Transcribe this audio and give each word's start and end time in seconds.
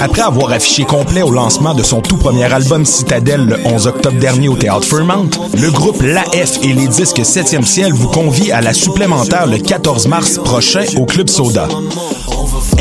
Après 0.00 0.22
avoir 0.22 0.52
affiché 0.52 0.84
complet 0.84 1.22
au 1.22 1.30
lancement 1.30 1.74
de 1.74 1.82
son 1.82 2.00
tout 2.00 2.16
premier 2.16 2.44
album 2.52 2.84
Citadel 2.84 3.46
le 3.46 3.56
11 3.64 3.86
octobre 3.86 4.18
dernier 4.18 4.48
au 4.48 4.56
Théâtre 4.56 4.86
Fairmount, 4.86 5.30
le 5.54 5.70
groupe 5.70 6.02
L'AF 6.02 6.62
et 6.62 6.72
les 6.72 6.88
disques 6.88 7.20
7e 7.20 7.64
ciel 7.64 7.92
vous 7.92 8.08
convient 8.08 8.56
à 8.56 8.60
la 8.60 8.74
supplémentaire 8.74 9.46
le 9.46 9.58
14 9.58 10.06
mars 10.08 10.38
prochain 10.38 10.84
au 10.98 11.06
Club 11.06 11.28
Soda. 11.28 11.68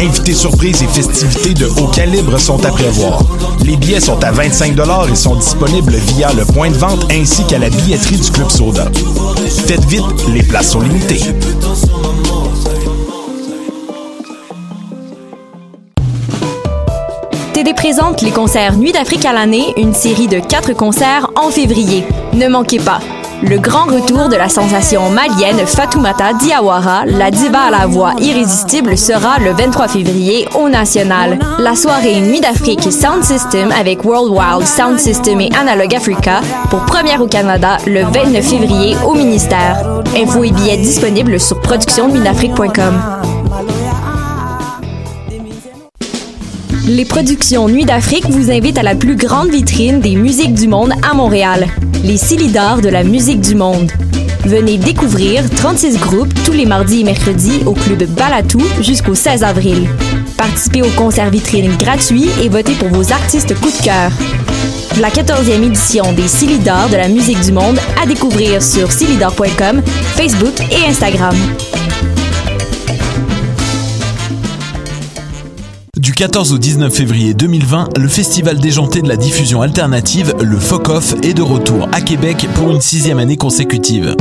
Invités 0.03 0.33
surprises 0.33 0.83
et 0.83 0.87
festivités 0.87 1.53
de 1.53 1.65
haut 1.65 1.87
calibre 1.87 2.37
sont 2.37 2.65
à 2.65 2.71
prévoir. 2.71 3.21
Les 3.63 3.77
billets 3.77 4.01
sont 4.01 4.21
à 4.21 4.31
25 4.31 4.75
et 5.09 5.15
sont 5.15 5.35
disponibles 5.35 5.93
via 5.93 6.33
le 6.33 6.43
point 6.43 6.69
de 6.69 6.75
vente 6.75 7.09
ainsi 7.09 7.45
qu'à 7.45 7.57
la 7.57 7.69
billetterie 7.69 8.17
du 8.17 8.29
Club 8.29 8.49
Soda. 8.49 8.91
Faites 9.65 9.85
vite, 9.85 10.03
les 10.27 10.43
places 10.43 10.71
sont 10.71 10.81
limitées. 10.81 11.21
TD 17.53 17.73
présente 17.73 18.21
les 18.21 18.31
concerts 18.31 18.75
Nuit 18.75 18.91
d'Afrique 18.91 19.23
à 19.23 19.31
l'année, 19.31 19.73
une 19.77 19.93
série 19.93 20.27
de 20.27 20.39
quatre 20.39 20.73
concerts 20.73 21.29
en 21.37 21.49
février. 21.49 22.03
Ne 22.33 22.49
manquez 22.49 22.79
pas. 22.79 22.99
Le 23.45 23.59
grand 23.59 23.85
retour 23.85 24.29
de 24.29 24.37
la 24.37 24.47
sensation 24.47 25.09
malienne 25.09 25.65
Fatoumata 25.65 26.33
Diawara, 26.33 27.05
la 27.05 27.29
diva 27.29 27.63
à 27.63 27.71
la 27.71 27.87
voix 27.87 28.13
irrésistible, 28.19 28.97
sera 28.97 29.37
le 29.39 29.51
23 29.51 29.89
février 29.89 30.47
au 30.57 30.69
National. 30.69 31.37
La 31.59 31.75
soirée 31.75 32.21
Nuit 32.21 32.39
d'Afrique 32.39 32.89
Sound 32.91 33.23
System 33.23 33.73
avec 33.77 34.05
World 34.05 34.31
Wild 34.31 34.65
Sound 34.65 34.97
System 34.97 35.41
et 35.41 35.49
Analog 35.59 35.93
Africa 35.93 36.39
pour 36.69 36.85
première 36.85 37.21
au 37.21 37.27
Canada 37.27 37.77
le 37.85 38.03
29 38.03 38.45
février 38.45 38.95
au 39.05 39.13
ministère. 39.13 40.01
Infos 40.15 40.45
et 40.45 40.51
billets 40.51 40.77
disponibles 40.77 41.37
sur 41.37 41.59
productionnuitdafrique.com. 41.59 43.01
Les 46.87 47.05
productions 47.05 47.69
Nuit 47.69 47.85
d'Afrique 47.85 48.25
vous 48.29 48.51
invitent 48.51 48.77
à 48.77 48.83
la 48.83 48.93
plus 48.93 49.15
grande 49.15 49.49
vitrine 49.49 50.01
des 50.01 50.15
musiques 50.15 50.53
du 50.53 50.67
monde 50.67 50.91
à 51.09 51.13
Montréal, 51.13 51.67
les 52.03 52.17
Silidors 52.17 52.81
de 52.81 52.89
la 52.89 53.03
musique 53.03 53.39
du 53.39 53.55
monde. 53.55 53.91
Venez 54.45 54.77
découvrir 54.77 55.49
36 55.49 55.97
groupes 55.99 56.33
tous 56.43 56.51
les 56.51 56.65
mardis 56.65 57.01
et 57.01 57.03
mercredis 57.03 57.63
au 57.65 57.73
club 57.73 58.03
Balatou 58.09 58.61
jusqu'au 58.81 59.15
16 59.15 59.43
avril. 59.43 59.87
Participez 60.37 60.81
au 60.81 60.89
concert 60.89 61.29
vitrine 61.29 61.75
gratuit 61.77 62.27
et 62.41 62.49
votez 62.49 62.73
pour 62.73 62.89
vos 62.89 63.13
artistes 63.13 63.55
coup 63.59 63.71
de 63.71 63.83
cœur. 63.83 64.11
La 64.99 65.09
14e 65.09 65.63
édition 65.63 66.11
des 66.13 66.27
Silidors 66.27 66.89
de 66.89 66.97
la 66.97 67.07
musique 67.07 67.39
du 67.39 67.53
monde 67.53 67.79
à 68.01 68.05
découvrir 68.05 68.61
sur 68.61 68.91
silidor.com, 68.91 69.81
Facebook 70.15 70.59
et 70.71 70.89
Instagram. 70.89 71.35
Du 76.13 76.17
14 76.17 76.53
au 76.53 76.59
19 76.59 76.93
février 76.93 77.33
2020, 77.33 77.97
le 77.97 78.07
festival 78.07 78.59
déjanté 78.59 79.01
de 79.01 79.07
la 79.07 79.15
diffusion 79.17 79.63
alternative, 79.63 80.35
le 80.43 80.59
FOC-OFF, 80.59 81.15
est 81.23 81.33
de 81.33 81.41
retour 81.41 81.89
à 81.91 82.01
Québec 82.01 82.47
pour 82.53 82.69
une 82.69 82.81
sixième 82.81 83.17
année 83.17 83.35
consécutive. 83.35 84.15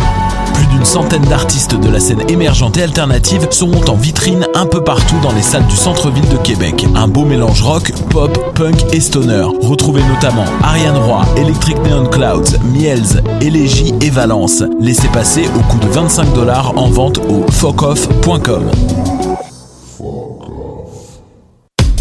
Plus 0.55 0.67
d'une 0.69 0.87
centaine 0.87 1.21
d'artistes 1.25 1.79
de 1.79 1.91
la 1.91 2.01
scène 2.01 2.23
émergente 2.31 2.79
et 2.79 2.83
alternative 2.83 3.47
seront 3.51 3.85
en 3.91 3.95
vitrine 3.95 4.47
un 4.55 4.65
peu 4.65 4.83
partout 4.83 5.17
dans 5.23 5.33
les 5.33 5.43
salles 5.43 5.67
du 5.67 5.77
centre-ville 5.77 6.27
de 6.31 6.39
Québec. 6.39 6.87
Un 6.95 7.09
beau 7.09 7.27
mélange 7.27 7.61
rock, 7.61 7.93
pop, 8.09 8.39
punk 8.55 8.87
et 8.95 9.01
stoner. 9.01 9.45
Retrouvez 9.61 10.03
notamment 10.15 10.47
Ariane 10.63 10.97
Roy, 10.97 11.27
Electric 11.37 11.77
Neon 11.85 12.07
Clouds, 12.07 12.57
Miels, 12.73 13.23
Élégie 13.43 13.93
et 14.01 14.09
Valence. 14.09 14.65
Laissez 14.81 15.09
passer 15.09 15.45
au 15.55 15.61
coût 15.71 15.79
de 15.79 15.89
25 15.89 16.33
dollars 16.33 16.73
en 16.79 16.89
vente 16.89 17.19
au 17.29 17.45
focoff.com. 17.53 18.71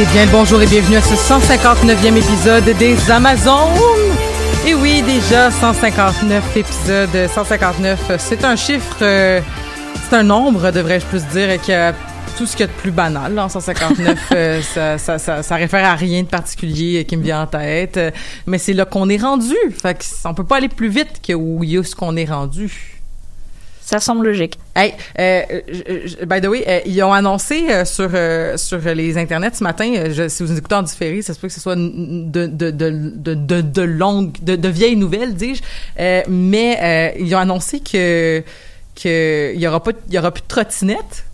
Eh 0.00 0.06
bien, 0.12 0.28
bonjour 0.30 0.62
et 0.62 0.66
bienvenue 0.66 0.98
à 0.98 1.02
ce 1.02 1.14
159e 1.14 2.16
épisode 2.16 2.64
des 2.78 3.10
Amazones. 3.10 3.74
Et 4.64 4.72
oui, 4.72 5.02
déjà 5.02 5.50
159 5.50 6.56
épisodes, 6.56 7.28
159, 7.34 8.12
c'est 8.18 8.44
un 8.44 8.54
chiffre, 8.54 8.98
euh, 9.02 9.40
c'est 10.08 10.14
un 10.14 10.22
nombre, 10.22 10.70
devrais-je 10.70 11.04
plus 11.06 11.26
dire, 11.26 11.60
qui 11.60 11.72
a 11.72 11.92
tout 12.36 12.46
ce 12.46 12.52
qu'il 12.52 12.60
y 12.60 12.68
a 12.68 12.72
de 12.72 12.78
plus 12.78 12.92
banal. 12.92 13.36
En 13.40 13.48
159, 13.48 14.18
euh, 14.36 14.62
ça, 14.62 14.98
ça, 14.98 15.18
ça, 15.18 15.42
ça 15.42 15.56
réfère 15.56 15.84
à 15.84 15.96
rien 15.96 16.22
de 16.22 16.28
particulier 16.28 17.04
qui 17.04 17.16
me 17.16 17.24
vient 17.24 17.42
en 17.42 17.46
tête. 17.48 17.98
Mais 18.46 18.58
c'est 18.58 18.74
là 18.74 18.84
qu'on 18.84 19.08
est 19.08 19.20
rendu. 19.20 19.56
Fait 19.82 19.94
que 19.94 20.04
on 20.26 20.32
peut 20.32 20.44
pas 20.44 20.58
aller 20.58 20.68
plus 20.68 20.90
vite 20.90 21.20
que 21.26 21.32
où 21.32 21.64
a 21.64 21.82
ce 21.82 21.96
qu'on 21.96 22.14
est 22.14 22.30
rendu. 22.30 22.97
Ça 23.90 24.00
semble 24.00 24.26
logique. 24.26 24.58
Hey, 24.76 24.92
euh, 25.18 25.40
je- 25.66 26.22
by 26.26 26.42
the 26.42 26.46
way, 26.46 26.62
euh, 26.68 26.80
ils 26.84 27.02
ont 27.02 27.10
annoncé 27.10 27.70
euh, 27.70 27.86
sur 27.86 28.10
euh, 28.12 28.54
sur 28.58 28.80
les 28.80 29.16
internets 29.16 29.54
ce 29.54 29.64
matin. 29.64 29.90
euh, 29.96 30.28
si 30.28 30.42
vous 30.42 30.52
écoutez 30.58 30.74
en 30.74 30.82
différé, 30.82 31.22
ça 31.22 31.32
se 31.32 31.40
peut 31.40 31.48
que 31.48 31.54
ce 31.54 31.60
soit 31.60 31.74
de 31.74 31.80
de 31.80 32.46
de 32.46 32.70
de 32.70 33.32
de, 33.32 33.60
de 33.62 34.56
de, 34.56 34.68
vieilles 34.68 34.96
nouvelles, 34.96 35.34
dis-je. 35.34 35.62
Euh, 35.98 36.20
mais 36.28 36.78
euh, 36.82 37.18
ils 37.18 37.34
ont 37.34 37.38
annoncé 37.38 37.80
que 37.80 38.42
que 39.02 39.54
il 39.54 39.60
y 39.60 39.66
aura 39.66 39.82
pas 39.82 39.92
il 40.08 40.14
y 40.14 40.18
aura 40.18 40.32
plus 40.32 40.42
de 40.42 40.48
trottinettes. 40.48 41.24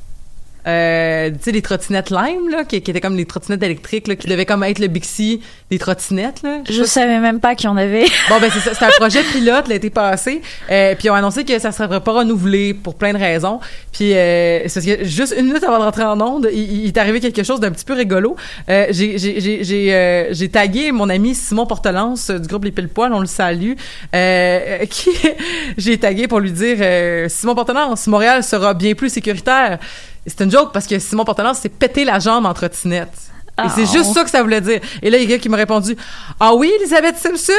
Euh, 0.66 1.30
tu 1.30 1.36
sais 1.42 1.52
les 1.52 1.62
trottinettes 1.62 2.10
Lime 2.10 2.48
là, 2.50 2.64
qui, 2.64 2.80
qui 2.80 2.90
étaient 2.90 3.00
comme 3.00 3.16
les 3.16 3.26
trottinettes 3.26 3.62
électriques 3.62 4.08
là, 4.08 4.16
qui 4.16 4.26
devaient 4.28 4.46
comme 4.46 4.62
être 4.62 4.78
le 4.78 4.88
Bixi 4.88 5.40
des 5.70 5.78
trottinettes 5.78 6.42
là. 6.42 6.60
Je 6.68 6.84
savais 6.84 7.18
même 7.18 7.40
pas 7.40 7.54
qu'il 7.54 7.66
y 7.66 7.72
en 7.72 7.76
avait. 7.76 8.04
Bon, 8.30 8.40
ben, 8.40 8.50
c'est 8.50 8.82
un 8.82 8.90
projet 8.98 9.22
pilote 9.22 9.68
l'été 9.68 9.90
passé. 9.90 10.40
Euh, 10.70 10.94
puis 10.94 11.06
ils 11.06 11.10
ont 11.10 11.14
annoncé 11.14 11.44
que 11.44 11.58
ça 11.58 11.72
serait 11.72 12.00
pas 12.00 12.12
renouvelé 12.12 12.74
pour 12.74 12.94
plein 12.94 13.12
de 13.12 13.18
raisons. 13.18 13.60
Puis, 13.92 14.14
euh, 14.14 14.66
c'est 14.66 14.74
parce 14.74 14.98
que 14.98 15.04
juste 15.04 15.34
une 15.38 15.46
minute 15.46 15.62
avant 15.62 15.78
de 15.78 15.84
rentrer 15.84 16.04
en 16.04 16.20
onde, 16.20 16.48
il, 16.52 16.84
il 16.84 16.86
est 16.86 16.98
arrivé 16.98 17.20
quelque 17.20 17.42
chose 17.42 17.60
d'un 17.60 17.70
petit 17.70 17.84
peu 17.84 17.92
rigolo. 17.92 18.36
Euh, 18.68 18.86
j'ai, 18.90 19.18
j'ai, 19.18 19.40
j'ai, 19.40 19.64
j'ai, 19.64 19.94
euh, 19.94 20.28
j'ai 20.32 20.48
tagué 20.48 20.92
mon 20.92 21.08
ami 21.08 21.34
Simon 21.34 21.66
Portelance 21.66 22.30
du 22.30 22.46
groupe 22.48 22.64
Les 22.64 22.72
Pile 22.72 22.88
Poil, 22.88 23.12
on 23.12 23.20
le 23.20 23.26
salue, 23.26 23.72
euh, 24.14 24.78
qui, 24.86 25.10
j'ai 25.76 25.98
tagué 25.98 26.28
pour 26.28 26.40
lui 26.40 26.52
dire, 26.52 26.78
euh, 26.80 27.28
Simon 27.28 27.54
Portelance, 27.54 28.06
Montréal 28.06 28.42
sera 28.42 28.74
bien 28.74 28.94
plus 28.94 29.10
sécuritaire. 29.10 29.78
C'est 30.26 30.40
une 30.42 30.50
joke 30.50 30.72
parce 30.72 30.86
que 30.86 30.98
Simon 30.98 31.24
Portelance 31.24 31.58
s'est 31.58 31.68
pété 31.68 32.04
la 32.04 32.18
jambe 32.18 32.46
en 32.46 32.54
trottinette. 32.54 33.12
Et 33.56 33.68
c'est 33.72 33.84
Oh. 33.88 33.92
juste 33.98 34.12
ça 34.14 34.24
que 34.24 34.30
ça 34.30 34.42
voulait 34.42 34.60
dire. 34.60 34.80
Et 35.00 35.10
là, 35.10 35.16
il 35.18 35.22
y 35.22 35.24
a 35.26 35.28
quelqu'un 35.28 35.42
qui 35.42 35.48
m'a 35.48 35.56
répondu 35.58 35.96
Ah 36.40 36.54
oui, 36.54 36.72
Elisabeth 36.80 37.16
Simpson, 37.18 37.52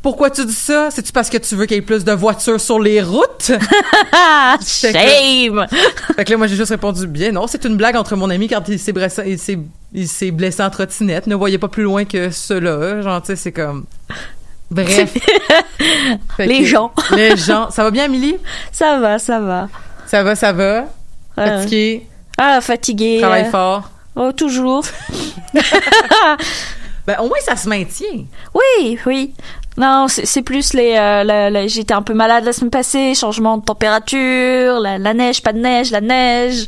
pourquoi 0.00 0.30
tu 0.30 0.46
dis 0.46 0.54
ça? 0.54 0.88
C'est-tu 0.90 1.12
parce 1.12 1.28
que 1.28 1.36
tu 1.36 1.54
veux 1.56 1.66
qu'il 1.66 1.74
y 1.76 1.78
ait 1.78 1.82
plus 1.82 2.04
de 2.04 2.12
voitures 2.12 2.58
sur 2.58 2.80
les 2.80 3.02
routes 3.02 3.52
Ah, 4.12 4.56
Fait 4.64 4.92
que- 4.94 4.98
shame! 4.98 5.66
Fait 6.16 6.24
que 6.24 6.30
là, 6.30 6.38
moi, 6.38 6.46
j'ai 6.46 6.56
juste 6.56 6.70
répondu 6.70 7.06
Bien, 7.06 7.32
non, 7.32 7.46
c'est 7.46 7.66
une 7.66 7.76
blague 7.76 7.96
entre 7.96 8.16
mon 8.16 8.30
ami 8.30 8.48
quand 8.48 8.66
il 8.68 8.78
s'est 8.78 8.92
blessé, 8.92 9.24
il 9.26 9.38
s'est, 9.38 9.58
il 9.92 10.08
s'est 10.08 10.30
blessé 10.30 10.62
en 10.62 10.70
trottinette. 10.70 11.26
Ne 11.26 11.34
voyez 11.34 11.58
pas 11.58 11.68
plus 11.68 11.82
loin 11.82 12.06
que 12.06 12.30
cela. 12.30 13.02
Genre, 13.02 13.20
tu 13.20 13.26
sais, 13.26 13.36
c'est 13.36 13.52
comme. 13.52 13.84
Bref. 14.70 15.12
Les 16.38 16.60
que- 16.60 16.64
gens. 16.64 16.92
Les 17.14 17.36
gens. 17.36 17.70
Ça 17.70 17.82
va 17.84 17.90
bien, 17.90 18.04
Amélie? 18.04 18.38
Ça 18.72 18.98
va, 18.98 19.18
ça 19.18 19.38
va. 19.38 19.68
Ça 20.06 20.22
va, 20.22 20.34
ça 20.34 20.52
va. 20.54 20.86
Ouais. 21.36 22.08
Ah, 22.38 22.60
fatigué. 22.60 23.18
Travaille 23.20 23.44
euh, 23.46 23.50
fort. 23.50 23.90
Oh, 24.16 24.32
toujours. 24.32 24.84
Ben, 27.06 27.16
au 27.18 27.24
moins, 27.26 27.38
ça 27.44 27.56
se 27.56 27.68
maintient. 27.68 28.24
Oui, 28.54 28.96
oui. 29.06 29.34
Non, 29.76 30.06
c'est 30.06 30.24
c'est 30.24 30.42
plus 30.42 30.72
les. 30.72 30.94
euh, 30.96 31.66
J'étais 31.66 31.94
un 31.94 32.02
peu 32.02 32.14
malade 32.14 32.44
la 32.44 32.52
semaine 32.52 32.70
passée, 32.70 33.14
changement 33.14 33.58
de 33.58 33.64
température, 33.64 34.78
la, 34.78 34.98
la 34.98 35.12
neige, 35.14 35.42
pas 35.42 35.52
de 35.52 35.58
neige, 35.58 35.90
la 35.90 36.00
neige. 36.00 36.66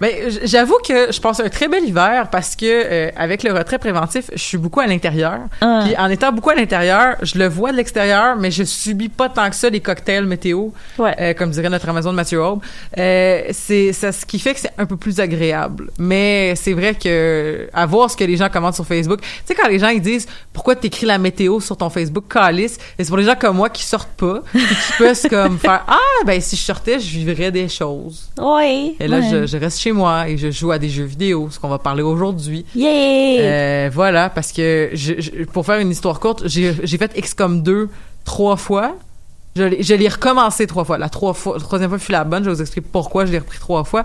Ben, 0.00 0.10
j'avoue 0.44 0.76
que 0.86 1.12
je 1.12 1.20
passe 1.20 1.40
un 1.40 1.48
très 1.48 1.68
bel 1.68 1.84
hiver 1.84 2.28
parce 2.30 2.54
que 2.56 2.64
euh, 2.66 3.10
avec 3.16 3.42
le 3.42 3.52
retrait 3.52 3.78
préventif, 3.78 4.30
je 4.32 4.42
suis 4.42 4.58
beaucoup 4.58 4.80
à 4.80 4.86
l'intérieur. 4.86 5.40
Ah. 5.60 5.82
Puis 5.84 5.96
en 5.96 6.08
étant 6.10 6.32
beaucoup 6.32 6.50
à 6.50 6.54
l'intérieur, 6.54 7.16
je 7.22 7.38
le 7.38 7.48
vois 7.48 7.72
de 7.72 7.76
l'extérieur, 7.76 8.36
mais 8.36 8.50
je 8.50 8.64
subis 8.64 9.08
pas 9.08 9.28
tant 9.28 9.48
que 9.50 9.56
ça 9.56 9.68
les 9.70 9.80
cocktails 9.80 10.24
météo, 10.26 10.68
Ouais. 10.98 11.14
euh, 11.20 11.34
comme 11.34 11.50
dirait 11.50 11.68
notre 11.68 11.88
Amazon 11.88 12.12
Mathieu 12.12 12.42
Aube. 12.42 12.60
Euh, 12.96 13.42
c'est 13.52 13.92
ça, 13.92 14.12
ce 14.12 14.24
qui 14.24 14.38
fait 14.38 14.54
que 14.54 14.60
c'est 14.60 14.72
un 14.78 14.86
peu 14.86 14.96
plus 14.96 15.20
agréable. 15.20 15.90
Mais 15.98 16.54
c'est 16.56 16.72
vrai 16.74 16.94
que 16.94 17.68
à 17.72 17.86
voir 17.86 18.10
ce 18.10 18.16
que 18.16 18.24
les 18.24 18.36
gens 18.36 18.48
commentent 18.48 18.74
sur 18.76 18.86
Facebook, 18.86 19.20
tu 19.20 19.28
sais 19.46 19.54
quand 19.54 19.68
les 19.68 19.78
gens 19.78 19.88
ils 19.88 20.00
disent 20.00 20.26
pourquoi 20.52 20.76
t'écris 20.76 21.06
la 21.06 21.18
météo 21.18 21.60
sur 21.60 21.76
ton 21.76 21.90
Facebook 21.90 22.24
calice, 22.32 22.78
c'est 22.98 23.08
pour 23.08 23.16
les 23.16 23.24
gens 23.24 23.34
comme 23.36 23.56
moi 23.56 23.68
qui 23.70 23.82
sortent 23.82 24.08
pas, 24.16 24.42
et 24.54 24.58
qui 24.58 24.92
peuvent 24.98 25.28
comme 25.28 25.58
faire 25.58 25.84
ah 25.88 26.24
ben 26.26 26.40
si 26.40 26.56
je 26.56 26.62
sortais, 26.62 27.00
je 27.00 27.08
vivrais 27.18 27.50
des 27.50 27.68
choses. 27.68 28.28
Oui. 28.40 28.96
Et 29.00 29.08
là, 29.08 29.18
ouais. 29.18 29.28
je, 29.30 29.46
je 29.46 29.56
reste 29.56 29.80
chez 29.80 29.87
moi 29.92 30.28
et 30.28 30.36
je 30.36 30.50
joue 30.50 30.70
à 30.70 30.78
des 30.78 30.88
jeux 30.88 31.04
vidéo, 31.04 31.48
ce 31.50 31.58
qu'on 31.58 31.68
va 31.68 31.78
parler 31.78 32.02
aujourd'hui. 32.02 32.64
Yeah! 32.74 32.88
Euh, 33.40 33.90
voilà, 33.92 34.30
parce 34.30 34.52
que 34.52 34.90
je, 34.92 35.14
je- 35.18 35.44
pour 35.44 35.64
faire 35.66 35.78
une 35.80 35.90
histoire 35.90 36.20
courte, 36.20 36.42
j'ai 36.46 36.72
fait 36.72 37.20
XCOM 37.20 37.62
2 37.62 37.88
trois 38.24 38.56
fois. 38.56 38.96
Je 39.56 39.94
l'ai 39.94 40.08
recommencé 40.08 40.68
trois 40.68 40.84
fois. 40.84 40.98
La 40.98 41.08
trois 41.08 41.32
fois, 41.34 41.58
troisième 41.58 41.90
fois 41.90 41.98
fut 41.98 42.12
la 42.12 42.22
bonne. 42.22 42.44
Je 42.44 42.50
vais 42.50 42.54
vous 42.54 42.60
expliquer 42.60 42.86
pourquoi 42.92 43.24
je 43.26 43.32
l'ai 43.32 43.38
repris 43.38 43.58
trois 43.58 43.82
fois. 43.82 44.04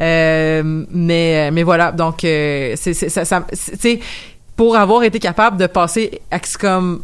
Euh, 0.00 0.84
mais 0.90 1.50
mais 1.50 1.62
voilà, 1.62 1.92
donc 1.92 2.24
euh, 2.24 2.72
c'est 2.76 2.94
ça, 2.94 3.24
ça 3.24 3.44
pour 4.56 4.76
avoir 4.76 5.02
été 5.02 5.18
capable 5.18 5.56
de 5.58 5.66
passer 5.66 6.20
XCOM 6.32 7.02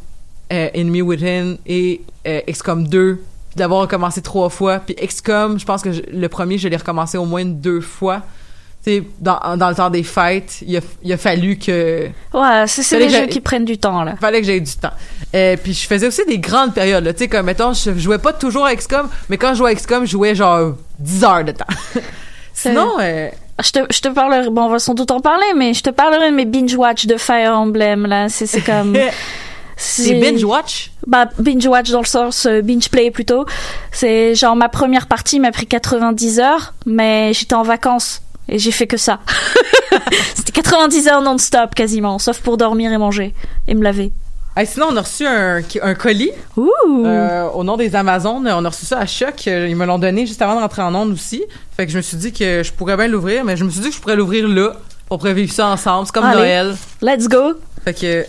euh, 0.52 0.68
Enemy 0.74 1.02
Within 1.02 1.56
et 1.66 2.00
euh, 2.26 2.40
XCOM 2.48 2.86
2 2.88 3.20
d'avoir 3.56 3.80
recommencé 3.82 4.22
trois 4.22 4.48
fois 4.48 4.78
puis 4.78 4.94
XCOM 4.94 5.58
je 5.58 5.64
pense 5.64 5.82
que 5.82 5.92
je- 5.92 6.02
le 6.12 6.28
premier 6.28 6.56
je 6.58 6.68
l'ai 6.68 6.76
recommencé 6.76 7.18
au 7.18 7.24
moins 7.24 7.44
deux 7.44 7.80
fois 7.80 8.22
tu 8.84 8.90
sais 8.92 9.02
dans, 9.20 9.38
dans 9.56 9.68
le 9.68 9.74
temps 9.74 9.90
des 9.90 10.02
fêtes 10.02 10.58
il 10.66 10.76
a, 10.76 10.80
il 11.02 11.12
a 11.12 11.16
fallu 11.18 11.58
que 11.58 12.08
Ouais, 12.32 12.64
c'est 12.66 12.98
les 12.98 13.08
jeux 13.10 13.26
qui 13.26 13.40
prennent 13.40 13.64
du 13.64 13.76
temps, 13.76 14.04
là. 14.04 14.14
fallait 14.20 14.40
que 14.40 14.46
j'aie 14.46 14.60
du 14.60 14.72
temps 14.76 14.92
euh, 15.34 15.56
puis 15.62 15.72
je 15.74 15.86
faisais 15.86 16.06
aussi 16.06 16.24
des 16.26 16.38
grandes 16.38 16.72
périodes 16.74 17.04
là 17.04 17.12
tu 17.12 17.18
sais 17.20 17.28
comme 17.28 17.46
mettons 17.46 17.72
je 17.72 17.96
jouais 17.98 18.18
pas 18.18 18.32
toujours 18.32 18.64
à 18.66 18.74
XCOM 18.74 19.08
mais 19.28 19.36
quand 19.36 19.50
je 19.52 19.58
jouais 19.58 19.72
à 19.72 19.74
XCOM 19.74 20.04
je 20.06 20.10
jouais 20.12 20.34
genre 20.34 20.74
10 20.98 21.24
heures 21.24 21.44
de 21.44 21.52
temps 21.52 21.66
sinon 22.54 22.88
euh, 23.00 23.28
Je 23.62 23.72
te, 23.72 23.80
je 23.92 24.00
te 24.00 24.08
parlerai, 24.08 24.48
bon, 24.48 24.62
on 24.62 24.68
va 24.70 24.78
sans 24.78 24.94
doute 24.94 25.10
en 25.10 25.20
parler, 25.20 25.44
mais 25.54 25.74
je 25.74 25.82
te 25.82 25.90
parlerai 25.90 26.30
de 26.30 26.34
mes 26.34 26.46
binge-watch 26.46 27.04
de 27.06 27.18
Fire 27.18 27.52
Emblem, 27.52 28.06
là. 28.06 28.30
C'est 28.30 28.62
comme. 28.64 28.96
c'est 29.80 30.20
binge 30.20 30.44
watch? 30.44 30.90
Bah, 31.06 31.26
binge-watch 31.38 31.90
dans 31.90 32.00
le 32.00 32.06
sens 32.06 32.46
euh, 32.46 32.60
binge-play 32.60 33.10
plutôt. 33.10 33.46
C'est 33.92 34.34
genre 34.34 34.54
ma 34.54 34.68
première 34.68 35.06
partie 35.06 35.40
m'a 35.40 35.50
pris 35.52 35.66
90 35.66 36.38
heures, 36.40 36.74
mais 36.84 37.32
j'étais 37.32 37.54
en 37.54 37.62
vacances 37.62 38.20
et 38.48 38.58
j'ai 38.58 38.72
fait 38.72 38.86
que 38.86 38.98
ça. 38.98 39.20
C'était 40.34 40.52
90 40.52 41.08
heures 41.08 41.22
non-stop 41.22 41.74
quasiment, 41.74 42.18
sauf 42.18 42.40
pour 42.40 42.58
dormir 42.58 42.92
et 42.92 42.98
manger 42.98 43.34
et 43.66 43.74
me 43.74 43.82
laver. 43.82 44.12
Hey, 44.56 44.66
sinon 44.66 44.88
on 44.90 44.96
a 44.96 45.00
reçu 45.00 45.26
un, 45.26 45.62
un 45.82 45.94
colis 45.94 46.32
Ouh! 46.56 46.68
Euh, 47.06 47.48
au 47.50 47.64
nom 47.64 47.76
des 47.76 47.94
Amazones, 47.96 48.46
on 48.52 48.64
a 48.64 48.68
reçu 48.68 48.84
ça 48.84 48.98
à 48.98 49.06
Choc. 49.06 49.46
Ils 49.46 49.76
me 49.76 49.86
l'ont 49.86 49.98
donné 49.98 50.26
juste 50.26 50.42
avant 50.42 50.56
de 50.56 50.60
rentrer 50.60 50.82
en 50.82 50.94
onde 50.94 51.12
aussi. 51.12 51.42
Fait 51.76 51.86
que 51.86 51.92
je 51.92 51.96
me 51.96 52.02
suis 52.02 52.16
dit 52.16 52.32
que 52.32 52.62
je 52.62 52.72
pourrais 52.72 52.96
bien 52.96 53.08
l'ouvrir, 53.08 53.44
mais 53.44 53.56
je 53.56 53.64
me 53.64 53.70
suis 53.70 53.80
dit 53.80 53.88
que 53.88 53.94
je 53.94 54.00
pourrais 54.00 54.16
l'ouvrir 54.16 54.46
là. 54.46 54.74
On 55.08 55.18
pourrait 55.18 55.34
vivre 55.34 55.52
ça 55.52 55.68
ensemble. 55.68 56.06
C'est 56.06 56.12
comme 56.12 56.24
Allez. 56.24 56.38
Noël. 56.38 56.76
Let's 57.00 57.28
go! 57.28 57.54
Fait 57.84 57.94
que. 57.94 58.26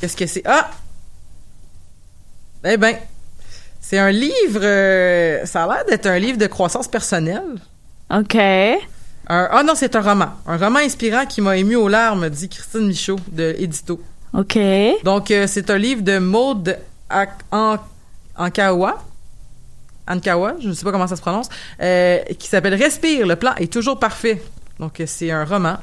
Qu'est-ce 0.00 0.16
que 0.16 0.26
c'est? 0.26 0.42
Ah! 0.46 0.70
Eh 2.64 2.76
ben. 2.76 2.96
C'est 3.80 3.98
un 3.98 4.10
livre. 4.10 4.60
euh, 4.62 5.44
ça 5.46 5.64
a 5.64 5.66
l'air 5.74 5.84
d'être 5.86 6.06
un 6.06 6.18
livre 6.18 6.38
de 6.38 6.46
croissance 6.46 6.86
personnelle. 6.86 7.56
Ok. 8.14 8.34
Un- 8.36 8.78
ah 9.50 9.62
non, 9.64 9.74
c'est 9.74 9.94
un 9.96 10.00
roman. 10.02 10.28
Un 10.46 10.56
roman 10.58 10.78
inspirant 10.80 11.24
qui 11.26 11.40
m'a 11.40 11.56
ému 11.56 11.76
aux 11.76 11.88
larmes, 11.88 12.28
dit 12.28 12.48
Christine 12.48 12.86
Michaud 12.86 13.18
de 13.32 13.54
Édito. 13.58 14.00
Ok. 14.32 14.58
Donc, 15.02 15.30
euh, 15.30 15.46
c'est 15.48 15.70
un 15.70 15.78
livre 15.78 16.02
de 16.02 16.18
Maud 16.18 16.78
Ak- 17.08 17.40
An- 17.50 17.78
Ankawa. 18.36 19.02
Ankawa, 20.06 20.54
je 20.60 20.68
ne 20.68 20.72
sais 20.74 20.84
pas 20.84 20.92
comment 20.92 21.06
ça 21.06 21.16
se 21.16 21.20
prononce, 21.20 21.48
euh, 21.80 22.18
qui 22.38 22.48
s'appelle 22.48 22.74
Respire, 22.74 23.26
le 23.26 23.36
plan 23.36 23.54
est 23.56 23.72
toujours 23.72 23.98
parfait. 23.98 24.42
Donc, 24.78 25.02
c'est 25.06 25.30
un 25.30 25.44
roman. 25.44 25.76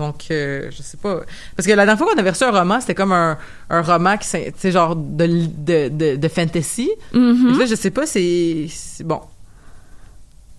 Donc, 0.00 0.24
euh, 0.30 0.68
je 0.70 0.82
sais 0.82 0.96
pas. 0.96 1.20
Parce 1.54 1.66
que 1.66 1.72
la 1.72 1.84
dernière 1.84 1.98
fois 1.98 2.10
qu'on 2.12 2.18
avait 2.18 2.30
reçu 2.30 2.42
un 2.44 2.50
roman, 2.50 2.80
c'était 2.80 2.94
comme 2.94 3.12
un, 3.12 3.36
un 3.68 3.82
roman 3.82 4.16
qui, 4.16 4.26
sais, 4.26 4.52
genre 4.64 4.96
de, 4.96 5.26
de, 5.26 5.88
de, 5.90 6.16
de 6.16 6.28
fantasy. 6.28 6.90
Mhm. 7.12 7.52
Et 7.54 7.58
là, 7.58 7.66
je 7.66 7.74
sais 7.74 7.90
pas, 7.90 8.06
c'est. 8.06 8.66
c'est- 8.70 9.04
Bon. 9.04 9.20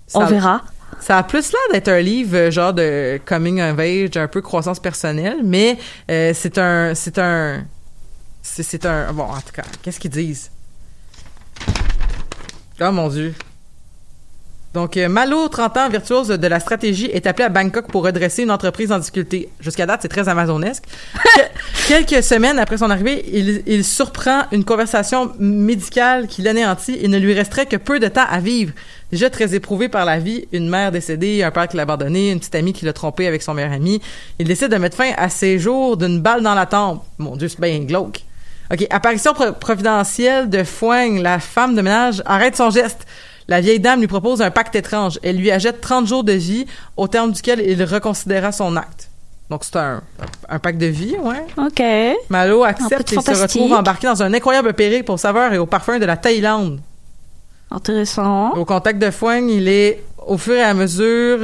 Ça- 0.05 0.19
On 0.19 0.25
verra. 0.25 0.61
ça 0.99 1.17
a 1.17 1.23
plus 1.23 1.51
l'air 1.51 1.61
d'être 1.73 1.87
un 1.87 2.01
livre 2.01 2.35
euh, 2.37 2.51
genre 2.51 2.73
de 2.73 3.19
coming 3.25 3.61
of 3.61 3.79
age, 3.79 4.15
un 4.15 4.27
peu 4.27 4.41
croissance 4.41 4.79
personnelle, 4.79 5.37
mais 5.43 5.77
euh, 6.11 6.33
c'est 6.35 6.57
un, 6.59 6.93
c'est 6.93 7.17
un, 7.17 7.63
c'est, 8.43 8.61
c'est 8.63 8.85
un, 8.85 9.11
bon, 9.13 9.23
en 9.23 9.37
tout 9.41 9.53
cas, 9.53 9.63
qu'est-ce 9.81 9.99
qu'ils 9.99 10.11
disent? 10.11 10.51
Oh 12.79 12.91
mon 12.91 13.07
dieu. 13.09 13.33
Donc, 14.73 14.95
euh, 14.95 15.09
Malo, 15.09 15.49
30 15.49 15.75
ans, 15.77 15.89
virtuose 15.89 16.29
de 16.29 16.47
la 16.47 16.61
stratégie, 16.61 17.07
est 17.11 17.27
appelé 17.27 17.43
à 17.45 17.49
Bangkok 17.49 17.87
pour 17.87 18.05
redresser 18.05 18.43
une 18.43 18.51
entreprise 18.51 18.89
en 18.93 18.99
difficulté. 18.99 19.49
Jusqu'à 19.59 19.85
date, 19.85 19.99
c'est 20.01 20.07
très 20.07 20.29
amazonesque. 20.29 20.83
Que- 21.87 22.05
quelques 22.05 22.23
semaines 22.23 22.57
après 22.57 22.77
son 22.77 22.89
arrivée, 22.89 23.25
il, 23.33 23.63
il 23.65 23.83
surprend 23.83 24.43
une 24.53 24.63
conversation 24.63 25.33
médicale 25.39 26.27
qui 26.27 26.41
l'anéantit 26.41 26.97
et 27.01 27.07
ne 27.09 27.17
lui 27.17 27.33
resterait 27.33 27.65
que 27.65 27.75
peu 27.75 27.99
de 27.99 28.07
temps 28.07 28.25
à 28.29 28.39
vivre. 28.39 28.71
Déjà 29.11 29.29
très 29.29 29.53
éprouvé 29.55 29.89
par 29.89 30.05
la 30.05 30.19
vie, 30.19 30.47
une 30.53 30.69
mère 30.69 30.91
décédée, 30.93 31.43
un 31.43 31.51
père 31.51 31.67
qui 31.67 31.75
l'a 31.75 31.83
abandonné, 31.83 32.31
une 32.31 32.39
petite 32.39 32.55
amie 32.55 32.71
qui 32.71 32.85
l'a 32.85 32.93
trompé 32.93 33.27
avec 33.27 33.41
son 33.41 33.53
meilleur 33.53 33.73
ami, 33.73 34.01
il 34.39 34.47
décide 34.47 34.69
de 34.69 34.77
mettre 34.77 34.95
fin 34.95 35.11
à 35.17 35.27
ses 35.27 35.59
jours 35.59 35.97
d'une 35.97 36.21
balle 36.21 36.43
dans 36.43 36.53
la 36.55 36.65
tempe. 36.65 37.03
Mon 37.17 37.35
Dieu, 37.35 37.49
c'est 37.49 37.59
bien 37.59 37.77
glauque. 37.79 38.21
OK. 38.71 38.87
Apparition 38.89 39.33
pro- 39.33 39.51
providentielle 39.51 40.49
de 40.49 40.63
Foigne, 40.63 41.21
la 41.21 41.39
femme 41.39 41.75
de 41.75 41.81
ménage, 41.81 42.23
arrête 42.25 42.55
son 42.55 42.69
geste. 42.69 43.05
La 43.51 43.59
vieille 43.61 43.79
dame 43.79 43.99
lui 43.99 44.07
propose 44.07 44.41
un 44.41 44.49
pacte 44.49 44.75
étrange. 44.75 45.19
Elle 45.23 45.35
lui 45.37 45.51
achète 45.51 45.81
30 45.81 46.07
jours 46.07 46.23
de 46.23 46.31
vie, 46.33 46.65
au 46.97 47.07
terme 47.07 47.31
duquel 47.33 47.61
il 47.65 47.83
reconsidéra 47.83 48.51
son 48.51 48.75
acte. 48.77 49.09
Donc, 49.49 49.65
c'est 49.65 49.75
un, 49.75 50.01
un 50.47 50.59
pacte 50.59 50.77
de 50.79 50.85
vie, 50.85 51.15
ouais. 51.21 51.45
Ok. 51.57 51.83
Malo 52.29 52.59
peu 52.59 52.65
accepte 52.65 53.11
et 53.11 53.15
se 53.15 53.41
retrouve 53.41 53.73
embarqué 53.73 54.07
dans 54.07 54.23
un 54.23 54.33
incroyable 54.33 54.71
périple 54.73 55.11
aux 55.11 55.17
saveurs 55.17 55.51
et 55.51 55.57
aux 55.57 55.65
parfums 55.65 55.99
de 55.99 56.05
la 56.05 56.15
Thaïlande. 56.15 56.79
Intéressant. 57.69 58.51
Au 58.53 58.65
contact 58.65 58.99
de 58.99 59.11
Foigne, 59.11 59.49
il 59.49 59.67
est 59.67 60.03
au 60.27 60.37
fur 60.37 60.53
et 60.55 60.61
à 60.61 60.73
mesure 60.73 61.39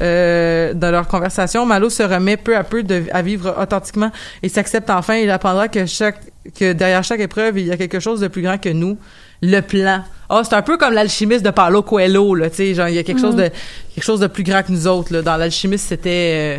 euh, 0.00 0.72
de 0.72 0.86
leur 0.86 1.08
conversation, 1.08 1.66
Malo 1.66 1.90
se 1.90 2.02
remet 2.02 2.36
peu 2.36 2.56
à 2.56 2.64
peu 2.64 2.82
de- 2.82 3.04
à 3.12 3.22
vivre 3.22 3.54
authentiquement 3.60 4.10
et 4.42 4.48
s'accepte 4.48 4.88
enfin. 4.90 5.16
Il 5.16 5.30
apprendra 5.30 5.68
que 5.68 5.84
chaque 5.86 6.20
que 6.58 6.72
derrière 6.72 7.02
chaque 7.02 7.20
épreuve, 7.20 7.58
il 7.58 7.66
y 7.66 7.72
a 7.72 7.76
quelque 7.76 7.98
chose 8.00 8.20
de 8.20 8.28
plus 8.28 8.42
grand 8.42 8.56
que 8.58 8.68
nous. 8.68 8.96
Le 9.42 9.60
plan. 9.60 10.02
Ah, 10.28 10.42
c'est 10.44 10.54
un 10.54 10.62
peu 10.62 10.76
comme 10.76 10.92
l'alchimiste 10.94 11.44
de 11.44 11.50
Paulo 11.50 11.82
Coelho, 11.82 12.34
là, 12.34 12.50
tu 12.50 12.56
sais, 12.56 12.74
genre 12.74 12.88
il 12.88 12.94
y 12.94 12.98
a 12.98 13.02
quelque 13.02 13.20
chose 13.20 13.34
de 13.36 13.50
quelque 13.94 14.04
chose 14.04 14.20
de 14.20 14.26
plus 14.28 14.44
grand 14.44 14.62
que 14.62 14.70
nous 14.70 14.86
autres. 14.86 15.12
Là. 15.12 15.22
Dans 15.22 15.36
l'alchimiste, 15.36 15.88
c'était 15.88 16.58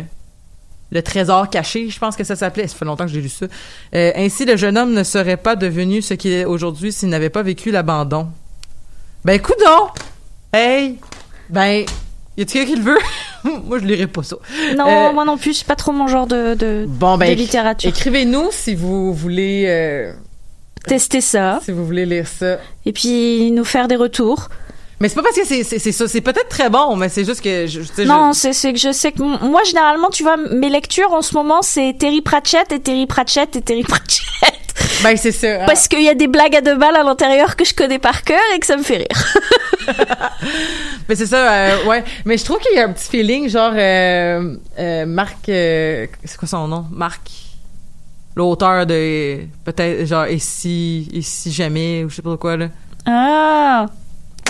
le 0.90 1.02
trésor 1.02 1.48
caché, 1.48 1.88
je 1.88 1.98
pense 1.98 2.14
que 2.16 2.24
ça 2.24 2.36
s'appelait. 2.36 2.66
Ça 2.68 2.76
fait 2.76 2.84
longtemps 2.84 3.04
que 3.06 3.10
j'ai 3.10 3.20
lu 3.22 3.30
ça. 3.30 3.46
Euh, 3.94 4.12
ainsi, 4.14 4.44
le 4.44 4.56
jeune 4.56 4.76
homme 4.76 4.92
ne 4.92 5.02
serait 5.04 5.38
pas 5.38 5.56
devenu 5.56 6.02
ce 6.02 6.12
qu'il 6.14 6.32
est 6.32 6.44
aujourd'hui 6.44 6.92
s'il 6.92 7.08
n'avait 7.08 7.30
pas 7.30 7.42
vécu 7.42 7.70
l'abandon. 7.70 8.28
Ben, 9.24 9.40
coudon! 9.40 9.88
Hey! 10.52 10.98
Ben, 11.48 11.84
y 12.36 12.42
a-t-il 12.42 12.46
quelqu'un 12.46 12.70
qui 12.74 12.76
le 12.76 12.82
veut? 12.84 12.98
Moi, 13.64 13.78
je 13.78 13.84
lirai 13.86 14.06
pas 14.06 14.22
ça. 14.22 14.36
Non, 14.76 14.86
Euh, 14.86 15.12
moi 15.12 15.24
non 15.24 15.38
plus, 15.38 15.54
c'est 15.54 15.66
pas 15.66 15.76
trop 15.76 15.92
mon 15.92 16.08
genre 16.08 16.26
de, 16.26 16.54
de, 16.54 16.84
Bon, 16.88 17.16
ben, 17.16 17.30
de 17.30 17.34
littérature. 17.34 17.88
écrivez-nous 17.88 18.48
si 18.50 18.74
vous 18.74 19.14
voulez, 19.14 19.64
euh, 19.66 20.12
Tester 20.86 21.20
ça. 21.20 21.60
si 21.64 21.70
vous 21.72 21.84
voulez 21.86 22.06
lire 22.06 22.26
ça. 22.26 22.58
Et 22.86 22.92
puis 22.92 23.50
nous 23.52 23.64
faire 23.64 23.88
des 23.88 23.96
retours. 23.96 24.48
Mais 25.00 25.08
c'est 25.08 25.16
pas 25.16 25.22
parce 25.22 25.34
que 25.36 25.44
c'est, 25.44 25.64
c'est, 25.64 25.78
c'est 25.80 25.90
ça. 25.92 26.06
C'est 26.06 26.20
peut-être 26.20 26.48
très 26.48 26.70
bon, 26.70 26.94
mais 26.94 27.08
c'est 27.08 27.24
juste 27.24 27.40
que, 27.40 27.66
je, 27.66 27.80
Non, 28.04 28.30
je- 28.32 28.38
c'est 28.38 28.52
c'est 28.52 28.72
que 28.72 28.78
je 28.78 28.92
sais 28.92 29.10
que 29.10 29.20
moi 29.20 29.60
généralement, 29.64 30.10
tu 30.10 30.22
vois, 30.22 30.36
mes 30.36 30.68
lectures 30.68 31.12
en 31.12 31.22
ce 31.22 31.34
moment, 31.34 31.60
c'est 31.62 31.96
Terry 31.98 32.20
Pratchett 32.20 32.70
et 32.70 32.78
Terry 32.80 33.06
Pratchett 33.06 33.56
et 33.56 33.62
Terry 33.62 33.82
Pratchett. 33.82 34.22
ben, 35.02 35.16
c'est 35.16 35.32
ça. 35.32 35.62
hein. 35.62 35.66
Parce 35.66 35.88
qu'il 35.88 36.02
y 36.02 36.08
a 36.08 36.14
des 36.14 36.28
blagues 36.28 36.54
à 36.54 36.60
deux 36.60 36.76
balles 36.76 36.94
à 36.96 37.02
l'intérieur 37.02 37.56
que 37.56 37.64
je 37.64 37.74
connais 37.74 37.98
par 37.98 38.22
cœur 38.22 38.38
et 38.54 38.60
que 38.60 38.66
ça 38.66 38.76
me 38.76 38.82
fait 38.84 38.98
rire. 38.98 39.34
Mais 41.08 41.14
c'est 41.16 41.26
ça, 41.26 41.52
euh, 41.52 41.84
ouais. 41.86 42.04
Mais 42.24 42.38
je 42.38 42.44
trouve 42.44 42.58
qu'il 42.58 42.76
y 42.76 42.78
a 42.78 42.84
un 42.84 42.92
petit 42.92 43.08
feeling, 43.08 43.48
genre, 43.48 43.72
euh, 43.74 44.54
euh, 44.78 45.06
Marc, 45.06 45.38
c'est 45.46 46.10
quoi 46.38 46.46
son 46.46 46.68
nom? 46.68 46.86
Marc, 46.92 47.22
l'auteur 48.34 48.86
de, 48.86 49.38
peut-être, 49.64 50.06
genre, 50.06 50.24
et 50.26 50.38
si, 50.38 51.08
et 51.12 51.22
si 51.22 51.50
jamais, 51.52 52.04
ou 52.04 52.10
je 52.10 52.16
sais 52.16 52.22
pas 52.22 52.36
quoi, 52.36 52.56
là. 52.56 52.68
Ah. 53.06 53.86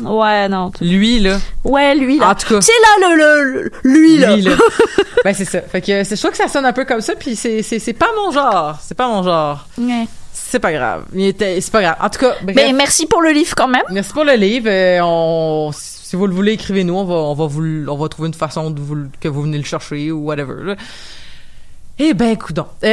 Ouais, 0.03 0.49
non. 0.49 0.73
Lui, 0.81 1.21
là. 1.21 1.39
Ouais, 1.65 1.95
lui 1.95 2.19
là. 2.19 2.31
En 2.31 2.35
tout 2.35 2.49
cas. 2.55 2.61
C'est 2.61 2.73
là 2.73 3.09
le, 3.09 3.17
le, 3.17 3.53
le- 3.63 3.71
lui 3.85 4.19
là. 4.19 4.35
Lui, 4.37 4.43
là. 4.43 4.57
ben, 5.25 5.33
c'est 5.35 5.45
ça. 5.45 5.61
Fait 5.61 5.81
que 5.81 6.03
c'est- 6.03 6.17
je 6.17 6.21
trouve 6.21 6.31
que 6.33 6.37
ça 6.39 6.49
sonne 6.49 6.65
un 6.65 6.73
peu 6.73 6.85
comme 6.85 7.01
ça, 7.03 7.15
puis 7.15 7.37
c'est, 7.37 7.63
c'est, 7.63 7.79
c'est 7.79 7.93
pas 7.93 8.09
mon 8.17 8.33
genre. 8.33 8.79
C'est 8.83 8.97
pas 8.97 9.07
mon 9.07 9.23
genre. 9.23 9.67
Ouais. 9.79 10.07
C'est 10.33 10.59
pas 10.59 10.73
grave. 10.73 11.05
Il 11.15 11.27
était, 11.27 11.61
c'est 11.61 11.71
pas 11.71 11.83
grave. 11.83 11.97
En 12.01 12.09
tout 12.11 12.19
cas, 12.21 12.35
bref. 12.43 12.57
Mais 12.57 12.73
merci 12.73 13.07
pour 13.07 13.23
le 13.23 13.31
livre 13.31 13.55
quand 13.55 13.69
même. 13.69 13.83
Merci 13.91 14.13
pour 14.13 14.25
le 14.25 14.33
livre. 14.35 14.67
Euh, 14.69 14.99
on, 15.03 15.71
si 15.73 16.17
vous 16.17 16.27
le 16.27 16.35
voulez, 16.35 16.53
écrivez-nous. 16.53 16.95
On 16.95 17.05
va, 17.05 17.15
on 17.15 17.35
va 17.35 17.47
vous, 17.47 17.87
on 17.89 17.97
va 17.97 18.09
trouver 18.09 18.29
une 18.29 18.35
façon 18.35 18.71
de 18.71 18.81
vous, 18.81 18.97
que 19.21 19.29
vous 19.29 19.43
venez 19.43 19.59
le 19.59 19.65
chercher 19.65 20.11
ou 20.11 20.25
whatever. 20.25 20.55
là. 20.65 20.75
Eh 22.05 22.15
ben, 22.15 22.37
coudon. 22.37 22.67
Euh, 22.83 22.87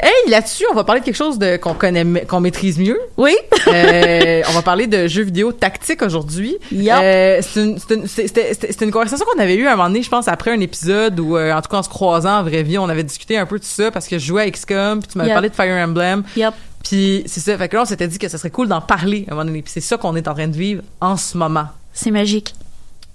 hey, 0.00 0.30
là-dessus, 0.30 0.64
on 0.72 0.74
va 0.74 0.84
parler 0.84 1.02
de 1.02 1.04
quelque 1.04 1.18
chose 1.18 1.38
de, 1.38 1.58
qu'on 1.58 1.74
connaît, 1.74 2.24
qu'on 2.24 2.40
maîtrise 2.40 2.78
mieux. 2.78 2.98
Oui. 3.18 3.36
Euh, 3.68 4.42
on 4.48 4.52
va 4.52 4.62
parler 4.62 4.86
de 4.86 5.06
jeux 5.06 5.24
vidéo 5.24 5.52
tactiques 5.52 6.00
aujourd'hui. 6.00 6.56
Yup. 6.72 6.94
Euh, 6.94 7.42
c'est 7.42 8.80
une, 8.80 8.90
conversation 8.90 9.26
qu'on 9.26 9.38
avait 9.38 9.56
eue 9.56 9.66
à 9.66 9.74
un 9.74 9.76
moment 9.76 9.88
donné, 9.90 10.00
je 10.00 10.08
pense, 10.08 10.28
après 10.28 10.50
un 10.50 10.60
épisode 10.60 11.20
où, 11.20 11.36
euh, 11.36 11.52
en 11.52 11.60
tout 11.60 11.68
cas, 11.68 11.76
en 11.76 11.82
se 11.82 11.90
croisant 11.90 12.38
en 12.38 12.42
vraie 12.42 12.62
vie, 12.62 12.78
on 12.78 12.88
avait 12.88 13.02
discuté 13.02 13.36
un 13.36 13.44
peu 13.44 13.58
de 13.58 13.64
ça 13.64 13.90
parce 13.90 14.08
que 14.08 14.18
je 14.18 14.24
jouais 14.24 14.44
à 14.44 14.50
XCOM, 14.50 15.00
puis 15.00 15.08
tu 15.12 15.18
m'avais 15.18 15.34
parlé 15.34 15.50
de 15.50 15.54
Fire 15.54 15.86
Emblem. 15.86 16.22
Yep. 16.34 16.54
Puis 16.82 17.22
c'est 17.26 17.40
ça, 17.40 17.58
fait 17.58 17.68
que 17.68 17.76
là, 17.76 17.82
on 17.82 17.84
s'était 17.84 18.08
dit 18.08 18.16
que 18.16 18.28
ça 18.28 18.38
serait 18.38 18.48
cool 18.48 18.68
d'en 18.68 18.80
parler 18.80 19.26
à 19.28 19.32
un 19.32 19.34
moment 19.34 19.44
donné. 19.44 19.60
Puis 19.60 19.72
c'est 19.74 19.82
ça 19.82 19.98
qu'on 19.98 20.16
est 20.16 20.26
en 20.26 20.32
train 20.32 20.48
de 20.48 20.56
vivre 20.56 20.82
en 21.02 21.18
ce 21.18 21.36
moment. 21.36 21.66
C'est 21.92 22.10
magique. 22.10 22.54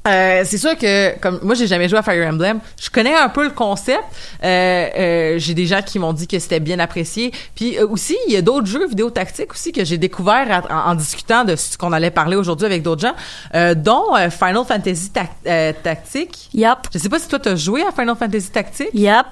Euh, 0.07 0.43
c'est 0.45 0.57
sûr 0.57 0.77
que 0.77 1.19
comme 1.19 1.39
moi 1.43 1.55
j'ai 1.55 1.67
jamais 1.67 1.89
joué 1.89 1.99
à 1.99 2.01
Fire 2.01 2.25
Emblem, 2.25 2.59
je 2.81 2.89
connais 2.89 3.13
un 3.13 3.27
peu 3.27 3.43
le 3.43 3.49
concept. 3.49 3.99
Euh, 4.43 4.87
euh, 4.97 5.35
j'ai 5.37 5.53
des 5.53 5.65
gens 5.65 5.81
qui 5.81 5.99
m'ont 5.99 6.13
dit 6.13 6.25
que 6.25 6.39
c'était 6.39 6.61
bien 6.61 6.79
apprécié. 6.79 7.31
Puis 7.53 7.77
euh, 7.77 7.85
aussi 7.87 8.17
il 8.27 8.33
y 8.33 8.37
a 8.37 8.41
d'autres 8.41 8.65
jeux 8.65 8.87
vidéo 8.87 9.09
tactiques 9.09 9.51
aussi 9.51 9.71
que 9.73 9.83
j'ai 9.83 9.97
découvert 9.97 10.47
à- 10.71 10.87
en, 10.87 10.91
en 10.91 10.95
discutant 10.95 11.43
de 11.43 11.55
ce 11.57 11.77
qu'on 11.77 11.91
allait 11.91 12.11
parler 12.11 12.37
aujourd'hui 12.37 12.65
avec 12.65 12.81
d'autres 12.81 13.01
gens, 13.01 13.13
euh, 13.55 13.75
dont 13.75 14.15
euh, 14.15 14.29
Final 14.29 14.63
Fantasy 14.65 15.11
Tac- 15.11 15.83
Tactique. 15.83 16.49
Yep. 16.53 16.77
Je 16.93 16.97
sais 16.97 17.09
pas 17.09 17.19
si 17.19 17.27
toi 17.27 17.39
t'as 17.39 17.55
joué 17.55 17.83
à 17.83 17.91
Final 17.91 18.15
Fantasy 18.17 18.49
Tactique. 18.51 18.89
Yep. 18.93 19.25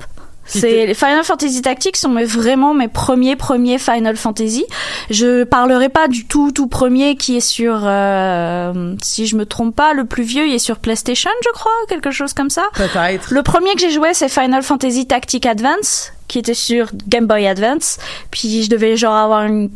C'est 0.48 0.94
Final 0.94 1.24
Fantasy 1.24 1.62
Tactics 1.62 1.98
sont 1.98 2.14
vraiment 2.26 2.74
mes 2.74 2.88
premiers 2.88 3.36
premiers 3.36 3.78
Final 3.78 4.16
Fantasy. 4.16 4.66
Je 5.10 5.44
parlerai 5.44 5.90
pas 5.90 6.08
du 6.08 6.26
tout 6.26 6.52
tout 6.52 6.68
premier 6.68 7.16
qui 7.16 7.38
est 7.38 7.42
sur 7.42 7.82
euh, 7.84 8.96
si 9.04 9.28
je 9.28 9.36
me 9.36 9.46
trompe 9.46 9.76
pas 9.76 9.94
le 9.94 10.06
plus 10.06 10.24
vieux 10.24 10.48
il 10.48 10.54
est 10.54 10.60
sur 10.60 10.78
PlayStation 10.78 11.32
je 11.44 11.52
crois 11.52 11.72
quelque 11.90 12.12
chose 12.12 12.34
comme 12.34 12.50
ça. 12.50 12.64
Peut-être. 12.74 13.32
Le 13.32 13.44
premier 13.44 13.74
que 13.74 13.82
j'ai 13.82 13.92
joué 13.92 14.14
c'est 14.14 14.30
Final 14.30 14.64
Fantasy 14.64 15.06
Tactic 15.06 15.46
Advance 15.46 16.14
qui 16.28 16.40
était 16.40 16.54
sur 16.54 16.90
Game 17.08 17.26
Boy 17.26 17.48
Advance. 17.48 17.98
Puis 18.32 18.64
je 18.64 18.70
devais 18.70 18.98
genre 18.98 19.16
avoir 19.16 19.44
une 19.44 19.70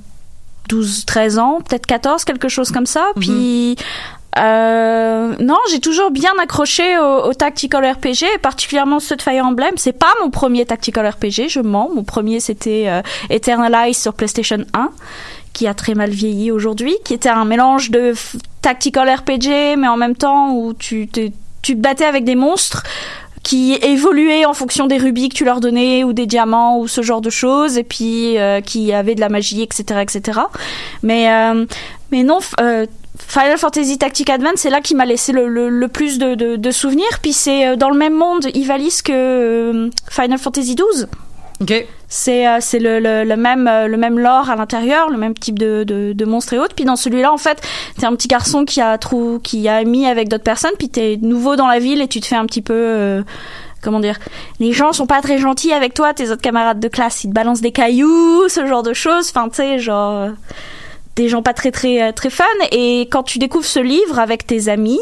12 0.70 1.06
13 1.06 1.40
ans, 1.40 1.60
peut-être 1.68 1.86
14 1.86 2.24
quelque 2.24 2.48
chose 2.48 2.72
comme 2.72 2.86
ça. 2.86 3.12
Puis 3.20 3.76
euh, 4.38 5.36
non, 5.40 5.58
j'ai 5.70 5.80
toujours 5.80 6.10
bien 6.10 6.32
accroché 6.42 6.98
au, 6.98 7.30
au 7.30 7.34
tactical 7.34 7.86
RPG, 7.86 8.24
et 8.36 8.38
particulièrement 8.38 9.00
ceux 9.00 9.16
de 9.16 9.22
Fire 9.22 9.46
Emblem. 9.46 9.74
C'est 9.76 9.98
pas 9.98 10.14
mon 10.22 10.30
premier 10.30 10.66
tactical 10.66 11.08
RPG, 11.08 11.50
je 11.50 11.60
mens. 11.60 11.90
Mon 11.94 12.04
premier 12.04 12.40
c'était 12.40 12.86
euh, 12.88 13.02
Eternalize 13.30 13.98
sur 13.98 14.14
PlayStation 14.14 14.64
1, 14.74 14.90
qui 15.54 15.68
a 15.68 15.74
très 15.74 15.96
mal 15.96 16.12
vieilli 16.12 16.52
aujourd'hui, 16.52 16.96
qui 17.04 17.14
était 17.14 17.30
un 17.30 17.46
mélange 17.46 17.92
de 17.92 18.14
tactical 18.62 19.10
RPG, 19.10 19.78
mais 19.78 19.88
en 19.88 19.98
même 19.98 20.16
temps 20.16 20.54
où 20.54 20.74
tu 20.74 21.08
te, 21.08 21.30
battais 21.74 22.06
avec 22.06 22.24
des 22.24 22.36
monstres 22.36 22.84
qui 23.44 23.74
évoluaient 23.74 24.46
en 24.46 24.54
fonction 24.54 24.88
des 24.88 24.98
rubis 24.98 25.30
que 25.30 25.36
tu 25.36 25.46
leur 25.46 25.62
donnais 25.62 26.04
ou 26.04 26.14
des 26.14 26.26
diamants 26.26 26.78
ou 26.78 26.88
ce 26.88 27.02
genre 27.02 27.22
de 27.22 27.30
choses 27.30 27.78
et 27.78 27.84
puis 27.84 28.38
euh, 28.38 28.62
qui 28.62 28.94
avaient 28.94 29.16
de 29.16 29.20
la 29.20 29.30
magie 29.30 29.64
etc 29.64 30.02
etc 30.02 30.42
mais 31.02 31.32
euh, 31.32 31.66
mais 32.12 32.24
non 32.24 32.40
euh, 32.60 32.86
Final 33.18 33.58
Fantasy 33.58 33.98
Tactic 33.98 34.30
Advance 34.30 34.56
c'est 34.58 34.70
là 34.70 34.82
qui 34.82 34.96
m'a 34.96 35.06
laissé 35.06 35.32
le, 35.32 35.48
le, 35.48 35.70
le 35.70 35.88
plus 35.88 36.18
de, 36.18 36.36
de, 36.36 36.56
de 36.56 36.72
souvenirs 36.72 37.20
puis 37.22 37.34
c'est 37.34 37.68
euh, 37.68 37.76
dans 37.76 37.90
le 37.90 37.98
même 37.98 38.14
monde 38.16 38.48
Ivalice 38.54 39.02
que 39.02 39.12
euh, 39.14 39.90
Final 40.10 40.38
Fantasy 40.38 40.76
12 40.76 41.08
Ok. 41.62 41.86
c'est 42.08 42.48
euh, 42.48 42.58
c'est 42.60 42.80
le, 42.80 43.00
le, 43.00 43.24
le 43.24 43.36
même 43.36 43.68
euh, 43.68 43.88
le 43.88 43.96
même 43.96 44.18
lore 44.18 44.50
à 44.50 44.56
l'intérieur, 44.56 45.12
le 45.12 45.18
même 45.18 45.36
type 45.36 45.60
de, 45.60 45.84
de, 45.84 46.12
de 46.14 46.26
monstres 46.26 46.54
et 46.54 46.58
autres. 46.58 46.74
Puis 46.74 46.86
dans 46.86 46.96
celui-là, 46.96 47.32
en 47.32 47.38
fait, 47.38 47.62
t'es 48.00 48.08
un 48.08 48.16
petit 48.16 48.28
garçon 48.28 48.66
qui 48.66 48.82
a 48.82 48.98
trou 48.98 49.40
qui 49.44 49.68
a 49.70 49.84
mis 49.84 50.08
avec 50.08 50.28
d'autres 50.28 50.44
personnes. 50.44 50.72
Puis 50.80 50.90
t'es 50.90 51.20
nouveau 51.22 51.56
dans 51.56 51.68
la 51.68 51.78
ville 51.78 52.02
et 52.02 52.08
tu 52.08 52.20
te 52.20 52.26
fais 52.26 52.36
un 52.36 52.48
petit 52.48 52.64
peu 52.64 52.74
euh, 52.74 53.22
comment 53.84 54.00
dire 54.00 54.18
Les 54.60 54.74
gens 54.74 54.92
sont 54.92 55.06
pas 55.06 55.22
très 55.22 55.38
gentils 55.38 55.72
avec 55.72 55.94
toi. 55.94 56.16
Tes 56.16 56.32
autres 56.32 56.42
camarades 56.42 56.80
de 56.80 56.88
classe, 56.88 57.24
ils 57.26 57.30
te 57.30 57.34
balancent 57.34 57.62
des 57.62 57.72
cailloux, 57.72 58.50
ce 58.50 58.66
genre 58.66 58.82
de 58.82 58.94
choses. 58.94 59.30
Enfin, 59.30 59.48
tu 59.50 59.58
sais, 59.58 59.78
genre 59.78 60.30
des 61.22 61.30
gens 61.30 61.42
pas 61.42 61.54
très 61.54 61.72
très 61.72 62.02
euh, 62.02 62.12
très 62.12 62.30
fun 62.30 62.44
et 62.72 63.02
quand 63.12 63.24
tu 63.24 63.38
découvres 63.40 63.66
ce 63.66 63.80
livre 63.80 64.20
avec 64.20 64.48
tes 64.48 64.70
amis 64.70 65.00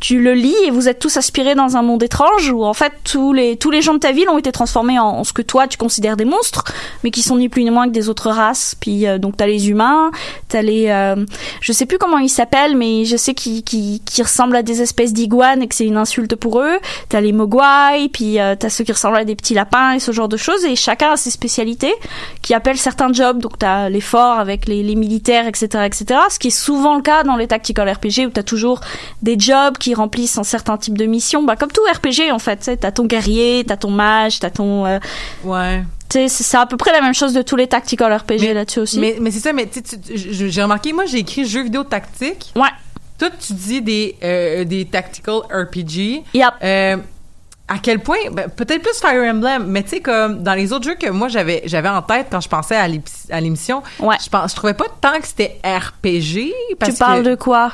tu 0.00 0.20
le 0.20 0.32
lis 0.32 0.56
et 0.64 0.70
vous 0.70 0.88
êtes 0.88 0.98
tous 0.98 1.16
aspirés 1.16 1.54
dans 1.54 1.76
un 1.76 1.82
monde 1.82 2.02
étrange 2.02 2.50
où 2.50 2.64
en 2.64 2.74
fait 2.74 2.92
tous 3.04 3.32
les 3.32 3.56
tous 3.56 3.70
les 3.70 3.82
gens 3.82 3.94
de 3.94 3.98
ta 3.98 4.12
ville 4.12 4.28
ont 4.28 4.38
été 4.38 4.50
transformés 4.50 4.98
en, 4.98 5.24
ce 5.24 5.32
que 5.32 5.42
toi 5.42 5.66
tu 5.68 5.78
considères 5.78 6.16
des 6.16 6.24
monstres 6.24 6.64
mais 7.04 7.10
qui 7.10 7.22
sont 7.22 7.36
ni 7.36 7.48
plus 7.48 7.62
ni 7.64 7.70
moins 7.70 7.86
que 7.86 7.92
des 7.92 8.08
autres 8.08 8.30
races. 8.30 8.74
Puis 8.80 9.06
euh, 9.06 9.18
donc 9.18 9.36
t'as 9.36 9.46
les 9.46 9.68
humains 9.68 10.10
t'as 10.48 10.62
les 10.62 10.88
euh, 10.88 11.24
je 11.60 11.72
sais 11.72 11.86
plus 11.86 11.98
comment 11.98 12.18
ils 12.18 12.28
s'appellent 12.28 12.76
mais 12.76 13.04
je 13.04 13.16
sais 13.16 13.34
qu'ils 13.34 13.62
qui 13.62 14.02
qui 14.04 14.22
ressemblent 14.22 14.56
à 14.56 14.62
des 14.62 14.82
espèces 14.82 15.12
d'iguanes 15.12 15.62
et 15.62 15.68
que 15.68 15.74
c'est 15.74 15.86
une 15.86 15.96
insulte 15.96 16.34
pour 16.34 16.60
eux. 16.60 16.78
T'as 17.08 17.20
les 17.20 17.32
mogwai 17.32 18.08
puis 18.12 18.40
euh, 18.40 18.54
t'as 18.58 18.70
ceux 18.70 18.84
qui 18.84 18.92
ressemblent 18.92 19.18
à 19.18 19.24
des 19.24 19.36
petits 19.36 19.54
lapins 19.54 19.92
et 19.92 20.00
ce 20.00 20.12
genre 20.12 20.28
de 20.28 20.36
choses. 20.36 20.64
Et 20.64 20.76
chacun 20.76 21.12
a 21.12 21.16
ses 21.16 21.30
spécialités 21.30 21.94
qui 22.42 22.54
appellent 22.54 22.78
certains 22.78 23.12
jobs. 23.12 23.38
Donc 23.38 23.58
t'as 23.58 23.88
les 23.88 24.00
forts 24.00 24.38
avec 24.38 24.66
les, 24.66 24.82
les 24.82 24.94
militaires 24.94 25.46
etc 25.46 25.59
etc 25.62 26.20
ce 26.30 26.38
qui 26.38 26.48
est 26.48 26.50
souvent 26.50 26.96
le 26.96 27.02
cas 27.02 27.22
dans 27.22 27.36
les 27.36 27.46
tactical 27.46 27.88
RPG 27.90 28.26
où 28.26 28.30
t'as 28.30 28.42
toujours 28.42 28.80
des 29.22 29.38
jobs 29.38 29.76
qui 29.78 29.94
remplissent 29.94 30.38
un 30.38 30.44
certain 30.44 30.76
type 30.76 30.96
de 30.98 31.06
mission 31.06 31.42
bah 31.42 31.56
comme 31.56 31.70
tout 31.72 31.82
RPG 31.92 32.32
en 32.32 32.38
fait 32.38 32.78
t'as 32.80 32.90
ton 32.92 33.04
guerrier 33.06 33.64
t'as 33.66 33.76
ton 33.76 33.90
mage 33.90 34.38
t'as 34.40 34.50
ton 34.50 34.86
euh, 34.86 34.98
Ouais. 35.44 35.82
c'est 36.08 36.56
à 36.56 36.66
peu 36.66 36.76
près 36.76 36.92
la 36.92 37.00
même 37.00 37.14
chose 37.14 37.32
de 37.32 37.42
tous 37.42 37.56
les 37.56 37.66
tactical 37.66 38.12
RPG 38.12 38.52
là-dessus 38.54 38.80
aussi 38.80 38.98
Mais, 38.98 39.16
mais 39.20 39.30
c'est 39.30 39.40
ça, 39.40 39.52
mais 39.52 39.68
j'ai 40.14 40.62
remarqué, 40.62 40.92
moi 40.92 41.04
j'ai 41.06 41.18
écrit 41.18 41.44
jeux 41.44 41.62
vidéo 41.62 41.84
tactique. 41.84 42.52
ouais 42.56 42.68
Toi, 43.18 43.28
tu 43.38 43.52
dis 43.52 43.80
des, 43.82 44.16
euh, 44.24 44.64
des 44.64 44.86
tactical 44.86 45.40
RPG. 45.52 46.24
yep 46.34 46.48
Euh, 46.62 46.96
à 47.72 47.78
quel 47.78 48.00
point, 48.00 48.18
ben, 48.32 48.50
peut-être 48.50 48.82
plus 48.82 48.98
Fire 49.00 49.22
Emblem, 49.32 49.64
mais 49.68 49.84
tu 49.84 49.90
sais, 49.90 50.00
comme 50.00 50.42
dans 50.42 50.54
les 50.54 50.72
autres 50.72 50.84
jeux 50.84 50.96
que 50.96 51.08
moi 51.08 51.28
j'avais 51.28 51.62
j'avais 51.66 51.88
en 51.88 52.02
tête 52.02 52.26
quand 52.30 52.40
je 52.40 52.48
pensais 52.48 52.74
à 52.76 53.40
l'émission, 53.40 53.82
Ouais. 54.00 54.16
je, 54.22 54.28
pense, 54.28 54.50
je 54.50 54.56
trouvais 54.56 54.74
pas 54.74 54.86
tant 55.00 55.18
que 55.20 55.26
c'était 55.26 55.60
RPG. 55.64 56.52
Parce 56.80 56.92
tu 56.94 56.98
parles 56.98 57.22
que, 57.22 57.28
de 57.30 57.34
quoi? 57.36 57.70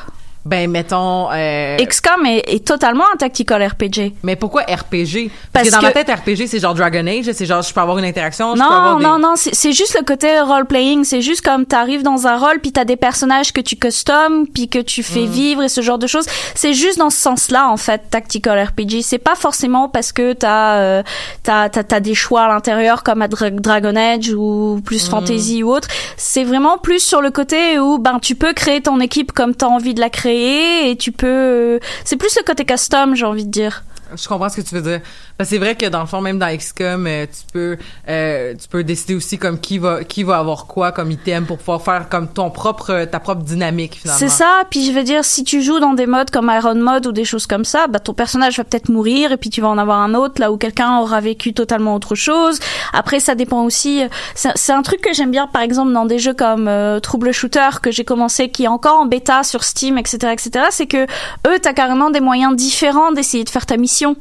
Ben, 0.47 0.71
mettons. 0.71 1.29
Euh, 1.33 1.77
XCOM 1.79 2.25
est, 2.27 2.45
est 2.55 2.65
totalement 2.67 3.05
un 3.13 3.17
tactical 3.17 3.63
RPG 3.67 4.15
mais 4.23 4.37
pourquoi 4.37 4.63
RPG? 4.63 5.31
Parce, 5.53 5.53
Parce 5.53 5.69
que 5.69 5.75
dans 5.75 5.83
ma 5.83 5.93
que- 5.93 5.99
tête, 6.05 6.11
RPG, 6.11 6.47
c'est 6.47 6.61
genre 6.61 6.75
Dragon 6.75 7.07
Age, 7.07 7.31
c'est 7.33 7.47
genre 7.47 7.63
je 7.63 7.73
peux 7.73 7.81
avoir 7.81 7.99
une 7.99 8.05
interaction, 8.05 8.55
je 8.55 8.61
peux 8.61 8.65
avoir 8.67 8.93
Non, 8.93 8.99
des... 8.99 9.05
non, 9.05 9.19
non, 9.31 9.35
c'est 9.37 9.73
juste 9.73 9.97
le 9.99 10.05
côté 10.05 10.39
role-playing. 10.41 11.05
C'est 11.05 11.21
juste 11.23 11.41
comme 11.43 11.67
t'arrives 11.67 12.03
dans 12.03 12.27
un 12.27 12.37
rôle, 12.39 12.61
puis 12.61 12.73
t'as 12.73 12.85
des 12.85 12.97
personnages 12.97 13.53
que 13.53 13.61
tu 13.61 13.77
customes, 13.77 14.47
puis 14.47 14.69
que 14.69 14.79
tu 14.79 15.01
Mm. 15.01 15.05
fais 15.05 15.27
vivre 15.27 15.63
et 15.63 15.69
ce 15.69 15.81
genre 15.81 15.99
de 15.99 16.07
choses. 16.07 16.27
C'est 16.55 16.75
juste 16.75 16.99
dans 16.99 17.11
ce 17.11 17.19
sens-là, 17.19 17.69
en 17.69 17.77
fait, 17.77 18.03
tactical 18.11 18.59
RPG. 18.63 19.03
C'est 19.03 19.19
pas 19.19 19.35
forcément 19.35 19.89
parce 19.89 20.13
que 20.13 20.33
t'as 20.33 20.77
euh, 20.77 21.03
t'as 21.43 21.69
t'as 21.69 21.83
t'as 21.85 22.01
des 22.01 22.15
choix 22.15 22.43
à 22.43 22.49
l'intérieur 22.49 23.03
comme 23.03 23.23
à 23.23 23.29
Dra- 23.29 23.51
Dragon 23.51 23.95
Age 23.97 24.31
ou 24.31 24.77
Mm. 24.77 24.83
plus 24.83 25.09
fantasy 25.09 25.63
ou 25.63 25.73
autre. 25.73 25.89
C'est 26.17 26.45
vraiment 26.45 26.79
plus 26.79 27.01
sur 27.01 27.21
le 27.21 27.31
côté 27.31 27.79
où 27.79 27.99
ben 27.99 28.19
tu 28.21 28.35
peux 28.35 28.53
créer 28.53 28.81
ton 28.81 29.01
équipe 29.01 29.33
comme 29.33 29.55
t'as 29.55 29.67
envie 29.67 29.95
de 29.95 30.01
la 30.01 30.11
créer 30.11 30.36
et 30.37 30.97
tu 30.97 31.13
peux. 31.13 31.27
euh, 31.27 31.79
C'est 32.05 32.17
plus 32.17 32.37
le 32.37 32.45
côté 32.45 32.65
custom, 32.65 33.15
j'ai 33.15 33.25
envie 33.27 33.45
de 33.47 33.51
dire. 33.51 33.85
Je 34.15 34.29
comprends 34.29 34.49
ce 34.49 34.57
que 34.61 34.67
tu 34.67 34.75
veux 34.75 34.83
dire. 34.83 35.01
C'est 35.45 35.59
vrai 35.59 35.75
que 35.75 35.87
dans 35.87 36.01
le 36.01 36.07
fond, 36.07 36.21
même 36.21 36.39
dans 36.39 36.55
XCOM, 36.55 37.07
euh, 37.07 37.27
tu 37.27 37.53
peux 37.53 37.77
euh, 38.09 38.55
tu 38.55 38.69
peux 38.69 38.85
décider 38.85 39.15
aussi 39.15 39.39
comme 39.39 39.61
qui 39.61 39.79
va 39.79 40.05
qui 40.05 40.23
va 40.23 40.39
avoir 40.39 40.67
quoi 40.67 40.93
comme 40.93 41.11
item 41.11 41.47
pour 41.47 41.59
pouvoir 41.59 41.83
faire 41.83 42.09
comme 42.09 42.29
ton 42.29 42.51
propre 42.51 43.05
ta 43.05 43.21
propre 43.21 43.43
dynamique 43.43 43.97
finalement. 43.97 44.19
C'est 44.19 44.29
ça, 44.29 44.65
puis 44.71 44.87
je 44.87 44.93
veux 44.93 45.05
dire, 45.05 45.25
si 45.25 45.45
tu 45.45 45.63
joues 45.63 45.79
dans 45.79 45.95
des 45.95 46.07
modes 46.07 46.31
comme 46.31 46.51
Iron 46.55 46.75
Mode 46.75 47.07
ou 47.07 47.13
des 47.13 47.25
choses 47.25 47.47
comme 47.47 47.65
ça, 47.65 47.87
bah 47.87 47.99
ton 47.99 48.15
personnage 48.15 48.57
va 48.57 48.65
peut-être 48.65 48.89
mourir 48.89 49.33
et 49.33 49.37
puis 49.37 49.51
tu 49.51 49.61
vas 49.61 49.69
en 49.69 49.79
avoir 49.79 50.01
un 50.01 50.15
autre 50.15 50.41
là 50.41 50.51
où 50.51 50.57
quelqu'un 50.57 50.99
aura 50.99 51.21
vécu 51.21 51.53
totalement 51.53 51.95
autre 51.95 52.15
chose. 52.15 52.59
Après, 52.93 53.21
ça 53.21 53.35
dépend 53.35 53.63
aussi. 53.63 54.03
C'est 54.35 54.67
c'est 54.67 54.73
un 54.73 54.83
truc 54.83 55.01
que 55.01 55.13
j'aime 55.13 55.31
bien, 55.31 55.47
par 55.47 55.63
exemple, 55.63 55.93
dans 55.93 56.07
des 56.07 56.19
jeux 56.19 56.35
comme 56.35 56.67
euh, 56.67 56.99
Trouble 56.99 57.31
Shooter 57.31 57.69
que 57.81 57.93
j'ai 57.93 58.05
commencé, 58.05 58.49
qui 58.49 58.65
est 58.65 58.69
encore 58.69 58.99
en 58.99 59.07
bêta 59.07 59.45
sur 59.45 59.63
Steam, 59.63 59.97
etc., 59.97 60.33
etc. 60.33 60.67
C'est 60.71 60.89
que 60.89 61.05
eux, 61.47 61.59
t'as 61.63 61.73
carrément 61.73 62.11
des 62.11 62.19
moyens 62.19 62.57
différents 62.57 63.13
d'essayer 63.13 63.45
de 63.45 63.49
faire 63.49 63.65
ta 63.65 63.77
mission. 63.77 64.17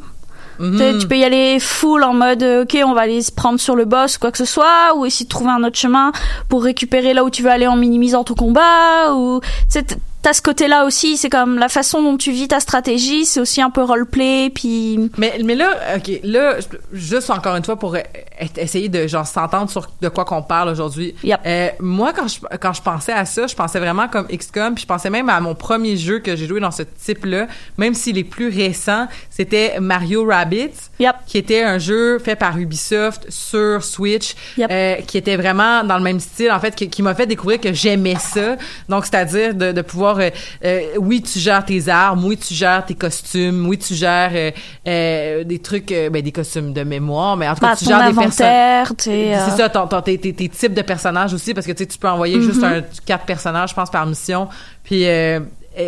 Mhm. 0.60 0.94
Tu 0.94 1.00
Tu 1.00 1.08
peux 1.08 1.18
y 1.18 1.24
aller 1.24 1.60
full 1.60 2.04
en 2.04 2.14
mode 2.14 2.44
euh, 2.44 2.64
ok 2.64 2.78
on 2.86 2.94
va 2.94 3.02
aller 3.02 3.22
se 3.22 3.32
prendre 3.32 3.60
sur 3.60 3.76
le 3.76 3.86
boss 3.86 4.16
ou 4.16 4.20
quoi 4.20 4.32
que 4.32 4.38
ce 4.38 4.46
soit 4.46 4.96
ou 4.96 5.06
essayer 5.06 5.26
de 5.26 5.30
trouver 5.30 5.52
un 5.52 5.64
autre 5.64 5.78
chemin 5.78 6.12
pour 6.50 6.64
récupérer 6.64 7.14
là 7.14 7.24
où 7.24 7.30
tu 7.30 7.44
veux 7.44 7.50
aller 7.52 7.68
en 7.68 7.76
minimisant 7.76 8.24
ton 8.24 8.34
combat 8.36 9.14
ou 9.14 9.42
t'as 10.26 10.34
ce 10.34 10.42
côté 10.42 10.68
là 10.68 10.86
aussi 10.86 11.18
c'est 11.18 11.30
comme 11.30 11.60
la 11.60 11.70
façon 11.70 12.02
dont 12.02 12.18
tu 12.18 12.32
vis 12.32 12.48
ta 12.48 12.60
stratégie 12.60 13.26
c'est 13.26 13.40
aussi 13.40 13.62
un 13.62 13.70
peu 13.70 13.84
roleplay 13.84 14.50
puis 14.50 15.12
Mais, 15.20 15.38
mais 15.44 15.54
là, 15.54 15.70
OK, 15.98 16.20
là, 16.24 16.56
juste 16.94 17.30
encore 17.30 17.56
une 17.56 17.64
fois 17.64 17.78
pour 17.78 17.94
euh, 17.94 18.00
essayer 18.58 18.90
de 18.90 19.06
genre 19.06 19.28
s'entendre 19.28 19.70
sur 19.70 19.88
de 20.02 20.10
quoi 20.10 20.26
qu'on 20.26 20.42
parle 20.42 20.70
aujourd'hui. 20.70 21.14
Yep. 21.24 21.40
Euh, 21.46 21.70
moi, 21.80 22.12
quand 22.12 22.28
je, 22.28 22.40
quand 22.60 22.74
je 22.74 22.82
pensais 22.82 23.12
à 23.12 23.26
ça, 23.26 23.46
je 23.46 23.54
pensais 23.56 23.80
vraiment 23.80 24.08
comme 24.08 24.26
XCOM, 24.28 24.74
puis 24.74 24.82
je 24.82 24.88
pensais 24.88 25.12
même 25.12 25.30
à 25.30 25.40
mon 25.42 25.54
premier 25.54 25.96
jeu 25.96 26.18
que 26.20 26.36
j'ai 26.36 26.48
joué 26.48 26.60
dans 26.60 26.72
ce 26.72 26.82
type-là, 26.84 27.48
même 27.78 27.94
s'il 27.94 28.18
est 28.18 28.24
plus 28.24 28.50
récent, 28.50 29.08
c'était 29.30 29.80
Mario 29.80 30.26
Rabbids, 30.26 30.90
Yep. 31.00 31.16
qui 31.28 31.38
était 31.38 31.62
un 31.62 31.78
jeu 31.78 32.18
fait 32.20 32.36
par 32.36 32.58
Ubisoft 32.58 33.28
sur 33.30 33.84
Switch, 33.84 34.34
Yep. 34.58 34.72
euh, 34.72 34.96
qui 35.08 35.18
était 35.18 35.36
vraiment 35.36 35.84
dans 35.84 35.98
le 35.98 36.04
même 36.04 36.20
style, 36.20 36.52
en 36.52 36.60
fait, 36.60 36.76
qui, 36.76 36.90
qui 36.90 37.04
m'a 37.04 37.14
fait 37.14 37.28
découvrir 37.28 37.60
que 37.60 37.74
j'aimais 37.74 38.16
ça. 38.20 38.56
Donc, 38.90 39.06
c'est-à-dire 39.06 39.54
de, 39.54 39.72
de 39.72 39.82
pouvoir 39.82 40.15
euh, 40.20 40.30
euh, 40.64 40.82
oui, 41.00 41.22
tu 41.22 41.40
gères 41.40 41.64
tes 41.66 41.88
armes, 41.90 42.24
oui, 42.26 42.38
tu 42.38 42.54
gères 42.54 42.86
tes 42.86 42.96
costumes, 42.96 43.68
oui, 43.68 43.78
tu 43.78 43.94
gères 43.96 44.52
euh, 44.88 45.44
des 45.44 45.60
trucs, 45.60 45.90
ben, 45.90 46.22
des 46.22 46.32
costumes 46.32 46.74
de 46.74 46.84
mémoire, 46.84 47.38
mais 47.38 47.48
en 47.48 47.54
tout 47.56 47.62
cas, 47.62 47.68
Bah, 47.72 47.76
tu 47.78 47.86
gères 47.86 48.00
des 48.08 48.14
personnes. 48.24 48.46
C'est 49.50 49.58
ça, 49.58 49.70
ton, 49.70 49.88
ton- 49.88 50.02
tes, 50.02 50.18
tes- 50.18 50.34
tes 50.34 50.50
types 50.50 50.74
de 50.74 50.82
personnages 50.82 51.34
aussi, 51.34 51.54
parce 51.54 51.66
que 51.68 51.72
tu 51.74 51.98
peux 51.98 52.10
envoyer 52.10 52.42
juste 52.42 52.62
Mhm. 52.62 52.64
un, 52.66 52.82
quatre 53.06 53.26
personnages, 53.26 53.70
je 53.70 53.76
pense, 53.76 53.90
par 53.90 54.06
mission. 54.06 54.48
Puis 54.84 55.06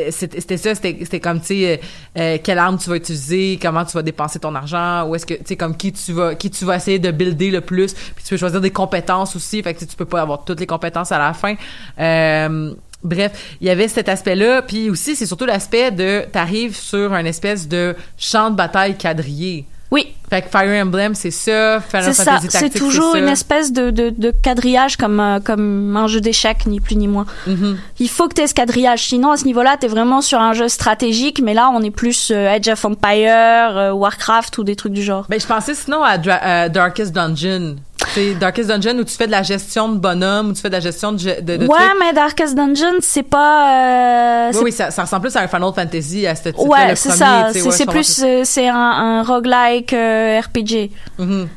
c'était 0.09 0.57
ça, 0.57 0.75
c'était 0.75 1.19
comme, 1.21 1.39
tu 1.39 1.47
sais, 1.47 1.79
euh, 2.17 2.37
quelle 2.43 2.59
arme 2.59 2.77
tu 2.77 2.89
vas 2.89 2.97
utiliser, 2.97 3.57
comment 3.61 3.85
tu 3.85 3.93
vas 3.93 4.01
dépenser 4.03 4.37
ton 4.37 4.53
argent, 4.53 5.05
ou 5.07 5.15
est-ce 5.15 5.25
que, 5.25 5.35
tu 5.35 5.43
sais, 5.45 5.55
comme 5.55 5.77
qui 5.77 5.93
tu 5.93 6.11
vas 6.11 6.35
qui 6.35 6.49
tu 6.51 6.65
vas 6.65 6.75
essayer 6.75 6.99
de 6.99 7.09
builder 7.11 7.51
le 7.51 7.61
plus. 7.61 7.93
Puis 7.93 8.23
tu 8.23 8.29
peux 8.31 8.37
choisir 8.37 8.59
des 8.59 8.71
compétences 8.71 9.35
aussi, 9.37 9.63
fait 9.63 9.73
que 9.73 9.85
tu 9.85 9.95
peux 9.95 10.03
pas 10.05 10.21
avoir 10.21 10.43
toutes 10.43 10.59
les 10.59 10.65
compétences 10.67 11.13
à 11.13 11.19
la 11.19 11.31
fin. 11.33 11.55
Euh, 11.99 12.73
Bref, 13.07 13.31
il 13.61 13.67
y 13.67 13.69
avait 13.69 13.87
cet 13.87 14.09
aspect-là, 14.09 14.61
puis 14.61 14.89
aussi 14.89 15.15
c'est 15.15 15.25
surtout 15.25 15.45
l'aspect 15.45 15.91
de 15.91 16.23
t'arrives 16.31 16.75
sur 16.75 17.13
un 17.13 17.25
espèce 17.25 17.67
de 17.67 17.95
champ 18.17 18.49
de 18.51 18.55
bataille 18.55 18.97
quadrillé. 18.97 19.65
Oui, 19.89 20.13
Fait 20.29 20.41
que 20.41 20.49
Fire 20.49 20.83
Emblem, 20.85 21.15
c'est 21.15 21.31
ça. 21.31 21.79
Final 21.79 22.03
c'est 22.13 22.21
ça. 22.21 22.33
Fantasy 22.33 22.47
C'est 22.51 22.69
toujours 22.77 23.15
une 23.15 23.29
espèce 23.29 23.71
de, 23.71 23.89
de, 23.89 24.09
de 24.09 24.33
quadrillage 24.43 24.97
comme, 24.97 25.21
euh, 25.21 25.39
comme 25.39 25.95
un 25.95 26.07
jeu 26.07 26.19
d'échecs, 26.19 26.65
ni 26.65 26.81
plus 26.81 26.97
ni 26.97 27.07
moins. 27.07 27.25
Mhm. 27.47 27.77
Il 28.01 28.09
faut 28.09 28.27
que 28.27 28.33
tu 28.33 28.41
aies 28.41 28.47
ce 28.47 28.53
quadrillage. 28.53 29.03
Sinon, 29.07 29.31
à 29.31 29.37
ce 29.37 29.45
niveau-là, 29.45 29.77
tu 29.79 29.85
es 29.85 29.89
vraiment 29.89 30.19
sur 30.21 30.41
un 30.41 30.51
jeu 30.51 30.67
stratégique, 30.67 31.39
mais 31.41 31.53
là, 31.53 31.71
on 31.73 31.81
est 31.83 31.91
plus 31.91 32.31
euh, 32.31 32.53
Age 32.53 32.67
of 32.67 32.83
Empire, 32.83 33.77
euh, 33.77 33.91
Warcraft 33.93 34.57
ou 34.57 34.65
des 34.65 34.75
trucs 34.75 34.91
du 34.91 35.01
genre. 35.03 35.25
Ben, 35.29 35.39
je 35.39 35.47
pensais 35.47 35.73
sinon 35.73 36.03
à, 36.03 36.17
Dra- 36.17 36.43
à 36.43 36.67
Darkest 36.67 37.13
Dungeon. 37.13 37.77
C'est 38.17 38.33
Darkest 38.33 38.67
Dungeon 38.69 38.97
où 38.97 39.03
tu 39.03 39.13
fais 39.15 39.27
de 39.27 39.31
la 39.31 39.43
gestion 39.43 39.89
de 39.89 39.97
bonhommes, 39.99 40.49
où 40.49 40.53
tu 40.53 40.61
fais 40.61 40.69
de 40.69 40.73
la 40.73 40.79
gestion 40.79 41.11
de, 41.11 41.19
ge- 41.19 41.39
de, 41.39 41.57
de 41.57 41.67
ouais, 41.67 41.77
trucs? 41.77 41.99
mais 41.99 42.13
Darkest 42.13 42.55
Dungeon, 42.55 42.95
c'est 42.99 43.21
pas. 43.21 44.49
euh, 44.49 44.51
Oui, 44.63 44.71
ça, 44.71 44.89
ça 44.89 45.03
ressemble 45.03 45.21
plus 45.23 45.35
à 45.35 45.41
un 45.41 45.47
Final 45.47 45.71
Fantasy 45.75 46.25
à 46.25 46.33
ce 46.35 46.49
type 46.49 46.57
ouais, 46.67 46.95
c'est 46.95 47.11
ça. 47.11 47.49
C'est 47.53 47.61
ouais, 47.61 47.85
plus. 47.93 48.21
euh, 48.23 48.41
C'est 48.43 48.67
un, 48.69 48.75
un 48.75 49.21
roguelike 49.23 49.93
euh, 49.93 50.39
RPG. 50.41 50.89
comprends. 51.17 51.25
Mhm. 51.35 51.47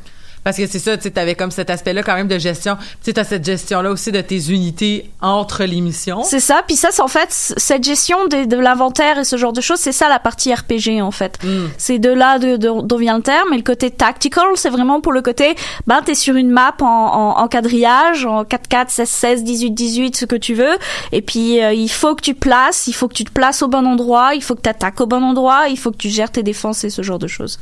Parce 0.43 0.57
que 0.57 0.65
c'est 0.65 0.79
ça, 0.79 0.97
tu 0.97 1.03
sais, 1.03 1.11
t'avais 1.11 1.35
comme 1.35 1.51
cet 1.51 1.69
aspect-là 1.69 2.01
quand 2.01 2.15
même 2.15 2.27
de 2.27 2.39
gestion. 2.39 2.75
Tu 3.03 3.13
t'as 3.13 3.23
cette 3.23 3.45
gestion-là 3.45 3.91
aussi 3.91 4.11
de 4.11 4.21
tes 4.21 4.49
unités 4.51 5.11
entre 5.21 5.65
les 5.65 5.81
missions. 5.81 6.23
C'est 6.23 6.39
ça. 6.39 6.63
Puis 6.65 6.75
ça, 6.75 6.89
c'est 6.91 7.03
en 7.03 7.07
fait 7.07 7.27
cette 7.29 7.83
gestion 7.83 8.25
de, 8.27 8.45
de 8.45 8.57
l'inventaire 8.57 9.19
et 9.19 9.23
ce 9.23 9.35
genre 9.37 9.53
de 9.53 9.61
choses, 9.61 9.79
c'est 9.79 9.91
ça 9.91 10.09
la 10.09 10.17
partie 10.19 10.51
RPG 10.53 11.01
en 11.01 11.11
fait. 11.11 11.37
Mm. 11.43 11.67
C'est 11.77 11.99
de 11.99 12.09
là 12.09 12.39
de- 12.39 12.57
de- 12.57 12.81
d'où 12.81 12.97
vient 12.97 13.17
le 13.17 13.23
terme. 13.23 13.53
Et 13.53 13.57
le 13.57 13.63
côté 13.63 13.91
tactical, 13.91 14.45
c'est 14.55 14.69
vraiment 14.71 14.99
pour 14.99 15.11
le 15.11 15.21
côté, 15.21 15.55
ben 15.85 16.01
t'es 16.03 16.15
sur 16.15 16.35
une 16.35 16.49
map 16.49 16.75
en, 16.81 16.85
en, 16.85 17.37
en 17.39 17.47
quadrillage, 17.47 18.25
en 18.25 18.43
4 18.43 18.67
4 18.67 18.89
16 18.89 19.09
16 19.09 19.43
18 19.43 19.71
18 19.71 20.15
ce 20.15 20.25
que 20.25 20.35
tu 20.35 20.53
veux. 20.55 20.75
Et 21.11 21.21
puis 21.21 21.61
euh, 21.63 21.71
il 21.73 21.89
faut 21.91 22.15
que 22.15 22.21
tu 22.21 22.33
places, 22.33 22.87
il 22.87 22.93
faut 22.93 23.07
que 23.07 23.13
tu 23.13 23.25
te 23.25 23.31
places 23.31 23.61
au 23.61 23.67
bon 23.67 23.85
endroit, 23.85 24.33
il 24.33 24.41
faut 24.41 24.55
que 24.55 24.61
tu 24.61 24.69
attaques 24.69 24.99
au 25.01 25.05
bon 25.05 25.21
endroit, 25.23 25.65
il 25.69 25.77
faut 25.77 25.91
que 25.91 25.97
tu 25.97 26.09
gères 26.09 26.31
tes 26.31 26.41
défenses 26.43 26.83
et 26.83 26.89
ce 26.89 27.03
genre 27.03 27.19
de 27.19 27.27
choses. 27.27 27.59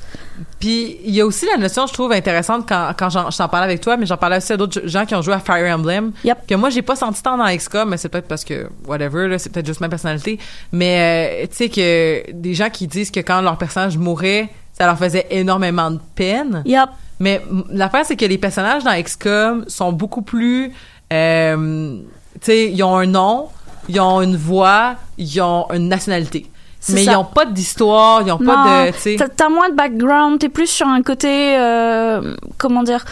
Puis 0.59 0.97
il 1.05 1.13
y 1.15 1.21
a 1.21 1.25
aussi 1.25 1.45
la 1.45 1.57
notion, 1.57 1.87
je 1.87 1.93
trouve 1.93 2.11
intéressante 2.11 2.65
quand, 2.67 2.91
quand 2.97 3.09
j'en, 3.09 3.31
je 3.31 3.37
t'en 3.37 3.47
parlais 3.47 3.65
avec 3.65 3.81
toi, 3.81 3.95
mais 3.97 4.05
j'en 4.05 4.17
parlais 4.17 4.37
aussi 4.37 4.51
à 4.53 4.57
d'autres 4.57 4.81
gens 4.85 5.05
qui 5.05 5.15
ont 5.15 5.21
joué 5.21 5.33
à 5.33 5.39
Fire 5.39 5.73
Emblem, 5.73 6.11
Yep. 6.23 6.47
que 6.47 6.55
moi 6.55 6.69
j'ai 6.69 6.81
pas 6.81 6.95
senti 6.95 7.23
tant 7.23 7.37
dans 7.37 7.45
XCOM, 7.55 7.89
mais 7.89 7.97
c'est 7.97 8.09
peut-être 8.09 8.27
parce 8.27 8.43
que 8.43 8.67
whatever, 8.85 9.27
là, 9.27 9.39
c'est 9.39 9.49
peut-être 9.51 9.65
juste 9.67 9.81
ma 9.81 9.89
personnalité. 9.89 10.37
Mais 10.71 11.43
euh, 11.43 11.47
tu 11.47 11.55
sais 11.55 11.69
que 11.69 12.31
des 12.31 12.53
gens 12.53 12.69
qui 12.69 12.87
disent 12.87 13.11
que 13.11 13.21
quand 13.21 13.41
leur 13.41 13.57
personnage 13.57 13.97
mourait, 13.97 14.49
ça 14.73 14.85
leur 14.85 14.97
faisait 14.97 15.27
énormément 15.31 15.91
de 15.91 15.99
peine. 16.15 16.63
Yep. 16.65 16.89
Mais 17.19 17.41
l'affaire, 17.69 18.05
c'est 18.05 18.15
que 18.15 18.25
les 18.25 18.37
personnages 18.37 18.83
dans 18.83 19.01
XCOM 19.01 19.65
sont 19.67 19.91
beaucoup 19.91 20.21
plus... 20.21 20.71
Euh, 21.11 21.97
tu 22.35 22.39
sais, 22.41 22.71
ils 22.71 22.81
ont 22.83 22.95
un 22.95 23.05
nom, 23.07 23.47
ils 23.89 23.99
ont 23.99 24.21
une 24.21 24.37
voix, 24.37 24.95
ils 25.17 25.41
ont 25.41 25.65
une 25.73 25.89
nationalité. 25.89 26.45
Mais 26.89 27.03
ça. 27.03 27.11
ils 27.11 27.15
ont 27.17 27.25
pas 27.25 27.45
d'histoire, 27.45 28.21
ils 28.25 28.31
ont 28.31 28.39
Non, 28.39 28.53
pas 28.53 28.91
de... 28.91 29.17
t'as- 29.17 29.49
moins 29.49 29.69
de 29.69 29.75
background, 29.75 30.39
t'es 30.39 30.49
plus 30.49 30.67
sur 30.67 30.87
un 30.87 31.01
côté, 31.01 31.57
euh, 31.57 32.35
comment 32.57 32.83
dire, 32.83 33.03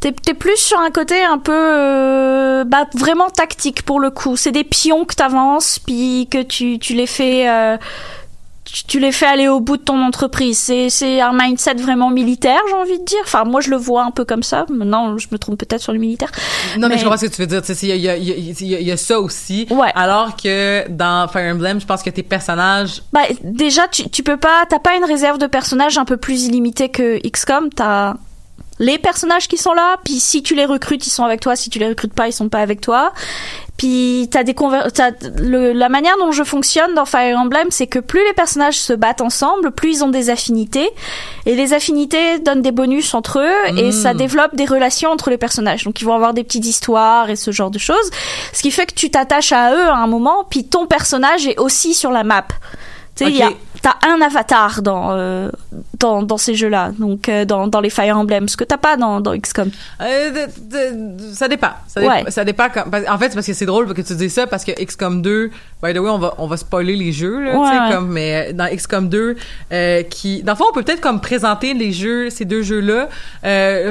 t'es 0.00 0.12
t'es 0.12 0.32
plus 0.32 0.56
sur 0.56 0.78
un 0.80 0.90
côté 0.90 1.22
un 1.22 1.36
peu, 1.38 1.52
euh, 1.54 2.64
bah 2.64 2.84
vraiment 2.94 3.28
tactique 3.28 3.82
pour 3.82 4.00
le 4.00 4.10
coup. 4.10 4.36
C'est 4.36 4.52
des 4.52 4.64
pions 4.64 5.04
que 5.04 5.14
t'avances, 5.14 5.78
puis 5.78 6.28
que 6.30 6.42
tu 6.42 6.78
tu 6.78 6.94
les 6.94 7.06
fais. 7.06 7.48
euh, 7.48 7.76
tu 8.86 8.98
les 9.00 9.12
fais 9.12 9.26
aller 9.26 9.48
au 9.48 9.60
bout 9.60 9.76
de 9.76 9.82
ton 9.82 10.00
entreprise. 10.02 10.58
C'est 10.58 10.90
c'est 10.90 11.20
un 11.20 11.32
mindset 11.32 11.74
vraiment 11.74 12.10
militaire, 12.10 12.60
j'ai 12.68 12.74
envie 12.74 12.98
de 12.98 13.04
dire. 13.04 13.18
Enfin, 13.24 13.44
moi, 13.44 13.60
je 13.60 13.70
le 13.70 13.76
vois 13.76 14.02
un 14.04 14.10
peu 14.10 14.24
comme 14.24 14.42
ça. 14.42 14.66
Maintenant, 14.70 15.16
je 15.18 15.26
me 15.30 15.38
trompe 15.38 15.58
peut-être 15.58 15.80
sur 15.82 15.92
le 15.92 15.98
militaire. 15.98 16.30
Non, 16.78 16.88
mais, 16.88 16.94
Mais- 16.94 16.98
je 16.98 17.02
comprends 17.04 17.18
ce 17.18 17.26
que 17.26 17.30
tu 17.34 17.40
veux 17.40 17.46
dire. 17.46 17.62
Tu 17.62 17.74
sais, 17.74 17.86
il 17.86 17.88
y 17.88 18.08
a, 18.08 18.16
il 18.16 18.24
y, 18.24 18.30
a, 18.32 18.36
il 18.36 18.44
y, 18.46 18.50
a, 18.50 18.54
il 18.60 18.66
y 18.68 18.74
a- 18.76 18.80
il 18.80 18.86
y 18.86 18.92
a 18.92 18.96
ça 18.96 19.20
aussi. 19.20 19.66
Ouais. 19.70 19.90
Alors 19.94 20.36
que 20.36 20.88
dans 20.90 21.26
Fire 21.28 21.54
Emblem, 21.54 21.80
je 21.80 21.86
pense 21.86 22.02
que 22.02 22.10
tes 22.10 22.22
personnages... 22.22 23.02
Bah, 23.12 23.22
déjà, 23.44 23.88
tu, 23.88 24.08
tu 24.10 24.22
peux 24.22 24.36
pas, 24.36 24.64
t'as 24.68 24.78
pas 24.78 24.96
une 24.96 25.04
réserve 25.04 25.38
de 25.38 25.46
personnages 25.46 25.98
un 25.98 26.04
peu 26.04 26.16
plus 26.16 26.44
illimitée 26.46 26.88
que 26.88 27.18
XCOM. 27.28 27.70
T'as 27.74 28.14
les 28.80 28.98
personnages 28.98 29.46
qui 29.46 29.56
sont 29.58 29.72
là, 29.74 29.96
puis 30.04 30.18
si 30.18 30.42
tu 30.42 30.54
les 30.56 30.64
recrutes, 30.64 31.06
ils 31.06 31.10
sont 31.10 31.22
avec 31.24 31.40
toi. 31.40 31.54
Si 31.54 31.70
tu 31.70 31.78
les 31.78 31.86
recrutes 31.88 32.14
pas, 32.14 32.26
ils 32.26 32.32
sont 32.32 32.48
pas 32.48 32.58
avec 32.60 32.80
toi. 32.80 33.12
Puis 33.76 34.28
t'as 34.30 34.42
des 34.42 34.52
conver- 34.52 34.90
t'as 34.92 35.10
le, 35.38 35.72
la 35.72 35.88
manière 35.88 36.16
dont 36.18 36.32
je 36.32 36.42
fonctionne 36.44 36.94
dans 36.94 37.04
Fire 37.04 37.38
Emblem, 37.38 37.68
c'est 37.70 37.86
que 37.86 37.98
plus 37.98 38.20
les 38.26 38.32
personnages 38.34 38.78
se 38.78 38.92
battent 38.92 39.20
ensemble, 39.20 39.70
plus 39.70 39.98
ils 39.98 40.04
ont 40.04 40.08
des 40.08 40.28
affinités, 40.28 40.90
et 41.46 41.54
les 41.54 41.72
affinités 41.72 42.38
donnent 42.40 42.62
des 42.62 42.72
bonus 42.72 43.14
entre 43.14 43.38
eux, 43.40 43.78
et 43.78 43.88
Mm. 43.88 43.92
ça 43.92 44.12
développe 44.14 44.54
des 44.56 44.66
relations 44.66 45.10
entre 45.10 45.30
les 45.30 45.38
personnages. 45.38 45.84
Donc 45.84 46.00
ils 46.00 46.04
vont 46.04 46.14
avoir 46.14 46.34
des 46.34 46.42
petites 46.44 46.66
histoires 46.66 47.30
et 47.30 47.36
ce 47.36 47.50
genre 47.52 47.70
de 47.70 47.78
choses, 47.78 48.10
ce 48.52 48.60
qui 48.62 48.70
fait 48.70 48.86
que 48.86 48.94
tu 48.94 49.10
t'attaches 49.10 49.52
à 49.52 49.74
eux 49.74 49.88
à 49.88 49.96
un 49.96 50.06
moment, 50.06 50.44
puis 50.50 50.64
ton 50.64 50.86
personnage 50.86 51.46
est 51.46 51.58
aussi 51.58 51.94
sur 51.94 52.10
la 52.10 52.24
map. 52.24 52.46
Tu 53.16 53.24
sais, 53.24 53.30
il 53.30 53.36
y 53.36 53.42
a-. 53.42 53.50
t'as 53.82 53.94
un 54.08 54.20
avatar 54.20 54.82
dans 54.82 55.10
euh, 55.12 55.50
dans, 55.98 56.22
dans 56.22 56.36
ces 56.38 56.54
jeux-là, 56.54 56.92
donc 56.98 57.28
euh, 57.28 57.44
dans, 57.44 57.66
dans 57.66 57.80
les 57.80 57.90
Fire 57.90 58.16
Emblem, 58.16 58.48
ce 58.48 58.56
que 58.56 58.64
t'as 58.64 58.76
pas 58.78 58.96
dans, 58.96 59.20
dans 59.20 59.36
XCOM. 59.36 59.70
Euh, 60.00 60.30
de- 60.30 61.16
de- 61.18 61.34
ça 61.34 61.48
dépend. 61.48 61.70
Ça, 61.88 62.00
dé- 62.00 62.06
Ouais. 62.06 62.24
ça 62.30 62.44
dépend. 62.44 62.64
En 62.66 63.18
fait, 63.18 63.28
c'est 63.28 63.34
parce 63.34 63.46
que 63.46 63.52
c'est 63.52 63.66
drôle 63.66 63.92
que 63.92 64.00
tu 64.02 64.14
dis 64.14 64.30
ça 64.30 64.46
parce 64.46 64.64
que 64.64 64.72
XCOM 64.72 65.20
2, 65.22 65.50
by 65.82 65.92
the 65.94 65.98
way, 65.98 66.10
on 66.10 66.18
va, 66.18 66.34
on 66.38 66.46
va 66.46 66.56
spoiler 66.56 66.96
les 66.96 67.12
jeux, 67.12 67.40
là, 67.44 67.56
Ouais, 67.58 67.94
comme, 67.94 68.08
mais 68.10 68.52
dans 68.52 68.66
XCOM 68.74 69.08
2, 69.08 69.36
euh, 69.72 70.02
qui, 70.04 70.42
dans 70.42 70.52
le 70.52 70.56
fond, 70.56 70.64
on 70.70 70.72
peut 70.72 70.82
peut-être 70.82 71.00
comme 71.00 71.20
présenter 71.20 71.74
les 71.74 71.92
jeux, 71.92 72.30
ces 72.30 72.44
deux 72.44 72.62
jeux-là, 72.62 73.08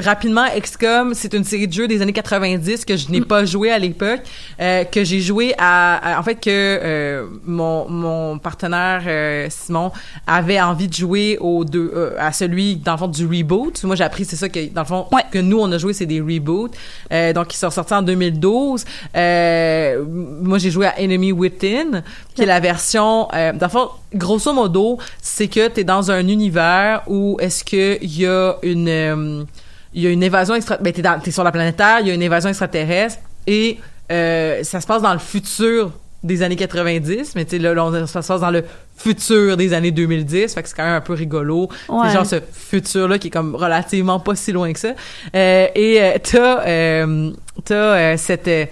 rapidement. 0.02 0.46
XCOM, 0.60 1.14
c'est 1.14 1.34
une 1.34 1.44
série 1.44 1.68
de 1.68 1.74
jeux 1.74 1.88
des 1.88 2.02
années 2.02 2.14
90 2.14 2.86
que 2.86 2.96
je 2.98 3.10
n'ai 3.12 3.22
pas 3.22 3.46
joué 3.46 3.72
à 3.72 3.80
l'époque, 3.80 4.22
que 4.60 5.04
j'ai 5.04 5.20
joué 5.22 5.54
à, 5.58 6.16
à- 6.16 6.20
en 6.20 6.24
fait, 6.24 6.36
que 6.36 7.28
mon, 7.46 7.88
mon 7.90 8.40
partenaire 8.40 9.04
euh, 9.08 9.48
Simon 9.80 9.92
avait 10.28 10.60
envie 10.62 10.88
de 10.88 10.94
jouer 10.94 11.38
aux 11.40 11.64
deux, 11.66 11.92
euh, 11.96 12.16
à 12.20 12.32
celui, 12.32 12.76
dans 12.76 12.94
le 12.94 12.98
fond, 12.98 13.08
du 13.08 13.26
reboot. 13.26 13.84
Moi, 13.84 13.96
j'ai 13.96 14.04
appris, 14.04 14.26
c'est 14.26 14.36
ça 14.36 14.50
que, 14.50 14.68
dans 14.74 14.82
le 14.82 14.88
fond, 14.88 15.06
Ouais. 15.12 15.24
que 15.32 15.40
nous, 15.40 15.60
on 15.60 15.72
a 15.72 15.78
joué, 15.78 15.94
c'est 15.94 16.06
des 16.06 16.20
reboots. 16.22 16.72
Euh, 17.12 17.34
donc, 17.34 17.54
ils 17.54 17.58
sont 17.58 17.70
sortis 17.70 17.94
en 17.94 18.02
2012. 18.02 18.84
Euh, 19.16 20.04
moi, 20.42 20.58
j'ai 20.58 20.72
joué 20.72 20.88
à 20.88 20.96
Enemy 21.00 21.32
Within, 21.32 22.04
qui 22.36 22.44
est 22.44 22.46
la 22.46 22.60
version... 22.60 23.28
Dans 23.32 23.58
le 23.62 23.70
fond, 23.70 23.90
grosso 24.14 24.54
modo, 24.54 24.98
c'est 25.22 25.48
que 25.48 25.68
tu 25.70 25.82
es 25.82 25.84
dans 25.84 26.12
un 26.12 26.28
univers 26.28 27.04
où 27.08 27.38
est-ce 27.40 27.64
que 27.64 27.98
il 28.02 28.20
y 28.20 28.26
a 28.26 28.56
une... 28.64 29.46
il 29.94 30.02
y 30.04 30.08
a 30.08 30.10
une 30.10 30.24
évasion 30.24 30.56
extra... 30.56 30.78
Ben, 30.78 30.92
t'es, 30.94 31.02
dans- 31.02 31.20
t'es 31.20 31.32
sur 31.32 31.44
la 31.44 31.52
planète 31.52 31.78
Terre, 31.78 32.00
il 32.02 32.08
y 32.08 32.12
a 32.12 32.14
une 32.14 32.22
évasion 32.22 32.50
extraterrestre 32.50 33.18
et 33.48 33.80
ça 34.10 34.82
se 34.82 34.88
passe 34.88 35.02
dans 35.02 35.14
le 35.14 35.20
futur 35.20 35.92
des 36.24 36.44
années 36.44 36.56
90, 36.58 37.34
mais 37.36 37.46
tu 37.46 37.52
sais, 37.52 37.60
là, 37.60 37.74
là, 37.74 37.86
on- 37.86 38.06
ça 38.08 38.22
se 38.22 38.28
passe 38.28 38.42
dans 38.42 38.52
le 38.52 38.64
futur 38.98 39.56
des 39.56 39.74
années 39.74 39.92
2010, 39.92 40.54
fait 40.54 40.62
que 40.64 40.68
c'est 40.70 40.76
quand 40.76 40.84
même 40.84 40.96
un 40.96 41.02
peu 41.02 41.14
rigolo. 41.14 41.70
Ouais. 41.88 42.08
C'est 42.08 42.14
genre 42.16 42.26
ce 42.26 42.36
futur-là 42.54 43.18
qui 43.20 43.28
est 43.28 43.32
comme 43.32 43.56
relativement 43.56 44.20
pas 44.20 44.36
si 44.36 44.52
loin 44.52 44.74
que 44.74 44.80
ça. 44.80 44.90
Euh, 45.36 45.68
et 45.76 46.02
euh, 46.02 46.18
t'as, 46.22 46.66
euh, 46.68 47.32
t'as 47.64 47.76
euh, 47.76 48.18
cette... 48.18 48.48
euh, 48.48 48.66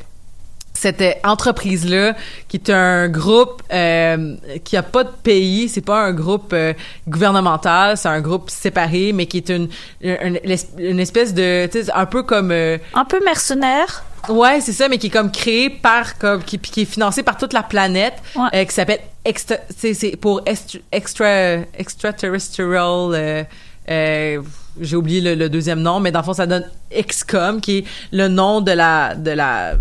cette 0.79 1.01
euh, 1.01 1.11
entreprise-là, 1.23 2.15
qui 2.47 2.57
est 2.57 2.69
un 2.69 3.07
groupe 3.09 3.63
euh, 3.73 4.35
qui 4.63 4.77
a 4.77 4.83
pas 4.83 5.03
de 5.05 5.09
pays, 5.23 5.69
c'est 5.69 5.81
pas 5.81 6.03
un 6.03 6.13
groupe 6.13 6.51
euh, 6.53 6.73
gouvernemental, 7.07 7.97
c'est 7.97 8.09
un 8.09 8.21
groupe 8.21 8.51
séparé, 8.51 9.11
mais 9.11 9.25
qui 9.25 9.37
est 9.37 9.49
une, 9.49 9.69
une, 10.01 10.39
une 10.77 10.99
espèce 10.99 11.33
de, 11.33 11.65
tu 11.71 11.83
sais, 11.83 11.91
un 11.91 12.05
peu 12.05 12.21
comme, 12.21 12.51
euh, 12.51 12.77
Un 12.93 13.05
peu 13.05 13.19
mercenaire. 13.25 14.03
Ouais, 14.29 14.61
c'est 14.61 14.73
ça, 14.73 14.87
mais 14.89 14.97
qui 14.97 15.07
est 15.07 15.11
comme 15.11 15.31
créé 15.31 15.69
par, 15.69 16.17
comme, 16.17 16.43
qui, 16.43 16.57
qui 16.59 16.81
est 16.81 16.85
financé 16.85 17.23
par 17.23 17.37
toute 17.37 17.53
la 17.53 17.63
planète, 17.63 18.15
Ouais. 18.35 18.49
euh, 18.53 18.63
qui 18.65 18.73
s'appelle 18.73 18.99
extra, 19.25 19.55
c'est 19.75 19.93
c'est 19.93 20.15
pour 20.17 20.41
est- 20.45 20.79
extra, 20.91 21.57
extraterrestrial. 21.77 23.11
Euh, 23.13 23.43
euh, 23.89 24.41
j'ai 24.79 24.95
oublié 24.95 25.21
le, 25.21 25.35
le 25.35 25.49
deuxième 25.49 25.79
nom, 25.81 25.99
mais 25.99 26.11
dans 26.11 26.19
le 26.19 26.25
fond, 26.25 26.33
ça 26.33 26.45
donne 26.45 26.65
XCOM, 26.91 27.61
qui 27.61 27.79
est 27.79 27.83
le 28.11 28.27
nom 28.27 28.61
de 28.61 28.71
la, 28.71 29.15
de 29.15 29.31
la 29.31 29.73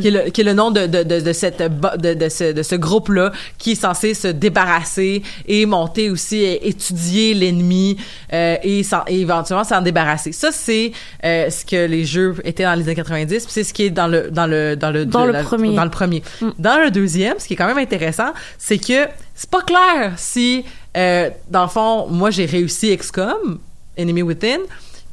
qui 0.00 0.08
est 0.08 0.10
le, 0.10 0.30
qui 0.30 0.40
est 0.40 0.44
le 0.44 0.54
nom 0.54 0.70
de, 0.70 0.86
de, 0.86 1.02
de, 1.02 1.20
de 1.20 1.32
cette 1.32 1.58
de, 1.62 2.14
de 2.14 2.28
ce, 2.28 2.52
de 2.52 2.62
ce 2.62 2.74
groupe-là 2.74 3.30
qui 3.58 3.72
est 3.72 3.74
censé 3.74 4.14
se 4.14 4.28
débarrasser 4.28 5.22
et 5.46 5.66
monter 5.66 6.08
aussi 6.10 6.36
et 6.38 6.68
étudier 6.68 7.34
l'ennemi 7.34 7.96
euh, 8.32 8.56
et, 8.62 8.80
et 9.08 9.20
éventuellement 9.20 9.64
s'en 9.64 9.82
débarrasser. 9.82 10.32
Ça, 10.32 10.50
c'est 10.50 10.92
euh, 11.24 11.50
ce 11.50 11.64
que 11.64 11.86
les 11.86 12.04
jeux 12.04 12.34
étaient 12.44 12.64
dans 12.64 12.74
les 12.74 12.84
années 12.84 12.94
90, 12.94 13.44
puis 13.44 13.52
c'est 13.52 13.64
ce 13.64 13.74
qui 13.74 13.84
est 13.84 13.90
dans 13.90 14.06
le 14.08 14.30
dans 14.30 14.46
le 14.46 14.76
dans 14.76 14.90
le 14.90 15.04
Dans 15.04 15.26
le 15.26 15.32
la- 15.32 15.42
premier. 15.42 15.74
dans 15.74 15.84
le 15.84 15.90
premier. 15.90 16.22
Dans 16.58 16.82
le 16.82 16.90
deuxième, 16.90 17.38
ce 17.38 17.46
qui 17.46 17.54
est 17.54 17.56
quand 17.56 17.66
même 17.66 17.78
intéressant, 17.78 18.32
c'est 18.58 18.78
que 18.78 19.06
c'est 19.34 19.50
pas 19.50 19.62
clair 19.62 20.12
si 20.16 20.64
euh, 20.96 21.28
dans 21.50 21.62
le 21.62 21.68
fond, 21.68 22.06
moi 22.08 22.30
j'ai 22.30 22.46
réussi 22.46 22.96
XCOM, 22.96 23.58
Enemy 23.98 24.22
Within, 24.22 24.58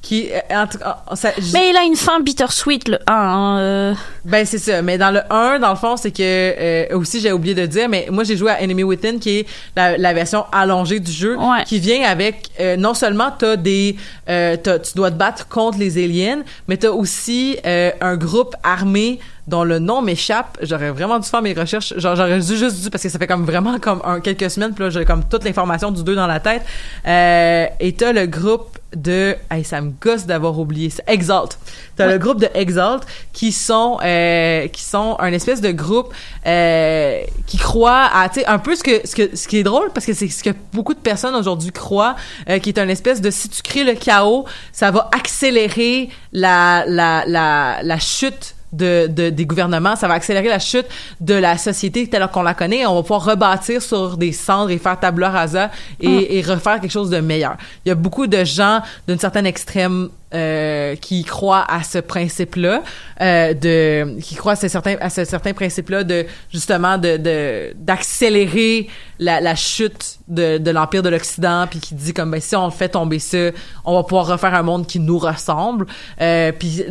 qui 0.01 0.29
euh, 0.31 0.39
en 0.63 0.65
tout 0.65 0.77
cas, 0.77 0.97
ça- 1.15 1.33
j- 1.37 1.51
Mais 1.53 1.71
il 1.71 1.75
a 1.77 1.83
une 1.83 1.95
fin 1.97 2.19
bittersweet, 2.21 2.87
le 2.87 2.99
1. 3.05 3.13
hein, 3.13 3.57
euh. 3.59 3.93
ben 4.23 4.45
c'est 4.45 4.57
ça, 4.57 4.81
mais 4.81 4.97
dans 4.97 5.11
le 5.11 5.19
1 5.29 5.59
dans 5.59 5.71
le 5.71 5.75
fond, 5.75 5.97
c'est 5.97 6.11
que 6.11 6.21
euh, 6.21 6.85
aussi 6.97 7.19
j'ai 7.19 7.31
oublié 7.33 7.53
de 7.53 7.65
dire 7.65 7.89
mais 7.89 8.07
moi 8.09 8.23
j'ai 8.23 8.37
joué 8.37 8.49
à 8.51 8.61
Enemy 8.63 8.83
Within 8.83 9.19
qui 9.19 9.39
est 9.39 9.47
la, 9.75 9.97
la 9.97 10.13
version 10.13 10.45
allongée 10.53 10.99
du 11.01 11.11
jeu 11.11 11.37
Ouais. 11.37 11.63
qui 11.65 11.79
vient 11.79 12.03
avec 12.09 12.49
euh, 12.61 12.77
non 12.77 12.93
seulement 12.93 13.29
t'as 13.37 13.55
des 13.57 13.97
t'as- 14.25 14.79
tu 14.79 14.93
dois 14.95 15.11
te 15.11 15.17
battre 15.17 15.47
contre 15.49 15.77
les 15.79 16.01
aliens, 16.03 16.43
mais 16.67 16.77
t'as 16.77 16.89
aussi 16.91 17.57
un 17.65 18.15
groupe 18.15 18.55
armé 18.63 19.19
dont 19.47 19.63
le 19.63 19.79
nom 19.79 20.01
m'échappe. 20.03 20.57
J'aurais 20.61 20.91
vraiment 20.91 21.17
dû 21.17 21.27
faire 21.27 21.41
mes 21.41 21.53
recherches. 21.53 21.93
Genre, 21.97 22.15
j'aurais 22.15 22.39
dû 22.39 22.55
juste 22.55 22.83
dû 22.83 22.89
parce 22.91 23.01
que 23.01 23.09
ça 23.09 23.17
fait 23.17 23.25
comme 23.25 23.45
vraiment 23.45 23.79
comme 23.79 23.99
un, 24.05 24.19
quelques 24.19 24.49
semaines, 24.51 24.73
puis 24.73 24.83
là 24.83 24.89
j'ai 24.91 25.05
comme 25.05 25.23
toute 25.27 25.43
l'information 25.43 25.89
du 25.91 26.03
2 26.03 26.15
dans 26.15 26.27
la 26.27 26.39
tête. 26.39 26.61
Et 27.05 27.93
t'as 27.93 28.11
le 28.13 28.25
groupe 28.27 28.77
de, 28.95 29.35
hey, 29.51 29.63
ça 29.63 29.81
me 29.81 29.91
gosse 30.01 30.25
d'avoir 30.25 30.57
oublié 30.57 30.89
ça. 30.89 31.03
Exalt. 31.07 31.59
T'as 31.95 32.07
le 32.07 32.17
groupe 32.17 32.39
de 32.39 32.47
Exalt 32.53 33.05
qui 33.33 33.51
sont 33.51 33.99
euh, 34.03 34.67
qui 34.67 34.83
sont 34.83 35.15
un 35.19 35.31
espèce 35.31 35.61
de 35.61 35.71
groupe 35.71 36.13
euh, 36.45 37.21
qui 37.45 37.57
croit 37.57 38.09
à, 38.13 38.29
tu 38.29 38.39
sais, 38.39 38.45
un 38.47 38.57
peu 38.57 38.75
ce 38.75 38.83
que 38.83 39.05
ce 39.05 39.15
que 39.15 39.35
ce 39.35 39.47
qui 39.47 39.57
est 39.57 39.63
drôle 39.63 39.91
parce 39.93 40.05
que 40.05 40.13
c'est 40.13 40.27
ce 40.29 40.43
que 40.43 40.51
beaucoup 40.73 40.93
de 40.93 40.99
personnes 40.99 41.35
aujourd'hui 41.35 41.71
croient, 41.71 42.15
euh, 42.49 42.59
qui 42.59 42.69
est 42.69 42.79
un 42.79 42.89
espèce 42.89 43.21
de 43.21 43.29
si 43.29 43.49
tu 43.49 43.61
crées 43.61 43.83
le 43.83 43.93
chaos, 43.93 44.45
ça 44.71 44.91
va 44.91 45.09
accélérer 45.13 46.09
la 46.31 46.83
la 46.87 47.25
la 47.27 47.83
la 47.83 47.99
chute 47.99 48.55
de, 48.73 49.07
de- 49.07 49.29
des 49.29 49.45
gouvernements, 49.45 49.95
ça 49.95 50.07
va 50.07 50.13
accélérer 50.15 50.47
la 50.47 50.59
chute 50.59 50.85
de 51.19 51.33
la 51.33 51.57
société 51.57 52.07
telle 52.07 52.27
qu'on 52.31 52.43
la 52.43 52.53
connaît. 52.53 52.85
On 52.85 52.95
va 52.95 53.01
pouvoir 53.01 53.25
rebâtir 53.25 53.81
sur 53.81 54.17
des 54.17 54.31
cendres 54.31 54.69
et 54.71 54.77
faire 54.77 54.99
tabula 54.99 55.29
rasa 55.29 55.71
et, 55.99 56.37
et 56.37 56.41
refaire 56.41 56.79
quelque 56.79 56.91
chose 56.91 57.09
de 57.09 57.19
meilleur. 57.19 57.57
Il 57.85 57.89
y 57.89 57.91
a 57.91 57.95
beaucoup 57.95 58.27
de 58.27 58.43
gens 58.43 58.81
d'une 59.07 59.19
certaine 59.19 59.45
extrême 59.45 60.09
euh, 60.33 60.95
qui 60.95 61.23
croient 61.23 61.65
à 61.67 61.83
ce 61.83 61.97
principe-là, 61.97 62.83
euh, 63.21 63.53
de 63.53 64.19
qui 64.21 64.35
croient 64.35 64.53
à 64.53 64.55
ce 64.55 64.67
certain 64.67 64.95
à 65.01 65.09
ce 65.09 65.25
certain 65.25 65.53
principe-là 65.53 66.03
de 66.03 66.25
justement 66.51 66.97
de 66.97 67.73
d'accélérer 67.75 68.87
la, 69.19 69.41
la 69.41 69.55
chute 69.55 70.19
de, 70.27 70.57
de 70.57 70.71
l'empire 70.71 71.03
de 71.03 71.09
l'Occident, 71.09 71.67
puis 71.69 71.79
qui 71.79 71.95
dit 71.95 72.13
comme 72.13 72.31
ben 72.31 72.39
si 72.39 72.55
on 72.55 72.69
fait 72.71 72.89
tomber 72.89 73.19
ça, 73.19 73.49
on 73.85 73.95
va 73.95 74.03
pouvoir 74.03 74.27
refaire 74.27 74.53
un 74.53 74.61
monde 74.63 74.87
qui 74.87 74.99
nous 74.99 75.17
ressemble. 75.17 75.85
Euh, 76.21 76.51
puis 76.51 76.83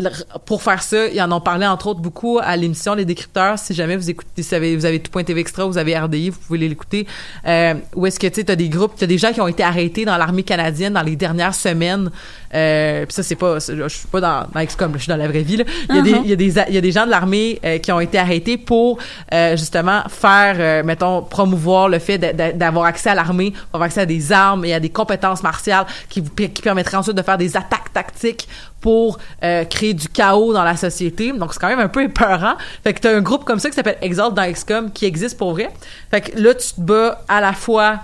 pour 0.45 0.63
faire 0.63 0.83
ça, 0.83 1.07
ils 1.07 1.21
en 1.23 1.33
ont 1.33 1.41
parlé 1.41 1.67
entre 1.67 1.89
autres 1.89 2.01
beaucoup 2.01 2.39
à 2.43 2.57
l'émission 2.57 2.95
Les 2.95 3.05
Décrypteurs. 3.05 3.59
Si 3.59 3.75
jamais 3.75 3.97
vous 3.97 4.11
écoutez, 4.11 4.43
vous 4.43 4.55
avez, 4.55 4.77
vous 4.77 4.85
avez 4.85 5.01
tout.tv 5.01 5.41
extra, 5.41 5.65
vous 5.65 5.79
avez 5.79 5.97
RDI, 5.97 6.31
vous 6.31 6.39
pouvez 6.39 6.59
l'écouter. 6.59 7.07
Euh, 7.47 7.75
où 7.95 8.07
est-ce 8.07 8.19
que 8.19 8.27
tu 8.27 8.45
t'as 8.45 8.57
des 8.57 8.69
groupes, 8.69 8.93
t'as 8.97 9.07
des 9.07 9.19
gens 9.19 9.33
qui 9.33 9.41
ont 9.41 9.49
été 9.49 9.63
arrêtés 9.63 10.05
dans 10.05 10.17
l'armée 10.17 10.43
canadienne 10.43 10.93
dans 10.93 11.03
les 11.03 11.17
dernières 11.17 11.55
semaines. 11.55 12.11
Euh, 12.55 13.07
puis 13.07 13.15
ça 13.15 13.23
c'est 13.29 13.37
pas, 13.37 13.59
je 13.59 13.89
suis 13.89 14.09
pas 14.09 14.21
dans, 14.21 14.47
dans 14.53 14.65
XCOM, 14.65 14.93
je 14.95 14.99
suis 14.99 15.09
dans 15.09 15.17
la 15.17 15.29
vraie 15.29 15.43
vie. 15.43 15.59
là. 15.59 15.65
Il 15.91 15.97
y 15.97 15.99
a 15.99 16.03
des, 16.03 16.11
il 16.11 16.27
y 16.29 16.33
a 16.33 16.37
des, 16.37 16.55
il 16.69 16.75
y 16.75 16.79
a 16.79 16.81
des 16.81 16.93
gens 16.93 17.05
de 17.07 17.11
l'armée 17.11 17.61
euh, 17.65 17.79
qui 17.79 17.93
ont 17.93 18.01
été 18.01 18.19
arrêtés 18.19 18.57
pour 18.57 18.99
euh, 19.33 19.57
justement 19.57 20.03
faire, 20.09 20.57
euh, 20.59 20.83
mettons, 20.83 21.23
promouvoir 21.23 21.89
le 21.89 21.99
fait 21.99 22.19
d'avoir 22.19 22.87
accès 22.87 23.11
à 23.11 23.15
l'armée, 23.15 23.53
avoir 23.73 23.87
accès 23.87 24.01
à 24.01 24.07
des 24.07 24.33
armes 24.33 24.65
et 24.65 24.75
à 24.75 24.81
des 24.81 24.89
compétences 24.89 25.43
martiales 25.43 25.87
qui 26.09 26.21
vous 26.21 26.31
qui 26.31 26.63
permettraient 26.63 26.97
ensuite 26.97 27.17
de 27.17 27.23
faire 27.23 27.39
des 27.39 27.57
attaques 27.57 27.93
tactiques 27.93 28.49
pour 28.81 29.19
euh, 29.43 29.65
créer 29.65 29.93
du 29.95 30.09
chaos 30.09 30.53
dans 30.53 30.65
la 30.65 30.77
société. 30.77 31.33
Donc 31.33 31.53
c'est 31.53 31.61
quand 31.61 31.69
même 31.69 31.81
un 31.81 31.89
peu 31.89 32.03
épeurant. 32.05 32.55
Fait 32.85 32.95
que 32.95 33.01
t'as 33.01 33.15
un 33.17 33.21
groupe 33.21 33.45
comme 33.45 33.59
ça 33.59 33.69
qui 33.69 33.75
s'appelle 33.75 33.99
Exalt 34.01 34.35
dans 34.35 34.51
XCOM 34.51 34.93
qui 34.93 35.05
existe 35.05 35.37
pour 35.37 35.53
vrai. 35.53 35.69
Fait 36.11 36.21
que 36.21 36.41
là 36.41 36.55
tu 36.55 36.69
te 36.75 36.81
bats 36.81 37.23
à 37.29 37.41
la 37.41 37.53
fois 37.53 37.99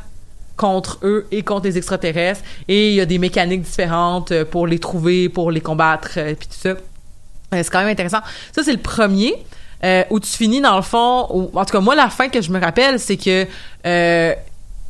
contre 0.57 0.99
eux 1.03 1.27
et 1.33 1.43
contre 1.43 1.65
les 1.67 1.77
extraterrestres 1.79 2.41
et 2.69 2.91
il 2.91 2.95
y 2.95 3.01
a 3.01 3.07
des 3.07 3.19
mécaniques 3.19 3.63
différentes 3.63 4.31
euh, 4.33 4.45
pour 4.45 4.67
les 4.67 4.79
trouver, 4.79 5.29
pour 5.29 5.51
les 5.51 5.61
combattre 5.61 6.11
euh, 6.17 6.35
puis 6.35 6.47
tout 6.47 6.57
ça. 6.61 6.69
Euh, 6.71 6.77
c'est 7.53 7.71
quand 7.71 7.81
même 7.81 7.89
intéressant. 7.89 8.21
Ça 8.55 8.63
c'est 8.63 8.73
le 8.73 8.79
premier 8.79 9.35
euh, 9.83 10.03
où 10.11 10.21
tu 10.21 10.29
finis 10.31 10.61
dans 10.61 10.77
le 10.77 10.83
fond 10.83 11.27
ou 11.31 11.51
en 11.55 11.65
tout 11.65 11.73
cas 11.73 11.81
moi 11.81 11.95
la 11.95 12.09
fin 12.09 12.29
que 12.29 12.41
je 12.41 12.51
me 12.51 12.61
rappelle 12.61 13.01
c'est 13.01 13.17
que 13.17 13.47
euh, 13.87 14.33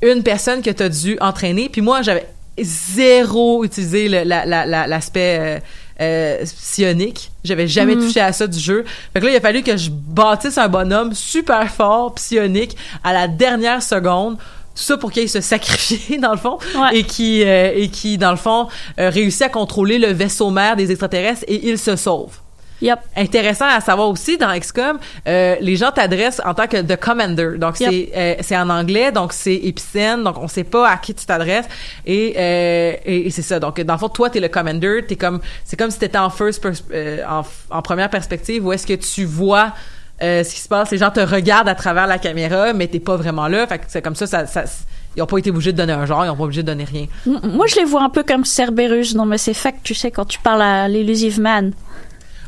une 0.03 0.23
personne 0.23 0.61
que 0.63 0.71
tu 0.71 0.83
as 0.83 0.89
dû 0.91 1.17
entraîner 1.21 1.69
puis 1.71 1.81
moi 1.81 2.03
j'avais 2.03 2.27
zéro 2.89 3.65
utilisé 3.65 4.09
la- 4.09 4.25
la- 4.25 4.67
la- 4.67 4.87
l'aspect 4.87 5.39
euh, 5.41 5.59
euh, 6.01 6.45
psionique. 6.45 7.31
J'avais 7.45 7.67
jamais 7.69 7.95
touché 7.97 8.21
à 8.21 8.33
ça 8.33 8.47
du 8.47 8.59
jeu. 8.59 8.85
Fait 9.13 9.21
que 9.21 9.25
là, 9.27 9.31
il 9.33 9.37
a 9.37 9.41
fallu 9.41 9.63
que 9.63 9.77
je 9.77 9.91
bâtisse 9.91 10.59
un 10.59 10.69
bonhomme 10.69 11.15
super 11.15 11.69
fort, 11.71 12.15
psionique, 12.15 12.77
à 13.05 13.13
la 13.13 13.29
dernière 13.29 13.83
seconde. 13.83 14.37
Tout 14.75 14.83
ça 14.83 14.97
pour 14.97 15.13
qu'il 15.13 15.29
se 15.29 15.41
sacrifie, 15.41 16.19
dans 16.23 16.33
le 16.33 16.39
fond, 16.39 16.59
Ouais. 16.75 16.99
et 16.99 17.05
qui, 17.05 17.43
euh, 17.45 17.73
et 17.75 17.89
qui, 17.89 18.19
dans 18.19 18.31
le 18.33 18.37
fond, 18.37 18.69
euh, 18.99 19.09
réussit 19.11 19.43
à 19.43 19.49
contrôler 19.49 19.99
le 19.99 20.09
vaisseau 20.13 20.51
mère 20.51 20.75
des 20.77 20.91
extraterrestres 20.91 21.45
et 21.47 21.69
il 21.69 21.79
se 21.79 21.95
sauve. 21.97 22.31
Yep. 22.83 22.99
Intéressant 23.17 23.67
à 23.67 23.81
savoir 23.81 24.09
aussi 24.11 24.37
dans 24.37 24.53
XCOM, 24.59 24.99
euh, 25.29 25.55
les 25.61 25.77
gens 25.77 25.93
t'adressent 25.93 26.43
en 26.45 26.53
tant 26.55 26.67
que 26.67 26.83
the 26.83 26.97
commander. 26.97 27.57
Donc 27.57 27.79
Yep. 27.79 27.89
c'est 27.91 28.11
euh, 28.17 28.35
c'est 28.41 28.57
en 28.57 28.69
anglais, 28.69 29.13
donc 29.13 29.33
c'est 29.33 29.55
épicène, 29.55 30.25
donc 30.25 30.37
on 30.39 30.49
sait 30.49 30.65
pas 30.65 30.91
à 30.91 30.97
qui 30.99 31.15
tu 31.15 31.25
t'adresses 31.25 31.67
et, 32.05 32.35
euh, 32.37 32.95
et, 33.07 33.27
et 33.29 33.31
c'est 33.31 33.43
ça. 33.43 33.61
Donc 33.61 33.81
dans 33.81 33.95
le 33.95 33.99
fond 33.99 34.09
toi 34.09 34.29
t'es 34.29 34.41
le 34.41 34.49
commander, 34.49 35.05
t'es 35.07 35.15
comme 35.17 35.41
c'est 35.65 35.77
comme 35.79 35.91
si 35.93 36.01
t'étais 36.01 36.19
en 36.19 36.29
first 36.31 36.63
euh, 36.93 37.19
en, 37.27 37.43
en 37.71 37.81
première 37.81 38.11
perspective 38.11 38.67
où 38.67 38.73
est-ce 38.73 38.87
que 38.89 38.95
tu 38.95 39.25
vois 39.25 39.73
euh, 40.23 40.45
ce 40.45 40.55
qui 40.55 40.61
se 40.61 40.69
passe, 40.69 40.91
les 40.91 40.99
gens 40.99 41.11
te 41.11 41.21
regardent 41.21 41.69
à 41.69 41.75
travers 41.75 42.07
la 42.07 42.19
caméra, 42.19 42.73
mais 42.73 42.87
t'es 42.87 43.01
pas 43.01 43.17
vraiment 43.17 43.49
là. 43.49 43.67
Fait 43.67 43.79
que 43.79 43.85
c'est 43.89 44.03
comme 44.03 44.15
ça, 44.15 44.27
ça, 44.27 44.47
ça 44.47 44.65
ils 45.17 45.23
ont 45.23 45.27
pas 45.27 45.39
été 45.39 45.51
obligés 45.51 45.73
de 45.73 45.77
donner 45.77 45.93
un 45.93 46.07
genre, 46.07 46.25
ils 46.25 46.29
ont 46.31 46.37
pas 46.37 46.45
obligé 46.45 46.63
de 46.63 46.67
donner 46.67 46.85
rien. 46.85 47.07
Moi, 47.27 47.67
je 47.69 47.77
les 47.77 47.85
vois 47.85 48.03
un 48.03 48.11
peu 48.11 48.23
comme 48.25 48.45
Cerberus 48.45 49.15
dans 49.15 49.27
Mass 49.27 49.47
Effect, 49.49 49.79
tu 49.85 49.95
sais, 49.95 50.11
quand 50.11 50.25
tu 50.25 50.39
parles 50.41 50.63
à 50.63 50.89
l'Illusive 50.89 51.41
Man. 51.41 51.73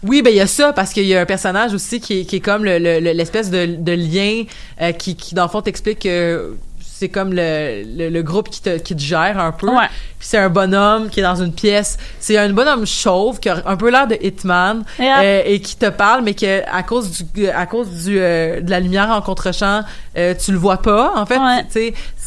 Oui, 0.03 0.21
ben 0.23 0.31
il 0.31 0.37
y 0.37 0.41
a 0.41 0.47
ça 0.47 0.73
parce 0.73 0.93
qu'il 0.93 1.05
y 1.07 1.15
a 1.15 1.21
un 1.21 1.27
personnage 1.27 1.73
aussi 1.75 2.01
qui 2.01 2.21
est, 2.21 2.25
qui 2.25 2.37
est 2.37 2.41
comme 2.41 2.65
le- 2.65 2.79
le- 2.79 3.01
le- 3.01 3.13
l'espèce 3.13 3.51
de, 3.51 3.67
de 3.79 3.93
lien 3.93 4.43
euh, 4.83 4.93
qui, 4.93 5.17
qui 5.17 5.35
dans 5.35 5.43
le 5.45 5.49
fond 5.49 5.63
t'explique 5.63 6.01
que 6.01 6.55
c'est 6.99 7.09
comme 7.09 7.33
le, 7.33 7.83
le, 7.97 8.09
le 8.09 8.23
groupe 8.23 8.49
qui 8.49 8.61
te, 8.63 8.79
qui 8.79 8.95
te 8.97 9.01
gère 9.01 9.39
un 9.39 9.53
peu. 9.53 9.69
Ouais. 9.69 9.87
Puis 10.19 10.29
c'est 10.29 10.39
un 10.39 10.49
bonhomme 10.49 11.11
qui 11.11 11.21
est 11.21 11.23
dans 11.23 11.37
une 11.43 11.53
pièce. 11.53 11.99
C'est 12.21 12.39
un 12.39 12.49
bonhomme 12.53 12.87
chauve 12.87 13.39
qui 13.39 13.49
a 13.51 13.63
un 13.67 13.77
peu 13.77 13.91
l'air 13.91 14.07
de 14.07 14.17
Hitman 14.21 14.83
Yeah. 14.99 15.21
euh, 15.21 15.43
et 15.45 15.61
qui 15.61 15.77
te 15.77 15.91
parle, 15.91 16.23
mais 16.25 16.33
que 16.35 16.63
à 16.73 16.83
cause 16.83 17.11
du 17.35 17.49
à 17.49 17.67
cause 17.67 17.89
du 18.05 18.19
euh, 18.19 18.61
de 18.61 18.71
la 18.71 18.81
lumière 18.81 19.11
en 19.11 19.21
contre-champ, 19.21 19.83
euh, 20.17 20.35
tu 20.43 20.53
le 20.53 20.59
vois 20.59 20.79
pas. 20.81 21.13
En 21.17 21.27
fait, 21.27 21.39
Ouais. 21.39 21.65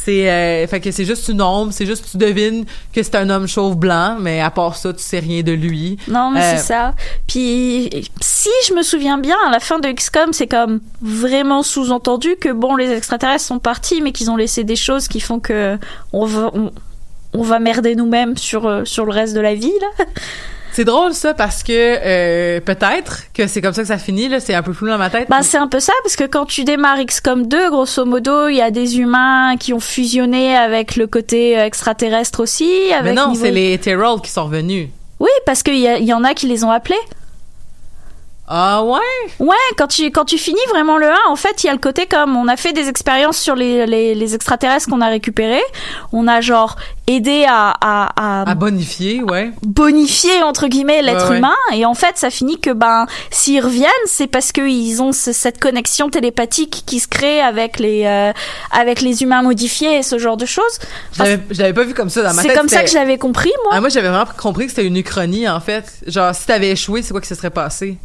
C'est 0.04 0.30
euh, 0.30 0.66
fait 0.66 0.80
que 0.80 0.90
c'est 0.90 1.04
juste 1.04 1.28
une 1.28 1.42
ombre. 1.42 1.72
C'est 1.72 1.86
juste 1.86 2.06
tu 2.10 2.16
devines 2.16 2.64
que 2.92 3.02
c'est 3.02 3.14
un 3.16 3.28
homme 3.30 3.46
chauve 3.46 3.76
blanc, 3.76 4.16
mais 4.18 4.40
à 4.40 4.50
part 4.50 4.76
ça, 4.76 4.92
tu 4.92 5.02
sais 5.02 5.18
rien 5.18 5.42
de 5.42 5.52
lui. 5.52 5.98
Non, 6.08 6.30
mais 6.30 6.40
Euh, 6.40 6.56
c'est 6.56 6.62
ça. 6.64 6.94
Puis, 7.26 7.90
si 8.20 8.48
je 8.68 8.74
me 8.74 8.82
souviens 8.82 9.18
bien, 9.18 9.36
à 9.46 9.50
la 9.50 9.60
fin 9.60 9.78
de 9.78 9.88
XCOM, 9.90 10.32
c'est 10.32 10.46
comme 10.46 10.80
vraiment 11.02 11.62
sous-entendu 11.62 12.36
que 12.40 12.50
bon, 12.50 12.76
les 12.76 12.90
extraterrestres 12.90 13.44
sont 13.44 13.58
partis, 13.58 14.00
mais 14.00 14.12
qu'ils 14.12 14.30
ont 14.30 14.36
laissé 14.36 14.64
des 14.64 14.76
choses 14.76 15.06
qui 15.08 15.20
font 15.20 15.38
que 15.40 15.78
on 16.12 16.24
va, 16.24 16.50
on, 16.54 16.72
on 17.34 17.42
va 17.42 17.58
merder 17.58 17.94
nous-mêmes 17.94 18.36
sur, 18.36 18.66
euh, 18.66 18.84
sur 18.84 19.04
le 19.04 19.12
reste 19.12 19.34
de 19.34 19.40
la 19.40 19.54
vie, 19.54 19.72
là. 19.98 20.04
C'est 20.72 20.84
drôle 20.84 21.12
ça 21.14 21.34
parce 21.34 21.62
que 21.62 21.72
euh, 21.72 22.60
peut-être 22.60 23.24
que 23.34 23.46
c'est 23.46 23.60
comme 23.60 23.72
ça 23.72 23.82
que 23.82 23.88
ça 23.88 23.98
finit 23.98 24.28
là, 24.28 24.38
c'est 24.40 24.54
un 24.54 24.62
peu 24.62 24.72
flou 24.72 24.88
dans 24.88 24.98
ma 24.98 25.10
tête. 25.10 25.28
Bah, 25.28 25.42
c'est 25.42 25.58
un 25.58 25.66
peu 25.68 25.80
ça, 25.80 25.92
parce 26.04 26.16
que 26.16 26.24
quand 26.24 26.46
tu 26.46 26.64
démarres 26.64 27.04
XCOM 27.04 27.46
2, 27.46 27.70
grosso 27.70 28.04
modo, 28.04 28.48
il 28.48 28.56
y 28.56 28.62
a 28.62 28.70
des 28.70 28.98
humains 28.98 29.56
qui 29.58 29.72
ont 29.72 29.80
fusionné 29.80 30.56
avec 30.56 30.96
le 30.96 31.06
côté 31.06 31.58
euh, 31.58 31.64
extraterrestre 31.66 32.40
aussi. 32.40 32.70
Avec 32.92 33.04
mais 33.14 33.20
non, 33.20 33.30
niveau- 33.32 33.44
c'est 33.44 33.50
les 33.50 33.78
Tyrell 33.78 34.20
qui 34.22 34.30
sont 34.30 34.44
revenus. 34.44 34.88
Oui, 35.18 35.28
parce 35.44 35.62
qu'il 35.62 35.76
y 35.78 36.12
en 36.14 36.24
a 36.24 36.34
qui 36.34 36.46
les 36.46 36.64
ont 36.64 36.70
appelés. 36.70 36.96
Ah 38.52 38.82
ouais? 38.82 38.98
Ouais, 39.38 39.54
quand 39.78 39.86
tu, 39.86 40.10
quand 40.10 40.24
tu 40.24 40.36
finis 40.36 40.58
vraiment 40.70 40.98
le 40.98 41.06
1, 41.08 41.14
en 41.28 41.36
fait, 41.36 41.62
il 41.62 41.68
y 41.68 41.70
a 41.70 41.72
le 41.72 41.78
côté 41.78 42.06
comme 42.06 42.36
on 42.36 42.48
a 42.48 42.56
fait 42.56 42.72
des 42.72 42.88
expériences 42.88 43.38
sur 43.38 43.54
les, 43.54 43.86
les, 43.86 44.16
les 44.16 44.34
extraterrestres 44.34 44.88
qu'on 44.88 45.00
a 45.00 45.06
récupérés. 45.08 45.62
On 46.12 46.26
a 46.26 46.40
genre 46.40 46.74
aidé 47.06 47.44
à, 47.48 47.72
à, 47.80 48.42
à 48.42 48.50
À 48.50 48.54
bonifier, 48.56 49.22
ouais. 49.22 49.52
bonifier 49.62 50.42
entre 50.42 50.66
guillemets 50.66 51.00
l'être 51.02 51.24
Ouais, 51.26 51.30
ouais. 51.30 51.38
humain 51.38 51.54
et 51.72 51.84
en 51.84 51.94
fait 51.94 52.16
ça 52.16 52.30
finit 52.30 52.60
que 52.60 52.70
ben 52.70 53.06
s'ils 53.32 53.60
reviennent 53.64 53.90
c'est 54.06 54.28
parce 54.28 54.52
qu'ils 54.52 55.02
ont 55.02 55.10
ce- 55.12 55.32
cette 55.32 55.58
connexion 55.60 56.08
télépathique 56.08 56.84
qui 56.86 57.00
se 57.00 57.08
crée 57.08 57.40
avec 57.40 57.80
les 57.80 58.04
euh, 58.06 58.32
avec 58.70 59.00
les 59.00 59.22
humains 59.24 59.42
modifiés 59.42 59.98
et 59.98 60.02
ce 60.04 60.18
genre 60.18 60.36
de 60.36 60.46
choses 60.46 60.78
l'avais- 61.18 61.40
je 61.50 61.58
l'avais 61.62 61.72
pas 61.74 61.82
vu 61.84 61.94
comme 61.94 62.10
ça 62.10 62.22
dans 62.22 62.32
ma 62.32 62.42
c'est 62.42 62.48
tête. 62.48 62.56
comme 62.58 62.68
ça 62.68 62.82
que 62.84 62.90
je 62.90 62.94
l'avais 62.94 63.18
compris 63.18 63.50
moi 63.64 63.72
Ah, 63.74 63.80
moi, 63.80 63.88
j'avais 63.88 64.08
vraiment 64.08 64.24
compris 64.40 64.66
que 64.66 64.70
c'était 64.70 64.86
une 64.86 64.96
uchronie, 64.96 65.48
en 65.48 65.60
fait. 65.60 65.84
Genre, 66.06 66.32
si 66.34 66.46
t'avais 66.46 66.70
échoué, 66.70 67.02
c'est 67.02 67.10
quoi 67.12 67.20
qui 67.20 67.28
se 67.28 67.34
serait 67.34 67.50
passé? 67.50 67.96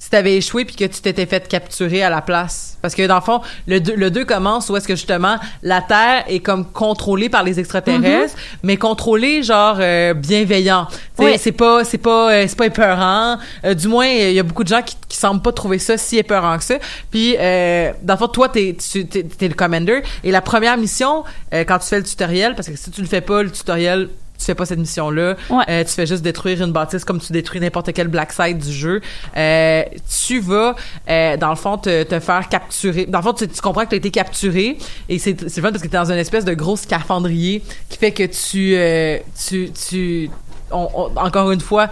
Si 0.00 0.10
t'avais 0.10 0.36
échoué 0.36 0.64
puis 0.64 0.74
que 0.74 0.84
tu 0.84 1.00
t'étais 1.00 1.26
fait 1.26 1.46
capturer 1.46 2.02
à 2.02 2.10
la 2.10 2.22
place. 2.22 2.78
Parce 2.82 2.94
que 2.94 3.06
dans 3.06 3.16
le 3.16 3.20
fond, 3.20 3.42
le 3.68 3.80
2 3.80 3.94
le 3.94 4.10
deux 4.10 4.24
commence 4.24 4.68
où 4.70 4.76
est-ce 4.76 4.88
que 4.88 4.96
justement 4.96 5.36
la 5.62 5.82
Terre 5.82 6.24
est 6.26 6.40
comme 6.40 6.64
contrôlée 6.64 7.28
par 7.28 7.44
les 7.44 7.60
extraterrestres, 7.60 8.34
mais 8.62 8.76
contrôlée 8.76 9.42
genre 9.42 9.76
euh, 9.78 10.14
bienveillant. 10.14 10.88
Oui. 11.18 11.34
c'est 11.38 11.52
pas 11.52 11.84
c'est 11.84 11.98
pas 11.98 12.32
euh, 12.32 12.46
c'est 12.48 12.56
pas 12.56 12.66
épeurant. 12.66 13.38
Euh, 13.64 13.74
du 13.74 13.88
moins, 13.88 14.06
il 14.06 14.32
y 14.32 14.40
a 14.40 14.42
beaucoup 14.42 14.64
de 14.64 14.68
gens 14.68 14.82
qui, 14.82 14.96
qui 15.06 15.18
semblent 15.18 15.42
pas 15.42 15.52
trouver 15.52 15.78
ça 15.78 15.98
si 15.98 16.16
épeurant 16.16 16.56
que 16.56 16.64
ça. 16.64 16.76
Puis 17.10 17.36
euh, 17.38 17.92
dans 18.02 18.14
le 18.14 18.18
fond, 18.18 18.28
toi 18.28 18.48
t'es 18.48 18.74
tu 18.74 19.06
t'es, 19.06 19.48
le 19.48 19.54
commander 19.54 20.02
et 20.24 20.30
la 20.30 20.40
première 20.40 20.78
mission 20.78 21.24
euh, 21.52 21.64
quand 21.64 21.78
tu 21.78 21.88
fais 21.88 21.98
le 21.98 22.04
tutoriel, 22.04 22.54
parce 22.54 22.68
que 22.68 22.76
si 22.76 22.90
tu 22.90 23.02
le 23.02 23.06
fais 23.06 23.20
pas 23.20 23.42
le 23.42 23.50
tutoriel 23.50 24.08
tu 24.40 24.46
fais 24.46 24.54
pas 24.54 24.64
cette 24.66 24.78
mission-là. 24.78 25.36
Ouais. 25.50 25.64
Euh, 25.68 25.84
tu 25.84 25.90
fais 25.90 26.06
juste 26.06 26.22
détruire 26.22 26.62
une 26.64 26.72
bâtisse 26.72 27.04
comme 27.04 27.20
tu 27.20 27.32
détruis 27.32 27.60
n'importe 27.60 27.92
quel 27.92 28.08
black 28.08 28.32
site 28.32 28.58
du 28.58 28.72
jeu. 28.72 29.00
Euh, 29.36 29.82
tu 30.26 30.40
vas, 30.40 30.74
euh, 31.08 31.36
dans 31.36 31.50
le 31.50 31.56
fond, 31.56 31.76
te, 31.78 32.02
te 32.02 32.18
faire 32.18 32.48
capturer. 32.48 33.06
Dans 33.06 33.18
le 33.18 33.24
fond, 33.24 33.32
tu, 33.34 33.46
tu 33.46 33.60
comprends 33.60 33.84
que 33.84 33.90
tu 33.90 33.94
as 33.94 33.98
été 33.98 34.10
capturé 34.10 34.78
et 35.08 35.18
c'est 35.18 35.48
c'est 35.48 35.60
fun 35.60 35.70
parce 35.70 35.82
que 35.82 35.88
tu 35.88 35.94
es 35.94 35.98
dans 35.98 36.10
une 36.10 36.18
espèce 36.18 36.44
de 36.44 36.54
gros 36.54 36.76
scaphandrier 36.76 37.62
qui 37.88 37.98
fait 37.98 38.12
que 38.12 38.24
tu... 38.24 38.74
euh, 38.76 39.18
tu, 39.46 39.70
tu 39.72 40.30
on- 40.72 40.88
on- 40.94 41.16
encore 41.18 41.50
une 41.50 41.60
fois, 41.60 41.88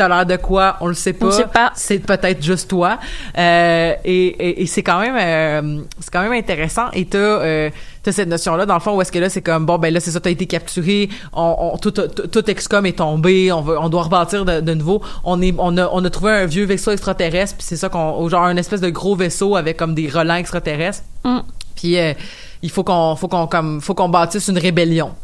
t'as 0.00 0.08
l'air 0.08 0.24
de 0.24 0.36
quoi, 0.36 0.76
on 0.80 0.86
le 0.86 0.94
sait 0.94 1.12
pas. 1.12 1.26
On 1.26 1.30
sait 1.30 1.44
pas. 1.44 1.72
C'est 1.74 1.98
peut-être 1.98 2.42
juste 2.42 2.70
toi. 2.70 2.98
Euh, 3.36 3.92
et 4.02 4.26
et, 4.28 4.62
et 4.62 4.66
c'est 4.66 4.82
quand 4.82 4.98
même 4.98 5.16
euh, 5.18 5.82
c'est 5.98 6.10
quand 6.10 6.22
même 6.22 6.32
intéressant. 6.32 6.90
Et 6.94 7.04
t'as 7.04 7.18
euh, 7.18 7.70
t'as 8.02 8.12
cette 8.12 8.28
notion-là 8.28 8.64
dans 8.64 8.74
le 8.74 8.80
fond 8.80 8.96
où 8.96 9.02
est-ce 9.02 9.12
que 9.12 9.18
là 9.18 9.28
c'est 9.28 9.42
comme 9.42 9.66
bon 9.66 9.76
ben 9.76 9.92
là 9.92 10.00
c'est 10.00 10.10
ça 10.10 10.20
t'as 10.20 10.30
été 10.30 10.46
capturé, 10.46 11.10
on, 11.34 11.72
on 11.74 11.76
tout, 11.76 11.90
tout, 11.90 12.06
tout 12.08 12.42
XCOM 12.42 12.86
est 12.86 12.96
tombé, 12.96 13.52
on 13.52 13.60
veut 13.60 13.78
on 13.78 13.90
doit 13.90 14.04
rebâtir 14.04 14.46
de, 14.46 14.60
de 14.60 14.72
nouveau. 14.72 15.02
On 15.22 15.42
est 15.42 15.54
on 15.58 15.76
a 15.76 15.86
on 15.92 16.02
a 16.02 16.10
trouvé 16.10 16.30
un 16.32 16.46
vieux 16.46 16.64
vaisseau 16.64 16.92
extraterrestre 16.92 17.58
puis 17.58 17.66
c'est 17.66 17.76
ça 17.76 17.90
qu'on 17.90 18.26
genre 18.30 18.44
un 18.44 18.56
espèce 18.56 18.80
de 18.80 18.88
gros 18.88 19.16
vaisseau 19.16 19.54
avec 19.54 19.76
comme 19.76 19.94
des 19.94 20.08
relents 20.08 20.36
extraterrestres. 20.36 21.02
Mm. 21.24 21.40
Puis 21.76 21.98
euh, 21.98 22.14
il 22.62 22.70
faut 22.70 22.84
qu'on 22.84 23.16
faut 23.16 23.28
qu'on 23.28 23.46
comme 23.46 23.82
faut 23.82 23.94
qu'on 23.94 24.08
bâtisse 24.08 24.48
une 24.48 24.58
rébellion. 24.58 25.14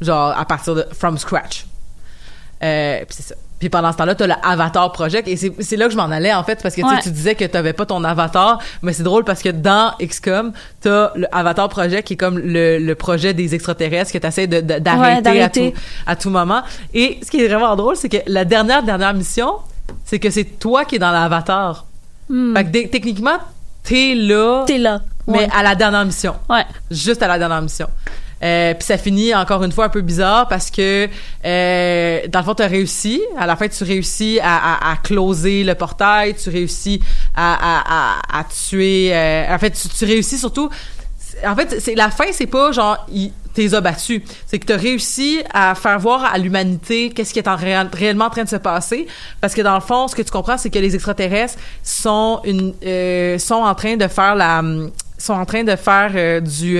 Genre 0.00 0.38
à 0.38 0.44
partir 0.44 0.76
de 0.76 0.86
from 0.92 1.18
scratch. 1.18 1.66
Euh, 2.62 2.98
puis 3.04 3.16
c'est 3.16 3.34
ça. 3.34 3.34
Puis 3.58 3.68
pendant 3.68 3.90
ce 3.90 3.96
temps-là, 3.96 4.14
t'as 4.14 4.26
le 4.28 4.34
Avatar 4.42 4.92
Project 4.92 5.26
et 5.26 5.36
c'est 5.36 5.76
là 5.76 5.86
que 5.86 5.92
je 5.92 5.96
m'en 5.96 6.04
allais 6.10 6.32
en 6.32 6.44
fait 6.44 6.60
parce 6.62 6.74
que 6.76 6.80
tu 6.80 6.86
sais, 6.88 6.94
Ouais. 6.94 7.00
tu 7.02 7.10
disais 7.10 7.34
que 7.34 7.44
t'avais 7.44 7.72
pas 7.72 7.86
ton 7.86 8.04
avatar, 8.04 8.60
mais 8.82 8.92
c'est 8.92 9.02
drôle 9.02 9.24
parce 9.24 9.42
que 9.42 9.48
dans 9.48 9.94
XCOM, 10.00 10.52
t'as 10.80 11.10
le 11.16 11.26
Avatar 11.34 11.68
Project 11.68 12.06
qui 12.06 12.14
est 12.14 12.16
comme 12.16 12.38
le, 12.38 12.78
le 12.78 12.94
projet 12.94 13.34
des 13.34 13.54
extraterrestres 13.56 14.12
que 14.12 14.18
t'essaies 14.18 14.48
Ouais, 14.48 14.62
d'arrêter 14.62 15.42
à 15.42 15.48
tout 15.48 15.72
à 16.06 16.14
tout 16.16 16.30
moment. 16.30 16.62
Et 16.94 17.18
ce 17.24 17.30
qui 17.30 17.42
est 17.42 17.48
vraiment 17.48 17.74
drôle, 17.74 17.96
c'est 17.96 18.08
que 18.08 18.18
la 18.28 18.44
dernière 18.44 18.82
dernière 18.84 19.12
mission, 19.12 19.54
c'est 20.04 20.18
que 20.20 20.30
c'est 20.30 20.44
toi 20.44 20.84
qui 20.84 20.96
es 20.96 20.98
dans 21.00 21.10
l'avatar. 21.10 21.84
Hmm. 22.28 22.54
Fait 22.54 22.64
que 22.64 22.86
techniquement, 22.88 23.38
t'es 23.82 24.14
là, 24.14 24.64
T'es 24.66 24.78
là. 24.78 25.00
mais 25.26 25.38
Ouais. 25.38 25.48
à 25.52 25.62
la 25.64 25.74
dernière 25.74 26.04
mission 26.04 26.34
Ouais. 26.48 26.64
juste 26.90 27.22
à 27.22 27.26
la 27.28 27.38
dernière 27.38 27.62
mission. 27.62 27.88
Euh, 28.42 28.74
puis 28.74 28.84
ça 28.84 28.96
finit 28.98 29.34
encore 29.34 29.64
une 29.64 29.72
fois 29.72 29.86
un 29.86 29.88
peu 29.88 30.00
bizarre 30.00 30.46
parce 30.48 30.70
que 30.70 31.08
euh, 31.44 32.20
dans 32.28 32.38
le 32.38 32.44
fond 32.44 32.54
tu 32.54 32.62
as 32.62 32.66
réussi. 32.68 33.20
À 33.36 33.46
la 33.46 33.56
fin 33.56 33.66
tu 33.68 33.82
réussis 33.84 34.38
à, 34.42 34.74
à, 34.90 34.92
à 34.92 34.96
closer 34.96 35.64
le 35.64 35.74
portail 35.74 36.34
tu 36.34 36.48
réussis 36.50 37.00
à, 37.34 37.54
à, 37.54 37.82
à, 38.36 38.40
à 38.40 38.44
tuer 38.44 39.10
euh, 39.12 39.46
en 39.54 39.58
fait 39.58 39.72
tu, 39.98 40.04
réussis 40.04 40.38
surtout 40.38 40.68
en 41.46 41.56
fait 41.56 41.80
c'est 41.80 41.94
la 41.94 42.10
fin 42.10 42.26
c'est 42.32 42.46
pas 42.46 42.70
genre 42.72 43.04
il- 43.12 43.32
t'es 43.54 43.74
abattu. 43.74 44.22
C'est 44.46 44.60
que 44.60 44.66
tu 44.66 44.72
as 44.72 44.76
réussi 44.76 45.40
à 45.52 45.74
faire 45.74 45.98
voir 45.98 46.24
à 46.32 46.38
l'humanité 46.38 47.10
qu'est-ce 47.10 47.32
qui 47.32 47.40
est 47.40 47.48
en 47.48 47.56
réel- 47.56 47.88
réellement 47.92 48.26
en 48.26 48.30
train 48.30 48.44
de 48.44 48.48
se 48.48 48.54
passer. 48.54 49.08
Parce 49.40 49.52
que 49.52 49.62
dans 49.62 49.74
le 49.74 49.80
fond 49.80 50.06
ce 50.06 50.14
que 50.14 50.22
tu 50.22 50.30
comprends 50.30 50.56
c'est 50.58 50.70
que 50.70 50.78
les 50.78 50.94
extraterrestres 50.94 51.56
sont 51.82 52.40
une 52.44 52.72
euh, 52.86 53.36
sont 53.38 53.56
en 53.56 53.74
train 53.74 53.96
de 53.96 54.06
faire 54.06 54.36
la 54.36 54.62
sont 55.18 55.32
en 55.34 55.44
train 55.44 55.64
de 55.64 55.74
faire 55.74 56.12
euh, 56.14 56.40
du 56.40 56.78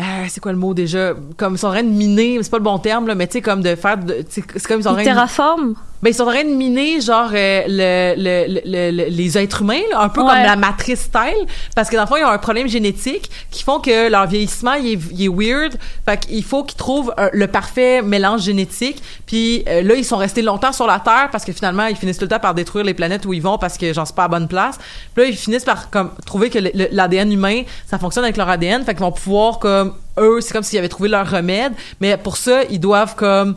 euh, 0.00 0.24
c'est 0.28 0.40
quoi 0.40 0.52
le 0.52 0.58
mot 0.58 0.74
déjà? 0.74 1.14
Comme 1.36 1.54
ils 1.54 1.58
sont 1.58 1.68
en 1.68 1.72
train 1.72 1.82
de 1.82 1.88
miner 1.88 2.38
c'est 2.42 2.50
pas 2.50 2.58
le 2.58 2.64
bon 2.64 2.78
terme 2.78 3.06
là 3.06 3.14
mais 3.14 3.26
tu 3.26 3.32
sais 3.34 3.40
comme 3.42 3.62
de 3.62 3.74
faire 3.76 3.98
de- 3.98 4.24
c'est 4.28 4.42
comme 4.66 4.80
ils 4.80 4.84
sont 4.84 4.88
en 4.90 4.92
train 4.94 5.02
de 5.02 5.04
Terraform. 5.06 5.74
Ben, 6.02 6.10
ils 6.10 6.14
sont 6.14 6.24
en 6.24 6.32
train 6.32 6.42
de 6.44 6.50
miner, 6.50 7.00
genre, 7.00 7.30
euh, 7.32 7.62
le, 7.68 8.14
le, 8.16 8.60
le- 8.64 8.90
le- 8.90 9.08
les 9.08 9.38
êtres 9.38 9.62
humains, 9.62 9.80
là, 9.90 10.00
un 10.00 10.08
peu 10.08 10.20
Ouais. 10.20 10.26
comme 10.28 10.42
la 10.42 10.56
matrice 10.56 11.00
style, 11.02 11.46
parce 11.76 11.88
que 11.88 11.94
dans 11.96 12.02
le 12.02 12.08
fond, 12.08 12.16
ils 12.16 12.24
ont 12.24 12.28
un 12.28 12.38
problème 12.38 12.66
génétique 12.68 13.30
qui 13.52 13.62
font 13.62 13.78
que 13.78 14.10
leur 14.10 14.26
vieillissement, 14.26 14.72
il 14.74 14.94
est, 14.94 14.98
il 15.12 15.24
est 15.24 15.28
weird. 15.28 15.74
Fait 16.04 16.18
qu'il 16.18 16.42
faut 16.44 16.64
qu'ils 16.64 16.76
trouvent 16.78 17.14
un- 17.16 17.30
le 17.32 17.46
parfait 17.46 18.02
mélange 18.02 18.42
génétique. 18.42 19.00
Puis 19.26 19.62
euh, 19.68 19.82
là, 19.82 19.94
ils 19.94 20.04
sont 20.04 20.16
restés 20.16 20.42
longtemps 20.42 20.72
sur 20.72 20.86
la 20.86 20.98
Terre 20.98 21.28
parce 21.30 21.44
que 21.44 21.52
finalement, 21.52 21.86
ils 21.86 21.96
finissent 21.96 22.18
tout 22.18 22.24
le 22.24 22.30
temps 22.30 22.40
par 22.40 22.54
détruire 22.54 22.84
les 22.84 22.94
planètes 22.94 23.24
où 23.24 23.32
ils 23.32 23.42
vont 23.42 23.56
parce 23.58 23.78
que, 23.78 23.92
genre, 23.92 24.06
c'est 24.06 24.16
pas 24.16 24.24
à 24.24 24.28
bonne 24.28 24.48
place. 24.48 24.78
Puis 25.14 25.22
là, 25.24 25.30
ils 25.30 25.36
finissent 25.36 25.64
par, 25.64 25.88
comme, 25.90 26.10
trouver 26.26 26.50
que 26.50 26.58
l'ADN 26.90 27.30
humain, 27.32 27.62
ça 27.86 27.98
fonctionne 27.98 28.24
avec 28.24 28.36
leur 28.36 28.48
ADN. 28.48 28.84
Fait 28.84 28.94
qu'ils 28.94 29.04
vont 29.04 29.12
pouvoir, 29.12 29.60
comme, 29.60 29.94
eux, 30.18 30.40
c'est 30.40 30.52
comme 30.52 30.62
s'ils 30.64 30.78
avaient 30.78 30.88
trouvé 30.88 31.08
leur 31.08 31.30
remède. 31.30 31.72
Mais 32.00 32.16
pour 32.16 32.36
ça, 32.36 32.64
ils 32.70 32.80
doivent, 32.80 33.14
comme, 33.14 33.54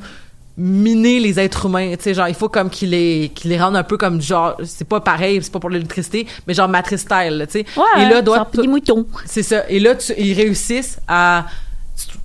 miner 0.58 1.20
les 1.20 1.38
êtres 1.40 1.66
humains 1.66 1.96
tu 1.98 2.04
sais 2.04 2.14
genre 2.14 2.30
il 2.30 2.36
faut 2.36 2.48
comme 2.50 2.70
qu'ils 2.70 2.92
les 2.92 3.30
qu'ils 3.36 3.52
les 3.52 3.60
rendent 3.60 3.76
un 3.76 3.84
peu 3.84 3.98
comme 3.98 4.22
genre 4.22 4.56
c'est 4.64 4.88
pas 4.88 5.02
pareil 5.02 5.40
c'est 5.44 5.52
pas 5.52 5.60
pour 5.60 5.70
l'électricité 5.70 6.26
mais 6.48 6.54
genre 6.54 6.70
matrice 6.70 7.02
style 7.02 7.46
tu 7.52 7.60
sais 7.60 7.66
Ouais. 7.76 8.04
et 8.04 8.10
là 8.10 8.22
doit 8.22 8.48
des 8.54 8.68
moutons. 8.68 9.06
c'est 9.26 9.44
ça 9.44 9.68
et 9.68 9.80
là 9.80 9.96
tu, 9.96 10.14
ils 10.18 10.34
réussissent 10.34 10.98
à 11.10 11.46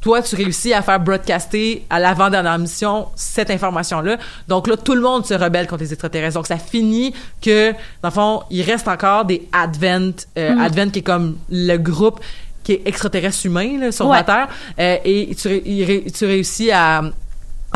toi 0.00 0.22
tu 0.22 0.36
réussis 0.36 0.72
à 0.72 0.82
faire 0.82 1.00
broadcaster 1.00 1.84
à 1.90 1.98
l'avant 1.98 2.30
dernière 2.30 2.58
mission 2.58 3.06
cette 3.16 3.50
information 3.50 4.00
là 4.00 4.16
donc 4.48 4.68
là 4.68 4.76
tout 4.76 4.94
le 4.94 5.00
monde 5.00 5.26
se 5.26 5.34
rebelle 5.34 5.66
contre 5.66 5.82
les 5.82 5.92
extraterrestres 5.92 6.34
donc 6.34 6.46
ça 6.46 6.56
finit 6.58 7.12
que 7.42 7.72
dans 8.02 8.08
le 8.08 8.10
fond 8.10 8.42
il 8.50 8.62
reste 8.62 8.86
encore 8.88 9.24
des 9.24 9.48
Advent 9.52 10.12
euh, 10.38 10.54
Mm. 10.54 10.60
Advent 10.60 10.90
qui 10.92 10.98
est 11.00 11.02
comme 11.02 11.36
le 11.50 11.76
groupe 11.78 12.20
qui 12.62 12.72
est 12.74 12.82
extraterrestre 12.84 13.46
humain 13.46 13.78
là, 13.78 13.90
sur 13.92 14.06
Ouais. 14.06 14.18
la 14.18 14.22
Terre 14.24 14.48
euh, 14.78 14.96
et 15.04 15.34
tu, 15.34 15.48
il 15.64 16.12
tu 16.12 16.26
réussis 16.26 16.70
à 16.70 17.02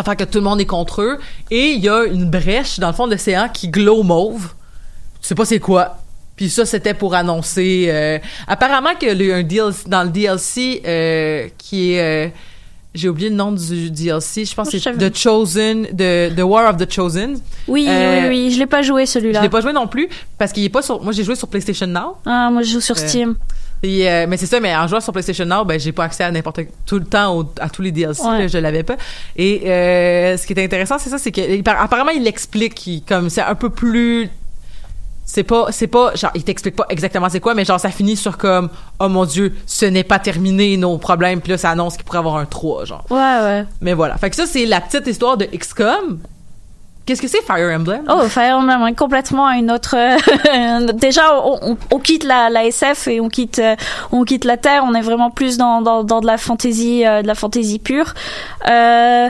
faire 0.03 0.17
que 0.17 0.25
tout 0.25 0.39
le 0.39 0.45
monde 0.45 0.61
est 0.61 0.67
contre 0.67 1.03
eux. 1.03 1.19
Et 1.51 1.73
il 1.73 1.81
y 1.81 1.89
a 1.89 2.05
une 2.05 2.29
brèche 2.29 2.79
dans 2.81 2.89
le 2.89 2.95
fond 2.95 3.07
de 3.07 3.13
l'océan 3.13 3.49
qui 3.53 3.69
glow 3.69 4.03
mauve. 4.03 4.49
Tu 5.21 5.29
sais 5.29 5.35
pas 5.35 5.45
c'est 5.45 5.61
quoi. 5.61 5.99
Puis 6.37 6.51
ça, 6.51 6.67
c'était 6.67 6.95
pour 6.95 7.15
annoncer... 7.15 7.87
euh, 7.89 8.19
apparemment 8.49 8.95
qu'il 8.99 9.23
y 9.23 9.31
a 9.31 9.37
un 9.37 9.43
DLC, 9.45 9.89
dans 9.89 10.03
le 10.03 10.09
DLC 10.11 10.83
euh, 10.85 11.49
qui 11.57 11.93
est... 11.93 12.27
euh, 12.27 12.29
j'ai 12.93 13.09
oublié 13.09 13.29
le 13.31 13.37
nom 13.37 13.53
du 13.53 13.91
DLC. 13.91 14.45
Je 14.45 14.55
pense 14.55 14.69
que 14.71 14.79
Je 14.79 14.83
c'est. 14.83 15.11
The 15.11 15.17
Chosen, 15.17 15.85
The, 15.87 16.35
The 16.37 16.41
War 16.43 16.71
of 16.73 16.77
the 16.77 16.91
Chosen. 16.93 17.39
Oui, 17.69 17.87
oui, 17.89 18.29
oui. 18.29 18.51
Je 18.53 18.59
l'ai 18.59 18.67
pas 18.67 18.83
joué 18.83 19.07
Je 19.07 19.11
celui-là. 19.13 19.43
l'ai 19.43 19.49
pas 19.49 19.61
joué 19.61 19.73
non 19.73 19.87
plus 19.89 20.09
parce 20.39 20.53
qu'il 20.53 20.63
est 20.65 20.69
pas 20.69 20.83
sur... 20.83 21.01
Moi, 21.03 21.13
j'ai 21.13 21.25
joué 21.25 21.35
sur 21.37 21.49
PlayStation 21.49 21.87
Now. 21.89 22.17
Ah, 22.27 22.51
moi 22.53 22.63
je 22.63 22.73
joue 22.73 22.81
sur 22.81 22.97
Steam. 22.99 23.35
Et, 23.85 24.11
euh, 24.11 24.27
mais 24.29 24.37
c'est 24.39 24.47
ça, 24.47 24.61
mais 24.61 24.75
en 24.75 24.89
jouant 24.89 25.01
sur 25.01 25.13
PlayStation 25.13 25.45
Now, 25.45 25.65
ben 25.65 25.79
j'ai 25.79 25.93
pas 25.93 26.05
accès 26.05 26.25
à 26.25 26.31
n'importe 26.31 26.61
tout 26.87 26.99
le 26.99 27.05
temps 27.05 27.37
au- 27.39 27.53
à 27.61 27.69
tous 27.69 27.83
les 27.83 27.93
DLC, 27.93 28.23
Ouais. 28.23 28.39
là, 28.41 28.47
je 28.49 28.57
l'avais 28.59 28.83
pas. 28.83 28.97
Et 29.37 29.63
euh, 29.71 30.37
ce 30.39 30.47
qui 30.47 30.55
est 30.55 30.65
intéressant, 30.65 30.99
c'est 30.99 31.11
ça, 31.11 31.19
c'est 31.19 31.31
que 31.33 31.61
apparemment 31.69 32.11
il 32.11 32.23
l'explique, 32.25 32.87
il- 32.87 33.03
comme 33.03 33.29
c'est 33.29 33.43
un 33.43 33.55
peu 33.55 33.69
plus 33.71 34.31
c'est 35.27 35.43
pas 35.43 35.67
c'est 35.71 35.87
pas 35.87 36.15
genre 36.15 36.31
il 36.35 36.45
t'explique 36.45 36.77
pas 36.77 36.85
exactement 36.91 37.31
c'est 37.31 37.41
quoi 37.41 37.55
mais 37.55 37.65
genre 37.65 37.81
ça 37.81 37.91
finit 37.91 38.15
sur 38.15 38.37
comme 38.37 38.69
oh 39.01 39.09
mon 39.09 39.25
dieu 39.25 39.55
ce 39.67 39.87
n'est 39.87 40.05
pas 40.05 40.19
terminé 40.19 40.77
nos 40.77 40.99
problèmes 40.99 41.41
puis 41.41 41.53
là 41.53 41.57
ça 41.59 41.71
annonce 41.71 41.97
qu'il 41.97 42.05
pourrait 42.05 42.19
avoir 42.19 42.37
un 42.37 42.45
3 42.45 42.85
genre 42.85 43.07
Ouais, 43.09 43.17
ouais. 43.19 43.65
mais 43.81 43.95
voilà 43.95 44.19
fait 44.19 44.29
que 44.29 44.37
ça 44.37 44.45
c'est 44.45 44.67
la 44.67 44.83
petite 44.83 45.07
histoire 45.07 45.39
de 45.39 45.47
XCOM 45.47 46.19
qu'est-ce 47.07 47.21
que 47.23 47.29
c'est 47.29 47.43
Fire 47.43 47.71
Emblem? 47.75 48.05
Oh, 48.09 48.23
Fire 48.29 48.57
Emblem, 48.57 48.83
ouais, 48.83 48.93
complètement 48.95 49.51
une 49.51 49.71
autre. 49.71 49.95
Déjà, 50.95 51.41
on, 51.43 51.59
on- 51.63 51.77
on 51.91 51.99
quitte 51.99 52.25
la, 52.25 52.51
la 52.51 52.65
SF 52.67 53.09
et 53.09 53.21
on 53.21 53.29
quitte, 53.29 53.59
euh, 53.59 53.77
on 54.13 54.25
quitte 54.25 54.45
la 54.45 54.57
Terre. 54.57 54.85
On 54.87 54.95
est 54.95 55.01
vraiment 55.03 55.31
plus 55.31 55.57
dans, 55.57 55.83
dans, 55.83 56.05
dans 56.05 56.21
de 56.21 56.27
la 56.27 56.39
fantasy, 56.39 57.07
euh, 57.07 57.23
de 57.23 57.27
la 57.27 57.35
fantasy 57.35 57.79
pure. 57.79 58.15
Euh, 58.69 59.29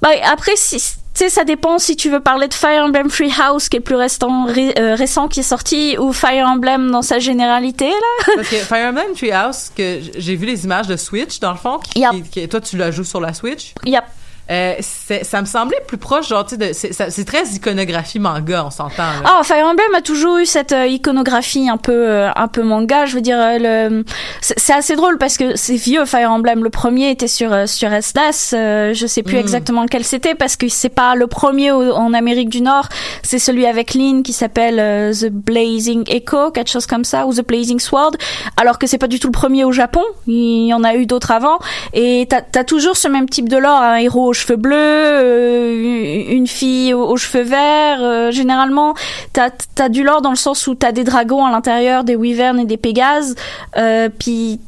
bah, 0.00 0.08
après, 0.30 0.52
si, 0.54 0.76
tu 0.78 0.84
sais, 1.14 1.28
ça 1.28 1.42
dépend 1.44 1.78
si 1.78 1.96
tu 1.96 2.08
veux 2.10 2.20
parler 2.20 2.46
de 2.46 2.54
Fire 2.54 2.84
Emblem 2.84 3.10
Free 3.10 3.32
House, 3.42 3.68
qui 3.68 3.76
est 3.76 3.80
le 3.80 3.84
plus 3.84 3.96
restant, 3.96 4.44
ré- 4.46 4.74
euh, 4.78 4.94
récent 4.94 5.26
qui 5.26 5.40
est 5.40 5.44
sorti, 5.44 5.96
ou 5.98 6.12
Fire 6.12 6.46
Emblem 6.46 6.90
dans 6.92 7.02
sa 7.02 7.18
généralité, 7.18 7.88
là. 7.88 8.24
parce 8.36 8.48
que 8.48 8.56
Fire 8.56 8.90
Emblem 8.90 9.14
Treehouse 9.16 9.70
que 9.76 10.00
j- 10.00 10.12
j'ai 10.16 10.36
vu 10.36 10.46
les 10.46 10.64
images 10.64 10.86
de 10.86 10.96
Switch 10.96 11.40
dans 11.40 11.50
le 11.50 11.58
fond 11.58 11.78
qui, 11.78 11.98
Yep. 12.00 12.10
qui- 12.12 12.22
qui- 12.22 12.48
toi 12.48 12.60
tu 12.60 12.76
la 12.76 12.92
joues 12.92 13.02
sur 13.04 13.20
la 13.20 13.34
Switch? 13.34 13.74
Yep. 13.84 14.04
Euh, 14.50 14.74
ça 14.80 15.40
me 15.40 15.46
semblait 15.46 15.80
plus 15.86 15.98
proche, 15.98 16.28
genre, 16.28 16.46
tu 16.46 16.56
sais, 16.72 16.88
de- 16.88 17.10
c'est 17.10 17.24
très 17.24 17.44
iconographie 17.48 18.18
manga, 18.18 18.64
on 18.64 18.70
s'entend. 18.70 19.02
Ah, 19.24 19.40
Fire 19.44 19.66
Emblem 19.66 19.94
a 19.94 20.00
toujours 20.00 20.38
eu 20.38 20.46
cette 20.46 20.72
euh, 20.72 20.86
iconographie 20.86 21.68
un 21.68 21.76
peu, 21.76 21.92
euh, 21.92 22.30
un 22.34 22.48
peu 22.48 22.62
manga. 22.62 23.04
Je 23.06 23.14
veux 23.14 23.20
dire, 23.20 23.36
euh, 23.38 23.88
le, 23.90 24.04
c'est 24.40 24.72
assez 24.72 24.96
drôle 24.96 25.18
parce 25.18 25.36
que 25.36 25.54
c'est 25.56 25.76
vieux 25.76 26.04
Fire 26.06 26.30
Emblem. 26.32 26.64
Le 26.64 26.70
premier 26.70 27.10
était 27.10 27.28
sur 27.28 27.68
sur 27.68 27.90
SNES. 27.92 28.54
euh, 28.54 28.94
je 28.94 29.06
sais 29.06 29.22
plus 29.22 29.36
Mm. 29.36 29.40
exactement 29.40 29.82
lequel 29.82 30.04
c'était 30.04 30.34
parce 30.34 30.56
que 30.56 30.68
c'est 30.68 30.88
pas 30.88 31.14
le 31.14 31.26
premier 31.26 31.70
au- 31.72 31.92
en 31.92 32.14
Amérique 32.14 32.48
du 32.48 32.62
Nord. 32.62 32.88
C'est 33.22 33.38
celui 33.38 33.66
avec 33.66 33.94
Lynn 33.94 34.22
qui 34.22 34.32
s'appelle 34.32 34.76
The 35.14 35.28
Blazing 35.30 36.04
Echo, 36.08 36.50
quelque 36.52 36.70
chose 36.70 36.86
comme 36.86 37.04
ça, 37.04 37.26
ou 37.26 37.34
The 37.34 37.46
Blazing 37.46 37.80
Sword. 37.80 38.12
Alors 38.56 38.78
que 38.78 38.86
c'est 38.86 38.98
pas 38.98 39.08
du 39.08 39.20
tout 39.20 39.28
le 39.28 39.32
premier 39.32 39.64
au 39.64 39.72
Japon. 39.72 40.02
Il 40.26 40.66
y 40.68 40.72
en 40.74 40.84
a 40.84 40.94
eu 40.94 41.04
d'autres 41.06 41.32
avant. 41.32 41.58
Et 41.92 42.26
t'as 42.30 42.40
as 42.58 42.64
toujours 42.64 42.96
ce 42.96 43.08
même 43.08 43.28
type 43.28 43.48
de 43.48 43.56
lore, 43.58 43.80
un 43.82 43.96
héros 43.96 44.32
cheveux 44.38 44.56
bleus, 44.56 44.76
euh, 44.76 46.24
une 46.30 46.46
fille 46.46 46.94
aux, 46.94 47.04
aux 47.04 47.16
cheveux 47.16 47.44
verts. 47.44 48.02
euh, 48.02 48.30
généralement, 48.30 48.94
t'as 49.32 49.50
as 49.78 49.88
du 49.88 50.02
lore 50.02 50.22
dans 50.22 50.30
le 50.30 50.36
sens 50.36 50.66
où 50.66 50.74
t'as 50.74 50.92
des 50.92 51.04
dragons 51.04 51.44
à 51.44 51.50
l'intérieur, 51.50 52.04
des 52.04 52.16
wyverns 52.16 52.58
et 52.58 52.64
des 52.64 52.76
pégases. 52.76 53.34
Euh, 53.76 54.08
puis 54.16 54.60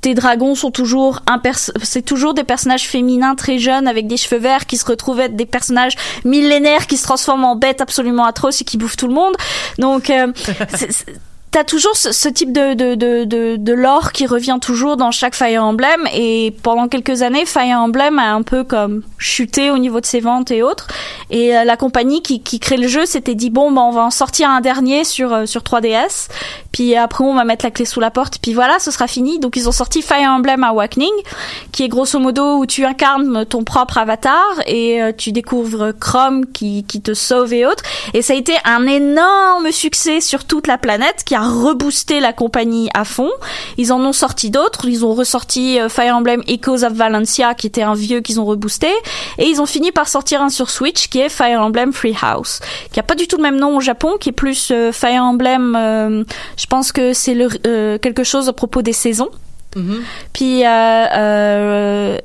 tes 0.00 0.14
dragons 0.14 0.54
sont 0.54 0.70
toujours 0.70 1.20
un 1.26 1.40
c'est 1.82 2.02
toujours 2.02 2.32
des 2.34 2.44
personnages 2.44 2.86
féminins 2.86 3.34
très 3.34 3.58
jeunes 3.58 3.88
avec 3.88 4.06
des 4.06 4.16
cheveux 4.16 4.40
verts 4.40 4.66
qui 4.66 4.76
se 4.76 4.86
retrouvent 4.86 5.20
être 5.20 5.34
des 5.34 5.46
personnages 5.46 5.94
millénaires 6.24 6.86
qui 6.86 6.96
se 6.96 7.02
transforment 7.02 7.44
en 7.44 7.56
bêtes 7.56 7.80
absolument 7.80 8.24
atroces 8.24 8.60
et 8.60 8.64
qui 8.64 8.76
bouffent 8.76 8.96
tout 8.96 9.08
le 9.08 9.14
monde. 9.14 9.34
Donc 9.78 10.10
euh, 10.10 10.32
T'as 11.50 11.64
toujours 11.64 11.96
ce, 11.96 12.28
type 12.28 12.52
de, 12.52 12.74
de, 12.74 12.94
de, 12.94 13.24
de, 13.24 13.56
de 13.56 13.72
lore 13.72 14.12
qui 14.12 14.26
revient 14.26 14.58
toujours 14.60 14.98
dans 14.98 15.10
chaque 15.10 15.34
Fire 15.34 15.64
Emblem 15.64 16.06
et 16.12 16.54
pendant 16.62 16.86
quelques 16.86 17.22
années 17.22 17.46
Fire 17.46 17.78
Emblem 17.78 18.18
a 18.18 18.34
un 18.34 18.42
peu 18.42 18.62
comme 18.62 19.02
chuté 19.16 19.70
au 19.70 19.78
niveau 19.78 20.00
de 20.00 20.06
ses 20.06 20.20
ventes 20.20 20.50
et 20.50 20.62
autres 20.62 20.86
et 21.30 21.56
euh, 21.56 21.64
la 21.64 21.78
compagnie 21.78 22.20
qui, 22.20 22.42
qui 22.42 22.60
crée 22.60 22.76
le 22.76 22.88
jeu 22.88 23.06
s'était 23.06 23.34
dit 23.34 23.48
bon 23.48 23.72
bah 23.72 23.80
on 23.82 23.90
va 23.90 24.02
en 24.02 24.10
sortir 24.10 24.50
un 24.50 24.60
dernier 24.60 25.04
sur, 25.04 25.32
euh, 25.32 25.46
sur 25.46 25.62
3DS 25.62 26.28
puis 26.72 26.94
après 26.94 27.24
on 27.24 27.34
va 27.34 27.44
mettre 27.44 27.64
la 27.64 27.70
clé 27.70 27.86
sous 27.86 28.00
la 28.00 28.10
porte 28.10 28.38
puis 28.42 28.52
voilà 28.52 28.78
ce 28.78 28.90
sera 28.90 29.06
fini. 29.06 29.38
Donc 29.38 29.56
ils 29.56 29.68
ont 29.68 29.72
sorti 29.72 30.02
Fire 30.02 30.28
Emblem 30.28 30.62
Awakening 30.64 31.12
qui 31.72 31.84
est 31.84 31.88
grosso 31.88 32.18
modo 32.18 32.58
où 32.58 32.66
tu 32.66 32.84
incarnes 32.84 33.44
ton 33.46 33.64
propre 33.64 33.98
avatar 33.98 34.44
et 34.66 35.02
euh, 35.02 35.12
tu 35.16 35.32
découvres 35.32 35.92
Chrome 35.98 36.46
qui, 36.46 36.84
qui 36.84 37.00
te 37.00 37.14
sauve 37.14 37.52
et 37.52 37.66
autres. 37.66 37.82
Et 38.14 38.22
ça 38.22 38.34
a 38.34 38.36
été 38.36 38.54
un 38.64 38.86
énorme 38.86 39.72
succès 39.72 40.20
sur 40.20 40.44
toute 40.44 40.66
la 40.66 40.78
planète 40.78 41.24
qui 41.24 41.34
a 41.36 41.48
reboosté 41.48 42.20
la 42.20 42.32
compagnie 42.32 42.88
à 42.94 43.04
fond. 43.04 43.30
Ils 43.76 43.92
en 43.92 44.00
ont 44.00 44.12
sorti 44.12 44.50
d'autres. 44.50 44.86
Ils 44.86 45.04
ont 45.04 45.14
ressorti 45.14 45.78
euh, 45.78 45.88
Fire 45.88 46.16
Emblem 46.16 46.42
Echoes 46.48 46.84
of 46.84 46.92
Valencia 46.92 47.54
qui 47.54 47.66
était 47.66 47.82
un 47.82 47.94
vieux 47.94 48.20
qu'ils 48.20 48.40
ont 48.40 48.44
reboosté. 48.44 48.88
Et 49.38 49.46
ils 49.46 49.60
ont 49.60 49.66
fini 49.66 49.92
par 49.92 50.08
sortir 50.08 50.42
un 50.42 50.48
sur 50.48 50.70
Switch 50.70 51.08
qui 51.08 51.20
est 51.20 51.28
Fire 51.28 51.60
Emblem 51.60 51.92
Free 51.92 52.16
House 52.20 52.60
qui 52.92 53.00
a 53.00 53.02
pas 53.02 53.14
du 53.14 53.28
tout 53.28 53.36
le 53.36 53.42
même 53.42 53.58
nom 53.58 53.76
au 53.76 53.80
Japon 53.80 54.16
qui 54.18 54.30
est 54.30 54.32
plus 54.32 54.70
euh, 54.70 54.92
Fire 54.92 55.22
Emblem 55.22 55.76
euh, 55.76 56.24
je 56.56 56.66
pense 56.66 56.92
que 56.92 57.12
c'est 57.12 57.36
quelque 58.00 58.24
chose 58.24 58.48
à 58.48 58.52
propos 58.52 58.82
des 58.82 58.92
saisons 58.92 59.28
Mhm. 59.76 60.02
puis, 60.32 60.64
euh, 60.66 60.68
euh, 60.68 62.18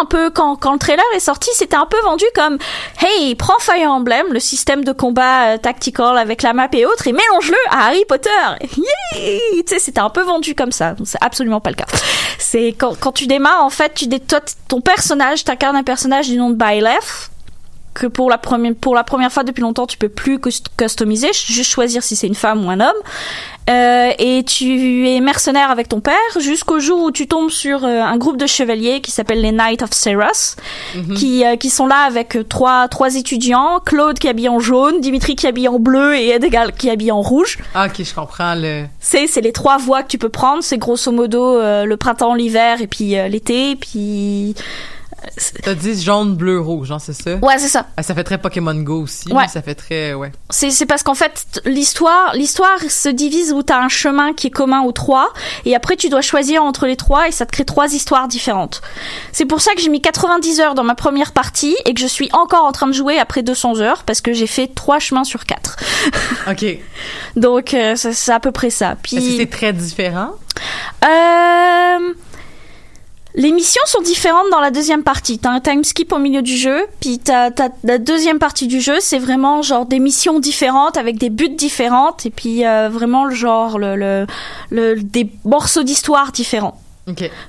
un 0.00 0.04
peu 0.04 0.30
quand 0.30 0.56
quand 0.56 0.72
le 0.72 0.78
trailer 0.78 1.04
est 1.14 1.20
sorti, 1.20 1.50
c'était 1.54 1.76
un 1.76 1.86
peu 1.86 1.98
vendu 2.02 2.24
comme 2.34 2.58
hey, 3.00 3.34
prends 3.34 3.58
Fire 3.60 3.90
Emblem, 3.90 4.26
le 4.32 4.40
système 4.40 4.84
de 4.84 4.92
combat 4.92 5.54
euh, 5.54 5.56
tactical 5.56 6.18
avec 6.18 6.42
la 6.42 6.52
map 6.52 6.68
et 6.72 6.84
autres, 6.84 7.06
et 7.06 7.12
mélange-le 7.12 7.56
à 7.70 7.86
Harry 7.86 8.04
Potter. 8.08 8.28
Yay 9.14 9.40
tu 9.58 9.74
sais, 9.74 9.78
c'était 9.78 10.00
un 10.00 10.10
peu 10.10 10.22
vendu 10.22 10.54
comme 10.54 10.72
ça. 10.72 10.94
C'est 11.04 11.18
absolument 11.20 11.60
pas 11.60 11.70
le 11.70 11.76
cas. 11.76 11.86
C'est 12.38 12.74
quand 12.78 12.98
quand 12.98 13.12
tu 13.12 13.26
démarres, 13.26 13.64
en 13.64 13.70
fait, 13.70 13.94
tu 13.94 14.06
dé- 14.06 14.20
toi, 14.20 14.40
ton 14.68 14.80
personnage, 14.80 15.44
t'incarnes 15.44 15.76
un 15.76 15.82
personnage 15.84 16.28
du 16.28 16.36
nom 16.36 16.50
de 16.50 16.56
Byleth 16.56 17.30
que 17.98 18.06
pour 18.06 18.30
la 18.30 18.38
première 18.38 18.74
pour 18.74 18.94
la 18.94 19.04
première 19.04 19.32
fois 19.32 19.42
depuis 19.44 19.62
longtemps 19.62 19.86
tu 19.86 19.98
peux 19.98 20.08
plus 20.08 20.38
cus- 20.38 20.62
customiser 20.76 21.28
juste 21.32 21.70
choisir 21.70 22.02
si 22.02 22.16
c'est 22.16 22.26
une 22.26 22.34
femme 22.34 22.64
ou 22.64 22.70
un 22.70 22.80
homme. 22.80 22.96
Euh, 23.68 24.12
et 24.18 24.44
tu 24.44 25.06
es 25.10 25.20
mercenaire 25.20 25.70
avec 25.70 25.88
ton 25.90 26.00
père 26.00 26.14
jusqu'au 26.40 26.80
jour 26.80 27.02
où 27.02 27.10
tu 27.10 27.26
tombes 27.26 27.50
sur 27.50 27.84
euh, 27.84 28.00
un 28.00 28.16
groupe 28.16 28.38
de 28.38 28.46
chevaliers 28.46 29.02
qui 29.02 29.10
s'appelle 29.10 29.42
les 29.42 29.52
Knights 29.52 29.82
of 29.82 29.90
Ceros 29.92 30.56
qui 31.16 31.44
euh, 31.44 31.56
qui 31.56 31.68
sont 31.68 31.86
là 31.86 32.04
avec 32.06 32.38
trois 32.48 32.88
trois 32.88 33.14
étudiants. 33.16 33.80
Claude 33.84 34.18
qui 34.18 34.26
est 34.26 34.30
habillé 34.30 34.48
en 34.48 34.58
jaune 34.58 35.00
Dimitri 35.02 35.36
qui 35.36 35.44
est 35.44 35.50
habillé 35.50 35.68
en 35.68 35.78
bleu 35.78 36.16
et 36.16 36.30
Edgar 36.30 36.72
qui 36.72 36.88
est 36.88 36.92
habillé 36.92 37.12
en 37.12 37.20
rouge. 37.20 37.58
Ah, 37.74 37.86
ok, 37.88 38.02
je 38.04 38.14
comprends 38.14 38.54
le. 38.54 38.84
c'est 39.00 39.26
c'est 39.26 39.42
les 39.42 39.52
trois 39.52 39.76
voies 39.76 40.02
que 40.02 40.08
tu 40.08 40.16
peux 40.18 40.30
prendre. 40.30 40.62
C'est 40.62 40.78
grosso 40.78 41.12
modo 41.12 41.58
le 41.60 41.96
printemps 41.96 42.34
l'hiver 42.34 42.80
et 42.80 42.86
puis 42.86 43.16
l'été. 43.28 43.76
Puis 43.76 44.54
T'as 45.62 45.74
dit 45.74 46.00
jaune, 46.02 46.34
bleu, 46.36 46.60
rouge, 46.60 46.90
hein, 46.92 46.98
c'est 46.98 47.12
ça? 47.12 47.34
ouais 47.36 47.58
c'est 47.58 47.68
ça 47.68 47.86
Ah, 47.96 48.02
ça 48.02 48.14
fait 48.14 48.24
très 48.24 48.38
Pokémon 48.38 48.74
Go 48.74 49.02
aussi. 49.02 49.32
Ouais. 49.32 49.48
Ça 49.48 49.62
fait 49.62 49.74
très, 49.74 50.14
ouais. 50.14 50.32
C'est 50.50 50.70
c'est 50.70 50.86
parce 50.86 51.02
qu'en 51.02 51.14
fait 51.14 51.60
l'histoire 51.64 52.32
l'histoire 52.34 52.78
se 52.88 53.08
divise 53.08 53.52
où 53.52 53.62
t'as 53.62 53.78
un 53.80 53.88
chemin 53.88 54.32
qui 54.34 54.48
est 54.48 54.50
commun 54.50 54.82
aux 54.82 54.92
trois 54.92 55.32
et 55.64 55.74
après 55.74 55.96
tu 55.96 56.08
dois 56.08 56.20
choisir 56.22 56.62
entre 56.62 56.86
les 56.86 56.96
trois 56.96 57.28
et 57.28 57.32
ça 57.32 57.46
te 57.46 57.52
crée 57.52 57.64
trois 57.64 57.92
histoires 57.94 58.28
différentes. 58.28 58.80
C'est 59.32 59.44
pour 59.46 59.60
ça 59.60 59.72
que 59.74 59.80
j'ai 59.80 59.88
mis 59.90 60.00
90 60.00 60.60
heures 60.60 60.74
dans 60.74 60.84
ma 60.84 60.94
première 60.94 61.32
partie 61.32 61.76
et 61.84 61.94
que 61.94 62.00
je 62.00 62.06
suis 62.06 62.28
encore 62.32 62.64
en 62.64 62.72
train 62.72 62.86
de 62.86 62.92
jouer 62.92 63.18
après 63.18 63.42
200 63.42 63.80
heures 63.80 64.04
parce 64.04 64.20
que 64.20 64.32
j'ai 64.32 64.46
fait 64.46 64.68
trois 64.74 64.98
chemins 64.98 65.24
sur 65.24 65.44
quatre. 65.44 65.76
Ok. 66.50 66.64
Donc 67.36 67.74
euh, 67.74 67.94
c'est 67.96 68.32
à 68.32 68.40
peu 68.40 68.52
près 68.52 68.70
ça. 68.70 68.96
Puis 69.02 69.36
c'est 69.38 69.46
très 69.50 69.72
différent? 69.72 70.30
euh, 71.04 72.14
les 73.38 73.52
missions 73.52 73.80
sont 73.86 74.02
différentes 74.02 74.50
dans 74.50 74.60
la 74.60 74.70
deuxième 74.70 75.04
partie. 75.04 75.38
T'as 75.38 75.50
un 75.50 75.60
time 75.60 75.84
skip 75.84 76.12
au 76.12 76.18
milieu 76.18 76.42
du 76.42 76.56
jeu, 76.56 76.84
puis 77.00 77.18
t'as, 77.18 77.50
t'as 77.52 77.68
la 77.84 77.98
deuxième 77.98 78.38
partie 78.40 78.66
du 78.66 78.80
jeu, 78.80 78.96
c'est 79.00 79.18
vraiment 79.20 79.62
genre 79.62 79.86
des 79.86 80.00
missions 80.00 80.40
différentes 80.40 80.96
avec 80.98 81.16
des 81.18 81.30
buts 81.30 81.48
différentes, 81.48 82.26
et 82.26 82.30
puis 82.30 82.66
euh, 82.66 82.88
vraiment 82.90 83.24
le 83.24 83.34
genre 83.34 83.78
le, 83.78 83.94
le, 83.96 84.26
le- 84.70 85.00
des 85.00 85.30
morceaux 85.44 85.84
d'histoire 85.84 86.32
différents. 86.32 86.76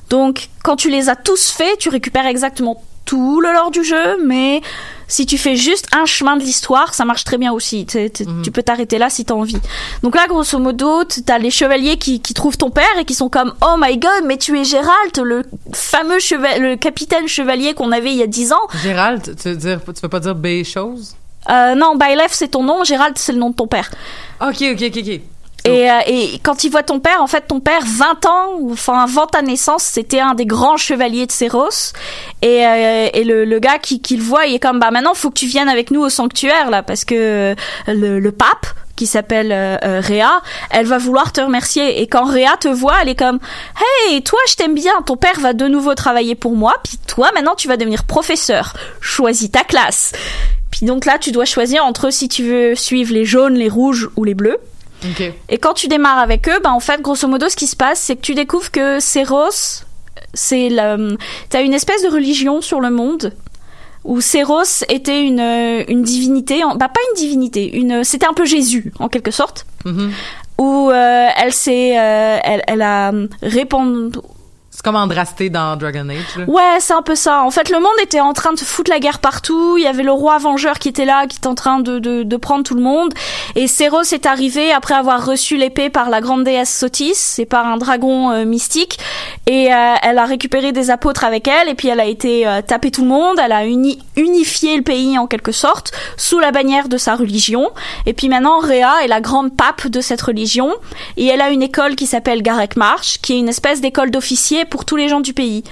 Donc 0.10 0.48
quand 0.64 0.78
tu 0.78 0.90
les 0.90 1.10
as 1.10 1.16
tous 1.18 1.50
faits, 1.50 1.80
tu 1.80 1.90
récupères 1.90 2.28
exactement 2.28 2.82
tout 3.06 3.42
le 3.42 3.52
lore 3.52 3.72
du 3.72 3.84
jeu, 3.84 4.24
mais 4.24 4.62
si 5.10 5.26
tu 5.26 5.38
fais 5.38 5.58
juste 5.58 5.88
un 5.92 6.06
chemin 6.06 6.38
de 6.38 6.44
l'histoire, 6.44 6.94
ça 6.94 7.04
marche 7.04 7.26
très 7.26 7.38
bien 7.38 7.52
aussi. 7.52 7.86
T'es- 7.86 8.10
Mhm. 8.26 8.42
Tu 8.44 8.52
peux 8.52 8.64
t'arrêter 8.64 8.98
là 8.98 9.10
si 9.10 9.26
t'as 9.26 9.34
envie. 9.34 9.58
Donc 10.04 10.16
là, 10.16 10.26
grosso 10.28 10.58
modo, 10.60 11.04
t'as 11.26 11.38
les 11.40 11.52
chevaliers 11.52 11.98
qui, 11.98 12.22
qui 12.22 12.34
trouvent 12.34 12.58
ton 12.58 12.70
père 12.70 12.86
et 12.98 13.04
qui 13.04 13.14
sont 13.16 13.28
comme 13.28 13.54
Oh 13.62 13.76
my 13.78 13.98
god, 13.98 14.24
mais 14.26 14.38
tu 14.38 14.58
es 14.58 14.64
Gérald, 14.64 15.18
le 15.22 15.44
fameux 15.74 16.20
chevalier, 16.20 16.60
le 16.60 16.76
capitaine 16.78 17.28
chevalier 17.28 17.74
qu'on 17.74 17.92
avait 17.92 18.12
il 18.12 18.18
y 18.18 18.24
a 18.24 18.28
10 18.28 18.54
ans. 18.54 18.62
Gérald, 18.82 19.36
tu 19.42 19.50
veux 19.50 19.56
dire, 19.58 19.82
tu 19.84 19.92
veux 20.02 20.08
pas 20.10 20.20
dire 20.22 20.36
B 20.36 20.64
chose? 20.64 21.16
Euh, 21.50 21.74
non, 21.74 21.96
Bylef 21.96 22.32
c'est 22.32 22.50
ton 22.50 22.64
nom, 22.64 22.84
Gérald 22.84 23.18
c'est 23.18 23.32
le 23.34 23.40
nom 23.40 23.50
de 23.50 23.56
ton 23.56 23.66
père. 23.68 23.90
Ok, 24.42 24.62
ok, 24.62 24.84
ok, 24.88 24.98
ok. 24.98 25.22
Et, 25.66 25.90
euh, 25.90 26.00
et 26.08 26.40
quand 26.42 26.64
il 26.64 26.72
voit 26.72 26.84
ton 26.84 27.00
père, 27.00 27.22
en 27.22 27.28
fait, 27.28 27.48
ton 27.48 27.60
père, 27.60 27.82
20 27.86 28.26
ans, 28.26 28.60
enfin, 28.72 29.00
avant 29.00 29.28
ta 29.28 29.42
naissance, 29.42 29.84
c'était 29.84 30.20
un 30.20 30.34
des 30.34 30.46
grands 30.46 30.78
chevaliers 30.78 31.26
de 31.26 31.32
Céros. 31.32 31.70
Et, 32.42 32.66
euh, 32.66 33.10
et 33.14 33.24
le, 33.24 33.46
le 33.46 33.60
gars 33.60 33.78
qui, 33.78 34.02
qui 34.02 34.18
le 34.18 34.24
voit, 34.24 34.46
il 34.46 34.56
est 34.56 34.60
comme, 34.60 34.80
bah 34.80 34.92
maintenant, 34.92 35.14
faut 35.14 35.30
que 35.30 35.40
tu 35.40 35.48
viennes 35.48 35.70
avec 35.70 35.92
nous 35.92 36.02
au 36.02 36.10
sanctuaire, 36.10 36.70
là, 36.70 36.84
parce 36.84 37.06
que 37.06 37.16
euh, 37.16 37.56
le, 37.88 38.20
le 38.20 38.32
pape, 38.32 38.68
qui 39.00 39.08
s'appelle 39.08 39.54
euh, 39.54 39.78
euh, 39.86 40.02
Réa, 40.02 40.42
elle 40.72 40.86
va 40.86 40.98
vouloir 40.98 41.32
te 41.32 41.40
remercier. 41.40 42.02
Et 42.02 42.08
quand 42.08 42.26
Réa 42.26 42.58
te 42.60 42.68
voit, 42.68 42.96
elle 43.02 43.08
est 43.08 43.16
comme, 43.16 43.40
hey, 44.10 44.22
toi, 44.24 44.40
je 44.50 44.56
t'aime 44.56 44.76
bien, 44.76 44.92
ton 45.06 45.16
père 45.16 45.40
va 45.40 45.54
de 45.54 45.68
nouveau 45.70 45.96
travailler 45.96 46.36
pour 46.36 46.54
moi, 46.54 46.76
puis 46.84 46.98
toi, 47.08 47.32
maintenant, 47.34 47.56
tu 47.56 47.70
vas 47.70 47.78
devenir 47.78 48.04
professeur. 48.04 48.76
Choisis 49.00 49.50
ta 49.50 49.64
classe. 49.64 50.12
Puis 50.70 50.86
donc 50.86 51.06
là, 51.06 51.18
tu 51.18 51.32
dois 51.32 51.46
choisir 51.46 51.86
entre 51.86 52.12
si 52.12 52.28
tu 52.28 52.44
veux 52.44 52.76
suivre 52.76 53.14
les 53.14 53.24
jaunes, 53.24 53.54
les 53.54 53.70
rouges 53.70 54.10
ou 54.18 54.26
les 54.26 54.34
bleus. 54.34 54.58
Et 55.50 55.58
quand 55.58 55.74
tu 55.74 55.88
démarres 55.88 56.20
avec 56.20 56.48
eux, 56.50 56.60
bah 56.64 56.72
en 56.72 56.80
fait, 56.80 57.02
grosso 57.02 57.28
modo, 57.28 57.48
ce 57.50 57.56
qui 57.56 57.68
se 57.68 57.76
passe, 57.76 58.00
c'est 58.00 58.16
que 58.16 58.22
tu 58.22 58.36
découvres 58.36 58.72
que 58.72 59.00
Céros, 59.00 59.84
c'est 60.34 60.70
la, 60.70 60.98
t'as 61.50 61.62
une 61.64 61.74
espèce 61.74 62.04
de 62.04 62.10
religion 62.10 62.62
sur 62.62 62.80
le 62.82 62.90
monde 62.90 63.34
où 64.04 64.22
Céros 64.22 64.84
était 64.90 65.22
une 65.24 65.40
une 65.88 66.04
divinité, 66.04 66.62
bah 66.76 66.88
pas 66.90 67.02
une 67.12 67.18
divinité, 67.18 67.78
une, 67.78 68.04
c'était 68.04 68.28
un 68.28 68.34
peu 68.34 68.46
Jésus 68.46 68.92
en 69.00 69.10
quelque 69.10 69.32
sorte, 69.32 69.66
Mhm. 69.86 70.12
où 70.58 70.90
euh, 70.90 71.28
elle 71.38 71.54
s'est, 71.54 71.98
euh, 71.98 72.38
elle, 72.44 72.64
elle 72.68 72.82
a 72.82 73.12
répandu, 73.42 74.18
C'est 74.80 74.86
comme 74.86 74.96
Andrasté 74.96 75.50
dans 75.50 75.76
Dragon 75.76 76.08
Age, 76.08 76.38
là. 76.38 76.46
Ouais, 76.48 76.78
c'est 76.80 76.94
un 76.94 77.02
peu 77.02 77.16
ça. 77.16 77.44
En 77.44 77.52
fait, 77.52 77.70
le 77.70 77.80
monde 77.82 77.92
était 78.02 78.22
en 78.22 78.32
train 78.32 78.54
de 78.54 78.60
foutre 78.60 78.90
la 78.90 79.00
guerre 79.00 79.20
partout. 79.20 79.76
Il 79.78 79.84
y 79.84 79.88
avait 79.88 80.04
le 80.04 80.14
roi 80.14 80.38
vengeur 80.38 80.80
qui 80.80 80.88
était 80.88 81.04
là, 81.04 81.28
qui 81.28 81.36
était 81.36 81.48
en 81.48 81.56
train 81.56 81.82
de, 81.82 82.00
de, 82.00 82.24
de 82.24 82.38
prendre 82.38 82.64
tout 82.64 82.76
le 82.76 82.82
monde. 82.82 83.14
Et 83.58 83.68
Céros 83.68 84.04
est 84.04 84.26
arrivé 84.26 84.72
après 84.72 84.94
avoir 84.94 85.26
reçu 85.26 85.58
l'épée 85.58 85.90
par 85.90 86.10
la 86.10 86.22
grande 86.22 86.46
déesse 86.46 86.74
Sotis 86.74 87.36
et 87.40 87.46
par 87.46 87.68
un 87.68 87.76
dragon 87.76 88.32
euh, 88.32 88.46
mystique. 88.46 89.00
Et 89.48 89.74
euh, 89.74 89.96
elle 90.02 90.18
a 90.18 90.24
récupéré 90.24 90.72
des 90.72 90.92
apôtres 90.92 91.26
avec 91.26 91.50
elle. 91.50 91.68
Et 91.68 91.76
puis 91.76 91.90
elle 91.90 92.00
a 92.00 92.06
été 92.06 92.48
euh, 92.48 92.62
taper 92.62 92.90
tout 92.90 93.02
le 93.02 93.10
monde. 93.10 93.38
Elle 93.44 93.52
a 93.52 93.66
uni 93.66 94.00
unifié 94.16 94.78
le 94.78 94.84
pays 94.84 95.18
en 95.18 95.28
quelque 95.28 95.52
sorte 95.52 95.92
sous 96.16 96.40
la 96.40 96.52
bannière 96.52 96.88
de 96.88 96.98
sa 96.98 97.18
religion. 97.18 97.70
Et 98.06 98.14
puis 98.14 98.30
maintenant, 98.30 98.60
Réa 98.60 99.04
est 99.04 99.10
la 99.10 99.20
grande 99.20 99.58
pape 99.58 99.88
de 99.88 100.00
cette 100.00 100.22
religion. 100.22 100.72
Et 101.18 101.26
elle 101.26 101.42
a 101.42 101.50
une 101.50 101.64
école 101.64 101.98
qui 101.98 102.06
s'appelle 102.06 102.42
Garek 102.42 102.78
March, 102.78 103.18
qui 103.22 103.34
est 103.34 103.40
une 103.40 103.50
espèce 103.50 103.82
d'école 103.82 104.10
d'officiers 104.10 104.68
pour 104.70 104.86
tous 104.86 104.96
les 104.96 105.08
gens 105.10 105.20
du 105.20 105.34
pays. 105.34 105.64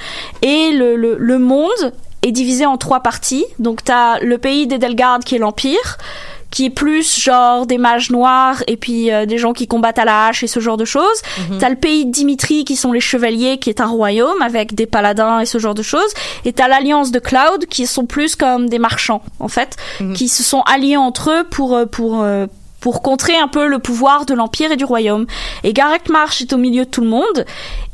Et 0.41 0.71
le, 0.71 0.95
le, 0.95 1.15
le 1.17 1.39
monde 1.39 1.93
est 2.23 2.31
divisé 2.31 2.65
en 2.65 2.77
trois 2.77 3.01
parties. 3.01 3.45
Donc 3.59 3.83
t'as 3.83 4.19
le 4.19 4.37
pays 4.37 4.67
d'Edelgard 4.67 5.19
qui 5.19 5.35
est 5.35 5.39
l'Empire, 5.39 5.97
qui 6.49 6.65
est 6.65 6.69
plus 6.69 7.19
genre 7.19 7.65
des 7.65 7.77
mages 7.77 8.09
noirs 8.09 8.63
et 8.67 8.77
puis 8.77 9.11
euh, 9.11 9.25
des 9.25 9.37
gens 9.37 9.51
qui 9.53 9.67
combattent 9.67 9.99
à 9.99 10.05
la 10.05 10.27
hache 10.27 10.43
et 10.43 10.47
ce 10.47 10.59
genre 10.59 10.77
de 10.77 10.85
choses. 10.85 11.21
T'as 11.59 11.69
le 11.69 11.75
pays 11.75 12.05
de 12.05 12.11
Dimitri 12.11 12.63
qui 12.65 12.75
sont 12.77 12.91
les 12.93 13.01
chevaliers, 13.01 13.59
qui 13.59 13.69
est 13.69 13.81
un 13.81 13.87
royaume 13.87 14.41
avec 14.41 14.73
des 14.73 14.85
paladins 14.85 15.39
et 15.41 15.45
ce 15.45 15.57
genre 15.57 15.75
de 15.75 15.83
choses. 15.83 16.11
Et 16.45 16.53
t'as 16.53 16.67
l'alliance 16.69 17.11
de 17.11 17.19
Cloud 17.19 17.65
qui 17.69 17.85
sont 17.85 18.05
plus 18.05 18.35
comme 18.35 18.69
des 18.69 18.79
marchands 18.79 19.21
en 19.39 19.49
fait, 19.49 19.75
qui 20.15 20.29
se 20.29 20.41
sont 20.41 20.61
alliés 20.61 20.97
entre 20.97 21.31
eux 21.31 21.43
pour 21.43 21.75
euh, 21.75 21.85
pour 21.85 22.21
euh, 22.23 22.47
pour 22.79 23.01
contrer 23.01 23.35
un 23.37 23.47
peu 23.47 23.67
le 23.67 23.79
pouvoir 23.79 24.25
de 24.25 24.33
l'empire 24.33 24.71
et 24.71 24.75
du 24.75 24.85
royaume. 24.85 25.25
Et 25.63 25.73
Gareth 25.73 26.09
Marsh 26.09 26.41
est 26.41 26.53
au 26.53 26.57
milieu 26.57 26.85
de 26.85 26.89
tout 26.89 27.01
le 27.01 27.07
monde 27.07 27.45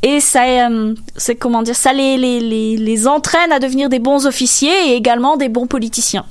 et 0.02 0.20
ça, 0.20 0.44
euh, 0.44 0.94
c'est 1.16 1.36
comment 1.36 1.62
dire, 1.62 1.76
ça 1.76 1.92
les, 1.92 2.16
les, 2.16 2.40
les, 2.40 2.76
les 2.76 3.08
entraîne 3.08 3.52
à 3.52 3.58
devenir 3.58 3.88
des 3.88 3.98
bons 3.98 4.26
officiers 4.26 4.90
et 4.90 4.94
également 4.94 5.36
des 5.36 5.48
bons 5.48 5.66
politiciens. 5.66 6.26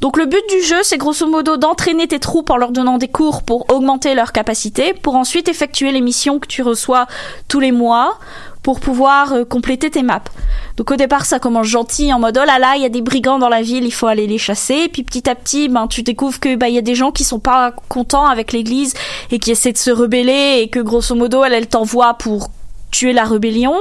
Donc 0.00 0.16
le 0.16 0.26
but 0.26 0.42
du 0.50 0.62
jeu, 0.62 0.78
c'est 0.82 0.98
grosso 0.98 1.26
modo 1.26 1.56
d'entraîner 1.56 2.06
tes 2.06 2.18
troupes 2.18 2.50
en 2.50 2.56
leur 2.56 2.70
donnant 2.70 2.98
des 2.98 3.08
cours 3.08 3.42
pour 3.42 3.70
augmenter 3.72 4.14
leurs 4.14 4.32
capacités, 4.32 4.94
pour 4.94 5.16
ensuite 5.16 5.48
effectuer 5.48 5.92
les 5.92 6.00
missions 6.00 6.38
que 6.38 6.46
tu 6.46 6.62
reçois 6.62 7.06
tous 7.48 7.60
les 7.60 7.72
mois 7.72 8.18
pour 8.64 8.80
pouvoir 8.80 9.34
euh, 9.34 9.44
compléter 9.44 9.90
tes 9.90 10.02
maps. 10.02 10.24
Donc 10.76 10.90
au 10.90 10.96
départ 10.96 11.26
ça 11.26 11.38
commence 11.38 11.66
gentil 11.68 12.12
en 12.12 12.18
mode 12.18 12.36
oh 12.42 12.46
là 12.46 12.58
là 12.58 12.74
il 12.74 12.82
y 12.82 12.86
a 12.86 12.88
des 12.88 13.02
brigands 13.02 13.38
dans 13.38 13.48
la 13.48 13.62
ville 13.62 13.84
il 13.84 13.92
faut 13.92 14.08
aller 14.08 14.26
les 14.26 14.38
chasser 14.38 14.88
puis 14.88 15.04
petit 15.04 15.30
à 15.30 15.36
petit 15.36 15.68
ben 15.68 15.86
tu 15.86 16.02
découvres 16.02 16.40
que 16.40 16.56
bah 16.56 16.68
il 16.68 16.74
y 16.74 16.78
a 16.78 16.82
des 16.82 16.96
gens 16.96 17.12
qui 17.12 17.22
sont 17.22 17.38
pas 17.38 17.72
contents 17.88 18.26
avec 18.26 18.52
l'église 18.52 18.94
et 19.30 19.38
qui 19.38 19.52
essaient 19.52 19.72
de 19.72 19.78
se 19.78 19.92
rebeller 19.92 20.60
et 20.62 20.68
que 20.68 20.80
grosso 20.80 21.14
modo 21.14 21.44
elle 21.44 21.52
elle 21.52 21.68
t'envoie 21.68 22.14
pour 22.14 22.48
tuer 22.90 23.12
la 23.12 23.24
rébellion 23.24 23.74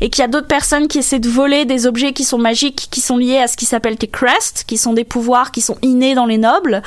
et 0.00 0.10
qu'il 0.10 0.20
y 0.20 0.24
a 0.24 0.28
d'autres 0.28 0.48
personnes 0.48 0.88
qui 0.88 0.98
essaient 0.98 1.18
de 1.18 1.28
voler 1.28 1.64
des 1.64 1.86
objets 1.86 2.12
qui 2.12 2.24
sont 2.24 2.38
magiques 2.38 2.88
qui 2.90 3.00
sont 3.00 3.16
liés 3.16 3.38
à 3.38 3.46
ce 3.46 3.56
qui 3.56 3.64
s'appelle 3.64 3.96
tes 3.96 4.08
crests 4.08 4.64
qui 4.66 4.76
sont 4.76 4.92
des 4.92 5.04
pouvoirs 5.04 5.50
qui 5.52 5.60
sont 5.62 5.78
innés 5.80 6.14
dans 6.14 6.26
les 6.26 6.38
nobles 6.38 6.82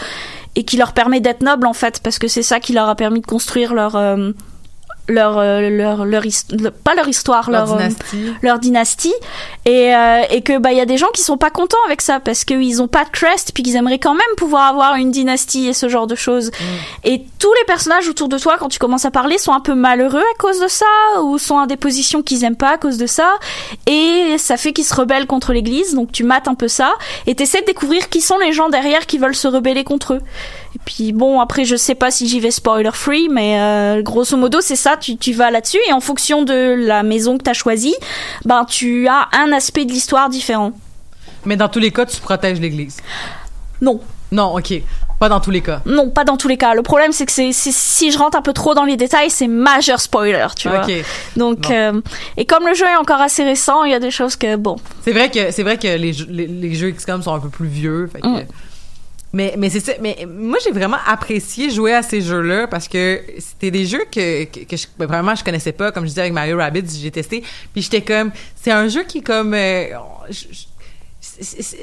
et 0.56 0.64
qui 0.64 0.78
leur 0.78 0.92
permet 0.92 1.20
d'être 1.20 1.42
nobles 1.42 1.66
en 1.66 1.74
fait 1.74 2.00
parce 2.04 2.20
que 2.20 2.28
c'est 2.28 2.44
ça 2.44 2.60
qui 2.60 2.74
leur 2.74 2.90
a 2.90 2.96
permis 2.96 3.22
de 3.22 3.26
construire 3.26 3.74
leur 3.74 3.96
euh, 3.96 4.32
leur 5.08 5.38
euh, 5.38 5.70
leur 5.70 6.06
leur, 6.06 6.26
his- 6.26 6.46
le- 6.52 6.72
pas 6.72 6.94
leur 6.96 7.08
histoire 7.08 7.50
Leur 7.50 7.66
leur 7.68 7.76
euh, 7.76 7.78
dynastie. 7.78 8.34
leur 8.42 8.60
dynastie. 8.60 9.14
Et 9.66 9.96
euh, 9.96 10.22
et 10.30 10.42
que 10.42 10.58
bah 10.60 10.72
il 10.72 10.78
y 10.78 10.82
a 10.82 10.86
des 10.86 10.98
gens 10.98 11.08
qui 11.14 11.22
sont 11.22 11.38
pas 11.38 11.50
contents 11.50 11.78
avec 11.86 12.02
ça 12.02 12.20
parce 12.20 12.44
qu'ils 12.46 12.82
ont 12.82 12.88
pas 12.88 13.04
de 13.06 13.10
crest 13.10 13.52
puis 13.54 13.64
qu'ils 13.64 13.76
aimeraient 13.76 14.00
quand 14.00 14.14
même 14.14 14.36
pouvoir 14.38 14.64
avoir 14.68 14.96
une 14.96 15.12
dynastie 15.12 15.68
et 15.68 15.74
ce 15.74 15.90
genre 15.90 16.08
de 16.08 16.16
choses. 16.16 16.52
Et 17.04 17.24
tous 17.40 17.54
les 17.54 17.66
personnages 17.66 18.08
autour 18.10 18.28
de 18.30 18.38
toi 18.38 18.56
quand 18.60 18.70
tu 18.70 18.80
commences 18.80 19.06
à 19.06 19.12
parler 19.12 19.38
sont 19.38 19.54
un 19.54 19.60
peu 19.62 19.76
malheureux 19.76 20.20
à 20.20 20.38
cause 20.40 20.60
de 20.60 20.68
ça 20.68 20.86
ou 21.24 21.38
sont 21.38 21.58
à 21.60 21.68
des 21.68 21.78
positions 21.78 22.22
qu'ils 22.22 22.44
aiment 22.44 22.56
pas 22.56 22.72
à 22.74 22.78
cause 22.78 22.98
de 22.98 23.08
ça. 23.08 23.30
Et 23.86 24.36
ça 24.38 24.58
fait 24.58 24.74
qu'ils 24.74 24.86
se 24.86 24.94
rebellent 24.96 25.28
contre 25.28 25.54
l'église 25.54 25.94
donc 25.94 26.12
tu 26.12 26.24
mates 26.24 26.48
un 26.48 26.56
peu 26.56 26.68
ça 26.68 26.94
et 27.26 27.36
t'essaies 27.36 27.62
de 27.62 27.66
découvrir 27.66 28.10
qui 28.10 28.22
sont 28.22 28.38
les 28.38 28.52
gens 28.52 28.70
derrière 28.70 29.06
qui 29.06 29.18
veulent 29.18 29.36
se 29.36 29.48
rebeller 29.48 29.84
contre 29.84 30.16
eux 30.16 30.22
et 30.76 30.80
puis 30.86 31.14
bon 31.14 31.40
après 31.40 31.66
je 31.66 31.76
sais 31.76 31.96
pas 31.96 32.12
si 32.12 32.28
j'y 32.28 32.40
vais 32.40 32.52
spoiler 32.52 32.90
free 32.94 33.30
mais 33.30 33.60
euh, 33.60 34.02
grosso 34.02 34.36
modo 34.38 34.60
c'est 34.62 34.76
ça 34.76 34.98
tu, 34.98 35.18
tu 35.18 35.34
vas 35.34 35.50
là-dessus 35.52 35.80
et 35.90 35.94
en 35.94 36.00
fonction 36.02 36.44
de 36.44 36.76
la 36.78 37.04
maison 37.04 37.38
que 37.38 37.44
t'as 37.44 37.54
choisie 37.54 37.96
ben 38.46 38.66
tu 38.66 39.08
as 39.08 39.30
un 39.34 39.52
aspect 39.54 39.86
de 39.86 39.92
l'histoire 39.92 40.30
différent 40.30 40.72
Mais 41.46 41.56
dans 41.56 41.70
tous 41.70 41.80
les 41.80 41.92
cas, 41.92 42.06
tu 42.06 42.20
protèges 42.20 42.60
l'église. 42.60 42.98
non 43.82 44.02
Non, 44.32 44.58
ok. 44.58 44.82
Pas 45.20 45.30
dans 45.30 45.40
tous 45.40 45.50
les 45.50 45.62
cas. 45.62 45.82
non 45.88 46.12
pas 46.12 46.24
dans 46.26 46.38
tous 46.38 46.48
les 46.48 46.58
cas 46.58 46.76
le 46.76 46.84
problème 46.84 47.12
c'est 47.12 47.26
que 47.26 47.32
c'est 47.32 47.52
si 47.52 48.12
je 48.12 48.20
rentre 48.20 48.38
un 48.38 48.44
peu 48.44 48.54
trop 48.54 48.76
dans 48.76 48.84
les 48.84 48.98
détails 48.98 49.32
c'est 49.32 49.48
majeur 49.48 50.00
spoiler 50.00 50.46
tu 50.56 50.70
vois 50.70 50.84
Ok. 50.84 50.92
donc 51.36 51.72
euh, 51.72 52.00
et 52.38 52.46
comme 52.46 52.68
le 52.68 52.76
jeu 52.76 52.86
est 52.86 52.96
encore 52.98 53.20
assez 53.22 53.44
récent 53.44 53.84
il 53.84 53.92
y 53.92 53.96
a 53.96 54.00
des 54.00 54.12
choses 54.12 54.36
que 54.36 54.56
bon 54.58 54.76
C'est 55.04 55.14
vrai 55.14 55.32
que 55.32 55.50
c'est 55.50 55.64
vrai 55.64 55.78
que 55.80 55.88
les, 55.88 56.14
jeux- 56.14 56.28
les, 56.30 56.46
les 56.46 56.76
jeux 56.76 56.92
XCOM 56.92 57.24
sont 57.24 57.34
un 57.34 57.40
peu 57.40 57.50
plus 57.50 57.68
vieux. 57.68 58.08
fait 58.14 58.22
que- 58.22 58.28
Mm. 58.28 58.46
Mais 59.34 59.56
mais 59.58 59.70
c'est 59.70 59.82
ça. 59.82 59.94
Mais 60.02 60.26
moi 60.28 60.58
j'ai 60.64 60.72
vraiment 60.72 60.98
apprécié 61.06 61.70
jouer 61.70 61.94
à 61.94 62.02
ces 62.02 62.22
jeux-là 62.22 62.68
parce 62.68 62.88
que 62.88 63.22
c'était 63.40 63.72
des 63.72 63.86
jeux 63.86 64.06
que 64.12 64.46
que, 64.46 64.60
que 64.64 64.78
je, 64.78 64.88
ben, 64.98 65.06
vraiment 65.06 65.36
je 65.36 65.44
connaissais 65.44 65.74
pas. 65.74 65.92
Comme 65.92 66.04
je 66.04 66.10
disais 66.10 66.22
avec 66.22 66.34
Mario 66.34 66.58
Rabbids, 66.58 67.00
j'ai 67.02 67.12
testé. 67.12 67.44
Puis 67.74 67.82
j'étais 67.82 68.02
comme 68.02 68.32
c'est 68.56 68.72
un 68.72 68.88
jeu 68.88 69.04
qui 69.04 69.18
est 69.20 69.22
comme 69.22 69.54
euh, 69.54 69.88
je- 70.30 70.46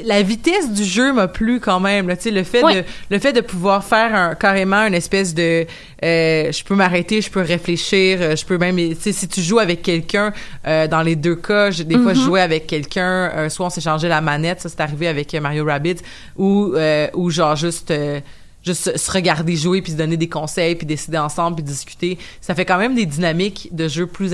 la 0.05 0.23
vitesse 0.23 0.73
du 0.73 0.85
jeu 0.85 1.13
m'a 1.13 1.29
plu 1.29 1.61
quand 1.61 1.79
même 1.81 2.09
là, 2.09 2.15
le 2.25 2.43
fait 2.43 2.63
Ouais. 2.65 2.83
de 2.83 2.85
le 3.11 3.19
fait 3.19 3.33
de 3.33 3.41
pouvoir 3.41 3.85
faire 3.85 4.15
un, 4.15 4.35
carrément 4.35 4.87
une 4.87 4.95
espèce 4.95 5.35
de 5.35 5.67
euh, 6.05 6.53
je 6.53 6.65
peux 6.65 6.75
m'arrêter 6.75 7.21
je 7.21 7.31
peux 7.31 7.41
réfléchir 7.41 8.19
euh, 8.21 8.37
je 8.37 8.45
peux 8.45 8.59
même 8.59 8.79
si 9.01 9.29
tu 9.29 9.41
joues 9.41 9.59
avec 9.61 9.83
quelqu'un 9.83 10.33
euh, 10.67 10.89
dans 10.89 11.03
les 11.03 11.17
deux 11.17 11.37
cas 11.37 11.71
je- 11.71 11.83
des 11.85 11.99
fois 11.99 12.15
je 12.15 12.21
jouais 12.21 12.41
avec 12.41 12.67
quelqu'un 12.67 13.31
euh, 13.35 13.49
soit 13.49 13.67
on 13.67 13.71
s'échangeait 13.71 14.09
la 14.09 14.21
manette 14.21 14.61
ça 14.61 14.69
c'est 14.69 14.81
arrivé 14.81 15.07
avec 15.09 15.33
Mario 15.35 15.65
Rabbids 15.65 16.01
ou 16.37 16.73
euh, 16.75 17.07
ou 17.15 17.31
genre 17.31 17.55
juste 17.57 17.91
euh, 17.91 18.21
juste 18.65 18.97
se- 18.97 19.11
regarder 19.13 19.57
jouer 19.57 19.83
puis 19.83 19.93
se 19.93 19.97
donner 19.97 20.17
des 20.17 20.29
conseils 20.29 20.75
puis 20.75 20.87
décider 20.87 21.19
ensemble 21.19 21.57
puis 21.57 21.65
discuter. 21.65 22.19
Ça 22.41 22.55
fait 22.55 22.65
quand 22.65 22.79
même 22.79 22.95
des 22.95 23.05
dynamiques 23.07 23.69
de 23.73 23.89
jeu 23.89 24.07
plus 24.07 24.33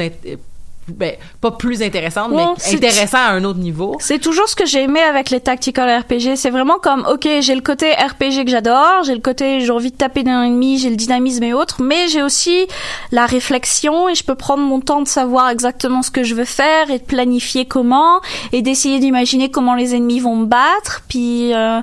ben, 0.88 1.14
pas 1.40 1.52
plus 1.52 1.82
intéressantes 1.82 2.32
Ouais, 2.32 2.44
mais 2.44 2.74
intéressantes 2.74 3.14
à 3.14 3.30
un 3.30 3.44
autre 3.44 3.58
niveau 3.58 3.96
C'est 4.00 4.18
toujours 4.18 4.48
ce 4.48 4.56
que 4.56 4.66
j'ai 4.66 4.82
aimé 4.82 5.00
avec 5.00 5.30
les 5.30 5.40
tactical 5.40 6.00
RPG. 6.00 6.36
C'est 6.36 6.50
vraiment 6.50 6.78
comme, 6.78 7.06
ok, 7.10 7.28
j'ai 7.40 7.54
le 7.54 7.60
côté 7.60 7.92
RPG 7.92 8.44
que 8.44 8.50
j'adore, 8.50 9.02
j'ai 9.04 9.14
le 9.14 9.20
côté 9.20 9.60
j'ai 9.60 9.70
envie 9.70 9.92
de 9.92 9.96
taper 9.96 10.22
d'un 10.22 10.44
ennemi, 10.44 10.78
j'ai 10.78 10.90
le 10.90 10.96
dynamisme 10.96 11.44
et 11.44 11.52
autres, 11.52 11.82
mais 11.82 12.08
j'ai 12.08 12.22
aussi 12.22 12.66
la 13.12 13.26
réflexion 13.26 14.08
et 14.08 14.14
je 14.14 14.24
peux 14.24 14.34
prendre 14.34 14.62
mon 14.62 14.80
temps 14.80 15.02
de 15.02 15.08
savoir 15.08 15.48
exactement 15.50 16.02
ce 16.02 16.10
que 16.10 16.24
je 16.24 16.34
veux 16.34 16.44
faire 16.44 16.90
et 16.90 16.98
de 16.98 17.04
planifier 17.04 17.66
comment 17.66 18.20
et 18.52 18.62
d'essayer 18.62 18.98
d'imaginer 18.98 19.50
comment 19.50 19.74
les 19.74 19.94
ennemis 19.94 20.20
vont 20.20 20.36
me 20.36 20.46
battre. 20.46 21.02
Puis 21.08 21.54
euh, 21.54 21.80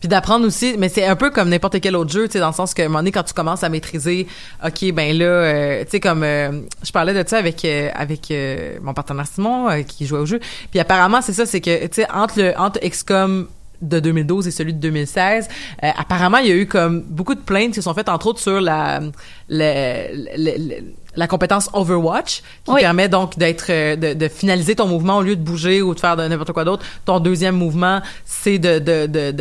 Puis 0.00 0.08
d'apprendre 0.08 0.46
aussi, 0.46 0.74
mais 0.78 0.88
c'est 0.90 1.06
un 1.06 1.16
peu 1.16 1.30
comme 1.30 1.48
n'importe 1.48 1.80
quel 1.80 1.96
autre 1.96 2.10
jeu, 2.12 2.26
tu 2.26 2.32
sais, 2.32 2.38
dans 2.38 2.48
le 2.48 2.52
sens 2.54 2.74
qu'à 2.74 2.82
un 2.84 2.88
moment 2.88 2.98
donné, 2.98 3.12
quand 3.12 3.22
tu 3.22 3.32
commences 3.32 3.62
à 3.64 3.68
maîtriser, 3.70 4.26
ok, 4.64 4.92
ben 4.92 5.16
là, 5.16 5.24
euh, 5.24 5.84
tu 5.84 5.92
sais, 5.92 6.00
comme 6.00 6.22
euh, 6.22 6.50
je 6.84 6.92
parlais 6.92 7.14
de 7.14 7.26
ça 7.26 7.38
avec 7.38 7.64
euh, 7.64 7.88
avec 7.94 8.32
mon 8.82 8.92
partenaire 8.92 9.26
Simon 9.26 9.82
qui 9.84 10.06
jouait 10.06 10.18
au 10.20 10.26
jeu, 10.26 10.38
puis 10.70 10.80
apparemment 10.80 11.22
c'est 11.22 11.32
ça, 11.32 11.46
c'est 11.46 11.60
que 11.62 11.86
tu 11.86 12.02
sais 12.02 12.10
entre 12.12 12.38
le 12.40 12.52
entre 12.58 12.78
XCOM 12.80 13.48
de 13.82 14.00
2012 14.00 14.46
et 14.46 14.50
celui 14.50 14.72
de 14.74 14.78
2016, 14.80 15.48
euh, 15.82 15.88
apparemment 15.98 16.38
il 16.38 16.48
y 16.48 16.50
a 16.50 16.56
eu 16.56 16.66
comme 16.66 17.02
beaucoup 17.02 17.34
de 17.34 17.40
plaintes 17.40 17.72
qui 17.74 17.82
sont 17.82 17.92
faites 17.94 18.08
entre 18.08 18.26
autres 18.28 18.40
sur 18.40 18.60
la 18.60 19.00
le- 19.48 20.26
le- 20.36 20.84
la 21.16 21.26
compétence 21.26 21.68
Overwatch 21.72 22.42
qui 22.64 22.70
Oui. 22.72 22.80
permet 22.80 23.08
donc 23.08 23.36
d'être 23.38 23.66
euh, 23.70 23.96
de, 23.96 24.14
de 24.14 24.28
finaliser 24.28 24.74
ton 24.76 24.86
mouvement 24.86 25.18
au 25.18 25.22
lieu 25.22 25.34
de 25.36 25.42
bouger 25.42 25.82
ou 25.82 25.94
de 25.94 26.00
faire 26.00 26.16
de 26.16 26.26
n'importe 26.28 26.52
quoi 26.52 26.64
d'autre. 26.64 26.84
Ton 27.04 27.20
deuxième 27.20 27.56
mouvement, 27.56 28.00
c'est 28.24 28.58
de 28.58 28.78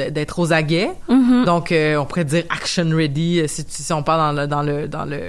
d'être 0.09 0.39
aux 0.39 0.53
aguets. 0.53 0.89
Donc 1.45 1.71
euh, 1.71 1.97
on 1.97 2.05
pourrait 2.05 2.25
dire 2.25 2.43
action 2.49 2.87
ready 2.95 3.41
euh, 3.41 3.47
si, 3.47 3.65
si 3.67 3.93
on 3.93 4.03
parle 4.03 4.35
dans 4.35 4.41
le 4.41 4.47
dans 4.47 4.61
le 4.63 4.87
dans 4.87 5.05
le 5.05 5.19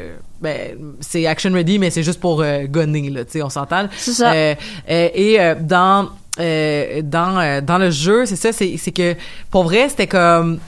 ben 0.41 0.77
c'est 1.01 1.27
action 1.27 1.53
ready 1.53 1.79
mais 1.79 1.91
c'est 1.91 2.03
juste 2.03 2.21
pour 2.21 2.43
euh, 2.43 2.65
gonner 2.69 3.11
là, 3.11 3.25
tu 3.25 3.33
sais, 3.33 3.43
on 3.43 3.51
s'entend. 3.51 3.89
C'est 3.97 4.13
ça. 4.13 4.33
Euh, 4.33 4.55
et 4.89 5.39
dans 5.61 6.09
dans 6.39 7.61
dans 7.63 7.79
le 7.79 7.91
jeu, 7.91 8.27
c'est 8.27 8.37
ça, 8.37 8.53
c'est 8.53 8.77
c'est 8.77 8.93
que 8.93 9.15
pour 9.51 9.65
vrai, 9.65 9.89
c'était 9.89 10.07
comme 10.07 10.59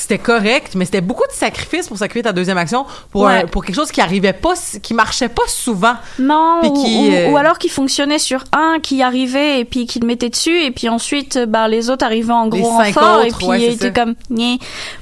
c'était 0.00 0.18
correct, 0.18 0.72
mais 0.74 0.84
c'était 0.84 1.00
beaucoup 1.00 1.26
de 1.28 1.32
sacrifices 1.34 1.88
pour 1.88 1.98
sacrifier 1.98 2.22
ta 2.22 2.32
deuxième 2.32 2.58
action 2.58 2.86
pour 3.10 3.22
Ouais. 3.22 3.42
un- 3.42 3.46
pour 3.46 3.64
quelque 3.64 3.76
chose 3.76 3.90
qui 3.92 4.00
arrivait 4.00 4.32
pas, 4.32 4.54
qui 4.82 4.94
marchait 4.94 5.28
pas 5.28 5.42
souvent. 5.48 5.94
non, 6.18 6.60
qui, 6.62 6.96
ou- 7.10 7.12
euh, 7.12 7.30
ou 7.30 7.36
alors 7.36 7.58
qui 7.58 7.68
fonctionnait 7.68 8.18
sur 8.18 8.44
un 8.52 8.78
qui 8.82 9.02
arrivait 9.02 9.60
et 9.60 9.64
puis 9.64 9.86
qui 9.86 10.00
le 10.00 10.06
mettait 10.06 10.28
dessus 10.30 10.62
et 10.64 10.70
puis 10.70 10.88
ensuite 10.88 11.36
euh, 11.36 11.46
bah, 11.46 11.68
les 11.68 11.90
autres 11.90 12.04
arrivaient 12.04 12.32
en 12.32 12.48
gros 12.48 12.68
renfort 12.68 13.22
et 13.22 13.28
autres, 13.28 13.38
puis 13.38 13.46
ouais, 13.46 13.62
étaient 13.72 13.92
comme 13.92 14.14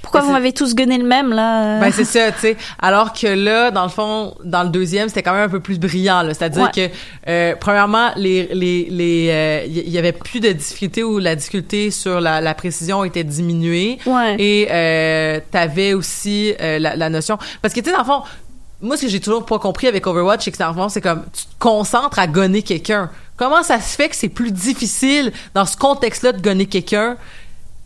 pourquoi 0.02 0.20
vous 0.22 0.32
m'avez 0.32 0.52
tous 0.52 0.74
gunné 0.74 0.98
le 0.98 1.04
même 1.04 1.32
là? 1.32 1.62
Euh? 1.76 1.80
Ben 1.80 1.92
c'est 1.92 2.04
ça, 2.04 2.32
tu 2.32 2.40
sais. 2.40 2.56
Alors 2.80 3.12
que 3.12 3.26
là, 3.26 3.70
dans 3.70 3.84
le 3.84 3.88
fond, 3.90 4.34
dans 4.44 4.62
le 4.62 4.68
deuxième, 4.70 5.08
c'était 5.08 5.22
quand 5.22 5.32
même 5.32 5.44
un 5.44 5.48
peu 5.48 5.60
plus 5.60 5.78
brillant. 5.78 6.22
là. 6.22 6.34
C'est-à-dire 6.34 6.64
Ouais. 6.74 6.88
que 6.88 6.94
euh, 7.28 7.54
premièrement, 7.58 8.10
les 8.16 8.48
les 8.52 8.88
les 8.90 9.28
euh, 9.30 9.64
il 9.66 9.88
y, 9.88 9.90
y 9.92 9.98
avait 9.98 10.12
plus 10.12 10.40
de 10.40 10.50
difficulté 10.52 11.02
ou 11.04 11.18
la 11.18 11.36
difficulté 11.36 11.90
sur 11.90 12.20
la, 12.20 12.40
la 12.40 12.54
précision 12.54 13.04
était 13.04 13.24
diminuée. 13.24 13.98
Ouais. 14.06 14.36
Et 14.38 14.66
euh, 14.80 15.40
t'avais 15.50 15.94
aussi 15.94 16.54
euh, 16.60 16.78
la, 16.78 16.96
la 16.96 17.08
notion 17.08 17.38
parce 17.62 17.74
que 17.74 17.80
tu 17.80 17.86
sais 17.86 17.92
dans 17.92 18.00
le 18.00 18.04
fond. 18.04 18.22
Moi, 18.82 18.96
ce 18.96 19.02
que 19.02 19.08
j'ai 19.08 19.20
toujours 19.20 19.44
pas 19.44 19.58
compris 19.58 19.88
avec 19.88 20.06
Overwatch, 20.06 20.42
c'est 20.42 20.52
que 20.52 20.56
dans 20.56 20.68
le 20.68 20.74
fond, 20.74 20.88
c'est 20.88 21.02
comme 21.02 21.24
tu 21.34 21.44
te 21.44 21.58
concentres 21.58 22.18
à 22.18 22.26
gonner 22.26 22.62
quelqu'un. 22.62 23.10
Comment 23.36 23.62
ça 23.62 23.78
se 23.78 23.94
fait 23.94 24.08
que 24.08 24.16
c'est 24.16 24.30
plus 24.30 24.52
difficile 24.52 25.32
dans 25.52 25.66
ce 25.66 25.76
contexte-là 25.76 26.32
de 26.32 26.40
gonner 26.40 26.64
quelqu'un 26.64 27.18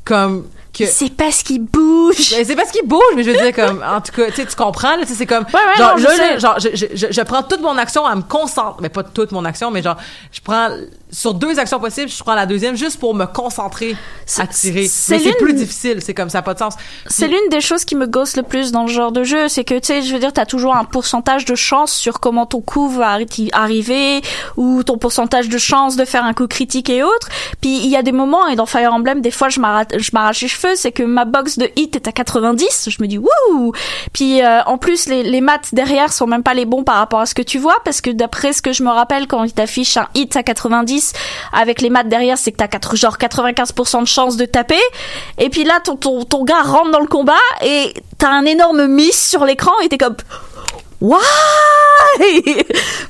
comme 0.05 0.47
que 0.79 0.87
c'est 0.87 1.11
parce 1.15 1.43
qu'il 1.43 1.63
bouge 1.63 2.31
ben, 2.33 2.45
c'est 2.45 2.57
parce 2.57 2.71
qu'il 2.71 2.87
bouge, 2.87 3.01
mais 3.17 3.23
je 3.23 3.31
veux 3.31 3.37
dire 3.39 3.55
comme 3.55 3.83
en 3.83 4.01
tout 4.01 4.13
cas, 4.13 4.27
tu 4.31 4.35
sais, 4.37 4.47
tu 4.47 4.57
comprends 4.57 4.97
là, 4.97 5.05
c'est 5.07 5.27
comme 5.27 5.45
Ouais, 5.55 5.61
ouais, 5.61 5.77
genre 5.79 5.93
non, 5.93 5.99
je 5.99 6.05
là, 6.05 6.17
là, 6.17 6.17
sais. 6.35 6.41
genre 6.41 6.59
je, 6.61 6.69
je, 6.75 6.87
je, 6.95 7.07
je 7.13 7.21
prends 7.23 7.43
toute 7.43 7.61
mon 7.61 7.77
action 7.79 8.05
à 8.05 8.15
me 8.15 8.23
concentrer, 8.23 8.81
mais 8.83 8.89
pas 8.89 9.03
toute 9.03 9.33
mon 9.33 9.45
action, 9.45 9.71
mais 9.71 9.83
genre 9.83 9.97
je 10.33 10.41
prends 10.41 10.69
sur 11.11 11.33
deux 11.35 11.61
actions 11.61 11.79
possibles, 11.79 12.11
je 12.11 12.23
prends 12.25 12.35
la 12.35 12.45
deuxième 12.47 12.77
juste 12.77 12.99
pour 12.99 13.15
me 13.15 13.25
concentrer 13.27 13.95
à 14.39 14.47
tirer. 14.49 14.89
c'est 14.89 15.17
Mais 15.19 15.23
c'est 15.23 15.37
plus 15.39 15.53
difficile, 15.55 15.99
c'est 16.03 16.13
comme 16.15 16.29
ça, 16.29 16.43
pas 16.43 16.55
de 16.55 16.59
sens. 16.59 16.75
C'est 17.07 17.29
l'une 17.29 17.49
des 17.51 17.61
choses 17.61 17.85
qui 17.85 17.95
me 17.95 18.07
gosse 18.07 18.37
le 18.37 18.43
plus 18.43 18.73
dans 18.73 18.89
ce 18.89 18.93
genre 18.93 19.13
de 19.13 19.23
jeu, 19.23 19.47
c'est 19.49 19.63
que 19.63 19.75
tu 19.75 19.87
sais, 19.87 20.03
je 20.03 20.13
veux 20.13 20.19
dire, 20.19 20.33
t'as 20.33 20.45
toujours 20.47 20.75
un 20.75 20.85
pourcentage 20.85 21.45
de 21.45 21.55
chance 21.55 21.93
sur 21.93 22.19
comment 22.19 22.47
ton 22.47 22.61
coup 22.61 22.89
va 22.89 23.17
arri- 23.17 23.49
arriver, 23.53 24.23
ou 24.57 24.83
ton 24.83 24.99
pourcentage 24.99 25.49
de 25.49 25.59
chance 25.59 25.95
de 25.95 26.05
faire 26.05 26.25
un 26.25 26.33
coup 26.35 26.49
critique 26.49 26.91
et 26.91 27.05
autres. 27.05 27.29
Puis 27.61 27.77
il 27.77 27.87
y 27.91 27.97
a 27.97 28.03
des 28.03 28.11
moments, 28.13 28.49
et 28.49 28.57
dans 28.57 28.67
Fire 28.67 28.93
Emblem, 28.93 29.21
des 29.21 29.31
fois 29.31 29.49
je 29.51 29.61
m'arrachais, 29.61 30.49
c'est 30.75 30.93
que 30.93 31.03
ma 31.03 31.25
box 31.25 31.59
de 31.59 31.71
hit 31.77 31.97
est 31.97 32.09
à 32.09 32.13
90. 32.13 32.89
Je 32.91 33.03
me 33.03 33.07
dis 33.07 33.19
wouh. 33.19 33.73
Puis 34.13 34.43
euh, 34.43 34.63
en 34.65 34.79
plus 34.79 35.07
les, 35.07 35.23
les 35.23 35.41
maths 35.41 35.75
derrière 35.75 36.13
sont 36.13 36.27
même 36.27 36.43
pas 36.43 36.55
les 36.55 36.65
bons 36.65 36.85
par 36.85 36.97
rapport 36.97 37.21
à 37.21 37.27
ce 37.27 37.35
que 37.35 37.43
tu 37.43 37.59
vois 37.59 37.77
parce 37.85 38.01
que 38.01 38.11
d'après 38.11 38.53
ce 38.53 38.63
que 38.63 38.73
je 38.73 38.83
me 38.83 38.91
rappelle 38.91 39.27
quand 39.27 39.45
il 39.45 39.53
t'affiche 39.53 39.97
un 39.97 40.09
hit 40.15 40.37
à 40.37 40.43
90 40.43 41.13
avec 41.53 41.81
les 41.81 41.91
maths 41.91 42.09
derrière, 42.09 42.39
c'est 42.39 42.53
que 42.53 42.59
t'as 42.59 42.69
quatre, 42.69 42.97
genre 42.97 43.17
95% 43.19 44.01
de 44.01 44.07
chance 44.07 44.37
de 44.37 44.45
taper. 44.45 44.81
Et 45.39 45.51
puis 45.51 45.65
là 45.65 45.81
ton 45.83 45.97
ton 45.97 46.25
ton 46.25 46.45
gars 46.45 46.63
rentre 46.63 46.91
dans 46.91 47.01
le 47.01 47.07
combat 47.07 47.33
et 47.63 47.95
t'as 48.19 48.31
un 48.31 48.45
énorme 48.45 48.87
miss 48.87 49.31
sur 49.31 49.45
l'écran 49.45 49.73
et 49.83 49.89
t'es 49.89 49.99
comme 49.99 50.17
Why? 51.01 51.21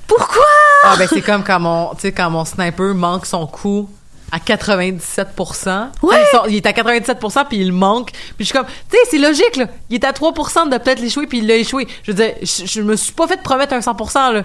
Pourquoi? 0.09 0.45
Ah, 0.83 0.97
ben, 0.99 1.07
c'est 1.09 1.23
comme 1.23 1.45
quand 1.45 1.61
mon, 1.61 1.93
quand 2.03 2.31
mon 2.31 2.45
sniper 2.45 2.95
manque 2.95 3.25
son 3.25 3.47
coup 3.47 3.89
à 4.35 4.39
97%. 4.39 5.89
Ouais. 6.03 6.16
Il, 6.20 6.26
sort- 6.32 6.49
il 6.49 6.57
est 6.57 6.66
à 6.66 6.72
97% 6.72 7.45
puis 7.49 7.59
il 7.59 7.72
manque. 7.72 8.11
Puis 8.11 8.20
je 8.41 8.45
suis 8.45 8.53
comme, 8.53 8.66
tu 8.66 8.97
sais, 8.97 9.03
c'est 9.11 9.18
logique, 9.18 9.57
là. 9.57 9.66
Il 9.91 9.95
est 9.95 10.05
à 10.05 10.11
3% 10.12 10.70
de 10.70 10.78
peut-être 10.78 11.01
l'échouer 11.01 11.26
puis 11.26 11.39
il 11.39 11.47
l'a 11.47 11.55
échoué. 11.57 11.87
Je 12.03 12.11
veux 12.12 12.16
dire, 12.16 12.35
je, 12.43 12.66
je 12.66 12.80
me 12.82 12.97
suis 12.97 13.12
pas 13.12 13.26
fait 13.28 13.41
promettre 13.43 13.74
un 13.74 13.78
100%, 13.80 14.32
là. 14.32 14.43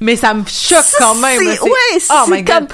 Mais 0.00 0.16
ça 0.16 0.34
me 0.34 0.44
choque 0.46 0.84
quand 0.98 1.14
même. 1.14 1.40
Là. 1.42 1.52
Ouais, 1.62 1.70
oh 2.10 2.22
c'est 2.26 2.30
my 2.30 2.42
God. 2.42 2.54
comme 2.54 2.66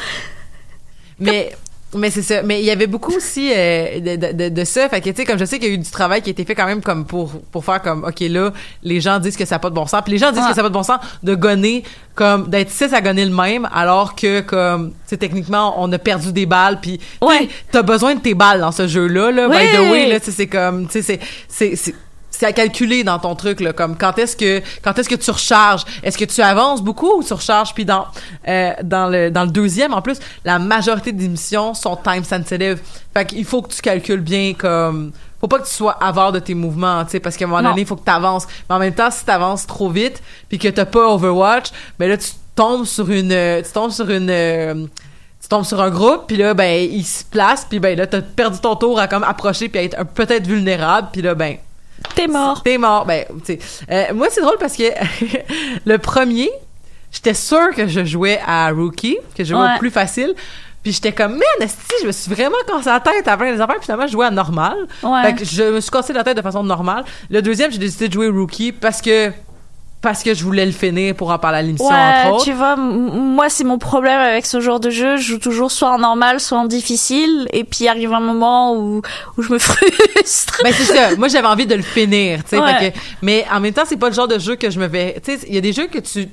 Mais 1.21 1.57
mais 1.97 2.11
c'est 2.11 2.23
ça. 2.23 2.43
Mais 2.43 2.61
il 2.61 2.65
y 2.67 2.71
avait 2.71 2.87
beaucoup 2.87 3.15
aussi 3.15 3.51
euh, 3.55 4.01
de, 4.01 4.17
de, 4.17 4.33
de, 4.33 4.49
de 4.49 4.65
ça. 4.65 4.89
Fait 4.89 5.01
que 5.01 5.11
tu 5.11 5.17
sais, 5.17 5.25
comme 5.25 5.39
je 5.39 5.45
sais 5.45 5.59
qu'il 5.59 5.69
y 5.69 5.71
a 5.73 5.75
eu 5.75 5.79
du 5.79 5.91
travail 5.91 6.23
qui 6.23 6.31
a 6.31 6.33
été 6.33 6.45
fait 6.45 6.55
quand 6.55 6.67
même 6.67 6.83
comme 6.83 7.05
pour 7.07 7.33
pour 7.51 7.65
faire 7.65 7.81
comme 7.83 8.05
ok 8.05 8.21
là, 8.29 8.53
les 8.83 9.01
gens 9.01 9.19
disent 9.19 9.37
que 9.37 9.45
ça 9.45 9.57
n'a 9.57 9.59
pas 9.59 9.71
de 9.71 9.75
bon 9.75 9.87
sens. 9.87 10.03
Puis 10.05 10.13
les 10.13 10.19
gens 10.19 10.31
disent 10.33 10.41
Ouais. 10.43 10.49
que 10.51 10.55
ça 10.55 10.63
n'a 10.63 10.63
pas 10.65 10.69
de 10.69 10.75
bon 10.75 10.83
sens 10.83 11.01
de 11.23 11.35
gonner 11.35 11.83
comme 12.15 12.49
d'être 12.49 12.71
six 12.71 12.93
à 12.95 13.01
gonner 13.01 13.25
le 13.25 13.35
même, 13.35 13.69
alors 13.75 14.15
que 14.15 14.41
comme 14.41 14.91
tu 14.91 14.97
sais 15.07 15.17
techniquement 15.17 15.75
on 15.83 15.91
a 15.93 15.99
perdu 15.99 16.33
des 16.33 16.47
balles. 16.47 16.79
Puis 16.81 16.99
Ouais. 17.21 17.49
t'as 17.71 17.83
besoin 17.83 18.15
de 18.15 18.21
tes 18.21 18.35
balles 18.35 18.61
dans 18.61 18.73
ce 18.73 18.87
jeu-là. 18.87 19.31
Là, 19.31 19.49
by 19.49 19.57
Ouais. 19.57 19.77
the 19.77 19.91
way, 19.91 20.07
là, 20.09 20.19
tu 20.21 20.27
sais, 20.27 20.33
c'est 20.33 20.47
comme 20.47 20.87
tu 20.89 21.03
sais 21.03 21.19
c'est 21.49 21.95
c'est 22.39 22.47
à 22.47 22.53
calculer 22.53 23.03
dans 23.03 23.19
ton 23.19 23.35
truc 23.35 23.61
là 23.61 23.73
comme 23.73 23.97
quand 23.97 24.19
est-ce 24.19 24.37
que 24.37 24.61
quand 24.83 24.99
est-ce 24.99 25.09
que 25.09 25.15
tu 25.15 25.31
recharges? 25.31 25.85
Est-ce 26.03 26.19
que 26.19 26.25
tu 26.25 26.41
avances 26.43 26.83
beaucoup 26.83 27.19
ou 27.19 27.23
tu 27.23 27.33
recharges 27.33 27.73
puis 27.73 27.85
dans 27.85 28.07
euh, 28.47 28.73
dans 28.83 29.09
le 29.09 29.31
dans 29.31 29.45
le 29.45 29.51
deuxième? 29.51 29.95
En 29.95 30.03
plus 30.03 30.19
la 30.45 30.59
majorité 30.59 31.13
des 31.13 31.29
missions 31.29 31.73
sont 31.75 31.97
time 31.97 32.25
sensitive. 32.25 32.81
Fait 33.15 33.25
qu'il 33.25 33.45
faut 33.45 33.63
que 33.63 33.73
tu 33.73 33.81
calcules 33.81 34.21
bien 34.21 34.53
comme 34.53 35.13
faut 35.41 35.49
pas 35.49 35.59
que 35.61 35.67
tu 35.67 35.73
sois 35.75 35.93
avare 36.03 36.33
de 36.33 36.39
tes 36.39 36.55
mouvements 36.55 37.05
tu 37.05 37.13
sais 37.13 37.21
parce 37.21 37.37
qu'à 37.37 37.45
un 37.47 37.49
moment 37.49 37.63
Non. 37.63 37.71
donné 37.71 37.83
il 37.83 37.87
faut 37.87 37.97
que 37.97 38.05
tu 38.05 38.11
avances. 38.11 38.47
Mais 38.69 38.75
en 38.77 38.79
même 38.79 38.95
temps 38.95 39.11
si 39.11 39.25
tu 39.25 39.31
avances 39.31 39.67
trop 39.67 39.89
vite 39.89 40.23
puis 40.49 40.59
que 40.59 40.69
t'as 40.69 40.85
pas 40.87 41.09
Overwatch 41.09 41.71
ben 41.99 42.09
là 42.09 42.17
tu 42.19 42.29
tombes 42.55 42.85
sur 42.85 43.11
une 43.11 43.33
euh, 43.33 43.63
tu 43.63 43.73
tombes 43.73 43.91
sur 43.91 44.11
une 44.11 44.29
euh, 44.31 44.75
tu 45.41 45.49
tombes 45.49 45.65
sur 45.65 45.81
un 45.81 45.91
groupe 45.91 46.25
puis 46.27 46.37
là 46.37 46.53
ben 46.55 46.87
il 46.91 47.05
se 47.05 47.25
place 47.25 47.67
puis 47.69 47.81
ben 47.81 47.97
là 47.97 48.07
t'as 48.07 48.21
perdu 48.21 48.59
ton 48.61 48.77
tour 48.77 48.99
à 48.99 49.09
comme 49.09 49.25
approcher 49.25 49.69
puis 49.71 49.81
à 49.81 49.83
être 49.85 50.05
peut-être 50.15 50.47
vulnérable 50.47 51.09
puis 51.13 51.23
là 51.23 51.35
ben 51.35 51.57
t'es 52.15 52.27
mort. 52.27 52.63
T'es 52.63 52.79
mort. 52.79 53.05
Ben, 53.07 53.25
tu. 53.45 53.59
Euh, 53.91 54.15
moi, 54.15 54.29
c'est 54.31 54.41
drôle 54.41 54.57
parce 54.59 54.77
que 54.77 54.85
le 55.87 55.99
premier, 55.99 56.51
j'étais 57.13 57.35
sûre 57.35 57.71
que 57.75 57.87
je 57.89 58.05
jouais 58.05 58.41
à 58.47 58.71
Rookie, 58.71 59.19
que 59.37 59.45
je 59.45 59.51
jouais 59.55 59.61
Ouais. 59.63 59.75
au 59.77 59.79
plus 59.79 59.91
facile. 59.91 60.35
Puis 60.83 60.93
j'étais 60.93 61.11
comme, 61.13 61.33
man, 61.33 61.41
esti, 61.61 61.95
je 62.03 62.07
me 62.07 62.13
suis 62.13 62.33
vraiment 62.33 62.57
cassé 62.67 62.89
la 62.89 63.01
tête 63.01 63.27
à 63.27 63.37
plein 63.37 63.53
des 63.53 63.61
affaires. 63.61 63.75
Puis 63.77 63.87
finalement, 63.87 64.07
je 64.07 64.13
jouais 64.13 64.27
à 64.27 64.31
normal. 64.31 64.77
Ouais. 65.03 65.23
Fait 65.23 65.35
que 65.35 65.45
je 65.45 65.63
me 65.75 65.81
suis 65.81 65.91
cassé 65.91 66.13
la 66.13 66.23
tête 66.23 66.37
de 66.37 66.43
façon 66.43 66.63
normale. 66.63 67.05
Le 67.29 67.43
deuxième, 67.43 67.73
j'ai 67.73 67.79
décidé 67.79 68.07
de 68.09 68.13
jouer 68.13 68.29
Rookie 68.29 68.71
parce 68.71 69.03
que 69.03 69.33
parce 70.07 70.23
que 70.23 70.35
je 70.35 70.45
voulais 70.45 70.65
le 70.65 70.71
finir 70.71 71.17
pour 71.17 71.31
en 71.31 71.39
parler 71.41 71.59
à 71.59 71.63
l'émission, 71.63 71.89
Ouais, 71.89 71.95
entre 72.27 72.35
autres. 72.37 72.45
tu 72.45 72.53
vois, 72.53 72.77
moi 72.77 73.49
c'est 73.49 73.65
mon 73.65 73.77
problème 73.79 74.21
avec 74.21 74.47
ce 74.47 74.61
genre 74.61 74.79
de 74.79 74.89
jeu. 74.89 75.17
Je 75.17 75.23
joue 75.33 75.39
toujours 75.39 75.73
soit 75.73 75.91
en 75.91 75.99
normal, 75.99 76.39
soit 76.39 76.59
en 76.59 76.65
difficile, 76.67 77.49
et 77.53 77.65
puis 77.65 77.89
arrive 77.89 78.13
un 78.13 78.21
moment 78.21 78.77
où 78.77 79.03
où 79.37 79.43
je 79.43 79.53
me 79.53 79.59
frustre. 79.69 80.61
Ben 80.63 80.73
c'est 80.73 80.85
ça. 80.95 81.17
Moi 81.17 81.27
j'avais 81.27 81.49
envie 81.49 81.67
de 81.67 81.75
le 81.75 81.83
finir, 81.83 82.45
tu 82.45 82.51
sais. 82.51 82.59
Ouais. 82.61 82.95
mais 83.21 83.45
en 83.53 83.59
même 83.59 83.73
temps 83.75 83.83
c'est 83.85 83.97
pas 83.97 84.09
le 84.09 84.15
genre 84.15 84.29
de 84.29 84.39
jeu 84.39 84.55
que 84.55 84.71
je 84.71 84.79
me 84.79 84.87
vais. 84.87 85.21
Tu 85.25 85.33
sais, 85.37 85.47
il 85.49 85.55
y 85.57 85.59
a 85.59 85.61
des 85.61 85.73
jeux 85.73 85.89
que 85.89 85.99
tu 85.99 86.29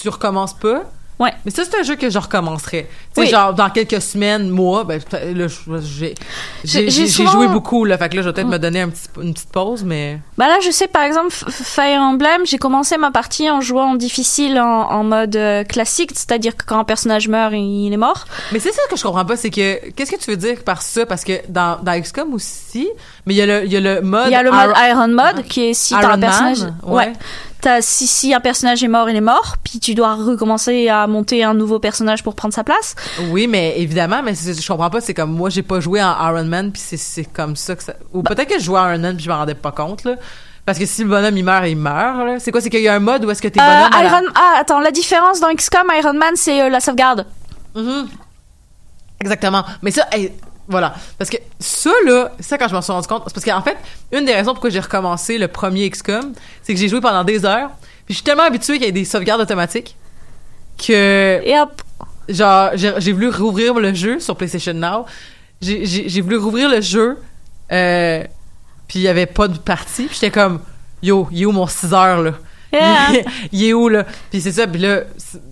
tu 0.00 0.08
recommences 0.08 0.54
pas. 0.54 0.84
Ouais. 1.20 1.32
Mais 1.44 1.50
ça 1.52 1.62
c'est 1.64 1.78
un 1.78 1.82
jeu 1.84 1.94
que 1.96 2.10
je 2.10 2.18
recommencerais. 2.18 2.88
Tu 3.14 3.14
sais 3.14 3.20
Oui. 3.20 3.26
genre 3.28 3.54
dans 3.54 3.70
quelques 3.70 4.00
semaines, 4.00 4.48
mois, 4.48 4.84
ben 4.84 4.98
là 5.12 5.46
j'ai 5.82 6.14
j'ai 6.64 6.90
j'ai 6.90 7.06
joué 7.06 7.26
souvent- 7.26 7.44
beaucoup 7.50 7.84
là, 7.84 7.98
fait 7.98 8.08
que 8.08 8.16
là 8.16 8.22
je 8.22 8.28
vais 8.28 8.32
peut-être 8.32 8.48
me 8.48 8.58
donner 8.58 8.80
un 8.80 8.88
petit, 8.88 9.06
une 9.22 9.34
petite 9.34 9.50
pause, 9.52 9.84
mais 9.84 10.18
Bah 10.38 10.48
là, 10.48 10.56
je 10.64 10.70
sais 10.70 10.88
par 10.88 11.02
exemple 11.02 11.30
Fire 11.30 12.00
Emblem, 12.00 12.46
j'ai 12.46 12.58
commencé 12.58 12.96
ma 12.96 13.10
partie 13.10 13.50
en 13.50 13.60
jouant 13.60 13.90
en 13.92 13.94
difficile 13.96 14.58
en, 14.58 14.90
en 14.90 15.04
mode 15.04 15.36
euh, 15.36 15.62
classique, 15.62 16.10
c'est-à-dire 16.14 16.56
que 16.56 16.64
quand 16.64 16.78
un 16.78 16.84
personnage 16.84 17.28
meurt, 17.28 17.52
il 17.54 17.92
est 17.92 17.96
mort. 17.96 18.24
mais 18.52 18.58
c'est 18.58 18.72
ça 18.72 18.80
que 18.90 18.96
je 18.96 19.02
comprends 19.02 19.24
pas, 19.26 19.36
c'est 19.36 19.50
que 19.50 19.90
qu'est-ce 19.90 20.10
que 20.12 20.16
tu 20.18 20.30
veux 20.30 20.36
dire 20.38 20.64
par 20.64 20.80
ça? 20.82 21.04
Parce 21.04 21.24
que 21.24 21.34
dans 21.48 21.78
dans 21.82 22.00
XCOM 22.00 22.32
aussi, 22.32 22.88
mais 23.26 23.34
il 23.34 23.36
y 23.36 23.42
a 23.42 23.46
le 23.46 23.64
il 23.66 23.72
y 23.72 23.76
a 23.76 23.80
le 23.80 24.00
mode 24.00 24.26
Il 24.28 24.32
y 24.32 24.36
a 24.36 24.42
le 24.42 24.50
mode 24.50 24.70
Iron- 24.74 24.88
Iron 24.90 25.08
Mode 25.08 25.42
qui 25.46 25.66
est 25.68 25.74
si 25.74 25.92
t'as 25.94 26.12
un 26.14 26.18
personnage, 26.18 26.62
Man, 26.62 26.74
ouais. 26.84 26.94
ouais. 27.06 27.12
T'as 27.60 27.82
si 27.82 28.06
si 28.06 28.32
un 28.32 28.40
personnage 28.40 28.82
est 28.82 28.88
mort, 28.88 29.10
il 29.10 29.16
est 29.16 29.20
mort, 29.20 29.56
puis 29.62 29.78
tu 29.80 29.94
dois 29.94 30.14
recommencer 30.14 30.88
à 30.88 31.06
monter 31.06 31.44
un 31.44 31.52
nouveau 31.54 31.78
personnage 31.78 32.22
pour 32.22 32.34
prendre 32.34 32.54
sa 32.54 32.64
place. 32.64 32.94
Oui, 33.30 33.46
mais 33.46 33.78
évidemment, 33.78 34.22
mais 34.22 34.32
je 34.34 34.66
comprends 34.66 34.88
pas. 34.90 35.00
C'est 35.00 35.12
comme 35.14 35.32
moi, 35.32 35.50
j'ai 35.50 35.62
pas 35.62 35.78
joué 35.80 36.02
en 36.02 36.12
Iron 36.28 36.44
Man, 36.44 36.72
puis 36.72 36.80
c'est- 36.84 36.96
c'est 36.96 37.24
comme 37.24 37.56
ça 37.56 37.76
que 37.76 37.82
ça. 37.82 37.94
Ou 38.14 38.22
peut-être 38.22 38.48
que 38.48 38.58
je 38.58 38.64
jouais 38.64 38.80
à 38.80 38.90
Iron 38.92 38.98
Man, 39.02 39.16
puis 39.16 39.24
je 39.24 39.30
m'en 39.30 39.36
rendais 39.38 39.54
pas 39.54 39.72
compte 39.72 40.04
là. 40.04 40.16
Parce 40.66 40.78
que 40.78 40.86
si 40.86 41.02
le 41.02 41.08
bonhomme 41.08 41.36
il 41.36 41.44
meurt, 41.44 41.66
il 41.66 41.76
meurt. 41.76 42.26
là. 42.26 42.38
C'est 42.38 42.50
quoi 42.52 42.60
C'est 42.60 42.70
qu'il 42.70 42.82
y 42.82 42.88
a 42.88 42.94
un 42.94 42.98
mode 43.00 43.24
où 43.24 43.30
est-ce 43.30 43.42
que 43.42 43.48
t'es 43.48 43.60
Euh, 43.60 43.64
bonhomme 43.64 43.92
à 43.92 44.02
la- 44.02 44.08
Iron 44.08 44.22
ah 44.34 44.54
attends, 44.60 44.78
la 44.80 44.90
différence 44.90 45.40
dans 45.40 45.48
XCOM 45.50 45.90
Iron 45.98 46.12
Man 46.14 46.32
c'est 46.36 46.62
euh, 46.62 46.68
la 46.68 46.80
sauvegarde. 46.80 47.26
Mhm. 47.74 48.08
Exactement. 49.20 49.64
Mais 49.82 49.90
ça, 49.90 50.06
hey, 50.12 50.32
voilà. 50.70 50.94
Parce 51.18 51.28
que 51.28 51.36
ça, 51.58 51.90
là, 52.06 52.32
ça, 52.40 52.56
quand 52.56 52.68
je 52.68 52.74
m'en 52.74 52.80
suis 52.82 52.92
rendu 52.92 53.06
compte, 53.08 53.24
c'est 53.26 53.34
parce 53.34 53.44
qu'en 53.44 53.60
fait, 53.62 53.76
une 54.12 54.24
des 54.24 54.32
raisons 54.34 54.52
pourquoi 54.52 54.70
j'ai 54.70 54.80
recommencé 54.80 55.36
le 55.36 55.48
premier 55.48 55.90
XCOM, 55.90 56.32
c'est 56.62 56.72
que 56.72 56.80
j'ai 56.80 56.88
joué 56.88 57.00
pendant 57.00 57.24
des 57.24 57.44
heures, 57.44 57.70
puis 58.06 58.14
je 58.14 58.14
suis 58.14 58.24
tellement 58.24 58.44
habitué 58.44 58.74
qu'il 58.78 58.86
y 58.86 58.88
ait 58.88 58.92
des 58.92 59.04
sauvegardes 59.04 59.40
automatiques 59.42 59.96
que 60.78 61.62
hop, 61.62 61.82
genre 62.28 62.70
j'ai 62.74 63.12
voulu 63.12 63.28
rouvrir 63.28 63.74
le 63.74 63.92
jeu 63.92 64.20
sur 64.20 64.36
PlayStation 64.36 64.72
Now. 64.74 65.04
J'ai- 65.60 66.20
voulu 66.22 66.38
rouvrir 66.38 66.70
le 66.70 66.80
jeu, 66.80 67.18
euh, 67.70 68.24
puis 68.88 69.00
il 69.00 69.02
y 69.02 69.08
avait 69.08 69.26
pas 69.26 69.46
de 69.48 69.58
partie. 69.58 70.04
Puis 70.06 70.14
j'étais 70.14 70.30
comme, 70.30 70.60
yo, 71.02 71.28
il 71.30 71.42
est 71.42 71.44
où 71.46 71.52
mon 71.52 71.66
6 71.66 71.92
heures 71.92 72.22
là? 72.22 72.32
Yeah. 72.72 73.22
il 73.52 73.64
est 73.64 73.72
où 73.72 73.88
là? 73.88 74.04
Puis 74.30 74.40
c'est 74.40 74.52
ça. 74.52 74.66
Puis 74.66 74.80
là, 74.80 75.00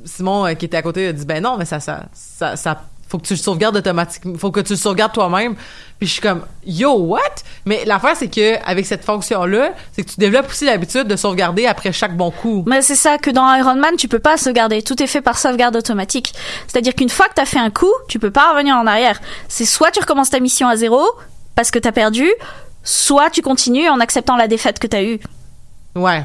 Simon 0.05 0.47
euh, 0.47 0.55
qui 0.55 0.65
était 0.67 0.77
à 0.77 0.83
côté 0.83 1.09
a 1.09 1.13
dit, 1.13 1.27
ben 1.27 1.43
non, 1.43 1.57
mais 1.59 1.65
ça, 1.67 1.81
ça, 1.81 2.07
ça, 2.15 2.57
ça 2.57 2.83
faut 3.09 3.19
que 3.19 3.27
tu 3.27 3.35
le 3.35 3.39
sauvegardes 3.39 3.77
automatiquement, 3.77 4.37
faut 4.37 4.51
que 4.51 4.61
tu 4.61 4.75
le 4.75 4.79
sauvegardes 4.79 5.13
toi-même. 5.13 5.55
Puis 5.99 6.07
je 6.07 6.13
suis 6.13 6.21
comme, 6.21 6.43
yo, 6.65 6.93
what? 6.93 7.21
Mais 7.65 7.85
l'affaire 7.85 8.17
c'est 8.17 8.29
que 8.29 8.63
avec 8.65 8.87
cette 8.87 9.05
fonction-là, 9.05 9.73
c'est 9.93 10.05
que 10.05 10.11
tu 10.11 10.17
développes 10.19 10.49
aussi 10.49 10.67
l'habitude 10.67 11.05
de 11.09 11.17
sauvegarder 11.17 11.67
après 11.67 11.93
chaque 11.93 12.17
bon 12.17 12.31
coup. 12.31 12.65
Mais 12.67 12.83
c'est 12.83 12.95
ça 12.95 13.19
que 13.19 13.31
dans 13.31 13.53
Iron 13.55 13.77
Man, 13.77 13.97
tu 13.97 14.09
peux 14.09 14.19
pas 14.19 14.37
sauvegarder. 14.37 14.83
Tout 14.83 15.03
est 15.03 15.07
fait 15.07 15.23
par 15.23 15.39
sauvegarde 15.39 15.77
automatique. 15.77 16.35
C'est-à-dire 16.67 16.95
qu'une 16.95 17.09
fois 17.09 17.27
que 17.29 17.35
t'as 17.35 17.47
fait 17.47 17.59
un 17.59 17.71
coup, 17.71 17.93
tu 18.09 18.19
peux 18.19 18.31
pas 18.31 18.53
revenir 18.53 18.77
en 18.77 18.87
arrière. 18.87 19.21
C'est 19.49 19.65
soit 19.65 19.91
tu 19.91 20.01
recommences 20.01 20.31
ta 20.31 20.41
mission 20.41 20.69
à 20.69 20.77
zéro 20.77 21.03
parce 21.55 21.71
que 21.71 21.79
t'as 21.79 21.93
perdu, 21.93 22.29
soit 22.85 23.31
tu 23.31 23.43
continues 23.43 23.89
en 23.89 24.01
acceptant 24.01 24.37
la 24.37 24.47
défaite 24.49 24.79
que 24.79 24.87
t'as 24.87 25.03
eue. 25.03 25.19
Ouais. 25.99 26.25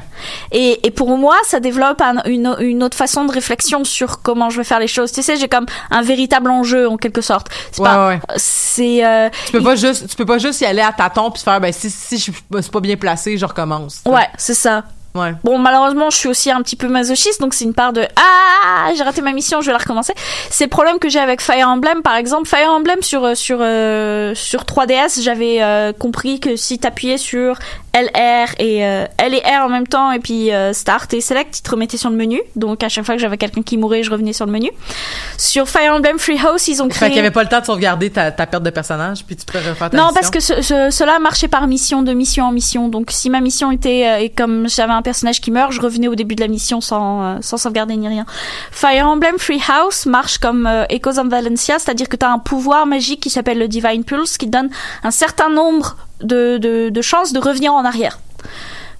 Et, 0.52 0.86
et 0.86 0.90
pour 0.90 1.16
moi, 1.18 1.36
ça 1.46 1.60
développe 1.60 2.00
un- 2.00 2.22
une, 2.26 2.54
une 2.60 2.82
autre 2.82 2.96
façon 2.96 3.24
de 3.24 3.32
réflexion 3.32 3.84
sur 3.84 4.22
comment 4.22 4.50
je 4.50 4.58
vais 4.58 4.64
faire 4.64 4.78
les 4.80 4.86
choses. 4.88 5.12
Tu 5.12 5.22
sais, 5.22 5.36
j'ai 5.36 5.48
comme 5.48 5.66
un 5.90 6.02
véritable 6.02 6.50
enjeu 6.50 6.88
en 6.88 6.96
quelque 6.96 7.20
sorte. 7.20 7.48
C'est 7.72 7.82
Ouais, 7.82 7.88
pas, 7.88 8.08
ouais. 8.08 8.20
c'est 8.36 9.04
euh, 9.04 9.28
Tu 9.46 9.52
peux 9.52 9.62
pas 9.62 9.76
juste, 9.76 10.08
tu 10.08 10.16
peux 10.16 10.26
pas 10.26 10.38
juste 10.38 10.60
y 10.60 10.64
aller 10.66 10.80
à 10.82 10.92
tâtons 10.92 11.30
puis 11.30 11.42
faire, 11.42 11.60
ben 11.60 11.72
si 11.72 11.90
si 11.90 12.16
je 12.18 12.30
suis 12.62 12.70
pas 12.70 12.80
bien 12.80 12.96
placé, 12.96 13.36
je 13.36 13.44
recommence. 13.46 14.00
ouais, 14.06 14.28
c'est 14.36 14.54
ça. 14.54 14.84
Ouais. 15.14 15.32
Bon, 15.44 15.58
malheureusement, 15.58 16.10
je 16.10 16.16
suis 16.16 16.28
aussi 16.28 16.50
un 16.50 16.60
petit 16.62 16.74
peu 16.76 16.88
masochiste, 16.88 17.40
donc 17.40 17.54
c'est 17.54 17.64
une 17.64 17.74
part 17.74 17.92
de 17.92 18.02
ah, 18.16 18.90
j'ai 18.96 19.02
raté 19.04 19.22
ma 19.22 19.32
mission, 19.32 19.60
je 19.60 19.66
vais 19.66 19.72
la 19.72 19.78
recommencer. 19.78 20.12
C'est 20.50 20.64
le 20.64 20.70
problème 20.70 20.98
que 20.98 21.08
j'ai 21.08 21.20
avec 21.20 21.40
Fire 21.40 21.68
Emblem, 21.68 22.02
par 22.02 22.16
exemple. 22.16 22.48
Fire 22.48 22.70
Emblem 22.70 23.00
sur 23.02 23.24
euh, 23.24 23.34
sur 23.36 23.58
euh, 23.60 24.34
sur 24.34 24.62
3DS, 24.64 25.22
j'avais 25.22 25.62
euh, 25.62 25.92
compris 25.92 26.40
que 26.40 26.56
si 26.56 26.78
t'appuyais 26.80 27.16
sur 27.18 27.58
LR 27.94 28.48
et 28.58 28.84
euh, 28.84 29.06
L 29.18 29.34
et 29.34 29.38
R 29.40 29.64
en 29.64 29.68
même 29.68 29.86
temps, 29.86 30.10
et 30.10 30.18
puis 30.18 30.50
Start 30.72 31.14
et 31.14 31.20
Select, 31.20 31.58
il 31.60 31.62
te 31.62 31.70
remettait 31.70 31.96
sur 31.96 32.10
le 32.10 32.16
menu. 32.16 32.40
Donc 32.56 32.82
à 32.82 32.88
chaque 32.88 33.04
fois 33.04 33.14
que 33.14 33.20
j'avais 33.20 33.36
quelqu'un 33.36 33.62
qui 33.62 33.76
mourait, 33.76 34.02
je 34.02 34.10
revenais 34.10 34.32
sur 34.32 34.46
le 34.46 34.52
menu. 34.52 34.70
Sur 35.38 35.68
Fire 35.68 35.94
Emblem 35.94 36.18
Free 36.18 36.38
House, 36.44 36.66
ils 36.66 36.82
ont 36.82 36.86
Fait 36.90 36.96
créé. 36.96 37.08
qu'il 37.10 37.16
y 37.18 37.20
avait 37.20 37.30
pas 37.30 37.44
le 37.44 37.48
temps 37.48 37.60
de 37.60 37.66
sauvegarder 37.66 38.10
ta, 38.10 38.32
ta 38.32 38.46
perte 38.46 38.64
de 38.64 38.70
personnage 38.70 39.24
puis 39.24 39.36
tu 39.36 39.44
peux 39.46 39.58
refaire 39.58 39.90
ta 39.90 39.96
Non, 39.96 40.06
mission. 40.08 40.14
parce 40.20 40.30
que 40.30 40.40
ce, 40.40 40.60
ce- 40.60 40.90
cela 40.90 41.20
marchait 41.20 41.46
par 41.48 41.68
mission, 41.68 42.02
de 42.02 42.12
mission 42.12 42.46
en 42.46 42.52
mission. 42.52 42.88
Donc, 42.88 43.10
si 43.12 43.30
ma 43.30 43.40
mission 43.40 43.70
était 43.70 44.24
et 44.24 44.30
comme 44.30 44.68
j'avais 44.68 44.92
un 44.92 45.02
personnage 45.04 45.40
qui 45.40 45.52
meurt, 45.52 45.70
je 45.70 45.80
revenais 45.80 46.08
au 46.08 46.16
début 46.16 46.34
de 46.34 46.40
la 46.40 46.48
mission 46.48 46.80
sans 46.80 47.22
euh, 47.22 47.38
sans 47.40 47.56
sauvegarder 47.56 47.96
ni 47.96 48.08
rien. 48.08 48.26
Fire 48.72 49.06
Emblem 49.06 49.38
Free 49.38 49.62
House 49.68 50.06
marche 50.06 50.38
comme 50.38 50.66
euh, 50.66 50.84
Echoes 50.88 51.20
of 51.20 51.28
Valencia, 51.28 51.78
c'est-à-dire 51.78 52.08
que 52.08 52.16
tu 52.16 52.26
as 52.26 52.30
un 52.30 52.40
pouvoir 52.40 52.86
magique 52.86 53.20
qui 53.20 53.30
s'appelle 53.30 53.58
le 53.58 53.68
Divine 53.68 54.02
Pulse, 54.02 54.36
qui 54.36 54.48
donne 54.48 54.70
un 55.04 55.12
certain 55.12 55.48
nombre 55.48 55.96
de, 56.20 56.58
de 56.88 57.02
chances 57.02 57.32
de 57.32 57.38
revenir 57.38 57.72
en 57.72 57.84
arrière. 57.84 58.18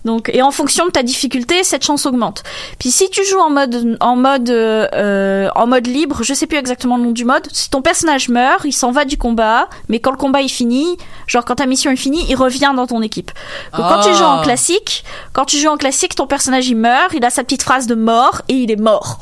Donc, 0.05 0.31
et 0.33 0.43
en 0.43 0.51
fonction 0.51 0.85
de 0.87 0.91
ta 0.91 1.03
difficulté, 1.03 1.65
cette 1.65 1.85
chance 1.85 2.05
augmente. 2.05 2.43
Puis 2.79 2.91
si 2.91 3.09
tu 3.11 3.25
joues 3.25 3.39
en 3.41 3.51
mode, 3.51 3.97
en 4.01 4.17
mode, 4.17 4.51
euh, 4.51 5.49
en 5.55 5.67
mode 5.67 5.87
libre, 5.87 6.23
je 6.23 6.35
sais 6.35 6.47
plus 6.47 6.59
exactement 6.59 6.97
le 6.99 7.05
nom 7.05 7.11
du 7.13 7.25
mode. 7.25 7.49
Si 7.53 7.71
ton 7.71 7.81
personnage 7.81 8.29
meurt, 8.29 8.65
il 8.65 8.73
s'en 8.73 8.91
va 8.93 9.05
du 9.07 9.17
combat, 9.17 9.69
mais 9.89 10.01
quand 10.01 10.11
le 10.11 10.17
combat 10.19 10.43
est 10.43 10.49
fini, 10.49 10.97
genre 11.27 11.45
quand 11.45 11.55
ta 11.57 11.67
mission 11.67 11.91
est 11.91 11.97
finie, 11.97 12.25
il 12.29 12.37
revient 12.37 12.73
dans 12.77 12.87
ton 12.87 13.01
équipe. 13.03 13.31
Donc, 13.77 13.87
Quand 13.89 14.01
tu 14.03 14.15
joues 14.15 14.25
en 14.25 14.41
Ah. 14.41 14.45
classique, 14.45 15.05
quand 15.33 15.47
tu 15.47 15.57
joues 15.59 15.69
en 15.69 15.77
classique, 15.79 16.15
ton 16.15 16.27
personnage 16.27 16.69
il 16.69 16.77
meurt, 16.77 17.13
il 17.15 17.25
a 17.25 17.31
sa 17.31 17.43
petite 17.43 17.63
phrase 17.63 17.87
de 17.87 17.95
mort 17.95 18.43
et 18.49 18.55
il 18.55 18.71
est 18.71 18.77
mort. 18.81 19.21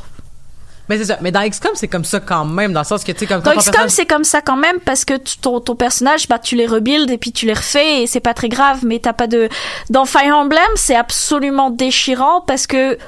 Mais 0.92 0.98
c'est 0.98 1.06
ça. 1.06 1.18
Mais 1.22 1.30
dans 1.32 1.40
XCOM, 1.48 1.70
c'est 1.74 1.88
comme 1.88 2.04
ça 2.04 2.20
quand 2.20 2.44
même, 2.44 2.74
dans 2.74 2.80
le 2.80 2.84
sens 2.86 3.02
que, 3.02 3.12
tu 3.12 3.20
sais, 3.20 3.26
comme 3.26 3.40
Dans 3.40 3.52
XCOM, 3.52 3.64
personnage- 3.64 3.90
c'est 3.90 4.04
comme 4.06 4.24
ça 4.24 4.42
quand 4.42 4.56
même 4.56 4.78
parce 4.84 5.04
que 5.06 5.16
tu- 5.16 5.38
ton, 5.38 5.58
ton 5.60 5.74
personnage, 5.74 6.28
bah, 6.28 6.38
tu 6.38 6.54
les 6.54 6.66
rebuilds 6.66 7.10
et 7.10 7.16
puis 7.16 7.32
tu 7.32 7.46
les 7.46 7.54
refais 7.54 8.02
et 8.02 8.06
c'est 8.06 8.20
pas 8.20 8.34
très 8.34 8.50
grave, 8.50 8.80
mais 8.84 8.98
t'as 8.98 9.14
pas 9.14 9.26
de. 9.26 9.48
Dans 9.88 10.04
Fire 10.04 10.36
Emblem, 10.36 10.60
c'est 10.76 10.94
absolument 10.96 11.70
déchirant 11.70 12.42
parce 12.42 12.66
que 12.66 12.98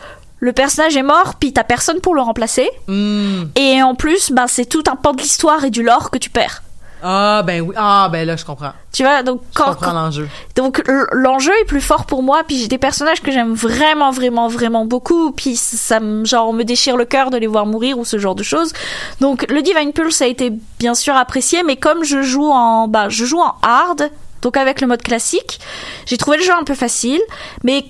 le 0.41 0.53
personnage 0.53 0.97
est 0.97 1.03
mort 1.03 1.35
puis 1.39 1.53
t'as 1.53 1.65
personne 1.65 2.01
pour 2.01 2.15
le 2.15 2.21
remplacer 2.23 2.69
Hmm. 2.89 3.45
et 3.57 3.83
en 3.83 3.95
plus, 3.95 4.31
bah, 4.33 4.45
c'est 4.49 4.65
tout 4.67 4.85
un 4.91 4.97
pan 4.97 5.13
de 5.13 5.21
l'histoire 5.21 5.65
et 5.65 5.71
du 5.71 5.83
lore 5.83 6.11
que 6.11 6.19
tu 6.19 6.31
perds. 6.31 6.63
Ah, 7.07 7.43
ben 7.45 7.61
oui. 7.61 7.75
Ah, 7.77 8.09
ben 8.11 8.27
là, 8.27 8.35
je 8.35 8.45
comprends. 8.47 8.73
Tu 8.93 9.03
vois, 9.03 9.23
donc 9.23 9.43
Je 9.53 9.59
quand, 9.59 9.75
comprends 9.75 9.93
l'enjeu. 9.93 10.27
donc 10.57 10.83
l'enjeu 11.13 11.53
est 11.61 11.65
plus 11.67 11.81
fort 11.81 12.07
pour 12.07 12.23
moi 12.23 12.43
puis 12.47 12.57
j'ai 12.59 12.69
des 12.69 12.79
personnages 12.79 13.21
que 13.21 13.31
j'aime 13.33 13.53
vraiment 13.53 14.11
vraiment 14.11 14.49
vraiment 14.49 14.85
beaucoup 14.87 15.33
puis 15.33 15.57
ça 15.57 15.99
me 16.01 16.25
genre 16.25 16.53
me 16.53 16.63
déchire 16.63 16.97
le 16.97 17.05
cœur 17.05 17.31
de 17.31 17.37
les 17.37 17.47
voir 17.49 17.67
mourir 17.67 17.99
ou 17.99 18.05
ce 18.05 18.19
genre 18.19 18.37
de 18.37 18.43
choses 18.45 18.73
donc 19.21 19.45
le 19.51 19.63
Divine 19.63 19.93
Pulse 19.93 20.23
a 20.23 20.27
été 20.29 20.53
bien 20.79 20.95
sûr 20.95 21.17
apprécié 21.17 21.63
mais 21.65 21.77
comme 21.77 22.05
je 22.05 22.23
joue 22.23 22.51
en 22.51 22.87
bah 22.89 23.09
je 23.09 23.25
joue 23.25 23.41
en 23.41 23.55
hard 23.63 24.11
donc 24.43 24.57
avec 24.57 24.81
le 24.81 24.87
mode 24.87 25.03
classique 25.03 25.59
j'ai 26.07 26.17
trouvé 26.17 26.37
le 26.37 26.45
jeu 26.45 26.53
un 26.53 26.63
peu 26.65 26.75
facile 26.75 27.21
mais 27.65 27.85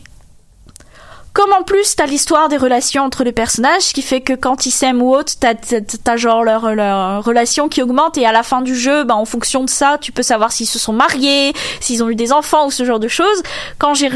comme 1.34 1.52
en 1.52 1.64
plus 1.64 1.96
t'as 1.96 2.06
l'histoire 2.06 2.48
des 2.48 2.56
relations 2.56 3.02
entre 3.02 3.24
les 3.24 3.32
personnages, 3.32 3.92
qui 3.92 4.02
fait 4.02 4.20
que 4.20 4.32
quand 4.32 4.66
ils 4.66 4.70
s'aiment 4.70 5.02
ou 5.02 5.12
autre, 5.12 5.32
t'as, 5.38 5.54
t'as, 5.54 6.16
genre 6.16 6.44
leur, 6.44 6.74
leur 6.76 7.24
relation 7.24 7.68
qui 7.68 7.82
augmente 7.82 8.16
et 8.16 8.24
à 8.24 8.30
la 8.30 8.44
fin 8.44 8.62
du 8.62 8.76
jeu, 8.76 9.02
bah, 9.02 9.16
en 9.16 9.24
fonction 9.24 9.64
de 9.64 9.68
ça, 9.68 9.98
tu 10.00 10.12
peux 10.12 10.22
savoir 10.22 10.52
s'ils 10.52 10.68
se 10.68 10.78
sont 10.78 10.92
mariés, 10.92 11.52
s'ils 11.80 12.04
ont 12.04 12.08
eu 12.08 12.14
des 12.14 12.32
enfants 12.32 12.66
ou 12.66 12.70
ce 12.70 12.84
genre 12.84 13.00
de 13.00 13.08
choses. 13.08 13.42
Quand 13.78 13.94
j'ai, 13.94 14.10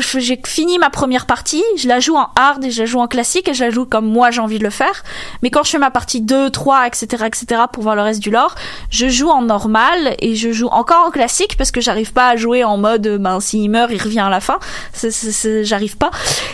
fini 0.46 0.78
ma 0.78 0.90
première 0.90 1.26
partie, 1.26 1.64
je 1.76 1.88
la 1.88 1.98
joue 1.98 2.16
en 2.16 2.28
hard 2.36 2.64
et 2.64 2.70
je 2.70 2.82
la 2.82 2.86
joue 2.86 3.00
en 3.00 3.08
classique 3.08 3.48
et 3.48 3.54
je 3.54 3.64
la 3.64 3.70
joue 3.70 3.84
comme 3.84 4.06
moi 4.06 4.30
j'ai 4.30 4.40
envie 4.40 4.60
de 4.60 4.64
le 4.64 4.70
faire. 4.70 5.02
Mais 5.42 5.50
quand 5.50 5.64
je 5.64 5.70
fais 5.70 5.78
ma 5.78 5.90
partie 5.90 6.20
2, 6.20 6.50
3, 6.50 6.86
etc., 6.86 7.24
etc., 7.26 7.62
pour 7.72 7.82
voir 7.82 7.96
le 7.96 8.02
reste 8.02 8.20
du 8.20 8.30
lore, 8.30 8.54
je 8.90 9.08
joue 9.08 9.28
en 9.28 9.42
normal 9.42 10.14
et 10.20 10.36
je 10.36 10.52
joue 10.52 10.68
encore 10.68 11.06
en 11.06 11.10
classique 11.10 11.56
parce 11.56 11.72
que 11.72 11.80
j'arrive 11.80 12.12
pas 12.12 12.28
à 12.28 12.36
jouer 12.36 12.62
en 12.62 12.76
mode, 12.76 13.18
ben, 13.18 13.40
s'il 13.40 13.68
meurt, 13.68 13.90
il 13.90 14.00
revient 14.00 14.20
à 14.20 14.30
la 14.30 14.40
fin. 14.40 14.60
C'est- 14.92 15.64
j'arrive 15.64 15.96
pas. 15.96 16.12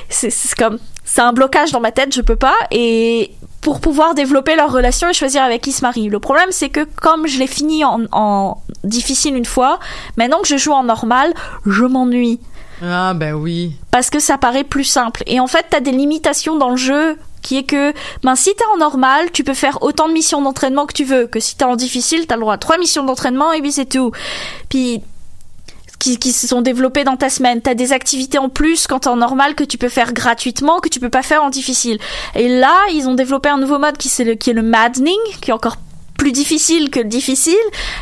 C'est, 0.09 0.31
c'est 0.57 0.65
comme, 0.65 0.79
c'est 1.05 1.21
un 1.21 1.33
blocage 1.33 1.73
dans 1.73 1.81
ma 1.81 1.93
tête, 1.93 2.15
je 2.15 2.21
peux 2.21 2.37
pas. 2.37 2.55
Et 2.71 3.33
pour 3.61 3.81
pouvoir 3.81 4.15
développer 4.15 4.57
leur 4.57 4.71
relation 4.71 5.09
et 5.09 5.13
choisir 5.15 5.43
avec 5.43 5.63
qui 5.63 5.73
se 5.73 5.83
marie. 5.83 6.09
Le 6.09 6.19
problème, 6.21 6.49
c'est 6.51 6.69
que 6.69 6.85
comme 6.85 7.27
je 7.27 7.39
l'ai 7.39 7.47
fini 7.47 7.85
en, 7.85 8.01
en 8.13 8.59
difficile 8.85 9.35
une 9.37 9.47
fois, 9.47 9.79
maintenant 10.17 10.41
que 10.43 10.49
je 10.49 10.57
joue 10.57 10.73
en 10.73 10.83
normal, 10.83 11.33
je 11.65 11.85
m'ennuie 11.85 12.41
Ah, 12.83 13.15
ben 13.15 13.33
oui. 13.35 13.77
parce 13.91 14.11
que 14.11 14.21
ça 14.21 14.37
paraît 14.37 14.65
plus 14.65 14.85
simple. 14.85 15.23
Et 15.27 15.41
en 15.41 15.47
fait, 15.47 15.65
t'as 15.71 15.81
des 15.81 15.93
limitations 15.93 16.57
dans 16.57 16.71
le 16.71 16.77
jeu 16.77 17.17
qui 17.41 17.57
est 17.59 17.65
que, 17.65 17.93
ben, 18.23 18.37
si 18.37 18.55
t'es 18.55 18.65
en 18.75 18.79
normal, 18.79 19.31
tu 19.33 19.45
peux 19.45 19.55
faire 19.55 19.83
autant 19.83 20.09
de 20.09 20.13
missions 20.15 20.41
d'entraînement 20.43 20.87
que 20.87 20.95
tu 20.95 21.05
veux. 21.05 21.27
Que 21.27 21.41
si 21.41 21.57
t'es 21.57 21.65
en 21.65 21.77
difficile, 21.77 22.27
t'as 22.27 22.37
le 22.37 22.41
droit 22.43 22.55
à 22.55 22.59
trois 22.59 22.79
missions 22.79 23.05
d'entraînement 23.05 23.53
et 23.53 23.61
puis 23.61 23.73
c'est 23.73 23.85
tout. 23.87 24.13
Puis, 24.71 25.03
qui, 26.05 26.19
qui 26.19 26.33
se 26.33 26.47
sont 26.47 26.61
développées 26.61 27.03
dans 27.05 27.17
ta 27.17 27.31
semaine. 27.31 27.63
T'as 27.63 27.73
des 27.73 27.95
activités 27.95 28.37
en 28.37 28.51
plus 28.51 28.87
quand 28.87 29.01
t'es 29.01 29.09
en 29.09 29.17
normal 29.17 29.55
que 29.55 29.65
tu 29.65 29.79
peux 29.79 29.89
faire 29.89 30.13
gratuitement, 30.13 30.81
que 30.81 30.91
tu 30.91 31.01
peux 31.01 31.09
pas 31.09 31.23
faire 31.23 31.43
en 31.43 31.49
difficile. 31.49 31.99
Et 32.35 32.47
là, 32.47 32.75
ils 32.93 33.09
ont 33.09 33.15
développé 33.15 33.49
un 33.49 33.57
nouveau 33.57 33.79
mode 33.79 33.97
qui, 33.97 34.11
le, 34.23 34.35
qui 34.35 34.51
est 34.51 34.55
le 34.55 34.63
maddening, 34.63 35.17
qui 35.41 35.51
est 35.51 35.55
encore 35.55 35.79
plus 36.19 36.33
difficile 36.33 36.91
que 36.91 37.01
le 37.01 37.07
difficile 37.07 37.55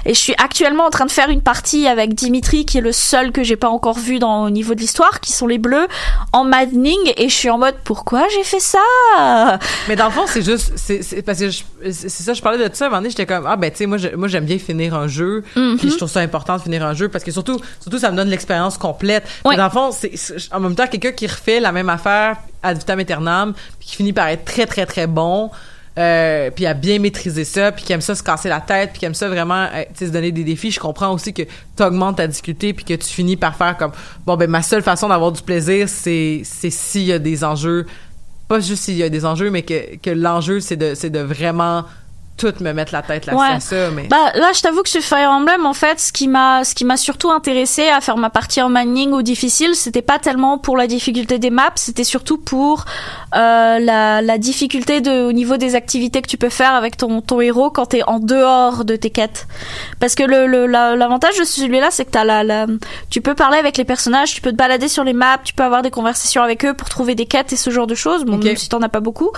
et 0.04 0.14
je 0.14 0.18
suis 0.18 0.34
actuellement 0.38 0.84
en 0.84 0.90
train 0.90 1.06
de 1.06 1.10
faire 1.10 1.28
une 1.30 1.40
partie 1.42 1.86
avec 1.86 2.14
Dimitri 2.14 2.64
qui 2.66 2.78
est 2.78 2.82
le 2.82 2.92
seul 2.92 3.32
que 3.32 3.42
j'ai 3.42 3.56
pas 3.56 3.68
encore 3.68 3.98
vu 3.98 4.18
dans 4.18 4.44
au 4.44 4.50
niveau 4.50 4.74
de 4.74 4.80
l'histoire 4.80 5.20
qui 5.20 5.32
sont 5.32 5.46
les 5.46 5.58
bleus 5.58 5.86
en 6.32 6.44
maddening 6.44 6.98
et 7.16 7.28
je 7.28 7.34
suis 7.34 7.50
en 7.50 7.58
mode 7.58 7.74
pourquoi 7.84 8.26
j'ai 8.34 8.44
fait 8.44 8.60
ça? 8.60 9.58
Mais 9.88 9.96
dans 9.96 10.06
le 10.06 10.10
fond, 10.10 10.24
c'est 10.26 10.42
juste, 10.42 10.72
c'est 10.76 11.22
parce 11.22 11.38
que 11.38 11.50
c'est 11.90 12.08
ça, 12.08 12.34
je 12.34 12.42
parlais 12.42 12.68
de 12.68 12.74
ça, 12.74 12.84
à 12.84 12.86
un 12.86 12.90
moment 12.90 13.00
donné, 13.00 13.10
j'étais 13.10 13.26
comme, 13.26 13.46
ah 13.46 13.56
ben 13.56 13.70
tu 13.70 13.78
sais, 13.78 13.86
moi, 13.86 13.98
je- 13.98 14.14
moi 14.14 14.28
j'aime 14.28 14.44
bien 14.44 14.58
finir 14.58 14.94
un 14.94 15.08
jeu, 15.08 15.42
Mhm. 15.56 15.78
puis 15.78 15.90
je 15.90 15.96
trouve 15.96 16.10
ça 16.10 16.20
important 16.20 16.56
de 16.56 16.62
finir 16.62 16.84
un 16.84 16.94
jeu, 16.94 17.08
parce 17.08 17.24
que 17.24 17.30
surtout, 17.30 17.58
surtout 17.80 17.98
ça 17.98 18.10
me 18.10 18.16
donne 18.16 18.28
l'expérience 18.28 18.78
complète. 18.78 19.24
Mais 19.48 19.56
dans 19.56 19.64
le 19.64 19.70
fond, 19.70 19.90
c'est 19.90 20.16
c'est- 20.16 20.52
en 20.52 20.60
même 20.60 20.74
temps, 20.74 20.86
quelqu'un 20.86 21.12
qui 21.12 21.26
refait 21.26 21.60
la 21.60 21.72
même 21.72 21.88
affaire 21.88 22.36
ad 22.62 22.78
vitam 22.78 22.98
aeternam, 23.00 23.54
puis 23.78 23.88
qui 23.88 23.96
finit 23.96 24.12
par 24.12 24.28
être 24.28 24.44
très, 24.44 24.66
très, 24.66 24.86
très 24.86 25.06
bon, 25.06 25.50
euh, 25.98 26.50
puis 26.50 26.66
à 26.66 26.74
bien 26.74 26.98
maîtriser 26.98 27.44
ça, 27.44 27.72
puis 27.72 27.84
qui 27.84 27.92
aime 27.92 28.00
ça 28.00 28.14
se 28.14 28.22
casser 28.22 28.48
la 28.48 28.60
tête, 28.60 28.90
puis 28.90 29.00
qui 29.00 29.04
aime 29.04 29.14
ça 29.14 29.28
vraiment, 29.28 29.66
euh, 29.74 29.84
se 29.98 30.06
donner 30.06 30.32
des 30.32 30.44
défis. 30.44 30.70
Je 30.70 30.80
comprends 30.80 31.12
aussi 31.12 31.32
que 31.32 31.42
tu 31.42 31.48
ta 31.76 32.26
difficulté, 32.26 32.72
puis 32.72 32.84
que 32.84 32.94
tu 32.94 33.08
finis 33.08 33.36
par 33.36 33.56
faire 33.56 33.76
comme, 33.76 33.92
bon, 34.26 34.36
ben 34.36 34.48
ma 34.48 34.62
seule 34.62 34.82
façon 34.82 35.08
d'avoir 35.08 35.32
du 35.32 35.42
plaisir, 35.42 35.88
c'est 35.88 36.42
c'est 36.44 36.70
s'il 36.70 37.04
y 37.04 37.12
a 37.12 37.18
des 37.18 37.44
enjeux 37.44 37.86
pas 38.52 38.60
juste 38.60 38.82
s'il 38.82 38.96
y 38.96 39.02
a 39.02 39.08
des 39.08 39.24
enjeux, 39.24 39.50
mais 39.50 39.62
que, 39.62 39.96
que 39.96 40.10
l'enjeu, 40.10 40.60
c'est 40.60 40.76
de, 40.76 40.94
c'est 40.94 41.08
de 41.08 41.20
vraiment 41.20 41.84
tout 42.42 42.62
me 42.62 42.72
mettre 42.72 42.92
la 42.92 43.02
tête 43.02 43.26
là 43.26 43.34
Ouais. 43.34 43.60
ça. 43.60 43.90
Mais... 43.90 44.04
Bah 44.08 44.32
là, 44.34 44.50
je 44.54 44.60
t'avoue 44.60 44.82
que 44.82 44.88
sur 44.88 45.00
Fire 45.02 45.30
Emblem, 45.30 45.64
en 45.66 45.72
fait, 45.74 46.00
ce 46.00 46.12
qui 46.12 46.26
m'a, 46.28 46.64
ce 46.64 46.74
qui 46.74 46.84
m'a 46.84 46.96
surtout 46.96 47.30
intéressé 47.30 47.88
à 47.88 48.00
faire 48.00 48.16
ma 48.16 48.30
partie 48.30 48.60
en 48.62 48.68
mining 48.68 49.10
ou 49.12 49.22
difficile, 49.22 49.74
c'était 49.74 50.02
pas 50.02 50.18
tellement 50.18 50.58
pour 50.58 50.76
la 50.76 50.86
difficulté 50.86 51.38
des 51.38 51.50
maps, 51.50 51.70
c'était 51.76 52.04
surtout 52.04 52.38
pour 52.38 52.84
euh, 53.34 53.78
la, 53.78 54.22
la 54.22 54.38
difficulté 54.38 55.00
de, 55.00 55.22
au 55.26 55.32
niveau 55.32 55.56
des 55.56 55.74
activités 55.74 56.20
que 56.22 56.28
tu 56.28 56.36
peux 56.36 56.48
faire 56.48 56.74
avec 56.74 56.96
ton, 56.96 57.20
ton 57.20 57.40
héros 57.40 57.70
quand 57.70 57.86
t'es 57.86 58.02
en 58.06 58.18
dehors 58.18 58.84
de 58.84 58.96
tes 58.96 59.10
quêtes. 59.10 59.46
Parce 60.00 60.14
que 60.14 60.22
le, 60.22 60.46
le- 60.46 60.66
la- 60.66 60.96
l'avantage 60.96 61.38
de 61.38 61.44
celui-là, 61.44 61.88
c'est 61.90 62.04
que 62.04 62.10
t'as 62.10 62.24
la, 62.24 62.42
la, 62.44 62.66
tu 63.10 63.20
peux 63.20 63.34
parler 63.34 63.58
avec 63.58 63.76
les 63.76 63.84
personnages, 63.84 64.34
tu 64.34 64.40
peux 64.40 64.50
te 64.50 64.56
balader 64.56 64.88
sur 64.88 65.04
les 65.04 65.12
maps, 65.12 65.38
tu 65.44 65.54
peux 65.54 65.62
avoir 65.62 65.82
des 65.82 65.90
conversations 65.90 66.42
avec 66.42 66.64
eux 66.64 66.74
pour 66.74 66.88
trouver 66.88 67.14
des 67.14 67.26
quêtes 67.26 67.52
et 67.52 67.56
ce 67.56 67.70
genre 67.70 67.86
de 67.86 67.94
choses. 67.94 68.24
Bon, 68.24 68.38
même 68.38 68.56
si 68.56 68.68
t'en 68.68 68.82
as 68.82 68.88
pas 68.88 69.00
beaucoup. 69.00 69.30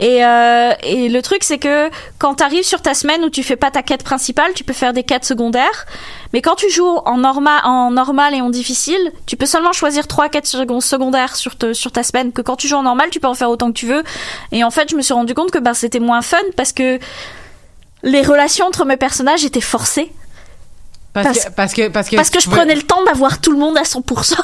Et, 0.00 0.24
euh, 0.24 0.72
et 0.82 1.08
le 1.08 1.22
truc, 1.22 1.44
c'est 1.44 1.58
que 1.58 1.90
quand 2.18 2.40
t'arrives 2.50 2.64
sur 2.66 2.82
ta 2.82 2.94
semaine 2.94 3.22
où 3.24 3.30
tu 3.30 3.42
fais 3.44 3.54
pas 3.56 3.70
ta 3.70 3.82
quête 3.82 4.02
principale, 4.02 4.52
tu 4.54 4.64
peux 4.64 4.72
faire 4.72 4.92
des 4.92 5.04
quêtes 5.04 5.24
secondaires. 5.24 5.86
Mais 6.32 6.42
quand 6.42 6.56
tu 6.56 6.68
joues 6.70 6.98
en 7.04 7.16
normal, 7.18 7.60
en 7.64 7.90
normal 7.92 8.34
et 8.34 8.40
en 8.40 8.50
difficile, 8.50 9.12
tu 9.26 9.36
peux 9.36 9.46
seulement 9.46 9.72
choisir 9.72 10.08
trois 10.08 10.28
quêtes 10.28 10.46
second- 10.46 10.80
secondaires 10.80 11.36
sur, 11.36 11.56
te- 11.56 11.72
sur 11.72 11.92
ta 11.92 12.02
semaine. 12.02 12.32
Que 12.32 12.42
quand 12.42 12.56
tu 12.56 12.66
joues 12.66 12.76
en 12.76 12.82
normal, 12.82 13.10
tu 13.10 13.20
peux 13.20 13.28
en 13.28 13.34
faire 13.34 13.50
autant 13.50 13.68
que 13.68 13.78
tu 13.78 13.86
veux. 13.86 14.02
Et 14.50 14.64
en 14.64 14.70
fait, 14.72 14.90
je 14.90 14.96
me 14.96 15.02
suis 15.02 15.14
rendu 15.14 15.32
compte 15.32 15.52
que 15.52 15.58
ben, 15.58 15.74
c'était 15.74 16.00
moins 16.00 16.22
fun 16.22 16.38
parce 16.56 16.72
que 16.72 16.98
les 18.02 18.22
relations 18.22 18.66
entre 18.66 18.84
mes 18.84 18.96
personnages 18.96 19.44
étaient 19.44 19.60
forcées. 19.60 20.10
parce, 21.12 21.26
parce- 21.26 21.38
que, 21.44 21.50
parce 21.52 21.72
que, 21.74 21.88
parce 21.88 22.08
que, 22.08 22.16
Parce 22.16 22.30
que 22.30 22.38
tu 22.38 22.44
je 22.50 22.50
prenais 22.50 22.74
le 22.74 22.82
temps 22.82 23.02
d'avoir 23.04 23.40
tout 23.40 23.52
le 23.52 23.58
monde 23.58 23.78
à 23.78 23.82
100%. 23.84 24.34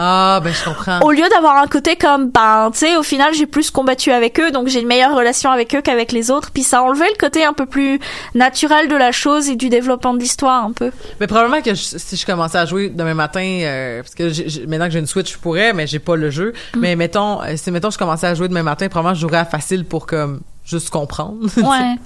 Ah, 0.00 0.40
ben, 0.44 0.52
je 0.54 0.64
comprends. 0.64 1.00
au 1.00 1.10
lieu 1.10 1.24
d'avoir 1.34 1.56
un 1.56 1.66
côté 1.66 1.96
comme, 1.96 2.30
ben, 2.30 2.70
tu 2.72 2.78
sais, 2.78 2.96
au 2.96 3.02
final, 3.02 3.34
j'ai 3.34 3.46
plus 3.46 3.70
combattu 3.72 4.12
avec 4.12 4.38
eux, 4.38 4.52
donc 4.52 4.68
j'ai 4.68 4.80
une 4.80 4.86
meilleure 4.86 5.14
relation 5.16 5.50
avec 5.50 5.74
eux 5.74 5.80
qu'avec 5.82 6.12
les 6.12 6.30
autres. 6.30 6.50
Puis 6.52 6.62
ça 6.62 6.82
enlevait 6.82 7.08
le 7.12 7.18
côté 7.18 7.44
un 7.44 7.52
peu 7.52 7.66
plus 7.66 7.98
naturel 8.34 8.88
de 8.88 8.94
la 8.96 9.10
chose 9.10 9.48
et 9.48 9.56
du 9.56 9.68
développement 9.68 10.14
de 10.14 10.20
l'histoire, 10.20 10.64
un 10.64 10.72
peu. 10.72 10.92
Mais 11.20 11.26
probablement 11.26 11.60
que 11.62 11.74
je- 11.74 11.96
si 11.98 12.16
je 12.16 12.24
commençais 12.24 12.58
à 12.58 12.64
jouer 12.66 12.90
demain 12.90 13.14
matin, 13.14 13.40
euh, 13.62 14.02
parce 14.02 14.14
que 14.14 14.28
j'ai- 14.28 14.66
maintenant 14.66 14.86
que 14.86 14.92
j'ai 14.92 15.00
une 15.00 15.06
Switch, 15.06 15.32
je 15.32 15.38
pourrais, 15.38 15.72
mais 15.72 15.86
j'ai 15.88 15.98
pas 15.98 16.14
le 16.14 16.30
jeu. 16.30 16.52
Mm. 16.74 16.80
Mais 16.80 16.94
mettons, 16.96 17.42
euh, 17.42 17.56
si 17.56 17.70
mettons 17.72 17.90
je 17.90 17.98
commençais 17.98 18.28
à 18.28 18.34
jouer 18.34 18.46
demain 18.48 18.62
matin, 18.62 18.88
probablement 18.88 19.14
je 19.16 19.20
jouerais 19.22 19.38
à 19.38 19.44
facile 19.44 19.84
pour 19.84 20.06
comme 20.06 20.40
juste 20.64 20.90
comprendre. 20.90 21.38
Ouais. 21.56 21.96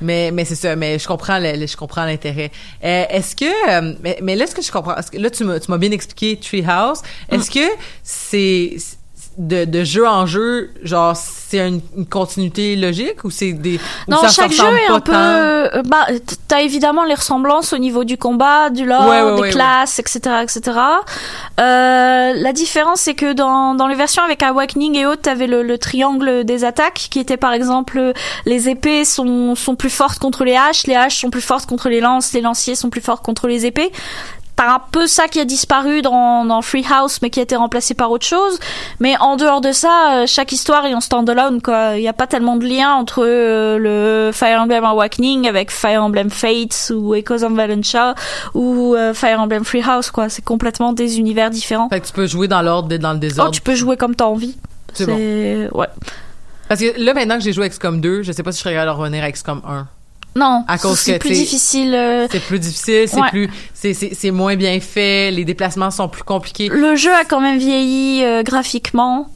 Mais 0.00 0.30
mais 0.30 0.44
c'est 0.44 0.54
ça, 0.54 0.76
mais 0.76 0.98
je 0.98 1.06
comprends 1.08 1.38
le, 1.38 1.52
le- 1.56 1.66
je 1.66 1.76
comprends 1.76 2.04
l'intérêt. 2.04 2.50
Euh, 2.84 3.04
est-ce 3.10 3.34
que 3.34 3.44
euh, 3.70 3.94
mais, 4.02 4.18
mais 4.22 4.36
là 4.36 4.46
ce 4.46 4.54
que 4.54 4.62
je 4.62 4.70
comprends 4.70 4.94
là 5.12 5.30
tu 5.30 5.44
m'as 5.44 5.58
tu 5.60 5.70
m'as 5.70 5.78
bien 5.78 5.90
expliqué 5.90 6.38
Treehouse, 6.38 7.00
est-ce 7.30 7.50
que 7.50 7.66
c'est 8.02 8.76
de, 9.38 9.64
de 9.64 9.84
jeu 9.84 10.06
en 10.06 10.26
jeu, 10.26 10.70
genre 10.82 11.16
c'est 11.16 11.66
une, 11.66 11.80
une 11.96 12.06
continuité 12.06 12.76
logique 12.76 13.24
ou 13.24 13.30
c'est 13.30 13.52
des 13.52 13.76
ou 13.76 14.10
Non, 14.10 14.18
ça 14.18 14.28
chaque 14.28 14.52
jeu 14.52 14.64
est 14.86 14.88
un 14.90 15.00
peu. 15.00 15.12
euh, 15.14 15.82
Bah, 15.86 16.06
t'as 16.48 16.60
évidemment 16.60 17.04
les 17.04 17.14
ressemblances 17.14 17.72
au 17.72 17.78
niveau 17.78 18.04
du 18.04 18.18
combat, 18.18 18.68
du 18.70 18.84
lore, 18.84 19.06
Ouais, 19.06 19.22
ouais, 19.22 19.34
des 19.36 19.40
ouais, 19.42 19.50
classes, 19.50 19.98
etc., 19.98 20.20
etc. 20.42 20.78
Euh, 21.60 22.32
la 22.34 22.52
différence, 22.52 23.00
c'est 23.02 23.14
que 23.14 23.32
dans 23.32 23.74
dans 23.74 23.86
les 23.86 23.94
versions 23.94 24.22
avec 24.22 24.42
Awakening 24.42 24.96
et 24.96 25.06
autres, 25.06 25.22
t'avais 25.22 25.46
le, 25.46 25.62
le 25.62 25.78
triangle 25.78 26.44
des 26.44 26.64
attaques, 26.64 27.06
qui 27.10 27.18
était 27.18 27.36
par 27.36 27.52
exemple 27.52 28.12
les 28.44 28.68
épées 28.68 29.04
sont 29.04 29.54
sont 29.54 29.76
plus 29.76 29.90
fortes 29.90 30.18
contre 30.18 30.44
les 30.44 30.56
haches, 30.56 30.86
les 30.86 30.94
haches 30.96 31.20
sont 31.20 31.30
plus 31.30 31.40
fortes 31.40 31.66
contre 31.66 31.88
les 31.88 32.00
lances, 32.00 32.32
les 32.32 32.40
lanciers 32.40 32.74
sont 32.74 32.90
plus 32.90 33.00
forts 33.00 33.22
contre 33.22 33.46
les 33.48 33.66
épées. 33.66 33.90
T'as 34.58 34.74
un 34.74 34.80
peu 34.90 35.06
ça 35.06 35.28
qui 35.28 35.38
a 35.38 35.44
disparu 35.44 36.02
dans, 36.02 36.44
dans 36.44 36.62
Free 36.62 36.84
House, 36.92 37.20
mais 37.22 37.30
qui 37.30 37.38
a 37.38 37.44
été 37.44 37.54
remplacé 37.54 37.94
par 37.94 38.10
autre 38.10 38.26
chose. 38.26 38.58
Mais 38.98 39.14
en 39.20 39.36
dehors 39.36 39.60
de 39.60 39.70
ça, 39.70 40.16
euh, 40.22 40.24
chaque 40.26 40.50
histoire 40.50 40.84
est 40.84 40.94
en 40.94 41.00
stand-alone, 41.00 41.62
quoi. 41.62 41.96
Il 41.96 42.00
n'y 42.00 42.08
a 42.08 42.12
pas 42.12 42.26
tellement 42.26 42.56
de 42.56 42.66
lien 42.66 42.92
entre 42.92 43.24
euh, 43.24 43.78
le 43.78 44.32
Fire 44.32 44.60
Emblem 44.60 44.84
Awakening 44.84 45.46
avec 45.46 45.70
Fire 45.70 46.02
Emblem 46.02 46.28
Fates 46.28 46.92
ou 46.94 47.14
Echoes 47.14 47.44
of 47.44 47.52
Valentia 47.52 48.16
ou 48.54 48.96
euh, 48.96 49.14
Fire 49.14 49.40
Emblem 49.40 49.64
Free 49.64 49.82
House, 49.86 50.10
quoi. 50.10 50.28
C'est 50.28 50.44
complètement 50.44 50.92
des 50.92 51.20
univers 51.20 51.50
différents. 51.50 51.88
Fait 51.88 52.00
que 52.00 52.06
tu 52.06 52.12
peux 52.12 52.26
jouer 52.26 52.48
dans 52.48 52.60
l'ordre 52.62 52.92
et 52.92 52.98
dans 52.98 53.12
le 53.12 53.18
Oh, 53.18 53.20
désordre. 53.20 53.50
tu 53.52 53.60
peux 53.60 53.76
jouer 53.76 53.96
comme 53.96 54.16
t'as 54.16 54.24
envie. 54.26 54.56
C'est 54.92 55.06
bon. 55.06 55.78
Ouais. 55.78 55.86
Parce 56.68 56.80
que 56.80 57.00
là, 57.00 57.14
maintenant 57.14 57.36
que 57.36 57.44
j'ai 57.44 57.52
joué 57.52 57.66
à 57.66 57.68
XCOM 57.68 58.00
2, 58.00 58.22
je 58.22 58.32
sais 58.32 58.42
pas 58.42 58.50
si 58.50 58.58
je 58.58 58.62
serais 58.64 58.74
capable 58.74 58.96
de 58.96 59.00
revenir 59.02 59.22
à 59.24 59.30
XCOM 59.30 59.62
1. 59.66 59.86
Non, 60.36 60.64
À 60.68 60.78
cause 60.78 60.98
c'est 61.00 61.18
plus 61.18 61.30
difficile. 61.30 61.94
euh, 61.94 62.28
C'est 62.30 62.40
plus 62.44 62.58
difficile, 62.60 63.08
c'est 63.08 63.20
Ouais. 63.20 63.28
plus, 63.30 63.50
c'est, 63.74 64.30
moins 64.30 64.54
bien 64.56 64.78
fait, 64.78 65.30
les 65.32 65.44
déplacements 65.44 65.90
sont 65.90 66.08
plus 66.08 66.22
compliqués. 66.22 66.68
Le 66.68 66.94
jeu 66.94 67.12
a 67.12 67.24
quand 67.24 67.40
même 67.40 67.58
vieilli 67.58 68.22
euh, 68.24 68.42
graphiquement. 68.42 69.28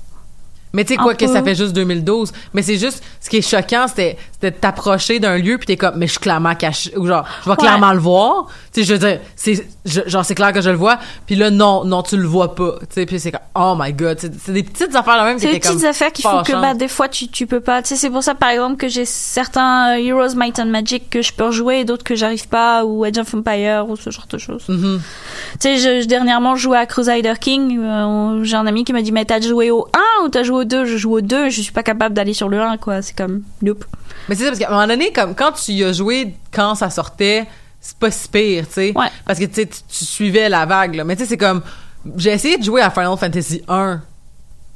Mais 0.74 0.84
tu 0.84 0.94
sais 0.94 0.96
quoi 0.96 1.14
que 1.14 1.26
ça 1.26 1.42
fait 1.42 1.54
juste 1.54 1.72
2012, 1.74 2.32
mais 2.54 2.62
c'est 2.62 2.78
juste 2.78 3.02
ce 3.20 3.28
qui 3.28 3.36
est 3.38 3.42
choquant, 3.42 3.86
c'était 3.88 4.16
de 4.50 4.56
t'approcher 4.56 5.18
d'un 5.20 5.36
lieu 5.38 5.56
puis 5.58 5.66
t'es 5.66 5.76
comme 5.76 5.94
mais 5.96 6.06
je 6.06 6.12
suis 6.12 6.20
clairement 6.20 6.54
caché 6.54 6.92
ou 6.96 7.06
genre 7.06 7.24
je 7.44 7.50
vais 7.50 7.56
clairement 7.56 7.92
le 7.92 7.98
voir. 8.00 8.46
Tu 8.72 8.80
sais 8.82 8.86
je 8.86 8.92
veux 8.94 8.98
dire 8.98 9.20
c'est 9.36 9.66
genre 9.84 10.24
c'est 10.24 10.34
clair 10.34 10.52
que 10.52 10.60
je 10.60 10.70
le 10.70 10.76
vois, 10.76 10.98
puis 11.26 11.34
là 11.36 11.50
non 11.50 11.84
non 11.84 12.02
tu 12.02 12.16
le 12.16 12.26
vois 12.26 12.54
pas. 12.54 12.74
Tu 12.80 12.86
sais 12.94 13.06
puis 13.06 13.20
c'est 13.20 13.30
comme 13.32 13.40
oh 13.54 13.74
my 13.78 13.92
god, 13.92 14.18
c'est 14.18 14.52
des 14.52 14.62
petites 14.62 14.94
affaires 14.96 15.16
là 15.16 15.24
même 15.24 15.38
C'est 15.38 15.52
des 15.52 15.60
comme 15.60 15.72
petites 15.74 15.86
affaires 15.86 16.12
qui 16.12 16.22
font 16.22 16.42
que 16.42 16.52
bah, 16.52 16.74
des 16.74 16.88
fois 16.88 17.08
tu, 17.08 17.28
tu 17.28 17.46
peux 17.46 17.60
pas. 17.60 17.82
Tu 17.82 17.88
sais, 17.90 17.96
c'est 17.96 18.10
pour 18.10 18.22
ça 18.22 18.34
par 18.34 18.50
exemple 18.50 18.76
que 18.76 18.88
j'ai 18.88 19.04
certains 19.04 19.94
Heroes 19.96 20.34
Might 20.36 20.58
and 20.58 20.66
Magic 20.66 21.10
que 21.10 21.22
je 21.22 21.32
peux 21.32 21.44
rejouer 21.46 21.80
et 21.80 21.84
d'autres 21.84 22.04
que 22.04 22.14
j'arrive 22.14 22.48
pas, 22.48 22.84
ou 22.84 23.04
Age 23.04 23.18
of 23.18 23.34
Empire 23.34 23.86
ou 23.88 23.96
ce 23.96 24.10
genre 24.10 24.26
de 24.30 24.38
choses. 24.38 24.64
Mhm. 24.68 25.00
Tu 25.52 25.58
sais, 25.60 25.76
je, 25.78 26.02
je- 26.02 26.06
dernièrement 26.06 26.56
je 26.56 26.62
jouais 26.62 26.78
à 26.78 26.86
Crusader 26.86 27.34
King. 27.40 27.78
euh, 27.80 28.44
j'ai 28.44 28.56
un 28.56 28.66
ami 28.66 28.84
qui 28.84 28.92
m'a 28.92 29.02
dit 29.02 29.12
mais 29.12 29.24
t'as 29.24 29.40
joué 29.40 29.70
au 29.70 29.86
1 30.20 30.24
ou 30.24 30.28
t'as 30.28 30.42
joué 30.42 30.58
au 30.60 30.64
2 30.64 30.84
Je 30.86 30.96
joue 30.96 31.16
au 31.16 31.20
2, 31.20 31.48
je 31.50 31.60
suis 31.60 31.72
pas 31.72 31.82
capable 31.82 32.14
d'aller 32.14 32.34
sur 32.34 32.48
le 32.48 32.60
1 32.60 32.76
quoi. 32.78 33.02
C'est 33.02 33.16
comme 33.16 33.42
nope. 33.62 33.84
Mais 34.28 34.34
c'est 34.34 34.42
ça 34.44 34.48
parce 34.50 34.58
qu'à 34.58 34.68
un 34.68 34.72
moment 34.72 34.86
donné 34.86 35.12
comme 35.12 35.34
quand 35.34 35.52
tu 35.52 35.72
y 35.72 35.84
as 35.84 35.92
joué 35.92 36.34
quand 36.52 36.74
ça 36.74 36.90
sortait, 36.90 37.46
c'est 37.80 37.96
pas 37.96 38.10
si 38.10 38.28
pire, 38.28 38.66
tu 38.68 38.74
sais. 38.74 38.92
Ouais. 38.96 39.08
Parce 39.26 39.38
que 39.38 39.44
tu 39.46 39.66
tu 39.66 40.04
suivais 40.04 40.48
la 40.48 40.66
vague 40.66 40.94
là, 40.94 41.04
mais 41.04 41.16
tu 41.16 41.22
sais 41.22 41.28
c'est 41.30 41.36
comme 41.36 41.62
j'ai 42.16 42.30
essayé 42.30 42.58
de 42.58 42.64
jouer 42.64 42.80
à 42.82 42.90
Final 42.90 43.16
Fantasy 43.16 43.62
1 43.68 44.00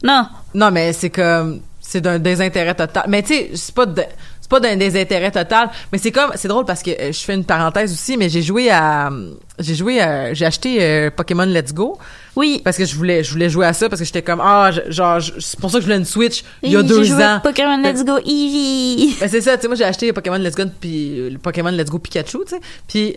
Non, 0.05 0.29
Non, 0.55 0.71
mais 0.71 0.93
c'est 0.93 1.11
comme 1.11 1.61
c'est 1.81 2.01
d'un 2.01 2.19
désintérêt 2.19 2.75
total. 2.75 3.05
Mais 3.09 3.23
tu 3.23 3.29
sais, 3.29 3.51
c'est 3.55 3.75
pas 3.75 3.87
de- 3.87 4.05
c'est 4.49 4.51
pas 4.51 4.61
d'un 4.61 4.77
désintérêt 4.77 5.33
total, 5.33 5.71
mais 5.91 5.99
c'est 5.99 6.13
comme 6.13 6.31
c'est 6.37 6.47
drôle 6.47 6.65
parce 6.65 6.81
que 6.85 6.91
euh, 6.91 7.11
je 7.13 7.19
fais 7.19 7.35
une 7.35 7.45
parenthèse 7.45 7.93
aussi, 7.93 8.17
mais 8.17 8.29
j'ai 8.29 8.43
joué 8.43 8.71
à 8.71 9.11
j'ai 9.59 9.75
joué 9.75 10.01
à- 10.01 10.35
j'ai 10.35 10.47
acheté 10.47 10.79
euh, 10.81 11.11
Pokémon 11.11 11.47
Let's 11.47 11.75
Go 11.75 11.99
oui. 12.37 12.61
parce 12.63 12.77
que 12.77 12.85
je 12.85 12.95
voulais 12.95 13.25
je 13.25 13.33
voulais 13.33 13.49
jouer 13.51 13.67
à 13.67 13.73
ça 13.73 13.89
parce 13.89 14.01
que 14.01 14.05
j'étais 14.07 14.23
comme 14.23 14.41
ah 14.41 14.71
genre 14.89 15.19
c'est 15.41 15.59
pour 15.59 15.71
ça 15.71 15.79
que 15.79 15.83
je 15.83 15.87
voulais 15.87 15.99
une 15.99 16.05
Switch 16.05 16.45
il 16.63 16.71
y 16.71 16.77
a 16.77 16.83
deux 16.85 17.03
joué 17.03 17.25
ans. 17.25 17.41
Pokémon 17.43 17.77
Let's 17.83 18.05
Go 18.05 18.19
Eevee. 18.25 19.17
Ben 19.19 19.29
c'est 19.29 19.41
ça, 19.41 19.57
tu 19.57 19.63
sais 19.63 19.69
moi 19.69 19.77
j'ai 19.77 19.85
acheté 19.85 20.13
Pokémon 20.13 20.37
Let's 20.39 20.55
Go 20.55 20.63
puis 20.81 21.19
euh, 21.19 21.39
Pokémon 21.43 21.71
Let's 21.71 21.91
Go 21.91 21.99
Pikachu, 21.99 22.39
tu 22.47 22.55
sais. 22.55 22.61
Puis 22.87 23.17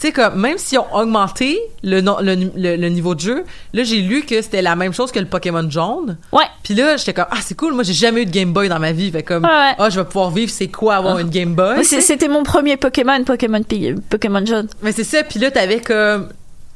tu 0.00 0.06
sais 0.06 0.12
comme 0.12 0.40
même 0.40 0.56
si 0.56 0.78
on 0.78 0.94
augmenté 0.96 1.58
le, 1.82 2.00
no- 2.00 2.20
le, 2.22 2.34
le, 2.56 2.76
le 2.76 2.88
niveau 2.88 3.14
de 3.14 3.20
jeu, 3.20 3.44
là 3.74 3.82
j'ai 3.84 4.00
lu 4.00 4.22
que 4.22 4.40
c'était 4.40 4.62
la 4.62 4.74
même 4.74 4.94
chose 4.94 5.12
que 5.12 5.18
le 5.18 5.26
Pokémon 5.26 5.68
jaune. 5.70 6.16
Ouais. 6.32 6.44
Puis 6.62 6.74
là, 6.74 6.96
j'étais 6.96 7.12
comme 7.12 7.26
ah 7.30 7.36
c'est 7.42 7.54
cool, 7.56 7.74
moi 7.74 7.82
j'ai 7.82 7.92
jamais 7.92 8.22
eu 8.22 8.26
de 8.26 8.30
Game 8.30 8.52
Boy 8.52 8.68
dans 8.70 8.78
ma 8.78 8.92
vie, 8.92 9.10
fait 9.10 9.22
comme 9.22 9.44
Ouais, 9.44 9.50
ouais. 9.50 9.74
ah 9.78 9.90
je 9.90 10.00
vais 10.00 10.06
pouvoir 10.06 10.30
vivre 10.30 10.50
c'est 10.50 10.68
quoi 10.68 10.96
avoir 10.96 11.18
une 11.18 11.28
Game 11.28 11.54
Boy? 11.54 11.84
C'était 11.84 12.28
mon 12.28 12.42
premier 12.42 12.76
Pokémon, 12.78 13.22
Pokémon, 13.24 13.60
Pokémon 14.08 14.46
jaune. 14.46 14.68
Mais 14.82 14.92
c'est 14.92 15.04
ça, 15.04 15.22
puis 15.22 15.38
là 15.38 15.50
t'avais 15.50 15.80
comme 15.80 16.30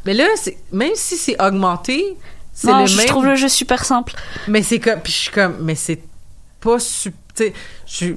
mais 0.05 0.13
là 0.15 0.25
même 0.73 0.93
si 0.95 1.17
c'est 1.17 1.43
augmenté, 1.43 2.05
c'est 2.53 2.71
le 2.73 2.85
je 2.87 2.97
même 2.99 3.07
trouve 3.07 3.25
le 3.27 3.37
jeu 3.37 3.49
super 3.49 3.85
simple. 3.87 4.13
mais 4.49 4.63
c'est 4.63 4.79
comme 4.81 5.01
puis 5.01 5.13
je 5.13 5.19
suis 5.19 5.31
comme 5.31 5.57
mais 5.63 5.75
c'est 5.75 6.01
pas 6.61 6.79
su 6.79 7.11
tu 7.35 7.45
sais, 7.47 7.53
je 7.87 7.95
suis 7.95 8.17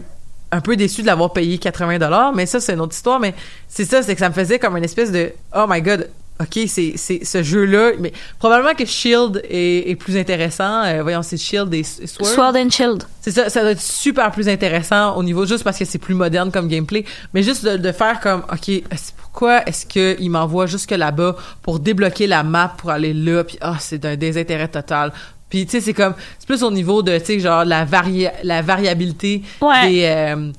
un 0.51 0.61
peu 0.61 0.75
déçu 0.75 1.01
de 1.01 1.07
l'avoir 1.07 1.33
payé 1.33 1.57
80 1.57 1.99
dollars, 1.99 2.33
mais 2.33 2.45
ça 2.45 2.59
c'est 2.59 2.73
une 2.73 2.81
autre 2.81 2.95
histoire, 2.95 3.19
mais 3.19 3.33
c'est 3.67 3.85
ça 3.85 4.01
c'est 4.01 4.13
que 4.13 4.19
ça 4.19 4.29
me 4.29 4.33
faisait 4.33 4.59
comme 4.59 4.77
une 4.77 4.83
espèce 4.83 5.11
de 5.11 5.31
oh 5.55 5.65
my 5.67 5.81
god 5.81 6.09
OK, 6.39 6.59
c'est 6.67 6.93
c'est 6.97 7.25
ce 7.25 7.41
jeu-là, 7.41 7.93
mais 7.99 8.13
probablement 8.37 8.75
que 8.75 8.85
Shield 8.85 9.41
est, 9.49 9.89
est 9.89 9.95
plus 9.95 10.17
intéressant. 10.17 10.83
Euh, 10.83 11.01
voyons, 11.01 11.23
c'est 11.23 11.37
Shield 11.37 11.73
et 11.73 11.81
Sword. 11.83 12.27
Sword 12.27 12.55
and 12.55 12.69
Shield. 12.69 13.03
C'est 13.21 13.31
ça, 13.31 13.49
ça 13.49 13.61
doit 13.61 13.71
être 13.71 13.81
super 13.81 14.31
plus 14.31 14.47
intéressant 14.47 15.15
au 15.15 15.23
niveau 15.23 15.47
juste 15.47 15.63
parce 15.63 15.79
que 15.79 15.85
c'est 15.85 15.97
plus 15.97 16.13
moderne 16.13 16.51
comme 16.51 16.67
gameplay, 16.67 17.05
mais 17.33 17.41
juste 17.41 17.65
de, 17.65 17.77
de 17.77 17.91
faire 17.91 18.19
comme 18.19 18.43
ok, 18.51 18.83
pourquoi 19.17 19.67
est-ce 19.67 19.85
que 19.87 20.15
il 20.19 20.29
m'envoie 20.29 20.67
jusque 20.67 20.91
là-bas 20.91 21.35
pour 21.63 21.79
débloquer 21.79 22.27
la 22.27 22.43
map 22.43 22.73
pour 22.77 22.91
aller 22.91 23.13
là, 23.13 23.43
puis 23.43 23.57
ah 23.61 23.77
c'est 23.79 23.97
d'un 23.97 24.15
désintérêt 24.15 24.67
total. 24.67 25.13
Puis 25.49 25.65
tu 25.65 25.71
sais 25.71 25.81
c'est 25.81 25.93
comme 25.93 26.13
c'est 26.39 26.47
plus 26.47 26.63
au 26.63 26.71
niveau 26.71 27.01
de 27.01 27.17
tu 27.19 27.25
sais 27.25 27.39
genre 27.39 27.63
la 27.65 27.85
vari 27.85 28.27
la 28.43 28.61
variabilité 28.61 29.41
Ouais. 29.61 29.89
des 29.89 30.03
euh, 30.05 30.51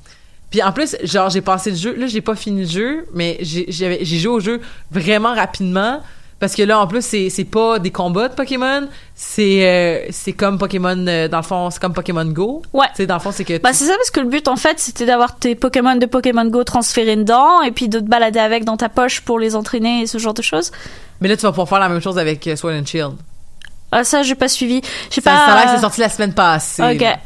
puis 0.49 0.63
en 0.63 0.71
plus, 0.71 0.97
genre, 1.03 1.29
j'ai 1.29 1.41
passé 1.41 1.69
le 1.69 1.75
jeu. 1.77 1.95
Là, 1.95 2.07
j'ai 2.07 2.21
pas 2.21 2.33
fini 2.35 2.61
le 2.61 2.67
jeu, 2.67 3.05
mais 3.13 3.37
j'ai 3.41 4.03
joué 4.03 4.31
au 4.31 4.39
jeu 4.39 4.61
vraiment 4.89 5.35
rapidement. 5.35 6.01
Parce 6.39 6.55
que 6.55 6.63
là, 6.63 6.79
en 6.79 6.87
plus, 6.87 7.03
c'est 7.03 7.29
c'est 7.29 7.43
pas 7.43 7.79
des 7.79 7.91
combats 7.91 8.29
de 8.29 8.33
Pokémon. 8.33 8.87
C'est 9.13 9.67
euh, 9.67 10.07
c'est 10.09 10.31
comme 10.31 10.57
Pokémon, 10.57 11.05
euh, 11.07 11.27
dans 11.27 11.37
le 11.37 11.43
fond, 11.43 11.69
c'est 11.69 11.81
comme 11.81 11.93
Pokémon 11.93 12.25
Go. 12.25 12.61
Ouais. 12.71 12.87
Tu 12.91 12.95
sais, 13.03 13.05
dans 13.07 13.15
le 13.15 13.19
fond, 13.19 13.31
c'est 13.33 13.43
que. 13.43 13.59
Bah 13.59 13.73
c'est 13.73 13.85
ça 13.85 13.93
parce 13.95 14.09
que 14.09 14.21
le 14.21 14.27
but 14.27 14.47
en 14.47 14.55
fait 14.55 14.79
c'était 14.79 15.05
d'avoir 15.05 15.37
tes 15.37 15.53
Pokémon 15.55 15.97
de 15.97 16.05
Pokémon 16.05 16.45
Go 16.45 16.63
transférés 16.63 17.17
dedans 17.17 17.61
et 17.61 17.71
puis 17.71 17.89
de 17.89 17.99
te 17.99 18.05
balader 18.05 18.39
avec 18.39 18.63
dans 18.63 18.77
ta 18.77 18.87
poche 18.87 19.19
pour 19.21 19.37
les 19.37 19.55
entraîner 19.55 20.03
et 20.03 20.07
ce 20.07 20.17
genre 20.17 20.33
de 20.33 20.41
choses. 20.41 20.71
Mais 21.19 21.27
là, 21.27 21.35
tu 21.35 21.41
vas 21.43 21.49
pouvoir 21.51 21.67
faire 21.67 21.79
la 21.79 21.89
même 21.89 22.01
chose 22.01 22.17
avec 22.17 22.47
euh, 22.47 22.55
Sword 22.55 22.73
and 22.73 22.85
Shield. 22.85 23.15
Ah 23.91 24.03
ça 24.03 24.23
j'ai 24.23 24.35
pas 24.35 24.47
suivi. 24.47 24.81
Ça, 25.09 25.21
pas. 25.21 25.35
ça 25.35 25.53
a 25.53 25.65
l'air 25.65 25.73
c'est 25.75 25.81
sorti 25.81 26.01
la 26.01 26.09
semaine 26.09 26.33
passée. 26.33 26.83
Ok. 26.83 27.01
là. 27.01 27.19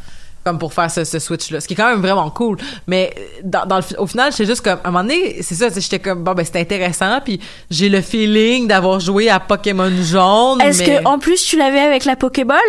comme 0.44 0.60
pour 0.60 0.74
faire 0.74 0.92
ce, 0.92 1.04
ce 1.04 1.20
switch-là. 1.20 1.62
Ce 1.62 1.68
qui 1.68 1.74
est 1.74 1.78
quand 1.78 1.90
même 1.90 2.02
vraiment 2.02 2.30
cool. 2.30 2.58
Mais 2.88 3.14
dans, 3.44 3.66
dans 3.66 3.78
le, 3.78 3.84
au 4.00 4.08
final, 4.08 4.32
j'étais 4.32 4.46
juste 4.46 4.62
comme, 4.62 4.80
à 4.84 4.88
un 4.88 4.92
moment 4.92 5.04
donné, 5.04 5.42
c'est 5.42 5.56
ça, 5.56 5.68
j'étais 5.70 6.00
comme, 6.00 6.24
bon, 6.24 6.34
ben, 6.34 6.46
c'est 6.46 6.60
intéressant, 6.60 7.20
puis 7.24 7.40
j'ai 7.70 7.90
le 7.90 8.02
feeling 8.02 8.68
d'avoir 8.68 9.00
joué 9.00 9.30
à 9.30 9.40
Pokémon 9.40 9.90
jaune, 10.02 10.62
Est-ce 10.62 10.80
mais... 10.80 11.00
que 11.00 11.06
en 11.06 11.20
plus 11.20 11.44
tu 11.44 11.58
l'avais 11.58 11.80
avec 11.80 12.06
la 12.06 12.16
Pokéball? 12.16 12.60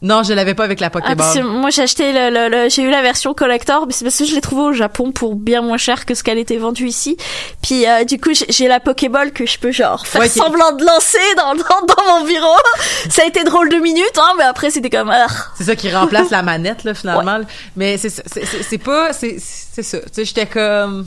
Non, 0.00 0.22
je 0.22 0.32
l'avais 0.32 0.54
pas 0.54 0.62
avec 0.62 0.78
la 0.78 0.86
Ah, 0.86 0.90
Pokéball. 0.90 1.34
que 1.34 1.40
moi 1.42 1.70
j'ai 1.70 1.82
acheté 1.82 2.12
le, 2.12 2.30
le- 2.30 2.48
le- 2.48 2.68
j'ai 2.68 2.82
eu 2.82 2.90
la 2.90 3.02
version 3.02 3.34
collector 3.34 3.84
mais 3.86 3.92
c'est 3.92 4.04
parce 4.04 4.16
que 4.16 4.24
je 4.26 4.34
l'ai 4.34 4.40
trouvée 4.40 4.62
au 4.62 4.72
Japon 4.72 5.10
pour 5.10 5.34
bien 5.34 5.60
moins 5.60 5.76
cher 5.76 6.06
que 6.06 6.14
ce 6.14 6.22
qu'elle 6.22 6.38
était 6.38 6.56
vendue 6.56 6.86
ici 6.86 7.16
puis 7.62 7.84
euh, 7.84 8.04
du 8.04 8.20
coup 8.20 8.30
j'ai- 8.32 8.68
la 8.68 8.78
Pokéball 8.78 9.32
que 9.32 9.44
je 9.44 9.58
peux 9.58 9.72
genre 9.72 10.06
faire 10.06 10.20
Ouais, 10.20 10.28
semblant 10.28 10.70
de 10.70 10.84
lancer 10.84 11.18
dans, 11.36 11.54
dans, 11.56 11.86
dans 11.96 12.20
mon 12.20 12.24
bureau 12.24 12.56
ça 13.10 13.22
a 13.22 13.26
été 13.26 13.42
drôle 13.42 13.70
deux 13.70 13.80
minutes 13.80 14.18
hein 14.18 14.34
mais 14.38 14.44
après 14.44 14.70
c'était 14.70 14.90
comme 14.90 15.10
ah. 15.10 15.26
C'est 15.56 15.64
ça 15.64 15.74
qui 15.74 15.90
remplace 15.92 16.30
la 16.30 16.42
manette, 16.42 16.84
là, 16.84 16.94
finalement. 16.94 17.40
Mais 17.76 17.98
c'est, 17.98 18.08
c'est 18.10 18.78
pas, 18.78 19.12
c'est, 19.12 19.36
c'est 19.40 19.82
ça. 19.82 19.98
Tu 19.98 20.06
sais, 20.12 20.24
j'étais 20.24 20.46
comme, 20.46 21.06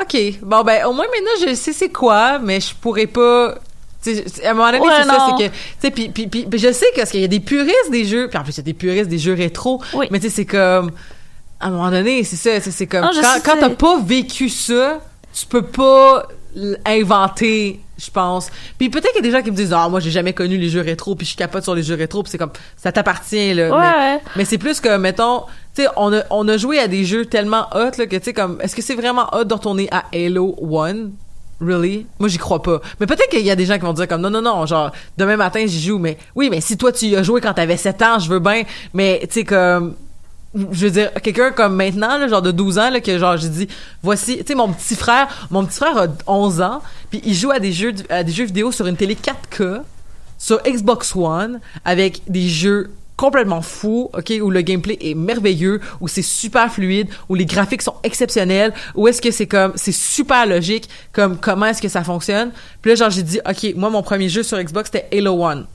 OK. 0.00 0.16
Bon, 0.42 0.62
ben, 0.62 0.86
au 0.86 0.92
moins 0.92 1.06
maintenant, 1.06 1.48
je 1.48 1.54
sais 1.54 1.72
c'est 1.72 1.88
quoi, 1.90 2.38
mais 2.38 2.60
je 2.60 2.74
pourrais 2.74 3.06
pas, 3.06 3.56
à 4.44 4.50
un 4.50 4.54
moment 4.54 4.66
donné, 4.66 4.80
Ouais, 4.80 4.92
c'est 5.02 5.08
ça, 5.08 5.26
c'est 5.38 5.44
que, 5.48 5.52
tu 5.52 5.58
sais, 5.80 5.90
puis, 5.90 6.08
puis, 6.08 6.26
puis, 6.28 6.58
je 6.58 6.72
sais 6.72 6.86
que, 6.94 7.00
parce 7.00 7.10
qu'il 7.10 7.20
y 7.20 7.24
a 7.24 7.28
des 7.28 7.40
puristes 7.40 7.90
des 7.90 8.04
jeux, 8.04 8.28
puis 8.28 8.38
en 8.38 8.42
plus, 8.42 8.52
il 8.52 8.58
y 8.58 8.60
a 8.60 8.64
des 8.64 8.74
puristes 8.74 9.08
des 9.08 9.18
jeux 9.18 9.34
rétro, 9.34 9.82
Oui. 9.94 10.06
mais 10.10 10.20
tu 10.20 10.28
sais, 10.28 10.34
c'est 10.36 10.46
comme, 10.46 10.92
à 11.60 11.66
un 11.66 11.70
moment 11.70 11.90
donné, 11.90 12.22
c'est 12.24 12.36
ça, 12.36 12.60
c'est, 12.70 12.86
comme, 12.86 13.02
Non, 13.02 13.10
quand, 13.20 13.40
quand 13.44 13.56
t'as 13.60 13.70
pas 13.70 13.98
vécu 14.00 14.48
ça, 14.48 15.00
tu 15.34 15.46
peux 15.46 15.62
pas 15.62 16.26
l'inventer, 16.54 17.80
je 17.98 18.10
pense. 18.10 18.50
Puis 18.78 18.88
peut-être 18.90 19.12
qu'il 19.12 19.24
y 19.24 19.28
a 19.28 19.30
des 19.30 19.36
gens 19.36 19.42
qui 19.42 19.50
me 19.50 19.56
disent 19.56 19.72
ah 19.72 19.88
moi 19.88 20.00
j'ai 20.00 20.10
jamais 20.10 20.32
connu 20.32 20.56
les 20.56 20.68
jeux 20.68 20.80
rétro 20.80 21.14
puis 21.14 21.26
je 21.26 21.36
capote 21.36 21.62
sur 21.64 21.74
les 21.74 21.82
jeux 21.82 21.94
rétro 21.94 22.22
puis 22.22 22.30
c'est 22.30 22.38
comme 22.38 22.52
ça 22.76 22.92
t'appartient 22.92 23.54
là. 23.54 23.70
Ouais, 23.70 23.78
mais 23.78 24.14
ouais. 24.14 24.20
mais 24.36 24.44
c'est 24.44 24.58
plus 24.58 24.80
que 24.80 24.96
mettons, 24.96 25.42
tu 25.74 25.82
sais 25.82 25.88
on 25.96 26.12
a 26.12 26.22
on 26.30 26.46
a 26.48 26.56
joué 26.56 26.78
à 26.78 26.88
des 26.88 27.04
jeux 27.04 27.26
tellement 27.26 27.66
hot 27.74 27.90
là 27.98 28.06
que 28.06 28.16
tu 28.16 28.24
sais 28.24 28.32
comme 28.32 28.58
est-ce 28.60 28.74
que 28.76 28.82
c'est 28.82 28.94
vraiment 28.94 29.28
hot 29.34 29.44
de 29.44 29.54
retourner 29.54 29.88
à 29.90 30.04
Halo 30.14 30.56
1 30.62 31.10
Really? 31.60 32.06
Moi, 32.20 32.28
j'y 32.28 32.38
crois 32.38 32.62
pas. 32.62 32.80
Mais 33.00 33.06
peut-être 33.06 33.30
qu'il 33.30 33.44
y 33.44 33.50
a 33.50 33.56
des 33.56 33.66
gens 33.66 33.74
qui 33.74 33.84
vont 33.84 33.92
dire 33.92 34.06
comme 34.06 34.20
non, 34.20 34.30
non, 34.30 34.42
non, 34.42 34.64
genre, 34.64 34.92
demain 35.16 35.36
matin, 35.36 35.64
j'y 35.66 35.82
joue, 35.82 35.98
mais 35.98 36.16
oui, 36.36 36.48
mais 36.50 36.60
si 36.60 36.76
toi, 36.76 36.92
tu 36.92 37.06
y 37.06 37.16
as 37.16 37.22
joué 37.22 37.40
quand 37.40 37.54
t'avais 37.54 37.76
7 37.76 38.02
ans, 38.02 38.18
je 38.18 38.28
veux 38.28 38.38
bien, 38.38 38.62
mais 38.94 39.20
tu 39.22 39.40
sais, 39.40 39.44
comme, 39.44 39.94
je 40.54 40.86
veux 40.86 40.90
dire, 40.90 41.12
quelqu'un 41.14 41.50
comme 41.50 41.74
maintenant, 41.74 42.28
genre 42.28 42.42
de 42.42 42.52
12 42.52 42.78
ans, 42.78 42.90
là, 42.90 43.00
que 43.00 43.18
genre, 43.18 43.36
j'ai 43.36 43.48
dit, 43.48 43.68
voici, 44.02 44.38
tu 44.38 44.44
sais, 44.46 44.54
mon 44.54 44.72
petit 44.72 44.94
frère, 44.94 45.48
mon 45.50 45.64
petit 45.64 45.78
frère 45.78 45.98
a 45.98 46.06
11 46.28 46.60
ans, 46.60 46.80
puis 47.10 47.20
il 47.24 47.34
joue 47.34 47.50
à 47.50 47.58
des 47.58 47.72
jeux, 47.72 47.92
à 48.08 48.22
des 48.22 48.32
jeux 48.32 48.44
vidéo 48.44 48.70
sur 48.70 48.86
une 48.86 48.96
télé 48.96 49.16
4K, 49.16 49.82
sur 50.38 50.62
Xbox 50.62 51.16
One, 51.16 51.58
avec 51.84 52.22
des 52.28 52.48
jeux 52.48 52.90
complètement 53.18 53.60
fous, 53.60 54.08
ok, 54.14 54.32
où 54.40 54.48
le 54.48 54.62
gameplay 54.62 54.96
est 55.00 55.14
merveilleux, 55.14 55.80
où 56.00 56.08
c'est 56.08 56.22
super 56.22 56.72
fluide, 56.72 57.08
où 57.28 57.34
les 57.34 57.44
graphiques 57.44 57.82
sont 57.82 57.96
exceptionnels, 58.04 58.72
où 58.94 59.08
est-ce 59.08 59.20
que 59.20 59.32
c'est 59.32 59.48
comme, 59.48 59.72
c'est 59.74 59.92
super 59.92 60.46
logique, 60.46 60.88
comme 61.12 61.36
comment 61.36 61.66
est-ce 61.66 61.82
que 61.82 61.88
ça 61.88 62.04
fonctionne. 62.04 62.52
Puis 62.80 62.92
là, 62.92 62.94
genre, 62.94 63.10
j'ai 63.10 63.24
dit, 63.24 63.40
ok, 63.46 63.74
moi, 63.74 63.90
mon 63.90 64.02
premier 64.02 64.28
jeu 64.28 64.44
sur 64.44 64.62
Xbox, 64.62 64.90
c'était 64.92 65.14
Halo 65.14 65.44
1 65.44 65.66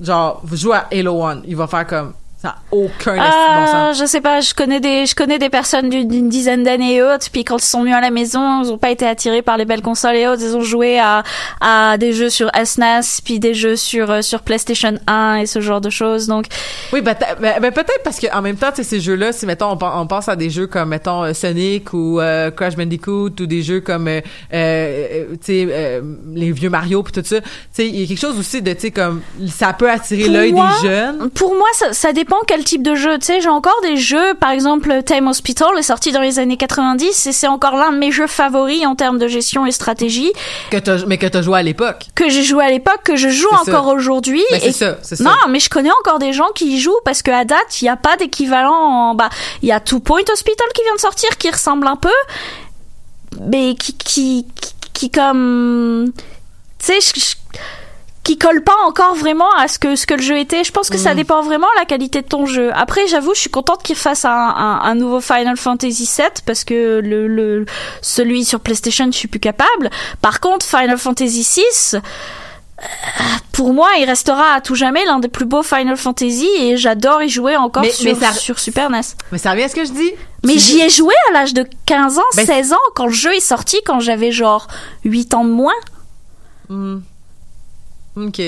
genre 0.00 0.42
jouez 0.52 0.74
à 0.76 0.88
Halo 0.90 1.22
1 1.22 1.42
il 1.46 1.54
va 1.56 1.68
faire 1.68 1.86
comme 1.86 2.14
Ça 2.44 2.50
n'a 2.50 2.56
aucun 2.72 3.14
de 3.14 3.18
bon 3.18 3.24
Ah, 3.26 3.88
sens. 3.94 3.98
je 4.00 4.04
sais 4.04 4.20
pas, 4.20 4.40
je 4.40 4.52
connais 4.52 4.78
des, 4.78 5.06
je 5.06 5.14
connais 5.14 5.38
des 5.38 5.48
personnes 5.48 5.88
d'une 5.88 6.28
dizaine 6.28 6.62
d'années 6.62 6.96
et 6.96 7.02
autres, 7.02 7.30
puis 7.32 7.42
quand 7.42 7.56
ils 7.56 7.64
sont 7.64 7.80
venus 7.80 7.94
à 7.94 8.00
la 8.02 8.10
maison, 8.10 8.62
ils 8.62 8.70
ont 8.70 8.76
pas 8.76 8.90
été 8.90 9.06
attirés 9.06 9.40
par 9.40 9.56
les 9.56 9.64
belles 9.64 9.80
consoles 9.80 10.16
et 10.16 10.28
autres, 10.28 10.42
ils 10.42 10.54
ont 10.54 10.60
joué 10.60 10.98
à, 10.98 11.22
à 11.62 11.96
des 11.96 12.12
jeux 12.12 12.28
sur 12.28 12.50
SNES, 12.54 13.22
puis 13.24 13.40
des 13.40 13.54
jeux 13.54 13.76
sur, 13.76 14.10
euh, 14.10 14.20
sur 14.20 14.42
PlayStation 14.42 14.92
1 15.06 15.36
et 15.36 15.46
ce 15.46 15.60
genre 15.62 15.80
de 15.80 15.88
choses, 15.88 16.26
donc, 16.26 16.46
Oui, 16.92 17.00
ben, 17.00 17.16
ben, 17.40 17.72
peut-être 17.72 18.02
parce 18.04 18.20
que 18.20 18.26
en 18.36 18.42
même 18.42 18.56
temps, 18.56 18.68
ces 18.74 19.00
jeux-là, 19.00 19.32
si 19.32 19.46
mettons 19.46 19.70
on, 19.70 19.76
pen- 19.78 19.92
on 19.94 20.06
pense 20.06 20.28
à 20.28 20.36
des 20.36 20.50
jeux 20.50 20.66
comme 20.66 20.90
mettons 20.90 21.22
euh, 21.24 21.32
Sonic 21.32 21.94
ou 21.94 22.20
euh, 22.20 22.50
Crash 22.50 22.76
Bandicoot 22.76 23.30
ou 23.40 23.46
des 23.46 23.62
jeux 23.62 23.80
comme 23.80 24.08
euh, 24.08 24.20
euh, 24.52 25.24
tu 25.42 25.66
sais 25.68 26.02
les 26.34 26.52
vieux 26.52 26.68
Mario 26.68 27.02
puis 27.02 27.12
tout 27.12 27.22
ça, 27.24 27.40
tu 27.40 27.46
sais, 27.72 27.86
il 27.88 28.00
y 28.00 28.04
a 28.04 28.06
quelque 28.06 28.20
chose 28.20 28.38
aussi 28.38 28.60
de 28.60 28.72
tu 28.74 28.80
sais 28.80 28.90
comme 28.90 29.22
ça 29.48 29.72
peut 29.72 29.90
attirer 29.90 30.28
l'œil 30.28 30.52
des 30.52 30.60
jeunes. 30.82 31.30
Pour 31.30 31.54
moi, 31.54 31.66
ça, 31.74 31.92
ça 31.92 32.12
dépend 32.12 32.33
quel 32.46 32.64
type 32.64 32.82
de 32.82 32.94
jeu. 32.94 33.18
Tu 33.18 33.26
sais, 33.26 33.40
j'ai 33.40 33.48
encore 33.48 33.78
des 33.82 33.96
jeux, 33.96 34.34
par 34.34 34.50
exemple, 34.50 35.02
Time 35.04 35.28
Hospital 35.28 35.68
est 35.78 35.82
sorti 35.82 36.12
dans 36.12 36.20
les 36.20 36.38
années 36.38 36.56
90 36.56 37.26
et 37.26 37.32
c'est 37.32 37.46
encore 37.46 37.76
l'un 37.76 37.92
de 37.92 37.98
mes 37.98 38.10
jeux 38.12 38.26
favoris 38.26 38.84
en 38.86 38.94
termes 38.94 39.18
de 39.18 39.28
gestion 39.28 39.66
et 39.66 39.72
stratégie 39.72 40.32
Que 40.70 41.04
mais 41.06 41.18
que 41.18 41.26
t'as 41.26 41.42
joué 41.42 41.58
à 41.58 41.62
l'époque. 41.62 42.06
que 42.14 42.28
j'ai 42.28 42.42
joué 42.42 42.64
à 42.64 42.70
l'époque, 42.70 43.00
que 43.04 43.16
je 43.16 43.28
joue 43.28 43.48
encore 43.52 43.86
aujourd'hui. 43.88 44.42
Ben, 44.50 44.60
c'est 44.60 44.72
ça, 44.72 44.96
c'est 45.02 45.16
ça. 45.16 45.24
Non, 45.24 45.36
mais 45.48 45.60
je 45.60 45.68
connais 45.70 45.90
encore 46.00 46.18
des 46.18 46.32
gens 46.32 46.48
qui 46.54 46.76
y 46.76 46.80
jouent 46.80 47.00
parce 47.04 47.22
que 47.22 47.30
à 47.30 47.44
date, 47.44 47.80
il 47.80 47.84
n'y 47.84 47.90
a 47.90 47.96
pas 47.96 48.16
d'équivalent. 48.16 48.72
En... 48.74 49.14
Bah, 49.14 49.30
il 49.62 49.68
y 49.68 49.72
a 49.72 49.80
Two 49.80 50.00
Point 50.00 50.22
Hospital 50.32 50.66
qui 50.74 50.82
vient 50.82 50.94
de 50.94 51.00
sortir, 51.00 51.36
qui 51.38 51.50
ressemble 51.50 51.86
un 51.86 51.96
peu, 51.96 52.08
mais 53.40 53.74
qui 53.74 53.94
qui 53.94 54.46
qui, 54.60 54.72
qui 54.92 55.10
comme, 55.10 56.12
tu 56.78 56.86
sais, 56.86 56.98
je- 57.00 57.20
je- 57.20 57.58
qui 58.24 58.38
colle 58.38 58.62
pas 58.64 58.74
encore 58.86 59.14
vraiment 59.14 59.50
à 59.58 59.68
ce 59.68 59.78
que 59.78 59.96
ce 59.96 60.06
que 60.06 60.14
le 60.14 60.22
jeu 60.22 60.38
était. 60.38 60.64
Je 60.64 60.72
pense 60.72 60.88
que 60.90 60.96
Mm. 60.96 61.00
ça 61.00 61.14
dépend 61.14 61.42
vraiment 61.42 61.66
de 61.74 61.78
la 61.80 61.84
qualité 61.84 62.22
de 62.22 62.26
ton 62.26 62.46
jeu. 62.46 62.70
Après, 62.74 63.06
j'avoue, 63.06 63.34
je 63.34 63.40
suis 63.40 63.50
contente 63.50 63.82
qu'ils 63.82 63.96
fassent 63.96 64.24
un, 64.24 64.30
un, 64.30 64.80
un 64.82 64.94
nouveau 64.94 65.20
Final 65.20 65.56
Fantasy 65.58 66.10
VII 66.16 66.26
parce 66.46 66.64
que 66.64 67.00
le, 67.04 67.28
le 67.28 67.66
celui 68.00 68.44
sur 68.46 68.60
PlayStation, 68.60 69.06
je 69.06 69.16
suis 69.18 69.28
plus 69.28 69.40
capable. 69.40 69.90
Par 70.22 70.40
contre, 70.40 70.64
Final 70.66 70.96
Fantasy 70.98 71.46
VI 71.92 72.00
pour 73.52 73.72
moi, 73.72 73.88
il 74.00 74.04
restera 74.04 74.54
à 74.54 74.60
tout 74.60 74.74
jamais 74.74 75.04
l'un 75.04 75.20
des 75.20 75.28
plus 75.28 75.44
beaux 75.44 75.62
Final 75.62 75.96
Fantasy 75.96 76.48
et 76.58 76.76
j'adore 76.76 77.22
y 77.22 77.28
jouer 77.28 77.56
encore 77.56 77.82
Mais- 77.84 77.90
sur, 77.92 78.04
mais 78.12 78.14
ça- 78.26 78.32
sur 78.32 78.58
Super 78.58 78.90
NES. 78.90 79.00
Mais 79.32 79.38
ça 79.38 79.52
revient 79.52 79.62
à 79.62 79.68
ce 79.68 79.74
que 79.76 79.84
je 79.84 79.92
dis. 79.92 80.10
Mais 80.44 80.58
j'y 80.58 80.74
dis- 80.74 80.80
ai 80.80 80.88
joué 80.90 81.14
à 81.28 81.32
l'âge 81.32 81.54
de 81.54 81.64
15 81.86 82.18
ans, 82.18 82.22
Ben, 82.36 82.44
16 82.44 82.72
ans, 82.72 82.78
quand 82.96 83.06
le 83.06 83.12
jeu 83.12 83.32
est 83.34 83.40
sorti, 83.40 83.78
quand 83.86 84.00
j'avais 84.00 84.32
genre 84.32 84.66
8 85.04 85.34
ans 85.34 85.44
de 85.44 85.50
moins. 85.50 85.72
Hmm. 86.68 86.98
OK. 88.16 88.40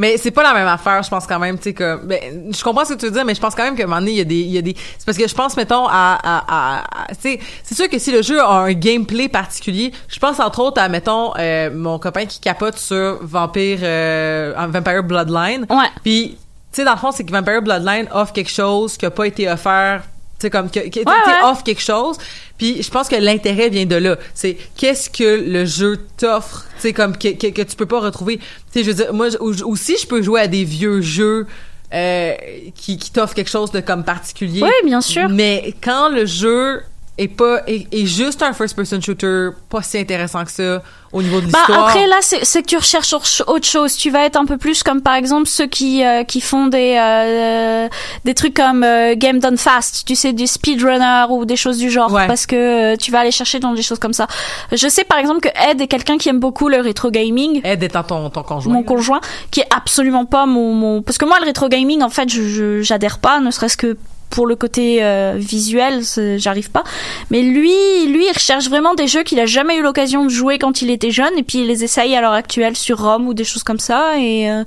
Mais 0.00 0.16
c'est 0.16 0.30
pas 0.30 0.44
la 0.44 0.54
même 0.54 0.68
affaire, 0.68 1.02
je 1.02 1.10
pense 1.10 1.26
quand 1.26 1.40
même, 1.40 1.56
tu 1.56 1.64
sais 1.64 1.72
que 1.74 1.96
ben, 2.04 2.52
je 2.56 2.62
comprends 2.62 2.84
ce 2.84 2.92
que 2.94 2.98
tu 3.00 3.06
veux 3.06 3.10
dire, 3.10 3.24
mais 3.24 3.34
je 3.34 3.40
pense 3.40 3.56
quand 3.56 3.64
même 3.64 3.74
qu'à 3.74 3.82
un 3.82 3.86
moment 3.86 3.98
donné, 3.98 4.12
il 4.12 4.16
y 4.18 4.20
a 4.20 4.24
des 4.24 4.36
il 4.36 4.50
y 4.52 4.58
a 4.58 4.62
des 4.62 4.76
c'est 4.96 5.04
parce 5.04 5.18
que 5.18 5.26
je 5.26 5.34
pense 5.34 5.56
mettons 5.56 5.86
à 5.88 6.16
à, 6.22 6.44
à, 6.46 6.78
à- 7.02 7.06
tu 7.08 7.20
sais, 7.20 7.40
c'est 7.64 7.74
sûr 7.74 7.88
que 7.88 7.98
si 7.98 8.12
le 8.12 8.22
jeu 8.22 8.40
a 8.40 8.48
un 8.48 8.72
gameplay 8.74 9.28
particulier, 9.28 9.90
je 10.06 10.20
pense 10.20 10.38
entre 10.38 10.60
autres 10.60 10.80
à 10.80 10.88
mettons 10.88 11.32
euh, 11.36 11.70
mon 11.74 11.98
copain 11.98 12.26
qui 12.26 12.38
capote 12.38 12.78
sur 12.78 13.18
Vampire 13.22 13.80
euh, 13.82 14.54
Vampire 14.68 15.02
Bloodline. 15.02 15.66
Ouais. 15.68 15.90
Puis 16.04 16.38
tu 16.70 16.76
sais 16.76 16.84
dans 16.84 16.92
le 16.92 16.98
fond, 16.98 17.10
c'est 17.10 17.24
que 17.24 17.32
Vampire 17.32 17.60
Bloodline 17.62 18.06
offre 18.12 18.32
quelque 18.32 18.50
chose 18.52 18.96
qui 18.96 19.04
a 19.04 19.10
pas 19.10 19.26
été 19.26 19.50
offert 19.50 20.04
tu 20.38 20.46
sais 20.46 20.50
comme 20.50 20.70
que, 20.70 20.80
que- 20.88 21.00
ouais. 21.00 21.42
offre 21.50 21.64
quelque 21.64 21.82
chose 21.82 22.16
puis 22.58 22.82
je 22.82 22.90
pense 22.90 23.08
que 23.08 23.16
l'intérêt 23.16 23.68
vient 23.70 23.86
de 23.86 23.96
là 23.96 24.16
c'est 24.34 24.56
qu'est-ce 24.76 25.10
que 25.10 25.42
le 25.50 25.64
jeu 25.64 25.98
t'offre? 26.16 26.64
Tu 26.76 26.82
sais 26.82 26.92
comme 26.92 27.16
que, 27.16 27.28
que, 27.36 27.48
que 27.48 27.62
tu 27.62 27.74
peux 27.76 27.86
pas 27.86 28.00
retrouver 28.00 28.38
tu 28.38 28.44
sais 28.72 28.82
je 28.84 28.88
veux 28.90 28.94
dire 28.94 29.12
moi 29.12 29.26
aussi 29.64 29.96
je 30.00 30.06
peux 30.06 30.22
jouer 30.22 30.40
à 30.42 30.46
des 30.48 30.64
vieux 30.64 31.00
jeux 31.00 31.46
euh, 31.92 32.34
qui, 32.76 32.98
qui 32.98 33.10
t'offrent 33.10 33.34
quelque 33.34 33.50
chose 33.50 33.70
de 33.72 33.80
comme 33.80 34.04
particulier 34.04 34.62
Oui, 34.62 34.70
bien 34.84 35.00
sûr. 35.00 35.28
mais 35.30 35.74
quand 35.82 36.08
le 36.10 36.26
jeu 36.26 36.82
est 37.18 37.28
pas 37.28 37.62
est, 37.66 37.86
est 37.92 38.06
juste 38.06 38.42
un 38.42 38.52
first 38.52 38.76
person 38.76 39.00
shooter 39.00 39.50
pas 39.68 39.82
si 39.82 39.98
intéressant 39.98 40.44
que 40.44 40.50
ça 40.52 40.82
au 41.12 41.22
niveau 41.22 41.40
de 41.40 41.46
Bah 41.46 41.58
l'histoire 41.60 41.88
après 41.88 42.06
là 42.06 42.16
c'est 42.20 42.62
que 42.62 42.66
tu 42.66 42.76
recherches 42.76 43.12
autre- 43.14 43.64
chose. 43.64 43.96
Tu 43.96 44.10
vas 44.10 44.24
être 44.26 44.36
un 44.36 44.44
peu 44.44 44.56
plus 44.58 44.82
comme 44.82 45.00
par 45.02 45.14
exemple 45.14 45.46
ceux 45.48 45.66
qui 45.66 46.04
euh, 46.04 46.22
qui 46.24 46.40
font 46.42 46.66
des 46.66 46.96
euh, 47.00 47.88
des 48.24 48.34
trucs 48.34 48.54
comme 48.54 48.84
euh, 48.84 49.14
Game 49.16 49.38
Done 49.40 49.56
Fast, 49.56 50.04
tu 50.06 50.14
sais 50.14 50.32
du 50.32 50.46
speedrunner 50.46 51.24
ou 51.30 51.44
des 51.44 51.56
choses 51.56 51.78
du 51.78 51.90
genre 51.90 52.12
Ouais. 52.12 52.26
parce 52.26 52.46
que 52.46 52.92
euh, 52.92 52.96
tu 52.96 53.10
vas 53.10 53.20
aller 53.20 53.30
chercher 53.30 53.58
dans 53.58 53.72
des 53.72 53.82
choses 53.82 53.98
comme 53.98 54.12
ça. 54.12 54.26
Je 54.72 54.86
sais 54.88 55.04
par 55.04 55.18
exemple 55.18 55.40
que 55.40 55.48
Ed 55.70 55.80
est 55.80 55.86
quelqu'un 55.88 56.18
qui 56.18 56.28
aime 56.28 56.40
beaucoup 56.40 56.68
le 56.68 56.80
rétro 56.80 57.10
gaming. 57.10 57.60
aide 57.64 57.82
étant 57.82 58.02
ton, 58.04 58.30
ton 58.30 58.42
conjoint 58.42 58.72
mon 58.72 58.82
conjoint 58.82 59.20
qui 59.50 59.60
est 59.60 59.68
absolument 59.74 60.24
pas 60.26 60.46
mon, 60.46 60.72
mon... 60.74 61.02
parce 61.02 61.18
que 61.18 61.24
moi 61.24 61.38
le 61.40 61.46
rétro 61.46 61.68
gaming 61.68 62.02
en 62.02 62.10
fait 62.10 62.28
je- 62.28 62.82
j'adhère 62.82 63.18
pas 63.18 63.40
ne 63.40 63.50
serait-ce 63.50 63.76
que 63.76 63.96
pour 64.30 64.46
le 64.46 64.56
côté 64.56 65.02
euh, 65.02 65.34
visuel 65.36 66.02
j'arrive 66.38 66.70
pas 66.70 66.84
mais 67.30 67.42
lui 67.42 67.72
lui 68.06 68.24
il 68.26 68.32
recherche 68.34 68.68
vraiment 68.68 68.94
des 68.94 69.06
jeux 69.06 69.22
qu'il 69.22 69.40
a 69.40 69.46
jamais 69.46 69.76
eu 69.78 69.82
l'occasion 69.82 70.24
de 70.24 70.28
jouer 70.30 70.58
quand 70.58 70.82
il 70.82 70.90
était 70.90 71.10
jeune 71.10 71.36
et 71.36 71.42
puis 71.42 71.58
il 71.60 71.66
les 71.66 71.84
essaye 71.84 72.14
à 72.14 72.20
l'heure 72.20 72.32
actuelle 72.32 72.76
sur 72.76 73.00
ROM 73.02 73.26
ou 73.28 73.34
des 73.34 73.44
choses 73.44 73.62
comme 73.62 73.78
ça 73.80 74.18
et 74.18 74.50
euh, 74.50 74.64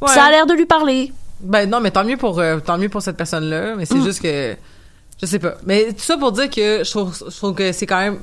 Ouais. 0.00 0.08
ça 0.14 0.24
a 0.24 0.30
l'air 0.30 0.46
de 0.46 0.54
lui 0.54 0.66
parler 0.66 1.12
Ben 1.40 1.68
non, 1.68 1.80
mais 1.80 1.90
tant 1.90 2.04
mieux 2.04 2.16
pour 2.16 2.38
euh, 2.38 2.58
tant 2.60 2.78
mieux 2.78 2.88
pour 2.88 3.02
cette 3.02 3.16
personne-là. 3.16 3.74
Mais 3.76 3.84
c'est 3.84 3.96
Mm. 3.96 4.04
juste 4.04 4.22
que 4.22 4.56
je 5.20 5.26
sais 5.26 5.40
pas. 5.40 5.54
Mais 5.66 5.86
tout 5.92 6.04
ça 6.04 6.16
pour 6.16 6.30
dire 6.30 6.48
que 6.48 6.84
je 6.84 6.88
trouve, 6.90 7.16
je 7.28 7.36
trouve 7.36 7.54
que 7.54 7.72
c'est 7.72 7.86
quand 7.86 7.98
même 7.98 8.18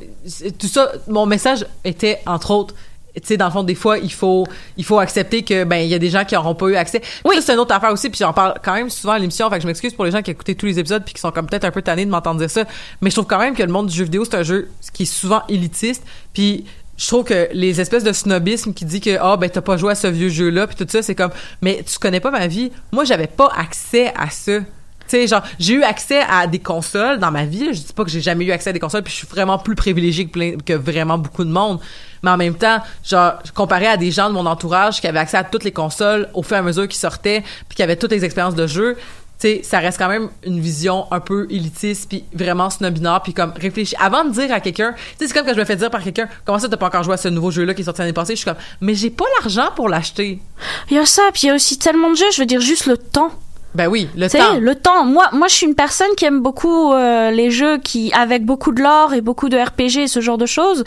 tout 0.57 0.67
ça. 0.67 0.93
Mon 1.09 1.25
message 1.25 1.65
était 1.83 2.19
entre 2.25 2.51
autres. 2.51 2.73
Tu 3.15 3.21
sais, 3.23 3.37
dans 3.37 3.45
le 3.45 3.51
fond, 3.51 3.63
des 3.63 3.75
fois, 3.75 3.97
il 3.97 4.11
faut, 4.11 4.45
il 4.77 4.83
faut 4.83 4.99
accepter 4.99 5.43
que, 5.43 5.63
ben, 5.63 5.77
il 5.77 5.87
y 5.87 5.93
a 5.93 5.99
des 5.99 6.09
gens 6.09 6.25
qui 6.25 6.35
n'auront 6.35 6.55
pas 6.55 6.67
eu 6.67 6.75
accès. 6.75 7.01
Oui. 7.23 7.35
C'est 7.41 7.53
une 7.53 7.59
autre 7.59 7.73
affaire 7.73 7.91
aussi, 7.91 8.09
puis 8.09 8.19
j'en 8.19 8.33
parle 8.33 8.55
quand 8.63 8.73
même 8.73 8.89
souvent 8.89 9.13
à 9.13 9.19
l'émission, 9.19 9.49
fait 9.49 9.57
que 9.57 9.61
je 9.61 9.67
m'excuse 9.67 9.93
pour 9.93 10.05
les 10.05 10.11
gens 10.11 10.21
qui 10.21 10.31
écoutent 10.31 10.57
tous 10.57 10.65
les 10.65 10.79
épisodes 10.79 11.03
puis 11.03 11.13
qui 11.13 11.21
sont 11.21 11.31
comme 11.31 11.47
peut-être 11.47 11.65
un 11.65 11.71
peu 11.71 11.81
tannés 11.81 12.05
de 12.05 12.09
m'entendre 12.09 12.39
dire 12.39 12.49
ça. 12.49 12.65
Mais 13.01 13.09
je 13.09 13.15
trouve 13.15 13.27
quand 13.27 13.39
même 13.39 13.55
que 13.55 13.63
le 13.63 13.71
monde 13.71 13.87
du 13.87 13.95
jeu 13.95 14.03
vidéo, 14.05 14.25
c'est 14.25 14.35
un 14.35 14.43
jeu 14.43 14.69
qui 14.93 15.03
est 15.03 15.05
souvent 15.05 15.43
élitiste, 15.47 16.03
puis 16.33 16.65
je 16.97 17.07
trouve 17.07 17.25
que 17.25 17.49
les 17.51 17.81
espèces 17.81 18.03
de 18.03 18.13
snobisme 18.13 18.73
qui 18.73 18.85
dit 18.85 19.01
que 19.01 19.17
ah 19.19 19.37
ben 19.37 19.49
t'as 19.49 19.61
pas 19.61 19.77
joué 19.77 19.91
à 19.91 19.95
ce 19.95 20.07
vieux 20.07 20.29
jeu 20.29 20.49
là 20.49 20.65
puis 20.65 20.75
tout 20.75 20.85
ça 20.87 21.01
c'est 21.01 21.15
comme 21.15 21.31
mais 21.61 21.83
tu 21.85 21.99
connais 21.99 22.21
pas 22.21 22.31
ma 22.31 22.47
vie 22.47 22.71
moi 22.93 23.03
j'avais 23.03 23.27
pas 23.27 23.51
accès 23.57 24.13
à 24.15 24.29
ça 24.29 24.59
tu 25.07 25.17
sais 25.17 25.27
genre 25.27 25.43
j'ai 25.59 25.73
eu 25.75 25.83
accès 25.83 26.21
à 26.29 26.47
des 26.47 26.59
consoles 26.59 27.19
dans 27.19 27.31
ma 27.31 27.45
vie. 27.45 27.67
Je 27.73 27.79
dis 27.81 27.93
pas 27.93 28.03
que 28.03 28.09
j'ai 28.09 28.21
jamais 28.21 28.45
eu 28.45 28.51
accès 28.51 28.69
à 28.71 28.73
des 28.73 28.79
consoles 28.79 29.03
puis 29.03 29.11
je 29.11 29.17
suis 29.17 29.27
vraiment 29.27 29.57
plus 29.57 29.75
privilégié 29.75 30.25
que, 30.25 30.31
plein- 30.31 30.57
que 30.65 30.73
vraiment 30.73 31.17
beaucoup 31.17 31.43
de 31.43 31.51
monde. 31.51 31.79
Mais 32.23 32.31
en 32.31 32.37
même 32.37 32.55
temps 32.55 32.79
genre 33.03 33.33
comparé 33.53 33.87
à 33.87 33.97
des 33.97 34.11
gens 34.11 34.29
de 34.29 34.33
mon 34.33 34.45
entourage 34.45 34.99
qui 35.01 35.07
avaient 35.07 35.19
accès 35.19 35.37
à 35.37 35.43
toutes 35.43 35.63
les 35.63 35.71
consoles 35.71 36.27
au 36.33 36.41
fur 36.43 36.55
et 36.57 36.59
à 36.59 36.63
mesure 36.63 36.87
qu'ils 36.87 36.99
sortaient 36.99 37.43
puis 37.69 37.75
qui 37.75 37.83
avaient 37.83 37.95
toutes 37.97 38.11
les 38.11 38.25
expériences 38.25 38.55
de 38.55 38.65
jeu 38.67 38.97
tu 39.37 39.49
sais, 39.49 39.61
ça 39.63 39.79
reste 39.79 39.97
quand 39.97 40.07
même 40.07 40.29
une 40.45 40.61
vision 40.61 41.11
un 41.11 41.19
peu 41.19 41.45
élitiste 41.49 42.07
puis 42.07 42.23
vraiment 42.33 42.69
snobinard 42.69 43.21
puis 43.21 43.33
comme 43.33 43.51
réfléchir 43.59 43.99
avant 44.01 44.23
de 44.23 44.31
dire 44.31 44.49
à 44.53 44.61
quelqu'un 44.61 44.93
tu 44.93 45.01
sais 45.19 45.27
c'est 45.27 45.33
comme 45.33 45.45
quand 45.45 45.53
je 45.53 45.59
me 45.59 45.65
fais 45.65 45.75
dire 45.75 45.91
par 45.91 46.01
quelqu'un 46.01 46.29
comment 46.45 46.57
ça 46.57 46.69
t'as 46.69 46.77
pas 46.77 46.85
encore 46.87 47.03
joué 47.03 47.15
à 47.15 47.17
ce 47.17 47.27
nouveau 47.27 47.51
jeu 47.51 47.65
là 47.65 47.73
qui 47.73 47.81
est 47.81 47.85
sorti 47.85 47.99
l'année 47.99 48.13
passée 48.13 48.31
je 48.33 48.37
suis 48.37 48.45
comme 48.45 48.55
mais 48.79 48.95
j'ai 48.95 49.09
pas 49.09 49.25
l'argent 49.41 49.71
pour 49.75 49.89
l'acheter 49.89 50.39
il 50.89 50.95
y 50.95 50.99
a 50.99 51.05
ça 51.05 51.21
puis 51.33 51.41
il 51.43 51.47
y 51.47 51.49
a 51.49 51.55
aussi 51.55 51.77
tellement 51.77 52.11
de 52.11 52.15
jeux 52.15 52.31
je 52.33 52.39
veux 52.41 52.45
dire 52.45 52.61
juste 52.61 52.85
le 52.85 52.95
temps 52.97 53.29
ben 53.75 53.87
oui 53.87 54.07
le 54.15 54.29
temps 54.29 54.57
le 54.59 54.75
temps. 54.75 55.05
Moi, 55.05 55.29
moi, 55.33 55.47
je 55.47 55.55
suis 55.55 55.67
une 55.67 55.75
personne 55.75 56.07
qui 56.17 56.25
aime 56.25 56.41
beaucoup 56.41 56.93
euh, 56.93 57.31
les 57.31 57.51
jeux 57.51 57.77
qui, 57.77 58.11
avec 58.13 58.45
beaucoup 58.45 58.71
de 58.71 58.81
lore 58.81 59.13
et 59.13 59.21
beaucoup 59.21 59.49
de 59.49 59.57
RPG 59.57 60.03
et 60.03 60.07
ce 60.07 60.19
genre 60.19 60.37
de 60.37 60.45
choses. 60.45 60.83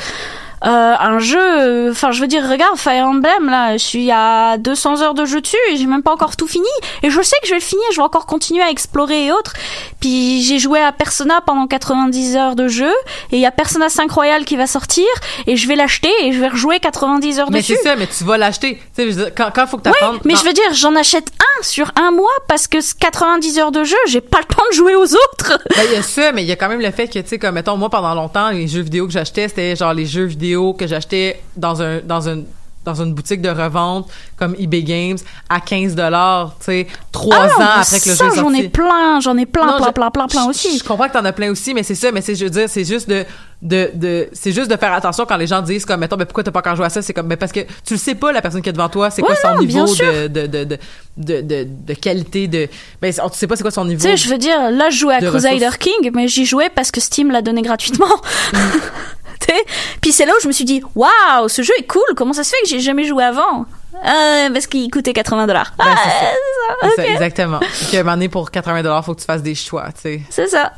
Euh, 0.64 0.94
un 0.98 1.18
jeu, 1.18 1.38
euh, 1.40 1.90
enfin, 1.92 2.10
je 2.10 2.20
veux 2.20 2.26
dire, 2.26 2.42
regarde 2.48 2.76
Fire 2.76 3.06
Emblem 3.06 3.48
là, 3.48 3.76
je 3.76 3.84
suis 3.84 4.10
à 4.10 4.56
200 4.58 5.02
heures 5.02 5.14
de 5.14 5.24
jeu 5.24 5.40
dessus 5.40 5.56
et 5.70 5.76
j'ai 5.76 5.86
même 5.86 6.02
pas 6.02 6.12
encore 6.12 6.36
tout 6.36 6.48
fini. 6.48 6.66
Et 7.02 7.10
je 7.10 7.22
sais 7.22 7.36
que 7.42 7.46
je 7.48 7.52
vais 7.52 7.58
le 7.60 7.64
finir, 7.64 7.84
je 7.92 7.96
vais 7.96 8.02
encore 8.02 8.26
continuer 8.26 8.62
à 8.62 8.70
explorer 8.70 9.26
et 9.26 9.32
autres. 9.32 9.52
Puis 10.00 10.42
j'ai 10.42 10.58
joué 10.58 10.80
à 10.80 10.92
Persona 10.92 11.40
pendant 11.46 11.66
90 11.66 12.36
heures 12.36 12.56
de 12.56 12.68
jeu 12.68 12.90
et 13.32 13.36
il 13.36 13.40
y 13.40 13.46
a 13.46 13.50
Persona 13.50 13.88
5 13.88 14.10
Royal 14.10 14.44
qui 14.44 14.56
va 14.56 14.66
sortir 14.66 15.06
et 15.46 15.56
je 15.56 15.68
vais 15.68 15.76
l'acheter 15.76 16.10
et 16.22 16.32
je 16.32 16.40
vais 16.40 16.48
rejouer 16.48 16.80
90 16.80 17.38
heures 17.40 17.50
mais 17.50 17.58
dessus. 17.60 17.76
c'est 17.76 17.88
ça 17.88 17.96
mais 17.96 18.06
tu 18.06 18.24
vas 18.24 18.38
l'acheter 18.38 18.80
tu 18.96 19.12
sais 19.12 19.32
quand 19.36 19.50
quand 19.54 19.66
faut 19.66 19.76
que 19.78 19.88
Oui, 19.88 19.94
t'attendes 20.00 20.20
mais 20.24 20.34
non. 20.34 20.40
je 20.40 20.44
veux 20.44 20.52
dire, 20.52 20.72
j'en 20.72 20.94
achète 20.96 21.28
un 21.58 21.62
sur 21.62 21.90
un 22.00 22.10
mois 22.10 22.28
parce 22.48 22.66
que 22.68 22.80
ce 22.80 22.94
90 22.94 23.58
heures 23.58 23.72
de 23.72 23.84
jeu, 23.84 23.96
j'ai 24.06 24.20
pas 24.20 24.38
le 24.38 24.44
temps 24.54 24.62
de 24.70 24.74
jouer 24.76 24.94
aux 24.94 25.02
autres. 25.14 25.58
Ben, 25.76 25.82
il 25.86 25.92
y 25.92 25.96
a 25.96 26.02
ça, 26.02 26.32
mais 26.32 26.42
il 26.42 26.48
y 26.48 26.52
a 26.52 26.56
quand 26.56 26.68
même 26.68 26.80
le 26.80 26.90
fait 26.90 27.08
que, 27.08 27.18
tu 27.18 27.26
sais, 27.28 27.38
comme, 27.38 27.54
mettons, 27.56 27.76
moi, 27.76 27.90
pendant 27.90 28.14
longtemps, 28.14 28.50
les 28.50 28.68
jeux 28.68 28.82
vidéo 28.82 29.06
que 29.06 29.12
j'achetais, 29.12 29.48
c'était 29.48 29.74
genre 29.76 29.92
les 29.92 30.06
jeux 30.06 30.24
vidéo 30.24 30.47
que 30.76 30.86
j'achetais 30.86 31.40
dans 31.56 31.80
un, 31.82 32.00
dans 32.00 32.28
un, 32.28 32.42
dans 32.84 32.94
une 33.02 33.12
boutique 33.12 33.42
de 33.42 33.50
revente 33.50 34.08
comme 34.38 34.54
eBay 34.58 34.82
Games 34.82 35.18
à 35.50 35.60
15 35.60 35.94
dollars, 35.94 36.54
tu 36.58 36.66
sais, 36.66 36.86
trois 37.12 37.36
Ah, 37.38 37.46
ans 37.46 37.50
mais 37.58 37.64
après 37.80 38.00
que 38.00 38.08
le 38.08 38.14
jeu 38.14 38.24
est 38.24 38.28
sorti. 38.28 38.38
j'en 38.38 38.54
ai 38.54 38.68
plein, 38.68 39.20
j'en 39.20 39.36
ai 39.36 39.44
plein, 39.46 39.66
Non, 39.66 39.76
plein, 39.76 39.86
je- 39.88 39.92
plein, 39.92 40.10
plein, 40.10 40.26
plein 40.26 40.44
aussi. 40.46 40.78
Je 40.78 40.84
comprends 40.84 41.06
que 41.08 41.12
t'en 41.12 41.24
as 41.24 41.32
plein 41.32 41.50
aussi, 41.50 41.74
mais 41.74 41.82
c'est 41.82 41.94
ça, 41.96 42.12
mais 42.12 42.22
c'est, 42.22 42.34
je 42.34 42.44
veux 42.44 42.50
dire, 42.50 42.68
c'est 42.68 42.84
juste 42.84 43.08
de, 43.10 43.26
de, 43.60 43.90
de, 43.92 44.28
c'est 44.32 44.52
juste 44.52 44.70
de 44.70 44.76
faire 44.76 44.92
attention 44.94 45.26
quand 45.28 45.36
les 45.36 45.48
gens 45.48 45.60
disent 45.60 45.84
comme, 45.84 46.00
mettons, 46.00 46.16
ben, 46.16 46.24
pourquoi 46.24 46.44
t'as 46.44 46.52
pas 46.52 46.60
encore 46.60 46.76
joué 46.76 46.86
à 46.86 46.90
ça? 46.90 47.02
C'est 47.02 47.12
comme, 47.12 47.26
ben, 47.28 47.36
parce 47.36 47.52
que 47.52 47.60
tu 47.84 47.94
le 47.94 47.98
sais 47.98 48.14
pas, 48.14 48.32
la 48.32 48.40
personne 48.40 48.62
qui 48.62 48.68
est 48.70 48.72
devant 48.72 48.88
toi, 48.88 49.10
c'est 49.10 49.20
quoi 49.20 49.34
son 49.34 49.54
non, 49.54 49.60
niveau 49.60 49.84
de, 49.84 50.28
de, 50.28 50.46
de, 50.46 50.64
de, 50.64 50.78
de, 51.16 51.40
de, 51.42 51.66
de 51.88 51.94
qualité 51.94 52.46
de, 52.46 52.68
ben, 53.02 53.12
tu 53.12 53.20
sais 53.32 53.46
pas 53.48 53.56
c'est 53.56 53.62
quoi 53.62 53.72
son 53.72 53.84
niveau. 53.84 54.00
Tu 54.00 54.08
sais, 54.08 54.16
je 54.16 54.28
veux 54.30 54.38
dire, 54.38 54.70
là, 54.70 54.88
je 54.88 54.96
jouais 54.98 55.14
à 55.16 55.20
de 55.20 55.28
Crusader 55.28 55.56
ressources. 55.56 55.76
King, 55.78 56.10
mais 56.14 56.28
j'y 56.28 56.46
jouais 56.46 56.70
parce 56.74 56.90
que 56.92 57.00
Steam 57.00 57.32
l'a 57.32 57.42
donné 57.42 57.60
gratuitement. 57.60 58.06
Puis 60.00 60.12
c'est 60.12 60.26
là 60.26 60.32
où 60.36 60.42
je 60.42 60.48
me 60.48 60.52
suis 60.52 60.64
dit, 60.64 60.82
waouh, 60.94 61.48
ce 61.48 61.62
jeu 61.62 61.72
est 61.78 61.86
cool, 61.86 62.02
comment 62.16 62.32
ça 62.32 62.44
se 62.44 62.50
fait 62.50 62.62
que 62.62 62.68
j'ai 62.68 62.80
jamais 62.80 63.04
joué 63.04 63.24
avant? 63.24 63.66
Euh, 63.94 64.50
parce 64.52 64.66
qu'il 64.66 64.90
coûtait 64.90 65.12
80 65.12 65.46
dollars. 65.46 65.72
Ben, 65.78 65.84
c'est 65.86 66.10
ça. 66.10 66.32
Ah, 66.82 66.86
C'est 66.90 66.96
ça, 66.96 67.06
exactement. 67.08 67.60
Puis 67.88 67.96
à 67.96 68.00
un 68.00 68.02
moment 68.02 68.16
donné, 68.16 68.28
pour 68.28 68.50
80 68.50 69.02
faut 69.02 69.14
que 69.14 69.20
tu 69.20 69.26
fasses 69.26 69.42
des 69.42 69.54
choix, 69.54 69.86
tu 69.94 70.00
sais. 70.02 70.20
C'est 70.30 70.46
ça. 70.48 70.72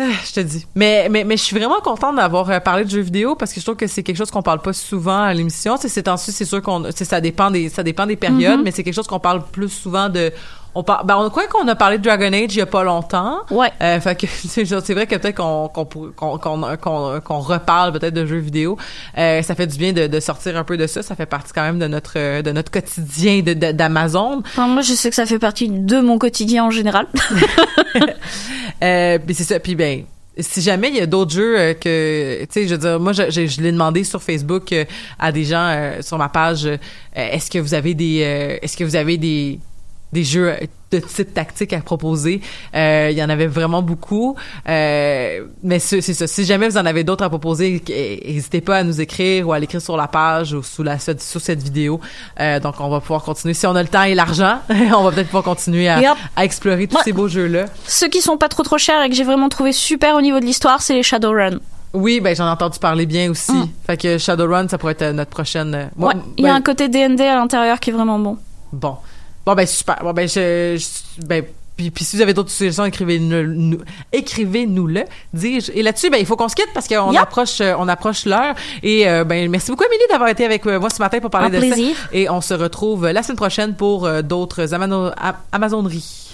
Ah, 0.00 0.04
Je 0.26 0.32
te 0.32 0.40
dis. 0.40 0.64
Mais, 0.76 1.08
mais, 1.10 1.24
mais 1.24 1.36
je 1.36 1.42
suis 1.42 1.56
vraiment 1.58 1.80
contente 1.80 2.16
d'avoir 2.16 2.48
euh, 2.50 2.60
parlé 2.60 2.84
de 2.84 2.90
jeux 2.90 3.00
vidéo 3.00 3.34
parce 3.34 3.52
que 3.52 3.58
je 3.60 3.64
trouve 3.66 3.76
que 3.76 3.88
c'est 3.88 4.04
quelque 4.04 4.16
chose 4.16 4.30
qu'on 4.30 4.42
parle 4.42 4.60
pas 4.62 4.72
souvent 4.72 5.22
à 5.24 5.34
l'émission. 5.34 5.74
Tu 5.76 5.82
sais, 5.82 5.88
Ces 5.88 6.04
temps-ci, 6.04 6.30
c'est 6.30 6.44
sûr 6.44 6.62
qu'on, 6.62 6.84
ça 6.92 7.20
dépend 7.20 7.50
des, 7.50 7.68
ça 7.68 7.82
dépend 7.82 8.06
des 8.06 8.14
périodes, 8.16 8.58
Mhm. 8.58 8.62
mais 8.64 8.70
c'est 8.70 8.84
quelque 8.84 8.94
chose 8.94 9.08
qu'on 9.08 9.18
parle 9.18 9.44
plus 9.50 9.68
souvent 9.68 10.08
de, 10.08 10.32
on 10.74 10.82
parle, 10.82 11.06
ben, 11.06 11.16
on, 11.18 11.30
quoi 11.30 11.46
qu'on 11.46 11.66
a 11.68 11.74
parlé 11.74 11.98
de 11.98 12.02
Dragon 12.02 12.32
Age 12.32 12.54
il 12.54 12.58
y 12.58 12.60
a 12.60 12.66
pas 12.66 12.84
longtemps. 12.84 13.38
Ouais. 13.50 13.72
Euh, 13.80 13.98
fait 14.00 14.14
que 14.14 14.26
c'est 14.48 14.64
vrai 14.94 15.06
que 15.06 15.16
peut-être 15.16 15.36
qu'on 15.36 15.68
qu'on 15.68 15.84
qu'on 15.84 16.38
qu'on 16.38 16.76
qu'on 16.76 17.20
qu'on 17.20 17.38
reparle 17.40 17.92
peut-être 17.92 18.14
de 18.14 18.26
jeux 18.26 18.38
vidéo. 18.38 18.76
Euh, 19.16 19.42
ça 19.42 19.54
fait 19.54 19.66
du 19.66 19.76
bien 19.78 19.92
de, 19.92 20.06
de 20.06 20.20
sortir 20.20 20.56
un 20.56 20.64
peu 20.64 20.76
de 20.76 20.86
ça. 20.86 21.02
Ça 21.02 21.14
fait 21.16 21.26
partie 21.26 21.52
quand 21.52 21.62
même 21.62 21.78
de 21.78 21.86
notre 21.88 22.42
de 22.42 22.52
notre 22.52 22.70
quotidien 22.70 23.40
de- 23.40 23.54
de- 23.54 23.72
d'Amazon. 23.72 24.42
Enfin, 24.46 24.66
moi, 24.68 24.82
je 24.82 24.92
sais 24.92 25.08
que 25.10 25.16
ça 25.16 25.26
fait 25.26 25.38
partie 25.38 25.68
de 25.68 26.00
mon 26.00 26.18
quotidien 26.18 26.64
en 26.64 26.70
général. 26.70 27.06
Euh, 28.82 29.18
puis 29.18 29.34
c'est 29.34 29.44
ça. 29.44 29.58
Puis 29.58 29.74
ben, 29.74 30.04
si 30.38 30.62
jamais 30.62 30.88
il 30.88 30.96
y 30.96 31.00
a 31.00 31.06
d'autres 31.06 31.32
jeux 31.32 31.58
euh, 31.58 31.74
que, 31.74 32.42
tu 32.42 32.46
sais, 32.50 32.68
je 32.68 32.74
veux 32.74 32.78
dire, 32.78 33.00
moi, 33.00 33.12
je, 33.12 33.28
je, 33.30 33.46
je 33.46 33.60
l'ai 33.60 33.72
demandé 33.72 34.04
sur 34.04 34.22
Facebook 34.22 34.72
euh, 34.72 34.84
à 35.18 35.32
des 35.32 35.44
gens 35.44 35.66
euh, 35.68 36.00
sur 36.00 36.16
ma 36.16 36.28
page. 36.28 36.64
euh, 36.66 36.76
est-ce 37.16 37.50
que 37.50 37.58
vous 37.58 37.74
avez 37.74 37.94
des, 37.94 38.20
euh, 38.22 38.56
est-ce 38.62 38.76
que 38.76 38.84
vous 38.84 38.94
avez 38.94 39.16
des 39.16 39.58
des 40.12 40.24
jeux 40.24 40.54
de 40.90 41.00
type 41.00 41.34
tactique 41.34 41.72
à 41.74 41.80
proposer. 41.80 42.40
Euh, 42.74 43.08
il 43.10 43.18
y 43.18 43.22
en 43.22 43.28
avait 43.28 43.46
vraiment 43.46 43.82
beaucoup. 43.82 44.36
Euh, 44.68 45.44
mais 45.62 45.78
c'est 45.78 46.00
ça. 46.00 46.26
Si 46.26 46.44
jamais 46.44 46.68
vous 46.68 46.78
en 46.78 46.86
avez 46.86 47.04
d'autres 47.04 47.24
à 47.24 47.28
proposer, 47.28 47.82
n'hésitez 47.88 48.60
pas 48.60 48.78
à 48.78 48.82
nous 48.84 49.00
écrire 49.00 49.48
ou 49.48 49.52
à 49.52 49.58
l'écrire 49.58 49.82
sur 49.82 49.96
la 49.96 50.08
page 50.08 50.52
ou 50.54 50.62
sous 50.62 50.82
la, 50.82 50.98
sous 50.98 51.40
cette 51.40 51.62
vidéo. 51.62 52.00
Euh, 52.40 52.58
donc, 52.60 52.76
on 52.80 52.88
va 52.88 53.00
pouvoir 53.00 53.22
continuer. 53.22 53.52
Si 53.54 53.66
on 53.66 53.76
a 53.76 53.82
le 53.82 53.88
temps 53.88 54.04
et 54.04 54.14
l'argent, 54.14 54.60
on 54.70 55.02
va 55.02 55.10
peut-être 55.12 55.26
pouvoir 55.26 55.44
continuer 55.44 55.88
à, 55.88 56.00
Yep. 56.00 56.16
à 56.36 56.44
explorer 56.44 56.86
tous 56.86 56.96
Ouais. 56.96 57.02
ces 57.04 57.12
beaux 57.12 57.28
jeux-là. 57.28 57.66
Ceux 57.86 58.08
qui 58.08 58.20
sont 58.22 58.36
pas 58.38 58.48
trop 58.48 58.62
trop 58.62 58.78
chers 58.78 59.02
et 59.02 59.08
que 59.10 59.14
j'ai 59.14 59.24
vraiment 59.24 59.48
trouvé 59.50 59.72
super 59.72 60.14
au 60.16 60.20
niveau 60.22 60.40
de 60.40 60.44
l'histoire, 60.46 60.80
c'est 60.80 60.94
les 60.94 61.02
Shadowrun. 61.02 61.58
Oui, 61.94 62.20
ben 62.20 62.34
j'en 62.36 62.46
ai 62.46 62.50
entendu 62.50 62.78
parler 62.78 63.06
bien 63.06 63.30
aussi. 63.30 63.52
Mm. 63.52 63.68
Fait 63.86 63.96
que 63.96 64.18
Shadowrun, 64.18 64.68
ça 64.68 64.76
pourrait 64.78 64.92
être 64.92 65.02
euh, 65.02 65.12
notre 65.12 65.30
prochaine. 65.30 65.74
euh, 65.74 65.84
ouais. 65.98 66.14
Il 66.36 66.44
y 66.44 66.46
a 66.48 66.50
ben, 66.52 66.56
un 66.56 66.62
côté 66.62 66.88
D&D 66.88 67.22
à 67.22 67.34
l'intérieur 67.36 67.78
qui 67.80 67.90
est 67.90 67.92
vraiment 67.94 68.18
bon. 68.18 68.36
Bon, 68.72 68.96
bon 69.48 69.54
ben 69.54 69.66
super. 69.66 69.96
Bon 70.02 70.12
ben 70.12 70.28
je, 70.28 70.76
je- 70.78 71.26
ben 71.26 71.42
puis, 71.76 71.90
puis 71.92 72.04
si 72.04 72.16
vous 72.16 72.22
avez 72.22 72.34
d'autres 72.34 72.50
suggestions, 72.50 72.84
écrivez-nous, 72.84 73.54
nous- 73.54 73.78
écrivez-nous-le, 74.12 75.04
dis-je. 75.32 75.70
Et 75.72 75.82
là-dessus, 75.82 76.10
ben 76.10 76.18
il 76.18 76.26
faut 76.26 76.34
qu'on 76.36 76.48
se 76.48 76.56
quitte 76.56 76.70
parce 76.74 76.88
qu'on 76.88 77.12
Yep. 77.12 77.22
approche, 77.22 77.60
euh, 77.60 77.74
on 77.78 77.86
approche 77.88 78.24
l'heure. 78.26 78.54
Et 78.82 79.08
euh, 79.08 79.22
ben 79.24 79.48
merci 79.48 79.70
beaucoup 79.70 79.84
Amélie 79.84 80.02
d'avoir 80.10 80.28
été 80.28 80.44
avec 80.44 80.66
euh, 80.66 80.78
moi 80.80 80.90
ce 80.90 80.98
matin 81.00 81.20
pour 81.20 81.30
parler 81.30 81.46
Un 81.56 81.60
de 81.60 81.66
plaisir. 81.66 81.96
ça. 81.96 82.02
Et 82.12 82.28
on 82.28 82.40
se 82.40 82.52
retrouve 82.54 83.06
la 83.08 83.22
semaine 83.22 83.36
prochaine 83.36 83.74
pour 83.74 84.06
euh, 84.06 84.22
d'autres 84.22 84.74
amano- 84.74 85.12
am- 85.16 85.36
amazoneries. 85.52 86.27